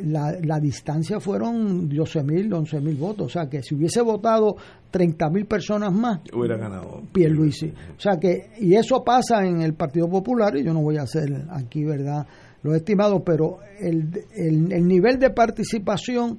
la, 0.04 0.36
la 0.42 0.60
distancia 0.60 1.18
fueron 1.20 1.88
12 1.88 2.22
mil, 2.22 2.52
11 2.52 2.80
mil 2.80 2.96
votos. 2.96 3.26
O 3.26 3.28
sea, 3.28 3.48
que 3.48 3.62
si 3.62 3.74
hubiese 3.74 4.02
votado 4.02 4.56
30 4.90 5.30
mil 5.30 5.46
personas 5.46 5.92
más, 5.92 6.20
Hubiera 6.32 6.56
ganado. 6.56 7.02
Pierluisi. 7.12 7.72
O 7.96 8.00
sea 8.00 8.18
que, 8.18 8.50
y 8.58 8.74
eso 8.74 9.02
pasa 9.02 9.44
en 9.44 9.62
el 9.62 9.74
Partido 9.74 10.08
Popular, 10.08 10.56
y 10.56 10.64
yo 10.64 10.72
no 10.72 10.82
voy 10.82 10.98
a 10.98 11.02
hacer 11.02 11.46
aquí, 11.50 11.84
¿verdad?, 11.84 12.26
los 12.62 12.74
estimados, 12.74 13.22
pero 13.24 13.58
el, 13.78 14.10
el, 14.34 14.72
el 14.72 14.86
nivel 14.86 15.18
de 15.18 15.30
participación 15.30 16.38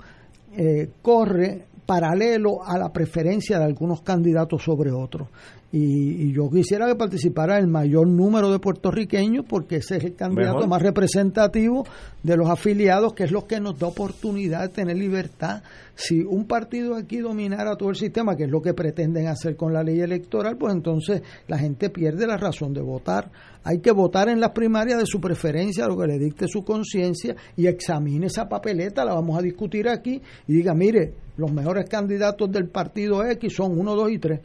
eh, 0.55 0.89
corre 1.01 1.68
paralelo 1.89 2.63
a 2.63 2.77
la 2.77 2.93
preferencia 2.93 3.57
de 3.57 3.65
algunos 3.65 4.03
candidatos 4.03 4.61
sobre 4.61 4.91
otros. 4.91 5.27
Y, 5.71 6.27
y 6.27 6.33
yo 6.33 6.47
quisiera 6.47 6.85
que 6.85 6.93
participara 6.93 7.57
el 7.57 7.65
mayor 7.65 8.07
número 8.07 8.51
de 8.51 8.59
puertorriqueños 8.59 9.43
porque 9.49 9.77
ese 9.77 9.97
es 9.97 10.03
el 10.03 10.15
candidato 10.15 10.57
Mejor. 10.57 10.69
más 10.69 10.83
representativo 10.83 11.87
de 12.21 12.37
los 12.37 12.47
afiliados, 12.47 13.13
que 13.13 13.23
es 13.23 13.31
lo 13.31 13.47
que 13.47 13.59
nos 13.59 13.79
da 13.79 13.87
oportunidad 13.87 14.61
de 14.61 14.69
tener 14.69 14.97
libertad. 14.97 15.63
Si 16.01 16.21
un 16.21 16.45
partido 16.45 16.95
aquí 16.95 17.17
dominara 17.17 17.75
todo 17.75 17.89
el 17.89 17.97
sistema, 17.97 18.37
que 18.37 18.45
es 18.45 18.49
lo 18.49 18.61
que 18.61 18.73
pretenden 18.73 19.27
hacer 19.27 19.57
con 19.57 19.73
la 19.73 19.83
ley 19.83 19.99
electoral, 19.99 20.55
pues 20.55 20.73
entonces 20.73 21.21
la 21.45 21.57
gente 21.57 21.89
pierde 21.89 22.25
la 22.25 22.37
razón 22.37 22.73
de 22.73 22.79
votar. 22.79 23.29
Hay 23.65 23.79
que 23.79 23.91
votar 23.91 24.29
en 24.29 24.39
las 24.39 24.51
primarias 24.51 24.97
de 24.97 25.05
su 25.05 25.19
preferencia, 25.19 25.87
lo 25.87 25.97
que 25.97 26.07
le 26.07 26.17
dicte 26.17 26.47
su 26.47 26.63
conciencia, 26.63 27.35
y 27.57 27.67
examine 27.67 28.27
esa 28.27 28.47
papeleta, 28.47 29.03
la 29.03 29.13
vamos 29.13 29.37
a 29.37 29.41
discutir 29.41 29.89
aquí, 29.89 30.21
y 30.47 30.53
diga, 30.53 30.73
mire, 30.73 31.15
los 31.35 31.51
mejores 31.51 31.89
candidatos 31.89 32.49
del 32.49 32.69
partido 32.69 33.25
X 33.25 33.53
son 33.53 33.77
1, 33.77 33.95
2 33.95 34.11
y 34.11 34.19
3 34.19 34.39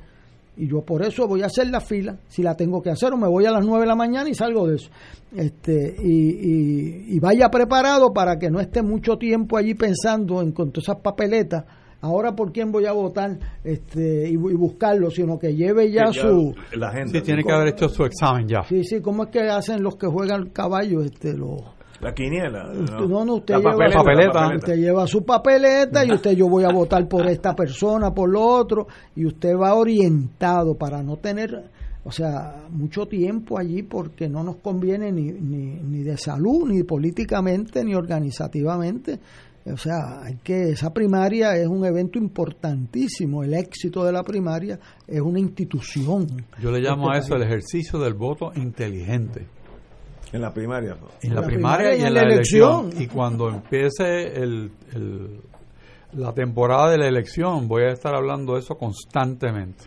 y 0.56 0.68
yo 0.68 0.82
por 0.82 1.04
eso 1.04 1.26
voy 1.26 1.42
a 1.42 1.46
hacer 1.46 1.68
la 1.68 1.80
fila 1.80 2.16
si 2.28 2.42
la 2.42 2.54
tengo 2.54 2.80
que 2.80 2.90
hacer 2.90 3.12
o 3.12 3.16
me 3.16 3.28
voy 3.28 3.46
a 3.46 3.50
las 3.50 3.64
9 3.64 3.80
de 3.82 3.86
la 3.86 3.96
mañana 3.96 4.28
y 4.28 4.34
salgo 4.34 4.68
de 4.68 4.76
eso 4.76 4.90
este 5.36 5.96
y, 6.02 6.12
y, 6.12 7.16
y 7.16 7.20
vaya 7.20 7.48
preparado 7.50 8.12
para 8.12 8.38
que 8.38 8.50
no 8.50 8.60
esté 8.60 8.82
mucho 8.82 9.16
tiempo 9.16 9.56
allí 9.56 9.74
pensando 9.74 10.40
en 10.40 10.52
con 10.52 10.70
todas 10.70 10.88
esas 10.88 11.02
papeletas 11.02 11.64
ahora 12.00 12.36
por 12.36 12.52
quién 12.52 12.70
voy 12.70 12.86
a 12.86 12.92
votar 12.92 13.38
este 13.64 14.28
y, 14.28 14.34
y 14.34 14.36
buscarlo 14.36 15.10
sino 15.10 15.38
que 15.38 15.54
lleve 15.54 15.90
ya, 15.90 16.12
su 16.12 16.54
la. 16.74 16.92
Sí, 17.06 17.20
tiene 17.22 17.42
que 17.42 17.52
haber 17.52 17.68
hecho 17.68 17.88
su 17.88 18.04
examen 18.04 18.46
ya. 18.46 18.62
sí 18.62 18.84
sí 18.84 19.00
cómo 19.00 19.24
es 19.24 19.30
que 19.30 19.40
hacen 19.40 19.82
los 19.82 19.96
que 19.96 20.06
juegan 20.06 20.50
caballo 20.50 21.02
este 21.02 21.32
los 21.32 21.62
La 22.04 22.12
quiniela. 22.14 22.70
Usted- 22.70 22.98
no, 23.08 23.24
no, 23.24 23.34
usted 23.36 23.54
La 23.54 23.60
lleva, 23.60 23.72
papeleta, 23.72 24.02
papeleta. 24.32 24.56
usted 24.56 24.76
lleva 24.76 25.06
su 25.06 25.24
papeleta 25.24 26.04
y 26.04 26.12
usted 26.12 26.32
yo 26.32 26.48
voy 26.48 26.64
a 26.64 26.68
votar 26.72 27.08
por 27.08 27.26
esta 27.26 27.54
persona, 27.56 28.12
por 28.12 28.28
lo 28.30 28.42
otro, 28.44 28.86
y 29.16 29.24
usted 29.26 29.54
va 29.56 29.74
orientado 29.74 30.74
para 30.76 31.02
no 31.02 31.16
tener, 31.16 31.64
o 32.04 32.12
sea, 32.12 32.66
mucho 32.70 33.06
tiempo 33.06 33.58
allí 33.58 33.82
porque 33.82 34.28
no 34.28 34.42
nos 34.44 34.56
conviene 34.56 35.10
ni, 35.12 35.32
ni, 35.32 35.80
ni 35.82 36.02
de 36.02 36.18
salud, 36.18 36.68
ni 36.68 36.82
políticamente, 36.82 37.82
ni 37.82 37.94
organizativamente. 37.94 39.18
O 39.66 39.78
sea, 39.78 40.20
hay 40.22 40.36
que 40.44 40.72
esa 40.72 40.92
primaria 40.92 41.56
es 41.56 41.66
un 41.66 41.86
evento 41.86 42.18
importantísimo. 42.18 43.42
El 43.42 43.54
éxito 43.54 44.04
de 44.04 44.12
la 44.12 44.22
primaria 44.22 44.78
es 45.08 45.22
una 45.22 45.40
institución. 45.40 46.26
Yo 46.60 46.70
le 46.70 46.80
llamo 46.80 47.10
a 47.10 47.16
eso 47.16 47.34
el 47.34 47.44
ejercicio 47.44 47.98
del 47.98 48.12
voto 48.12 48.52
inteligente. 48.56 49.46
En 50.32 50.40
la 50.40 50.52
primaria. 50.52 50.96
En 51.22 51.34
la, 51.34 51.40
la 51.40 51.46
primaria, 51.46 51.90
primaria 51.90 51.96
y 51.96 52.02
en 52.06 52.14
la, 52.14 52.22
elección. 52.22 52.80
elección. 52.86 53.02
Y 53.02 53.06
cuando 53.08 53.48
empiece 53.48 54.40
el, 54.42 54.70
el- 54.94 55.40
la 56.14 56.32
temporada 56.32 56.90
de 56.90 56.98
la 56.98 57.08
elección, 57.08 57.66
voy 57.66 57.82
a 57.84 57.90
estar 57.90 58.14
hablando 58.14 58.54
de 58.54 58.60
eso 58.60 58.76
constantemente. 58.76 59.84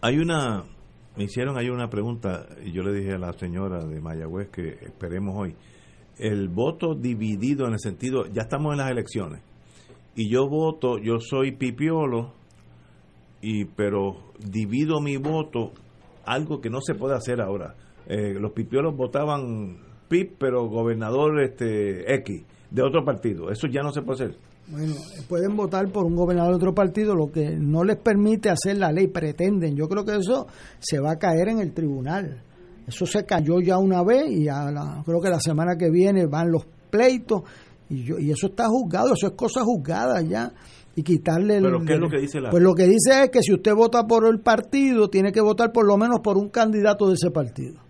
Hay 0.00 0.18
una, 0.18 0.64
me 1.16 1.24
hicieron 1.24 1.58
ahí 1.58 1.68
una 1.68 1.88
pregunta 1.90 2.46
y 2.64 2.72
yo 2.72 2.82
le 2.82 2.92
dije 2.92 3.14
a 3.14 3.18
la 3.18 3.32
señora 3.32 3.84
de 3.84 4.00
Mayagüez 4.00 4.48
que 4.48 4.68
esperemos 4.82 5.34
hoy. 5.36 5.54
El 6.18 6.48
voto 6.48 6.94
dividido 6.94 7.66
en 7.66 7.74
el 7.74 7.78
sentido, 7.80 8.24
ya 8.26 8.42
estamos 8.42 8.72
en 8.72 8.78
las 8.78 8.90
elecciones 8.90 9.42
y 10.14 10.30
yo 10.30 10.48
voto, 10.48 10.98
yo 10.98 11.20
soy 11.20 11.52
pipiolo 11.52 12.32
y 13.42 13.66
pero 13.66 14.16
divido 14.38 15.00
mi 15.00 15.16
voto, 15.16 15.72
algo 16.24 16.60
que 16.60 16.70
no 16.70 16.80
se 16.80 16.94
puede 16.94 17.14
hacer 17.16 17.40
ahora. 17.40 17.74
Eh, 18.08 18.34
los 18.40 18.52
pipiolos 18.52 18.96
votaban 18.96 19.76
PIP, 20.08 20.36
pero 20.38 20.66
gobernador 20.68 21.40
este 21.42 22.12
X 22.14 22.42
de 22.70 22.82
otro 22.82 23.04
partido. 23.04 23.50
Eso 23.50 23.66
ya 23.66 23.82
no 23.82 23.92
se 23.92 24.02
puede 24.02 24.24
hacer. 24.24 24.38
Bueno, 24.70 24.94
pueden 25.28 25.56
votar 25.56 25.88
por 25.88 26.04
un 26.04 26.14
gobernador 26.16 26.50
de 26.52 26.56
otro 26.56 26.74
partido, 26.74 27.14
lo 27.14 27.30
que 27.30 27.50
no 27.58 27.84
les 27.84 27.96
permite 27.96 28.50
hacer 28.50 28.76
la 28.78 28.92
ley, 28.92 29.06
pretenden. 29.08 29.76
Yo 29.76 29.88
creo 29.88 30.04
que 30.04 30.16
eso 30.16 30.46
se 30.78 30.98
va 31.00 31.12
a 31.12 31.18
caer 31.18 31.48
en 31.48 31.60
el 31.60 31.72
tribunal. 31.72 32.42
Eso 32.86 33.06
se 33.06 33.24
cayó 33.24 33.60
ya 33.60 33.78
una 33.78 34.02
vez 34.02 34.30
y 34.30 34.48
a 34.48 34.70
la- 34.70 35.02
creo 35.04 35.20
que 35.20 35.28
la 35.30 35.40
semana 35.40 35.76
que 35.76 35.90
viene 35.90 36.26
van 36.26 36.50
los 36.50 36.66
pleitos 36.90 37.42
y, 37.90 38.04
yo, 38.04 38.18
y 38.18 38.30
eso 38.30 38.48
está 38.48 38.66
juzgado, 38.68 39.14
eso 39.14 39.26
es 39.28 39.32
cosa 39.34 39.62
juzgada 39.62 40.20
ya. 40.22 40.52
Y 40.96 41.02
quitarle 41.02 41.58
el. 41.58 41.62
Pero, 41.62 41.80
¿qué 41.84 41.94
es 41.94 42.00
lo 42.00 42.08
que 42.10 42.18
dice 42.18 42.40
la- 42.40 42.50
Pues 42.50 42.62
lo 42.62 42.74
que 42.74 42.84
dice 42.86 43.24
es 43.24 43.30
que 43.30 43.40
si 43.42 43.52
usted 43.54 43.74
vota 43.74 44.06
por 44.06 44.26
el 44.26 44.40
partido, 44.40 45.08
tiene 45.08 45.32
que 45.32 45.40
votar 45.40 45.70
por 45.72 45.86
lo 45.86 45.96
menos 45.96 46.20
por 46.20 46.36
un 46.36 46.48
candidato 46.48 47.06
de 47.08 47.14
ese 47.14 47.30
partido. 47.30 47.80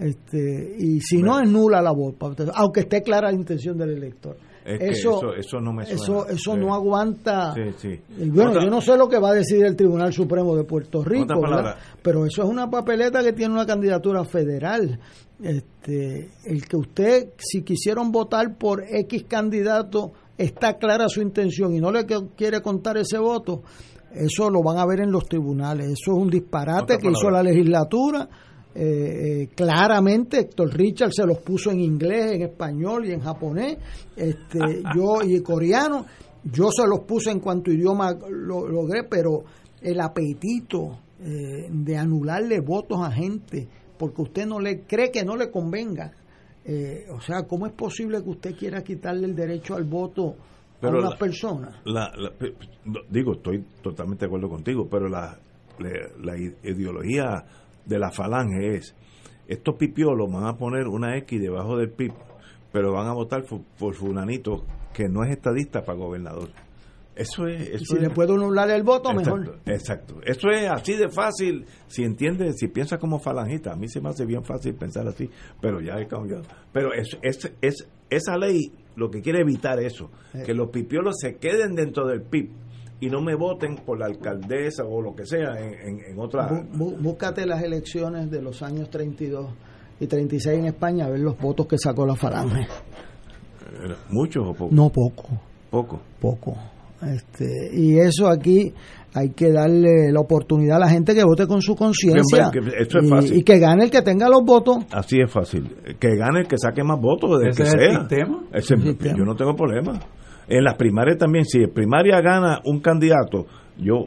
Este, 0.00 0.76
y 0.78 1.00
si 1.00 1.22
no, 1.22 1.40
es 1.40 1.48
nula 1.50 1.80
la 1.82 1.92
voto, 1.92 2.34
aunque 2.54 2.80
esté 2.80 3.02
clara 3.02 3.30
la 3.30 3.36
intención 3.36 3.76
del 3.78 3.90
elector. 3.90 4.36
Es 4.64 4.98
eso, 4.98 5.32
eso 5.32 5.60
no 5.60 5.72
me 5.72 5.84
suena. 5.86 6.02
Eso, 6.02 6.26
eso 6.26 6.54
Sí. 6.54 6.58
no 6.58 6.74
aguanta. 6.74 7.54
Sí, 7.78 8.00
bueno, 8.32 8.50
Otra- 8.50 8.64
yo 8.64 8.70
no 8.70 8.80
sé 8.80 8.96
lo 8.96 9.08
que 9.08 9.18
va 9.20 9.30
a 9.30 9.34
decidir 9.34 9.64
el 9.64 9.76
Tribunal 9.76 10.12
Supremo 10.12 10.56
de 10.56 10.64
Puerto 10.64 11.04
Rico, 11.04 11.40
pero 12.02 12.26
eso 12.26 12.42
es 12.42 12.48
una 12.48 12.68
papeleta 12.68 13.22
que 13.22 13.32
tiene 13.32 13.54
una 13.54 13.64
candidatura 13.64 14.24
federal. 14.24 14.98
Este, 15.40 16.30
el 16.44 16.66
que 16.66 16.76
usted, 16.76 17.28
si 17.38 17.62
quisieron 17.62 18.10
votar 18.10 18.56
por 18.58 18.82
X 18.88 19.24
candidato, 19.28 20.12
está 20.36 20.74
clara 20.78 21.08
su 21.08 21.20
intención 21.22 21.72
y 21.74 21.78
no 21.80 21.92
le 21.92 22.04
quiere 22.36 22.60
contar 22.60 22.96
ese 22.98 23.18
voto, 23.18 23.62
eso 24.12 24.50
lo 24.50 24.62
van 24.64 24.78
a 24.78 24.86
ver 24.86 25.00
en 25.00 25.12
los 25.12 25.26
tribunales. 25.26 25.86
Eso 25.86 26.12
es 26.12 26.18
un 26.18 26.28
disparate 26.28 26.82
Otra 26.94 26.98
que 26.98 27.08
hizo 27.10 27.30
la 27.30 27.42
legislatura. 27.42 28.28
Eh, 28.78 29.42
eh, 29.42 29.48
claramente 29.56 30.40
Héctor 30.40 30.68
Richard 30.74 31.10
se 31.12 31.24
los 31.24 31.38
puso 31.38 31.70
en 31.70 31.80
inglés, 31.80 32.32
en 32.32 32.42
español 32.42 33.06
y 33.06 33.12
en 33.12 33.20
japonés, 33.20 33.78
este, 34.14 34.58
yo 34.94 35.22
y 35.24 35.40
coreano, 35.42 36.04
yo 36.44 36.68
se 36.70 36.86
los 36.86 37.00
puse 37.06 37.30
en 37.30 37.40
cuanto 37.40 37.70
idioma 37.72 38.12
lo 38.30 38.68
logré, 38.68 39.04
pero 39.08 39.44
el 39.80 39.98
apetito 40.00 40.98
eh, 41.20 41.68
de 41.70 41.96
anularle 41.96 42.60
votos 42.60 42.98
a 43.02 43.10
gente 43.10 43.66
porque 43.98 44.20
usted 44.22 44.46
no 44.46 44.60
le 44.60 44.82
cree 44.82 45.10
que 45.10 45.24
no 45.24 45.36
le 45.36 45.50
convenga, 45.50 46.12
eh, 46.66 47.06
o 47.10 47.20
sea, 47.22 47.44
¿cómo 47.44 47.66
es 47.66 47.72
posible 47.72 48.22
que 48.22 48.28
usted 48.28 48.54
quiera 48.56 48.82
quitarle 48.82 49.26
el 49.26 49.34
derecho 49.34 49.74
al 49.74 49.84
voto 49.84 50.34
Pero 50.82 50.96
a 50.96 51.00
una 51.00 51.10
la- 51.10 51.16
persona? 51.16 51.80
La, 51.86 52.12
la- 52.14 52.32
digo, 53.08 53.32
estoy 53.36 53.64
totalmente 53.80 54.26
de 54.26 54.26
acuerdo 54.26 54.50
contigo, 54.50 54.86
pero 54.90 55.08
la, 55.08 55.38
la 55.78 56.36
ideología 56.62 57.42
de 57.86 57.98
la 57.98 58.10
falange 58.10 58.76
es, 58.76 58.94
estos 59.48 59.76
pipiolos 59.76 60.30
van 60.30 60.44
a 60.46 60.56
poner 60.56 60.86
una 60.88 61.16
X 61.18 61.40
debajo 61.40 61.76
del 61.76 61.90
PIB, 61.90 62.12
pero 62.72 62.92
van 62.92 63.06
a 63.06 63.12
votar 63.14 63.44
fu- 63.44 63.64
por 63.78 63.94
fulanito 63.94 64.64
que 64.92 65.08
no 65.08 65.24
es 65.24 65.30
estadista 65.30 65.84
para 65.84 65.98
gobernador. 65.98 66.48
Eso 67.14 67.46
es... 67.46 67.68
Y 67.70 67.72
Eso 67.76 67.84
si 67.86 67.96
es- 67.96 68.02
le 68.02 68.10
puedo 68.10 68.34
anular 68.34 68.68
el 68.70 68.82
voto, 68.82 69.10
Exacto, 69.10 69.36
mejor. 69.38 69.58
Exacto. 69.64 70.14
Eso 70.24 70.50
es 70.50 70.68
así 70.70 70.96
de 70.96 71.08
fácil. 71.08 71.64
Si 71.86 72.02
entiende, 72.04 72.52
si 72.52 72.68
piensa 72.68 72.98
como 72.98 73.18
falangista, 73.18 73.72
a 73.72 73.76
mí 73.76 73.88
se 73.88 74.00
me 74.02 74.10
hace 74.10 74.26
bien 74.26 74.44
fácil 74.44 74.74
pensar 74.74 75.06
así, 75.08 75.30
pero 75.60 75.80
ya 75.80 75.98
he 75.98 76.06
cambiado. 76.06 76.42
Pero 76.72 76.92
es, 76.92 77.16
es, 77.22 77.50
es, 77.62 77.88
esa 78.10 78.36
ley 78.36 78.70
lo 78.96 79.10
que 79.10 79.22
quiere 79.22 79.40
evitar 79.40 79.78
eso, 79.80 80.10
Eh. 80.34 80.42
que 80.44 80.52
los 80.52 80.68
pipiolos 80.70 81.14
se 81.18 81.36
queden 81.36 81.74
dentro 81.74 82.06
del 82.06 82.20
PIB 82.22 82.50
y 83.00 83.08
no 83.08 83.20
me 83.20 83.34
voten 83.34 83.76
por 83.84 83.98
la 83.98 84.06
alcaldesa 84.06 84.84
o 84.84 85.00
lo 85.02 85.14
que 85.14 85.26
sea 85.26 85.54
en, 85.58 85.74
en, 85.74 86.00
en 86.12 86.18
otra. 86.18 86.48
Bú- 86.48 86.66
bú- 86.72 86.96
Búscate 86.98 87.46
las 87.46 87.62
elecciones 87.62 88.30
de 88.30 88.40
los 88.42 88.62
años 88.62 88.88
32 88.90 89.46
y 90.00 90.06
36 90.06 90.58
en 90.58 90.66
España, 90.66 91.06
a 91.06 91.10
ver 91.10 91.20
los 91.20 91.38
votos 91.38 91.66
que 91.66 91.76
sacó 91.78 92.06
la 92.06 92.14
Falange. 92.16 92.66
¿Muchos 94.10 94.44
o 94.46 94.52
pocos? 94.54 94.72
No 94.72 94.88
poco, 94.90 95.24
Poco. 95.70 96.00
poco. 96.20 96.56
Este, 97.02 97.44
y 97.74 97.98
eso 97.98 98.26
aquí 98.28 98.72
hay 99.12 99.30
que 99.30 99.52
darle 99.52 100.10
la 100.12 100.20
oportunidad 100.20 100.76
a 100.76 100.80
la 100.80 100.88
gente 100.88 101.14
que 101.14 101.24
vote 101.24 101.46
con 101.46 101.60
su 101.60 101.74
conciencia 101.76 102.50
es 102.52 102.88
y, 103.02 103.08
fácil. 103.08 103.36
y 103.36 103.42
que 103.42 103.58
gane 103.58 103.84
el 103.84 103.90
que 103.90 104.00
tenga 104.02 104.28
los 104.30 104.42
votos. 104.44 104.78
Así 104.92 105.18
es 105.20 105.30
fácil. 105.30 105.76
Que 105.98 106.16
gane 106.16 106.40
el 106.40 106.46
que 106.48 106.56
saque 106.56 106.82
más 106.82 106.98
votos, 106.98 107.38
del 107.40 107.48
Ese 107.50 107.62
que 107.62 107.68
es 107.68 107.74
el 107.74 107.80
sea. 107.90 108.00
sistema. 108.00 108.44
Ese- 108.52 108.74
El 108.74 108.82
sistema. 108.82 109.18
Yo 109.18 109.24
no 109.24 109.34
tengo 109.34 109.54
problema. 109.54 110.00
En 110.48 110.64
las 110.64 110.74
primarias 110.76 111.18
también, 111.18 111.44
si 111.44 111.62
en 111.62 111.70
primaria 111.72 112.20
gana 112.20 112.60
un 112.64 112.80
candidato, 112.80 113.46
yo 113.78 114.06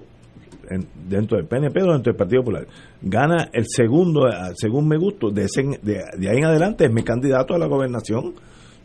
en- 0.70 0.88
dentro 1.08 1.38
del 1.38 1.48
PNP 1.48 1.82
o 1.82 1.92
dentro 1.94 2.12
del 2.14 2.16
Partido 2.18 2.42
Popular. 2.44 2.68
Gana 3.02 3.50
el 3.52 3.66
segundo, 3.68 4.28
según 4.56 4.88
me 4.88 4.98
gusto, 4.98 5.30
de, 5.32 5.44
ese, 5.46 5.64
de, 5.82 6.02
de 6.18 6.30
ahí 6.30 6.38
en 6.38 6.46
adelante 6.46 6.86
es 6.86 6.92
mi 6.94 7.04
candidato 7.04 7.54
a 7.56 7.58
la 7.58 7.66
gobernación. 7.68 8.34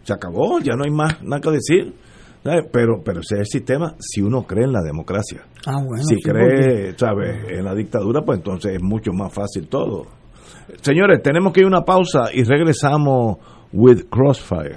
Se 0.02 0.12
acabó, 0.12 0.58
ya 0.60 0.74
no 0.76 0.84
hay 0.84 0.90
más 0.90 1.22
nada 1.22 1.40
que 1.40 1.50
decir. 1.50 1.94
¿sabes? 2.42 2.64
Pero, 2.72 3.02
pero 3.02 3.20
ese 3.20 3.36
es 3.36 3.40
el 3.40 3.46
sistema 3.46 3.94
si 3.98 4.20
uno 4.20 4.42
cree 4.42 4.64
en 4.64 4.72
la 4.72 4.82
democracia. 4.82 5.42
Ah, 5.66 5.78
bueno. 5.82 6.02
si 6.04 6.16
sí, 6.16 6.22
cree, 6.22 6.92
¿sabes? 6.98 7.38
En 7.48 7.64
la 7.64 7.74
dictadura, 7.74 8.20
pues 8.22 8.38
entonces 8.38 8.74
es 8.74 8.82
mucho 8.82 9.12
más 9.12 9.32
fácil 9.32 9.66
todo. 9.68 10.06
Señores, 10.82 11.22
tenemos 11.22 11.52
que 11.54 11.60
ir 11.60 11.64
a 11.64 11.68
una 11.68 11.82
pausa 11.86 12.24
y 12.34 12.42
regresamos 12.44 13.38
with 13.72 14.04
Crossfire. 14.10 14.76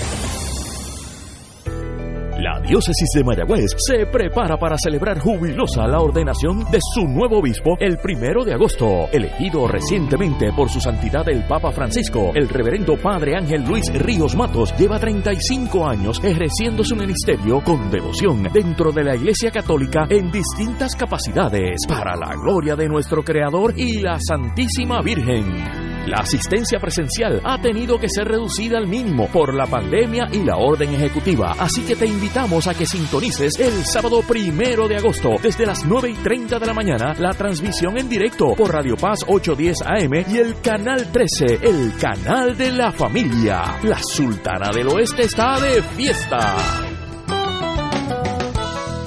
La 2.41 2.59
diócesis 2.59 3.07
de 3.13 3.23
Mayagüez 3.23 3.69
se 3.77 4.07
prepara 4.07 4.57
para 4.57 4.75
celebrar 4.75 5.19
jubilosa 5.19 5.85
la 5.85 5.99
ordenación 5.99 6.65
de 6.71 6.79
su 6.81 7.07
nuevo 7.07 7.37
obispo 7.37 7.77
el 7.79 7.99
primero 7.99 8.43
de 8.43 8.55
agosto, 8.55 9.07
elegido 9.11 9.67
recientemente 9.67 10.51
por 10.51 10.67
su 10.67 10.81
santidad 10.81 11.29
el 11.29 11.43
Papa 11.43 11.71
Francisco. 11.71 12.31
El 12.33 12.49
reverendo 12.49 12.97
Padre 12.97 13.35
Ángel 13.37 13.63
Luis 13.63 13.93
Ríos 13.93 14.35
Matos 14.35 14.73
lleva 14.75 14.97
35 14.97 15.87
años 15.87 16.19
ejerciendo 16.23 16.83
su 16.83 16.95
ministerio 16.95 17.61
con 17.63 17.91
devoción 17.91 18.41
dentro 18.51 18.91
de 18.91 19.03
la 19.03 19.15
Iglesia 19.15 19.51
Católica 19.51 20.07
en 20.09 20.31
distintas 20.31 20.95
capacidades 20.95 21.81
para 21.87 22.15
la 22.15 22.33
gloria 22.33 22.75
de 22.75 22.87
nuestro 22.87 23.23
Creador 23.23 23.75
y 23.77 23.99
la 23.99 24.17
Santísima 24.19 24.99
Virgen. 25.03 25.91
La 26.07 26.17
asistencia 26.17 26.79
presencial 26.79 27.41
ha 27.43 27.61
tenido 27.61 27.99
que 27.99 28.09
ser 28.09 28.27
reducida 28.27 28.79
al 28.79 28.87
mínimo 28.87 29.27
por 29.27 29.53
la 29.53 29.67
pandemia 29.67 30.27
y 30.31 30.43
la 30.43 30.57
orden 30.57 30.95
ejecutiva, 30.95 31.55
así 31.59 31.83
que 31.83 31.95
te 31.95 32.07
invitamos 32.31 32.65
a 32.67 32.73
que 32.73 32.85
sintonices 32.85 33.59
el 33.59 33.85
sábado 33.85 34.21
primero 34.21 34.87
de 34.87 34.95
agosto 34.95 35.31
desde 35.43 35.65
las 35.65 35.83
9 35.83 36.11
y 36.11 36.13
30 36.13 36.59
de 36.59 36.65
la 36.65 36.73
mañana 36.73 37.13
la 37.19 37.33
transmisión 37.33 37.97
en 37.97 38.07
directo 38.07 38.53
por 38.55 38.71
Radio 38.71 38.95
Paz 38.95 39.19
810 39.27 39.81
AM 39.81 40.33
y 40.33 40.37
el 40.37 40.61
canal 40.61 41.11
13, 41.11 41.59
el 41.61 41.93
canal 41.97 42.55
de 42.55 42.71
la 42.71 42.93
familia. 42.93 43.77
La 43.83 44.01
Sultana 44.01 44.69
del 44.73 44.87
Oeste 44.87 45.23
está 45.23 45.59
de 45.59 45.83
fiesta. 45.83 46.55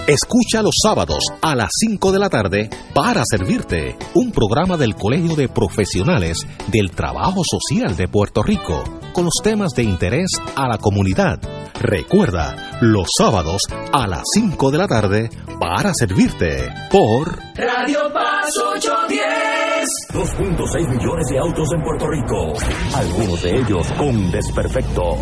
Escucha 0.06 0.60
los 0.60 0.74
sábados 0.82 1.24
a 1.40 1.54
las 1.54 1.70
5 1.80 2.12
de 2.12 2.18
la 2.18 2.28
tarde 2.28 2.68
para 2.92 3.22
servirte 3.24 3.96
un 4.12 4.32
programa 4.32 4.76
del 4.76 4.96
Colegio 4.96 5.34
de 5.34 5.48
Profesionales 5.48 6.46
del 6.66 6.90
Trabajo 6.90 7.40
Social 7.42 7.96
de 7.96 8.06
Puerto 8.06 8.42
Rico 8.42 8.84
con 9.14 9.24
los 9.24 9.34
temas 9.42 9.72
de 9.74 9.84
interés 9.84 10.28
a 10.56 10.68
la 10.68 10.76
comunidad. 10.76 11.38
Recuerda, 11.80 12.78
los 12.80 13.06
sábados 13.16 13.62
a 13.92 14.06
las 14.06 14.22
5 14.34 14.70
de 14.70 14.78
la 14.78 14.88
tarde 14.88 15.30
para 15.58 15.92
servirte 15.94 16.68
por 16.90 17.38
Radio 17.54 18.12
Paz 18.12 18.50
810. 18.76 19.84
2.6 20.12 20.88
millones 20.88 21.26
de 21.30 21.38
autos 21.38 21.68
en 21.74 21.82
Puerto 21.82 22.06
Rico, 22.08 22.52
algunos 22.94 23.42
de 23.42 23.56
ellos 23.56 23.86
con 23.92 24.30
desperfectos. 24.30 25.20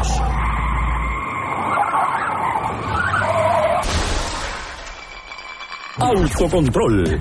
Autocontrol. 5.98 7.20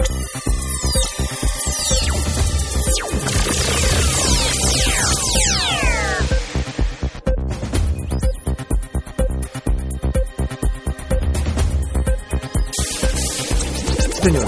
Señor, 14.21 14.45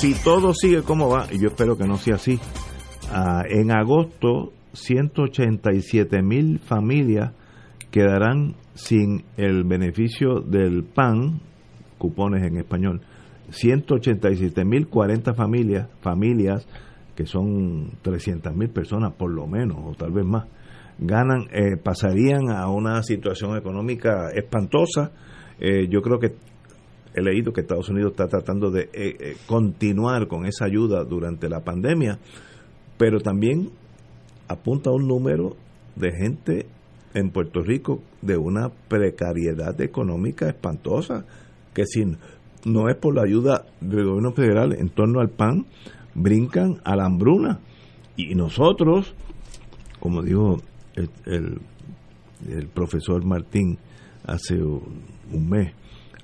si 0.00 0.14
todo 0.22 0.54
sigue 0.54 0.82
como 0.82 1.08
va, 1.08 1.26
y 1.32 1.40
yo 1.40 1.48
espero 1.48 1.76
que 1.76 1.84
no 1.84 1.96
sea 1.96 2.14
así, 2.14 2.38
ah, 3.10 3.42
en 3.48 3.72
agosto 3.72 4.52
187 4.72 6.22
mil 6.22 6.60
familias 6.60 7.32
quedarán 7.90 8.54
sin 8.74 9.24
el 9.36 9.64
beneficio 9.64 10.40
del 10.40 10.84
PAN, 10.84 11.40
cupones 11.98 12.44
en 12.44 12.58
español, 12.58 13.00
187 13.50 14.64
mil 14.64 14.86
40 14.86 15.34
familias, 15.34 15.88
familias 16.00 16.68
que 17.16 17.26
son 17.26 17.98
300 18.02 18.54
mil 18.54 18.68
personas 18.70 19.12
por 19.14 19.32
lo 19.32 19.48
menos, 19.48 19.76
o 19.84 19.94
tal 19.96 20.12
vez 20.12 20.24
más, 20.24 20.46
ganan, 21.00 21.48
eh, 21.50 21.76
pasarían 21.76 22.50
a 22.50 22.68
una 22.68 23.02
situación 23.02 23.56
económica 23.56 24.30
espantosa. 24.32 25.10
Eh, 25.58 25.88
yo 25.88 26.00
creo 26.02 26.20
que 26.20 26.36
he 27.14 27.22
leído 27.22 27.52
que 27.52 27.62
Estados 27.62 27.88
Unidos 27.88 28.12
está 28.12 28.28
tratando 28.28 28.70
de 28.70 28.82
eh, 28.92 29.16
eh, 29.20 29.36
continuar 29.46 30.28
con 30.28 30.46
esa 30.46 30.64
ayuda 30.64 31.04
durante 31.04 31.48
la 31.48 31.60
pandemia, 31.60 32.18
pero 32.96 33.20
también 33.20 33.70
apunta 34.48 34.90
un 34.90 35.06
número 35.06 35.56
de 35.96 36.12
gente 36.12 36.66
en 37.14 37.30
Puerto 37.30 37.62
Rico 37.62 38.00
de 38.22 38.36
una 38.36 38.70
precariedad 38.88 39.80
económica 39.80 40.48
espantosa, 40.48 41.24
que 41.74 41.84
si 41.86 42.04
no 42.64 42.88
es 42.88 42.96
por 42.96 43.14
la 43.14 43.22
ayuda 43.22 43.66
del 43.80 44.04
gobierno 44.04 44.32
federal 44.32 44.74
en 44.74 44.90
torno 44.90 45.20
al 45.20 45.30
PAN, 45.30 45.66
brincan 46.14 46.80
a 46.84 46.96
la 46.96 47.06
hambruna. 47.06 47.60
Y 48.16 48.34
nosotros, 48.34 49.14
como 50.00 50.22
dijo 50.22 50.60
el, 50.94 51.60
el, 52.46 52.68
profesor 52.68 53.24
Martín 53.24 53.78
hace 54.24 54.60
un 54.60 55.48
mes, 55.48 55.72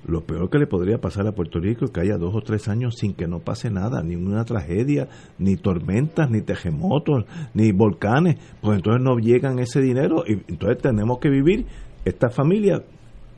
lo 0.07 0.21
peor 0.21 0.49
que 0.49 0.59
le 0.59 0.67
podría 0.67 0.99
pasar 0.99 1.27
a 1.27 1.31
Puerto 1.31 1.59
Rico 1.59 1.85
es 1.85 1.91
que 1.91 2.01
haya 2.01 2.17
dos 2.17 2.35
o 2.35 2.41
tres 2.41 2.67
años 2.67 2.95
sin 2.97 3.13
que 3.13 3.27
no 3.27 3.39
pase 3.39 3.69
nada, 3.69 4.03
ni 4.03 4.15
una 4.15 4.43
tragedia, 4.45 5.07
ni 5.39 5.55
tormentas, 5.55 6.29
ni 6.29 6.41
terremotos, 6.41 7.25
ni 7.53 7.71
volcanes, 7.71 8.37
pues 8.61 8.77
entonces 8.77 9.03
no 9.03 9.17
llegan 9.17 9.59
ese 9.59 9.81
dinero 9.81 10.23
y 10.27 10.33
entonces 10.47 10.77
tenemos 10.81 11.19
que 11.19 11.29
vivir, 11.29 11.65
estas 12.03 12.35
familias 12.35 12.81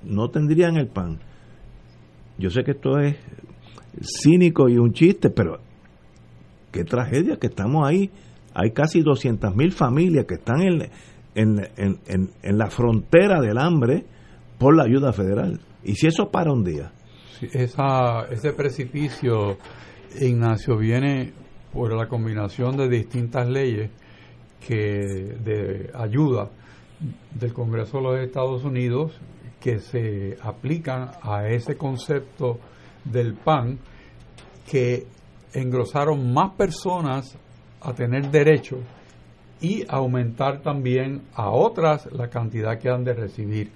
no 0.04 0.30
tendrían 0.30 0.78
el 0.78 0.88
pan. 0.88 1.20
Yo 2.38 2.50
sé 2.50 2.64
que 2.64 2.72
esto 2.72 3.00
es 3.00 3.16
cínico 4.22 4.70
y 4.70 4.78
un 4.78 4.92
chiste, 4.92 5.30
pero 5.30 5.60
qué 6.72 6.84
tragedia 6.84 7.38
que 7.38 7.48
estamos 7.48 7.88
ahí. 7.88 8.12
Hay 8.54 8.72
casi 8.72 9.02
200 9.02 9.56
mil 9.56 9.72
familias 9.72 10.26
que 10.26 10.36
están 10.36 10.62
en, 10.62 10.90
en 11.36 12.58
la 12.58 12.70
frontera 12.70 13.40
del 13.40 13.58
hambre 13.58 14.06
por 14.58 14.76
la 14.76 14.84
ayuda 14.84 15.14
federal. 15.14 15.60
¿Y 15.88 15.96
si 15.96 16.08
eso 16.08 16.30
para 16.30 16.52
un 16.52 16.64
día? 16.64 16.92
Sí, 17.40 17.48
esa, 17.54 18.26
ese 18.30 18.52
precipicio, 18.52 19.58
Ignacio, 20.20 20.78
viene 20.78 21.32
por 21.72 21.94
la 21.94 22.08
combinación 22.08 22.76
de 22.76 22.90
distintas 22.90 23.48
leyes 23.48 23.90
que 24.60 24.78
de 24.78 25.90
ayuda 25.96 26.50
del 27.34 27.54
Congreso 27.54 27.98
de 27.98 28.04
los 28.04 28.20
Estados 28.20 28.66
Unidos 28.66 29.18
que 29.62 29.80
se 29.80 30.38
aplican 30.42 31.12
a 31.22 31.48
ese 31.48 31.78
concepto 31.78 32.60
del 33.06 33.36
PAN 33.36 33.80
que 34.70 35.08
engrosaron 35.54 36.34
más 36.34 36.52
personas 36.56 37.38
a 37.82 37.94
tener 37.94 38.30
derecho 38.30 38.80
y 39.62 39.86
aumentar 39.88 40.62
también 40.62 41.24
a 41.34 41.50
otras 41.50 42.12
la 42.12 42.30
cantidad 42.30 42.78
que 42.78 42.90
han 42.90 43.06
de 43.06 43.14
recibir. 43.14 43.72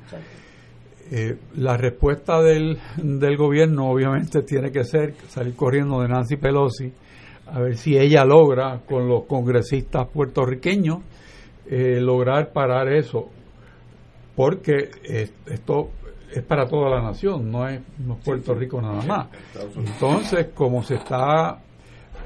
Eh, 1.14 1.38
la 1.58 1.76
respuesta 1.76 2.42
del, 2.42 2.78
del 2.98 3.36
gobierno 3.36 3.90
obviamente 3.92 4.44
tiene 4.44 4.72
que 4.72 4.86
ser 4.86 5.14
salir 5.28 5.56
corriendo 5.58 6.00
de 6.02 6.08
Nancy 6.08 6.38
Pelosi 6.38 6.90
a 7.48 7.60
ver 7.60 7.76
si 7.76 7.98
ella 7.98 8.24
logra 8.24 8.80
con 8.88 9.10
los 9.10 9.26
congresistas 9.26 10.08
puertorriqueños 10.08 11.00
eh, 11.70 12.00
lograr 12.00 12.54
parar 12.54 12.88
eso 12.94 13.28
porque 14.36 14.90
es- 15.04 15.34
esto 15.48 15.90
es 16.34 16.44
para 16.44 16.66
toda 16.66 16.90
la 16.90 17.02
nación 17.02 17.52
no 17.52 17.68
es, 17.68 17.82
no 18.00 18.14
es 18.14 18.24
Puerto 18.24 18.54
Rico 18.54 18.82
nada 18.82 19.02
más. 19.06 19.28
Entonces 19.76 20.48
como 20.56 20.82
se 20.82 20.96
está 20.96 21.60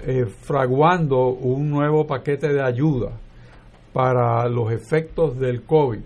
eh, 0.06 0.26
fraguando 0.28 1.30
un 1.30 1.72
nuevo 1.72 2.06
paquete 2.06 2.54
de 2.54 2.62
ayuda 2.62 3.14
para 3.94 4.48
los 4.48 4.72
efectos 4.72 5.40
del 5.40 5.64
COVID 5.64 6.02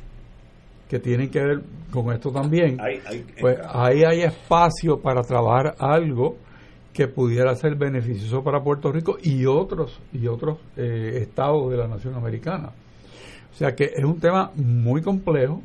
que 0.89 0.99
tienen 0.99 1.29
que 1.29 1.39
ver 1.39 1.61
con 1.91 2.11
esto 2.13 2.31
también, 2.31 2.77
Hay- 2.81 2.99
hay- 3.05 3.25
pues 3.39 3.57
ahí 3.71 4.03
hay 4.03 4.21
espacio 4.23 4.99
para 4.99 5.21
trabajar 5.21 5.75
algo 5.79 6.35
que 6.91 7.07
pudiera 7.07 7.55
ser 7.55 7.75
beneficioso 7.75 8.43
para 8.43 8.61
Puerto 8.63 8.91
Rico 8.91 9.17
y 9.21 9.45
otros 9.45 10.01
y 10.11 10.27
otros 10.27 10.57
eh, 10.75 11.19
estados 11.21 11.69
de 11.71 11.77
la 11.77 11.87
nación 11.87 12.15
americana. 12.15 12.71
O 13.51 13.55
sea 13.55 13.75
que 13.75 13.85
es 13.95 14.03
un 14.03 14.19
tema 14.19 14.51
muy 14.55 15.01
complejo, 15.01 15.61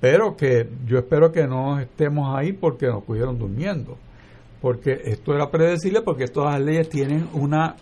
pero 0.00 0.36
que 0.36 0.68
yo 0.86 0.98
espero 0.98 1.30
que 1.30 1.46
no 1.46 1.78
estemos 1.78 2.34
ahí 2.36 2.52
porque 2.52 2.86
nos 2.86 3.04
cogieron 3.04 3.38
durmiendo, 3.38 3.96
porque 4.60 5.00
esto 5.04 5.34
era 5.34 5.50
predecible 5.50 6.00
porque 6.02 6.26
todas 6.28 6.54
las 6.54 6.62
leyes 6.62 6.88
tienen 6.88 7.28
una 7.34 7.76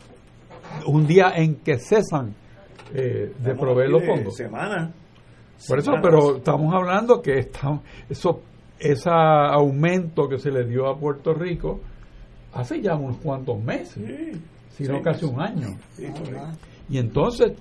un 0.86 1.06
día 1.06 1.32
en 1.36 1.56
que 1.56 1.78
cesan 1.78 2.34
eh, 2.94 3.32
de 3.38 3.54
proveer 3.54 3.90
los 3.90 4.04
fondos. 4.04 4.36
semana. 4.36 4.92
Por 5.68 5.78
eso, 5.78 5.92
pero 6.02 6.36
estamos 6.36 6.74
hablando 6.74 7.22
que 7.22 7.38
está, 7.38 7.80
eso, 8.08 8.42
ese 8.78 9.10
aumento 9.10 10.28
que 10.28 10.38
se 10.38 10.50
le 10.50 10.64
dio 10.64 10.88
a 10.88 10.98
Puerto 10.98 11.32
Rico 11.34 11.80
hace 12.52 12.80
ya 12.80 12.94
unos 12.94 13.18
cuantos 13.18 13.62
meses, 13.62 14.38
sí, 14.70 14.84
casi 15.02 15.26
sí. 15.26 15.32
un 15.32 15.40
año. 15.40 15.68
Sí. 15.92 16.06
Y 16.88 16.98
entonces, 16.98 17.52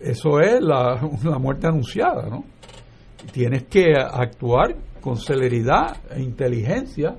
eso 0.00 0.40
es 0.40 0.60
la, 0.60 1.00
la 1.24 1.38
muerte 1.38 1.66
anunciada, 1.66 2.28
¿no? 2.28 2.44
Tienes 3.32 3.64
que 3.64 3.94
actuar 3.94 4.76
con 5.00 5.16
celeridad 5.16 5.96
e 6.10 6.22
inteligencia 6.22 7.16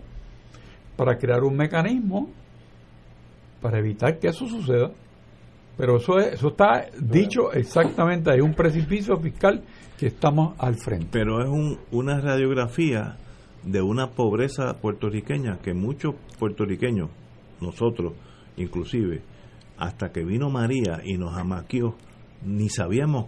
para 0.96 1.18
crear 1.18 1.44
un 1.44 1.56
mecanismo 1.56 2.30
para 3.66 3.80
evitar 3.80 4.20
que 4.20 4.28
eso 4.28 4.46
suceda. 4.46 4.92
Pero 5.76 5.98
eso, 5.98 6.20
es, 6.20 6.34
eso 6.34 6.50
está 6.50 6.86
dicho 7.02 7.52
exactamente, 7.52 8.32
hay 8.32 8.40
un 8.40 8.54
precipicio 8.54 9.18
fiscal 9.18 9.64
que 9.98 10.08
estamos 10.08 10.56
al 10.60 10.76
frente. 10.76 11.08
Pero 11.12 11.42
es 11.42 11.50
un, 11.50 11.80
una 11.92 12.20
radiografía 12.20 13.18
de 13.64 13.82
una 13.82 14.12
pobreza 14.12 14.76
puertorriqueña 14.82 15.60
que 15.60 15.74
muchos 15.74 16.16
puertorriqueños, 16.38 17.10
nosotros 17.62 18.14
inclusive, 18.58 19.22
hasta 19.78 20.12
que 20.12 20.24
vino 20.24 20.50
María 20.50 21.02
y 21.04 21.18
nos 21.18 21.38
amaqueó, 21.38 21.96
ni 22.44 22.70
sabíamos 22.70 23.26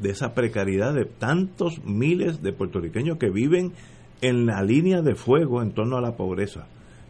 de 0.00 0.10
esa 0.10 0.34
precariedad 0.34 0.94
de 0.94 1.04
tantos 1.04 1.84
miles 1.84 2.42
de 2.42 2.52
puertorriqueños 2.52 3.18
que 3.18 3.30
viven 3.30 3.72
en 4.20 4.46
la 4.46 4.62
línea 4.62 5.02
de 5.02 5.14
fuego 5.14 5.62
en 5.62 5.72
torno 5.72 5.96
a 5.96 6.00
la 6.00 6.16
pobreza. 6.16 6.66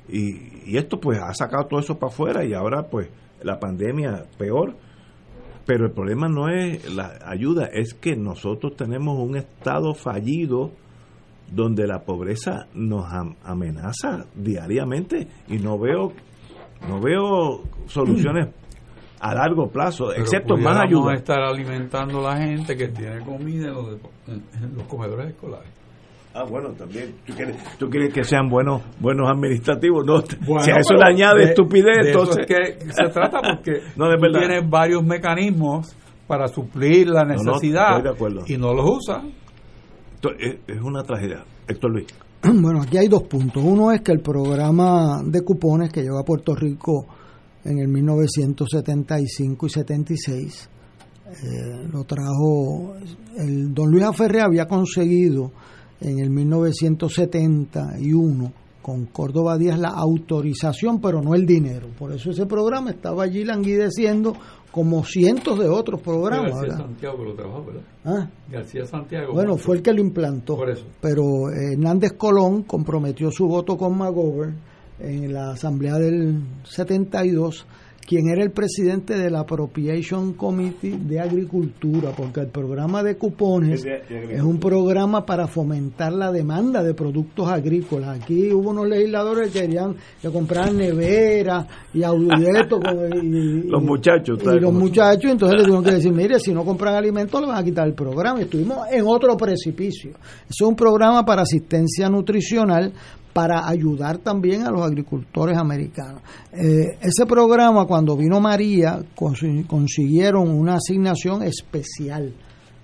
Y, 0.09 0.71
y 0.71 0.79
esto 0.79 0.99
pues 0.99 1.19
ha 1.21 1.33
sacado 1.35 1.67
todo 1.67 1.81
eso 1.81 1.99
para 1.99 2.13
afuera 2.13 2.45
y 2.45 2.55
ahora 2.55 2.89
pues 2.89 3.09
la 3.43 3.61
pandemia 3.61 4.25
peor. 4.39 4.75
Pero 5.67 5.87
el 5.87 5.93
problema 5.93 6.29
no 6.29 6.49
es 6.49 6.93
la 6.93 7.19
ayuda, 7.25 7.67
es 7.67 7.95
que 7.95 8.17
nosotros 8.17 8.75
tenemos 8.77 9.19
un 9.19 9.37
estado 9.37 9.95
fallido 9.95 10.73
donde 11.51 11.87
la 11.87 12.01
pobreza 12.05 12.67
nos 12.75 13.05
am- 13.13 13.37
amenaza 13.45 14.25
diariamente 14.35 15.29
y 15.49 15.59
no 15.59 15.79
veo 15.79 16.13
no 16.89 17.01
veo 17.01 17.63
soluciones 17.87 18.49
a 19.21 19.35
largo 19.35 19.69
plazo, 19.71 20.07
Pero 20.09 20.21
excepto 20.23 20.57
más 20.57 20.79
ayuda. 20.85 21.15
estar 21.15 21.39
alimentando 21.41 22.27
a 22.27 22.35
la 22.35 22.41
gente 22.45 22.77
que 22.77 22.89
tiene 22.89 23.21
comida 23.25 23.69
en 23.69 23.75
los, 23.75 23.89
en 24.27 24.75
los 24.75 24.83
comedores 24.89 25.29
escolares. 25.31 25.71
Ah, 26.35 26.45
bueno, 26.49 26.71
también. 26.71 27.15
¿Tú 27.27 27.35
quieres, 27.35 27.57
tú 27.79 27.91
quieres 27.91 28.13
que 28.15 28.25
sean 28.25 28.49
buenos 28.49 28.81
buenos 29.01 29.29
administrativos? 29.31 30.05
No, 30.07 30.23
Bueno, 30.47 30.63
si 30.63 30.71
a 30.71 30.77
eso 30.77 30.95
le 30.95 31.05
añade 31.05 31.41
de- 31.41 31.45
estupidez, 31.51 31.97
de 32.03 32.11
eso 32.11 32.21
entonces. 32.21 32.47
es 32.49 32.79
que 32.87 32.91
se 32.93 33.09
trata 33.11 33.41
porque 33.43 33.81
No, 33.97 34.09
de 34.09 34.17
tú 34.17 34.23
verdad. 34.23 34.39
tienes 34.41 34.71
varios 34.71 35.05
mecanismos 35.05 35.95
para 36.27 36.49
suplir 36.49 37.09
la 37.11 37.25
No, 37.25 37.35
no, 37.35 37.43
necesidad 37.53 37.89
estoy 37.99 38.03
de 38.05 38.11
acuerdo. 38.11 38.45
y 38.47 38.57
no 38.57 38.73
los 38.73 39.09
Es, 40.39 40.57
es 40.67 40.81
una 40.83 41.03
tragedia. 41.03 41.45
Héctor 41.69 41.91
Luis. 41.93 42.07
Bueno, 42.45 42.81
aquí 42.83 42.97
hay 42.97 43.07
dos 43.09 43.23
puntos. 43.25 43.63
Uno 43.63 43.93
es 43.93 44.01
que 44.01 44.11
el 44.13 44.21
programa 44.21 45.21
de 45.25 45.43
cupones 45.43 45.93
que 45.93 46.03
llegó 46.03 46.19
a 46.19 46.25
Puerto 46.25 46.55
Rico 46.57 47.07
en 47.65 47.79
el 47.79 47.87
1975 47.89 49.67
y 49.67 49.71
76 49.71 50.71
eh, 51.29 51.89
lo 51.93 52.03
trajo 52.05 52.95
el 53.39 53.73
don 53.73 53.91
Luis 53.91 54.03
Aferre 54.05 54.41
había 54.43 54.67
conseguido 54.67 55.53
en 56.03 56.19
el 56.19 56.31
1971 56.31 58.53
con 58.83 59.07
Córdoba 59.07 59.57
Díaz 59.57 59.79
la 59.79 59.91
autorización, 59.91 61.01
pero 61.01 61.23
no 61.23 61.35
el 61.35 61.47
dinero. 61.47 61.89
Por 61.97 62.13
eso 62.13 62.33
ese 62.33 62.47
programa 62.47 62.91
estaba 62.91 63.23
allí 63.23 63.45
languideciendo 63.45 64.35
como 64.73 65.05
cientos 65.05 65.59
de 65.59 65.69
otros 65.69 66.01
programas. 66.01 66.51
García 66.51 66.63
¿verdad? 66.63 66.79
Santiago 66.79 67.25
lo 67.25 67.35
trabajó, 67.35 67.65
¿verdad? 67.65 67.83
Ah. 68.05 68.29
García 68.51 68.85
Santiago. 68.85 69.33
Bueno, 69.33 69.57
fue 69.57 69.77
el 69.77 69.83
que 69.83 69.93
lo 69.93 70.01
implantó. 70.01 70.57
Por 70.57 70.71
eso. 70.71 70.85
Pero 71.01 71.51
Hernández 71.51 72.15
Colón 72.15 72.65
comprometió 72.65 73.31
su 73.31 73.47
voto 73.47 73.77
con 73.77 73.97
McGovern 73.97 74.57
en 74.99 75.33
la 75.33 75.53
asamblea 75.53 75.99
del 75.99 76.43
72, 76.65 77.67
quien 78.07 78.29
era 78.29 78.43
el 78.43 78.51
presidente 78.51 79.17
del 79.17 79.37
Appropriation 79.37 80.35
Committee 80.35 80.99
de 80.99 81.21
Agricultura, 81.21 82.11
porque 82.17 82.41
el 82.41 82.49
programa 82.49 83.03
de 83.03 83.17
cupones 83.17 83.81
Es 83.81 83.83
de- 83.85 83.91
de 83.91 83.97
agricultura. 83.97 84.37
es 84.37 84.43
un 84.43 84.59
programa 84.59 85.25
para 85.25 85.47
fomentar 85.47 86.13
la 86.13 86.31
demanda 86.33 86.83
de 86.83 86.95
productos 86.95 87.49
agrícolas. 87.49 88.21
Aquí 88.21 88.53
hubo 88.53 88.71
unos 88.71 88.89
legisladores 88.89 89.51
que 89.53 89.61
querían 89.61 89.95
que 90.21 90.29
compraran 90.31 90.77
neveras 90.77 91.67
y 91.95 92.03
audietos. 92.03 92.81
y, 93.23 93.27
y- 93.27 93.63
Los 93.69 93.83
muchachos, 93.83 94.39
y 94.41 94.45
¿sabes 94.45 94.63
los 94.63 94.73
muchachos, 94.73 95.31
entonces 95.31 95.59
le 95.59 95.65
tuvieron 95.65 95.85
que 95.85 95.93
decir, 95.93 96.13
mire, 96.13 96.39
si 96.41 96.53
no 96.53 96.65
compran 96.65 96.95
alimentos 96.97 97.41
le 97.41 97.47
van 97.47 97.59
a 97.59 97.65
quitar 97.65 97.87
el 97.87 97.95
programa. 97.95 98.41
Y 98.41 98.43
estuvimos 98.45 98.79
en 98.91 99.05
otro 99.07 99.37
precipicio. 99.37 100.11
Es 100.49 100.61
un 100.61 100.75
programa 100.75 101.25
para 101.25 101.43
asistencia 101.43 102.09
nutricional 102.09 102.93
para 103.33 103.67
ayudar 103.69 104.19
también 104.19 104.63
a 104.67 104.71
los 104.71 104.83
agricultores 104.83 105.57
americanos. 105.57 106.21
Eh, 106.53 106.99
ese 107.01 107.25
programa, 107.27 107.87
cuando 107.87 108.17
vino 108.17 108.41
María, 108.41 109.01
consi- 109.17 109.67
consiguieron 109.67 110.51
una 110.51 110.75
asignación 110.75 111.43
especial 111.43 112.35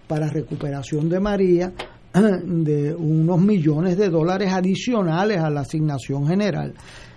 para 0.06 0.28
recuperación 0.28 1.08
de 1.08 1.20
María 1.20 1.72
de 2.14 2.94
unos 2.94 3.40
millones 3.40 3.98
de 3.98 4.08
dólares 4.08 4.52
adicionales 4.52 5.38
a 5.38 5.50
la 5.50 5.60
asignación 5.60 6.26
general. 6.26 6.72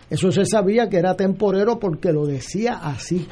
Eso 0.09 0.29
se 0.31 0.45
sabía 0.45 0.89
que 0.89 0.97
era 0.97 1.15
temporero 1.15 1.79
porque 1.79 2.11
lo 2.11 2.25
decía 2.25 2.79
así. 2.83 3.25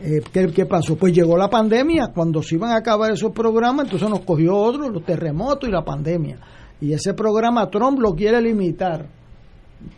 Eh, 0.00 0.20
¿qué, 0.30 0.46
qué 0.48 0.66
pasó? 0.66 0.94
Pues 0.96 1.14
llegó 1.14 1.38
la 1.38 1.48
pandemia, 1.48 2.08
cuando 2.14 2.42
se 2.42 2.56
iban 2.56 2.70
a 2.72 2.76
acabar 2.76 3.10
esos 3.12 3.32
programas, 3.32 3.86
entonces 3.86 4.10
nos 4.10 4.20
cogió 4.20 4.54
otro, 4.54 4.90
los 4.90 5.04
terremotos 5.04 5.66
y 5.68 5.72
la 5.72 5.82
pandemia. 5.84 6.38
Y 6.82 6.92
ese 6.92 7.14
programa 7.14 7.68
Trump 7.70 7.98
lo 7.98 8.14
quiere 8.14 8.40
limitar 8.42 9.08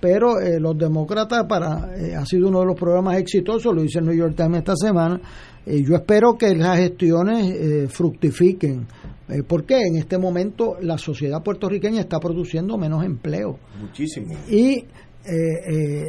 pero 0.01 0.41
eh, 0.41 0.61
los 0.61 0.77
demócratas 0.77 1.47
para 1.49 1.91
eh, 1.97 2.15
ha 2.15 2.25
sido 2.27 2.49
uno 2.49 2.61
de 2.61 2.67
los 2.67 2.79
programas 2.79 3.19
exitosos 3.19 3.75
lo 3.75 3.83
dice 3.83 3.99
el 3.99 4.07
New 4.07 4.17
York 4.17 4.35
Times 4.37 4.59
esta 4.59 4.77
semana 4.77 5.21
Eh, 5.67 5.83
yo 5.83 5.95
espero 5.95 6.37
que 6.39 6.55
las 6.55 6.79
gestiones 6.79 7.51
eh, 7.51 7.89
fructifiquen. 7.89 8.87
Eh, 9.29 9.43
porque 9.47 9.79
en 9.79 9.97
este 9.97 10.19
momento 10.19 10.77
la 10.81 10.99
sociedad 10.99 11.43
puertorriqueña 11.43 12.01
está 12.01 12.19
produciendo 12.19 12.77
menos 12.77 13.05
empleo. 13.05 13.59
Muchísimo. 13.81 14.35
y 14.49 14.85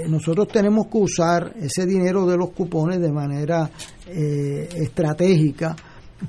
nosotros 0.07 0.47
tenemos 0.47 0.87
que 0.87 0.97
usar 0.97 1.53
ese 1.59 1.85
dinero 1.85 2.25
de 2.25 2.37
los 2.37 2.51
cupones 2.51 3.01
de 3.01 3.11
manera 3.11 3.69
eh, 4.07 4.69
estratégica 4.73 5.75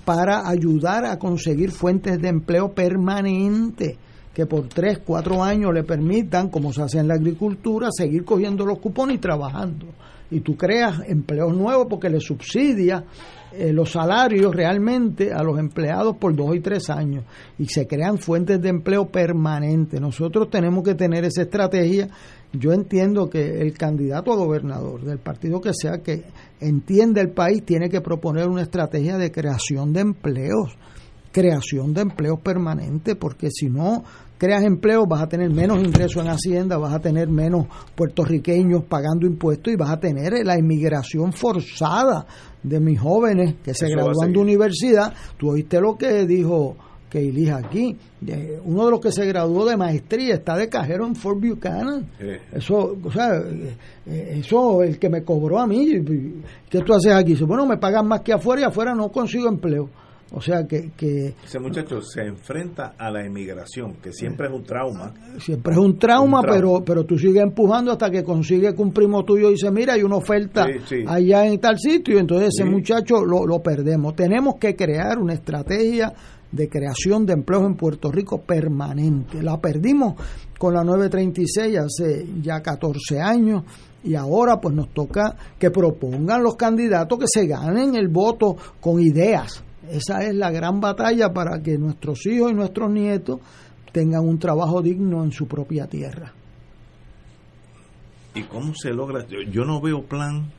para 0.04 0.46
ayudar 0.46 1.06
a 1.06 1.16
conseguir 1.16 1.70
fuentes 1.70 2.20
de 2.20 2.28
empleo 2.28 2.72
permanente 2.74 3.96
que 4.34 4.46
por 4.46 4.68
tres, 4.68 5.00
cuatro 5.04 5.42
años 5.42 5.72
le 5.74 5.84
permitan, 5.84 6.48
como 6.48 6.72
se 6.72 6.82
hace 6.82 6.98
en 6.98 7.08
la 7.08 7.14
agricultura, 7.14 7.88
seguir 7.90 8.24
cogiendo 8.24 8.64
los 8.64 8.78
cupones 8.78 9.16
y 9.16 9.20
trabajando. 9.20 9.86
y 10.30 10.40
tú 10.40 10.56
creas 10.56 11.02
empleos 11.08 11.54
nuevos 11.54 11.86
porque 11.90 12.08
le 12.08 12.18
subsidia 12.18 13.04
eh, 13.54 13.70
los 13.70 13.90
salarios 13.90 14.54
realmente 14.54 15.30
a 15.30 15.42
los 15.42 15.58
empleados 15.58 16.16
por 16.16 16.34
dos 16.34 16.56
y 16.56 16.60
tres 16.60 16.88
años 16.88 17.24
y 17.58 17.66
se 17.66 17.86
crean 17.86 18.16
fuentes 18.16 18.62
de 18.62 18.70
empleo 18.70 19.10
permanentes. 19.10 20.00
Nosotros 20.00 20.48
tenemos 20.48 20.82
que 20.82 20.94
tener 20.94 21.24
esa 21.24 21.42
estrategia. 21.42 22.08
Yo 22.54 22.72
entiendo 22.72 23.28
que 23.28 23.60
el 23.60 23.74
candidato 23.76 24.32
a 24.32 24.36
gobernador 24.36 25.04
del 25.04 25.18
partido 25.18 25.60
que 25.60 25.74
sea 25.74 25.98
que 25.98 26.24
entiende 26.60 27.20
el 27.20 27.32
país 27.32 27.62
tiene 27.62 27.90
que 27.90 28.00
proponer 28.00 28.48
una 28.48 28.62
estrategia 28.62 29.18
de 29.18 29.30
creación 29.30 29.92
de 29.92 30.00
empleos, 30.00 30.74
creación 31.32 31.92
de 31.94 32.02
empleos 32.02 32.38
permanentes, 32.40 33.16
porque 33.16 33.48
si 33.50 33.68
no 33.68 34.04
creas 34.38 34.64
empleo, 34.64 35.06
vas 35.06 35.22
a 35.22 35.28
tener 35.28 35.50
menos 35.50 35.78
ingresos 35.78 36.22
en 36.22 36.30
Hacienda, 36.30 36.76
vas 36.76 36.92
a 36.92 37.00
tener 37.00 37.28
menos 37.28 37.66
puertorriqueños 37.94 38.84
pagando 38.84 39.26
impuestos 39.26 39.72
y 39.72 39.76
vas 39.76 39.90
a 39.90 40.00
tener 40.00 40.44
la 40.44 40.58
inmigración 40.58 41.32
forzada 41.32 42.26
de 42.62 42.80
mis 42.80 43.00
jóvenes 43.00 43.54
que 43.64 43.74
se 43.74 43.86
Eso 43.86 43.96
gradúan 43.96 44.32
de 44.32 44.38
universidad. 44.38 45.12
Tú 45.36 45.50
oíste 45.50 45.80
lo 45.80 45.96
que 45.96 46.26
dijo 46.26 46.76
que 47.08 47.18
elija 47.18 47.58
aquí. 47.58 47.94
Uno 48.64 48.86
de 48.86 48.90
los 48.90 49.00
que 49.00 49.12
se 49.12 49.26
graduó 49.26 49.66
de 49.66 49.76
maestría 49.76 50.34
está 50.34 50.56
de 50.56 50.68
cajero 50.68 51.06
en 51.06 51.14
Fort 51.14 51.38
Buchanan. 51.38 52.06
Eso, 52.50 52.96
o 53.04 53.12
sea, 53.12 53.36
eh, 53.36 53.76
eh, 54.06 54.40
eso 54.40 54.82
el 54.82 54.98
que 54.98 55.10
me 55.10 55.22
cobró 55.22 55.58
a 55.58 55.66
mí, 55.66 55.86
¿qué 56.70 56.80
tú 56.80 56.94
haces 56.94 57.12
aquí? 57.12 57.32
Dice, 57.32 57.44
bueno, 57.44 57.66
me 57.66 57.76
pagan 57.76 58.08
más 58.08 58.22
que 58.22 58.32
afuera 58.32 58.62
y 58.62 58.64
afuera 58.64 58.94
no 58.94 59.12
consigo 59.12 59.46
empleo. 59.46 59.90
O 60.34 60.40
sea 60.40 60.66
que, 60.66 60.90
que 60.96 61.34
Ese 61.44 61.58
muchacho 61.58 62.00
se 62.00 62.22
enfrenta 62.22 62.94
a 62.98 63.10
la 63.10 63.24
emigración, 63.24 63.94
que 64.02 64.12
siempre 64.12 64.46
es 64.48 64.52
un 64.54 64.64
trauma. 64.64 65.12
siempre 65.38 65.72
es 65.74 65.78
un 65.78 65.98
trauma, 65.98 66.40
Un 66.40 66.44
trauma. 66.46 66.54
pero 66.78 66.84
pero 66.84 67.04
tú 67.04 67.18
sigues 67.18 67.42
empujando 67.42 67.92
hasta 67.92 68.10
que 68.10 68.24
consigue 68.24 68.74
que 68.74 68.80
un 68.82 68.92
primo 68.92 69.24
tuyo 69.24 69.50
dice, 69.50 69.70
mira, 69.70 69.92
hay 69.94 70.02
una 70.02 70.16
oferta 70.16 70.64
Sí, 70.66 70.78
sí. 70.88 71.04
allá 71.06 71.46
en 71.46 71.60
tal 71.60 71.78
sitio, 71.78 72.16
y 72.16 72.18
entonces 72.20 72.48
ese 72.54 72.64
Sí. 72.64 72.70
muchacho 72.70 73.24
lo, 73.24 73.46
lo 73.46 73.62
perdemos. 73.62 74.16
Tenemos 74.16 74.54
que 74.58 74.74
crear 74.74 75.18
una 75.18 75.34
estrategia 75.34 76.12
de 76.50 76.68
creación 76.68 77.24
de 77.26 77.32
empleos 77.34 77.64
en 77.64 77.76
Puerto 77.76 78.10
Rico 78.10 78.40
permanente. 78.42 79.42
La 79.42 79.58
perdimos 79.60 80.14
con 80.58 80.74
la 80.74 80.82
936 80.84 81.78
hace 81.78 82.26
ya 82.42 82.60
14 82.60 83.20
años 83.20 83.64
y 84.04 84.14
ahora 84.14 84.60
pues 84.60 84.74
nos 84.74 84.88
toca 84.94 85.34
que 85.58 85.70
propongan 85.70 86.42
los 86.42 86.56
candidatos 86.56 87.18
que 87.18 87.26
se 87.26 87.46
ganen 87.46 87.94
el 87.96 88.08
voto 88.08 88.56
con 88.80 89.00
ideas. 89.00 89.62
Esa 89.92 90.24
es 90.26 90.34
la 90.34 90.50
gran 90.50 90.80
batalla 90.80 91.32
para 91.32 91.62
que 91.62 91.76
nuestros 91.76 92.24
hijos 92.26 92.50
y 92.50 92.54
nuestros 92.54 92.90
nietos 92.90 93.40
tengan 93.92 94.26
un 94.26 94.38
trabajo 94.38 94.80
digno 94.80 95.22
en 95.22 95.32
su 95.32 95.46
propia 95.46 95.86
tierra. 95.86 96.32
¿Y 98.34 98.42
cómo 98.44 98.74
se 98.74 98.90
logra? 98.90 99.26
Yo, 99.26 99.42
yo 99.50 99.64
no 99.64 99.82
veo 99.82 100.02
plan 100.02 100.50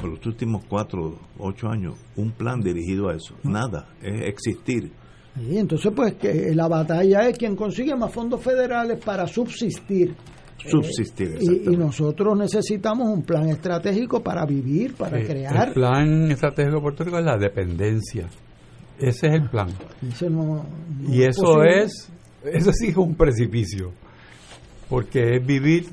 por 0.00 0.10
los 0.10 0.24
últimos 0.26 0.64
cuatro, 0.66 1.18
ocho 1.38 1.68
años, 1.68 1.94
un 2.16 2.32
plan 2.32 2.60
dirigido 2.60 3.10
a 3.10 3.16
eso. 3.16 3.34
Nada, 3.42 3.88
es 4.00 4.22
existir. 4.22 4.90
Y 5.38 5.58
entonces, 5.58 5.92
pues, 5.94 6.14
que 6.14 6.54
la 6.54 6.68
batalla 6.68 7.28
es 7.28 7.36
quien 7.36 7.54
consigue 7.54 7.94
más 7.94 8.12
fondos 8.12 8.42
federales 8.42 8.98
para 9.04 9.26
subsistir. 9.26 10.14
Subsistir, 10.58 11.36
Eh, 11.36 11.62
y, 11.66 11.74
y 11.74 11.76
nosotros 11.76 12.36
necesitamos 12.36 13.08
un 13.08 13.22
plan 13.22 13.48
estratégico 13.48 14.22
para 14.22 14.44
vivir, 14.46 14.94
para 14.94 15.22
crear. 15.22 15.68
El 15.68 15.74
plan 15.74 16.30
estratégico 16.30 16.76
de 16.76 16.82
Puerto 16.82 17.04
Rico 17.04 17.18
es 17.18 17.24
la 17.24 17.36
dependencia. 17.36 18.28
Ese 18.98 19.26
es 19.28 19.34
el 19.34 19.48
plan. 19.50 19.68
Eso 20.08 20.30
no- 20.30 20.64
no 21.00 21.14
Y 21.14 21.22
eso 21.22 21.42
posible. 21.42 21.82
es, 21.84 22.08
eso 22.52 22.72
sí 22.72 22.86
es 22.88 22.96
un 22.96 23.14
precipicio, 23.14 23.92
porque 24.88 25.36
es 25.36 25.46
vivir 25.46 25.86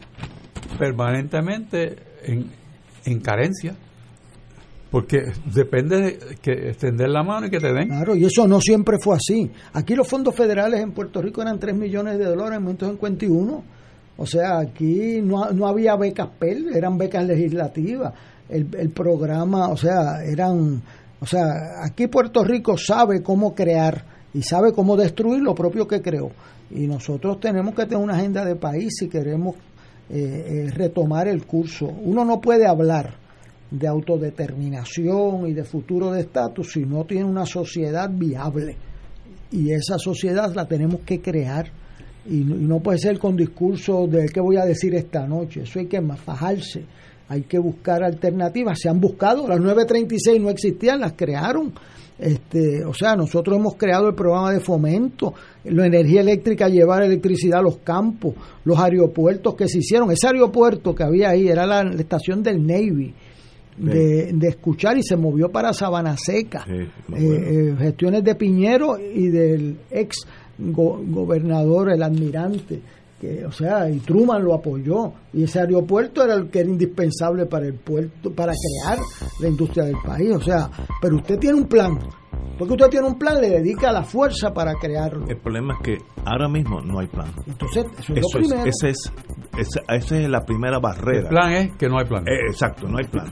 permanentemente 0.79 1.95
en, 2.23 2.45
en 3.05 3.19
carencia, 3.19 3.75
porque 4.91 5.23
depende 5.53 5.97
de 6.01 6.19
que 6.41 6.51
extender 6.69 7.09
la 7.09 7.23
mano 7.23 7.47
y 7.47 7.49
que 7.49 7.59
te 7.59 7.73
den. 7.73 7.87
Claro, 7.87 8.15
y 8.15 8.25
eso 8.25 8.47
no 8.47 8.61
siempre 8.61 8.97
fue 9.01 9.15
así. 9.17 9.51
Aquí 9.73 9.95
los 9.95 10.07
fondos 10.07 10.35
federales 10.35 10.79
en 10.81 10.91
Puerto 10.91 11.21
Rico 11.21 11.41
eran 11.41 11.59
3 11.59 11.75
millones 11.75 12.17
de 12.17 12.25
dólares 12.25 12.57
en 12.59 12.63
1951. 12.65 13.63
O 14.17 14.25
sea, 14.25 14.59
aquí 14.59 15.21
no, 15.21 15.51
no 15.51 15.67
había 15.67 15.95
becas 15.95 16.29
PEL, 16.39 16.75
eran 16.75 16.97
becas 16.97 17.25
legislativas. 17.25 18.13
El, 18.49 18.67
el 18.77 18.89
programa, 18.89 19.69
o 19.69 19.77
sea, 19.77 20.23
eran. 20.23 20.81
O 21.19 21.25
sea, 21.25 21.83
aquí 21.83 22.07
Puerto 22.07 22.43
Rico 22.43 22.77
sabe 22.77 23.23
cómo 23.23 23.55
crear 23.55 24.03
y 24.33 24.41
sabe 24.41 24.73
cómo 24.73 24.97
destruir 24.97 25.41
lo 25.41 25.55
propio 25.55 25.87
que 25.87 26.01
creó. 26.01 26.31
Y 26.71 26.87
nosotros 26.87 27.39
tenemos 27.39 27.73
que 27.75 27.85
tener 27.85 28.03
una 28.03 28.15
agenda 28.15 28.43
de 28.43 28.55
país 28.55 28.93
si 28.99 29.07
queremos 29.07 29.55
eh, 30.09 30.65
eh, 30.67 30.71
retomar 30.71 31.27
el 31.27 31.45
curso. 31.45 31.85
Uno 31.85 32.25
no 32.25 32.41
puede 32.41 32.67
hablar 32.67 33.15
de 33.71 33.87
autodeterminación 33.87 35.47
y 35.47 35.53
de 35.53 35.63
futuro 35.63 36.11
de 36.11 36.21
estatus 36.21 36.73
si 36.73 36.81
no 36.81 37.05
tiene 37.05 37.25
una 37.25 37.45
sociedad 37.45 38.09
viable. 38.11 38.75
Y 39.51 39.71
esa 39.71 39.97
sociedad 39.97 40.53
la 40.53 40.67
tenemos 40.67 41.01
que 41.01 41.21
crear. 41.21 41.71
Y 42.25 42.37
no, 42.37 42.55
y 42.55 42.63
no 42.63 42.79
puede 42.79 42.97
ser 42.97 43.19
con 43.19 43.35
discurso 43.35 44.07
de 44.07 44.27
qué 44.27 44.39
voy 44.39 44.57
a 44.57 44.65
decir 44.65 44.95
esta 44.95 45.27
noche. 45.27 45.63
Eso 45.63 45.79
hay 45.79 45.87
que 45.87 46.01
fajarse. 46.01 46.85
Hay 47.29 47.41
que 47.43 47.57
buscar 47.57 48.03
alternativas. 48.03 48.79
Se 48.79 48.89
han 48.89 48.99
buscado. 48.99 49.47
Las 49.47 49.59
936 49.59 50.41
no 50.41 50.49
existían, 50.49 50.99
las 50.99 51.13
crearon. 51.13 51.73
Este, 52.19 52.85
o 52.85 52.93
sea, 52.93 53.15
nosotros 53.15 53.57
hemos 53.57 53.75
creado 53.75 54.07
el 54.07 54.15
programa 54.15 54.53
de 54.53 54.59
fomento, 54.59 55.33
la 55.65 55.87
energía 55.87 56.21
eléctrica, 56.21 56.69
llevar 56.69 57.03
electricidad 57.03 57.59
a 57.59 57.63
los 57.63 57.77
campos, 57.77 58.35
los 58.63 58.79
aeropuertos 58.79 59.55
que 59.55 59.67
se 59.67 59.79
hicieron. 59.79 60.11
Ese 60.11 60.27
aeropuerto 60.27 60.93
que 60.93 61.03
había 61.03 61.29
ahí 61.29 61.47
era 61.47 61.65
la, 61.65 61.83
la 61.83 61.99
estación 61.99 62.43
del 62.43 62.65
Navy. 62.65 63.13
De, 63.75 64.31
de 64.33 64.49
escuchar 64.49 64.99
y 64.99 65.01
se 65.01 65.17
movió 65.17 65.49
para 65.49 65.73
Sabana 65.73 66.15
Seca. 66.15 66.63
Eh, 66.69 66.87
eh, 67.15 67.75
gestiones 67.79 68.23
de 68.23 68.35
Piñero 68.35 68.99
y 68.99 69.29
del 69.29 69.79
ex 69.89 70.27
go- 70.57 71.01
gobernador, 71.07 71.91
el 71.91 72.03
almirante, 72.03 72.81
que, 73.19 73.45
o 73.45 73.51
sea, 73.51 73.89
y 73.89 73.99
Truman 73.99 74.43
lo 74.43 74.53
apoyó. 74.53 75.13
Y 75.33 75.43
ese 75.43 75.59
aeropuerto 75.61 76.23
era 76.23 76.33
el 76.35 76.49
que 76.49 76.59
era 76.59 76.69
indispensable 76.69 77.45
para 77.45 77.65
el 77.67 77.73
puerto, 77.75 78.31
para 78.31 78.53
crear 78.53 78.99
la 79.39 79.47
industria 79.47 79.85
del 79.85 79.95
país. 80.05 80.31
O 80.35 80.41
sea, 80.41 80.69
pero 81.01 81.15
usted 81.17 81.39
tiene 81.39 81.57
un 81.57 81.65
plan. 81.67 81.97
Porque 82.57 82.73
usted 82.73 82.89
tiene 82.89 83.07
un 83.07 83.17
plan, 83.17 83.41
le 83.41 83.49
dedica 83.49 83.91
la 83.91 84.03
fuerza 84.03 84.53
para 84.53 84.73
crearlo. 84.75 85.25
El 85.27 85.37
problema 85.37 85.73
es 85.73 85.79
que 85.83 85.97
ahora 86.25 86.47
mismo 86.47 86.81
no 86.81 86.99
hay 86.99 87.07
plan. 87.07 87.31
Entonces, 87.47 87.85
eso 87.99 88.13
es 88.13 88.21
lo 88.21 88.27
es, 88.39 88.47
primero. 88.47 88.65
esa 88.69 88.87
es, 88.89 89.11
esa, 89.57 89.79
esa 89.93 90.17
es 90.19 90.29
la 90.29 90.41
primera 90.45 90.79
barrera. 90.79 91.19
El 91.21 91.27
plan 91.27 91.51
es 91.53 91.75
que 91.77 91.87
no 91.89 91.97
hay 91.99 92.05
plan. 92.05 92.23
Eh, 92.27 92.47
exacto, 92.49 92.87
no 92.87 92.97
hay 92.99 93.05
plan. 93.05 93.31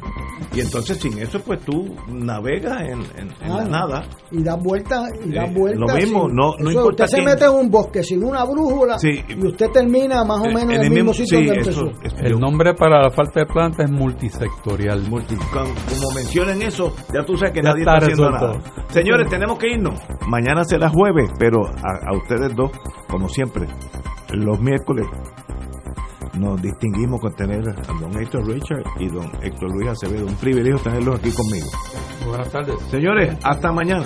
Y 0.53 0.59
entonces 0.61 0.97
sin 0.97 1.17
eso, 1.19 1.39
pues 1.41 1.59
tú 1.61 1.95
navegas 2.09 2.81
en, 2.81 3.01
en- 3.17 3.31
en 3.41 3.55
la 3.55 3.63
nada. 3.65 4.03
Y 4.31 4.43
das 4.43 4.57
vueltas 4.61 5.09
y 5.23 5.31
das 5.31 5.49
Eh, 5.49 5.53
vueltas. 5.55 5.79
lo 5.79 5.95
mismo, 5.95 6.25
sin- 6.27 6.35
no- 6.35 6.53
no 6.59 6.69
eso, 6.69 6.79
importa 6.79 7.03
Usted 7.05 7.17
se 7.17 7.21
mete 7.23 7.45
en 7.45 7.51
un 7.51 7.69
bosque 7.69 8.03
sin 8.03 8.23
una 8.23 8.43
brújula 8.43 8.97
Sí. 8.99 9.23
y 9.29 9.45
usted 9.47 9.67
termina 9.71 10.23
más 10.25 10.41
o 10.41 10.45
Eh, 10.45 10.53
menos 10.53 10.63
en 10.63 10.71
en 10.71 10.79
el 10.81 10.85
el 10.87 10.89
mismo 10.91 11.11
mismo- 11.11 11.25
sitio 11.25 11.39
sí, 11.39 11.45
eso- 11.45 11.81
empezó. 11.85 12.01
es- 12.03 12.13
El 12.21 12.31
yo- 12.33 12.39
nombre 12.39 12.73
para 12.73 13.01
la 13.03 13.09
falta 13.11 13.41
de 13.41 13.45
planta 13.45 13.83
es 13.83 13.91
multisectorial. 13.91 15.07
multi- 15.09 15.35
como 15.35 16.11
mencionen 16.15 16.61
eso, 16.63 16.93
ya 17.13 17.23
tú 17.23 17.35
sabes 17.37 17.53
que 17.53 17.61
Ya 17.61 17.69
nadie 17.69 17.81
está 17.81 17.93
está 17.97 18.05
haciendo 18.07 18.31
nada. 18.31 18.59
Señores, 19.01 19.29
tenemos 19.29 19.57
que 19.57 19.67
irnos. 19.67 19.99
Mañana 20.27 20.63
será 20.63 20.87
jueves, 20.87 21.31
pero 21.39 21.65
a, 21.65 22.11
a 22.11 22.15
ustedes 22.15 22.55
dos, 22.55 22.71
como 23.09 23.27
siempre, 23.27 23.65
los 24.31 24.59
miércoles 24.61 25.07
nos 26.37 26.61
distinguimos 26.61 27.19
con 27.19 27.33
tener 27.33 27.67
a 27.67 27.99
don 27.99 28.15
Héctor 28.21 28.47
Richard 28.47 28.83
y 28.99 29.07
don 29.07 29.25
Héctor 29.41 29.71
Luis 29.71 29.89
Acevedo. 29.89 30.27
Un 30.27 30.35
privilegio 30.35 30.77
tenerlos 30.77 31.19
aquí 31.19 31.31
conmigo. 31.31 31.67
Buenas 32.27 32.51
tardes. 32.51 32.79
Señores, 32.91 33.35
hasta 33.43 33.71
mañana. 33.71 34.05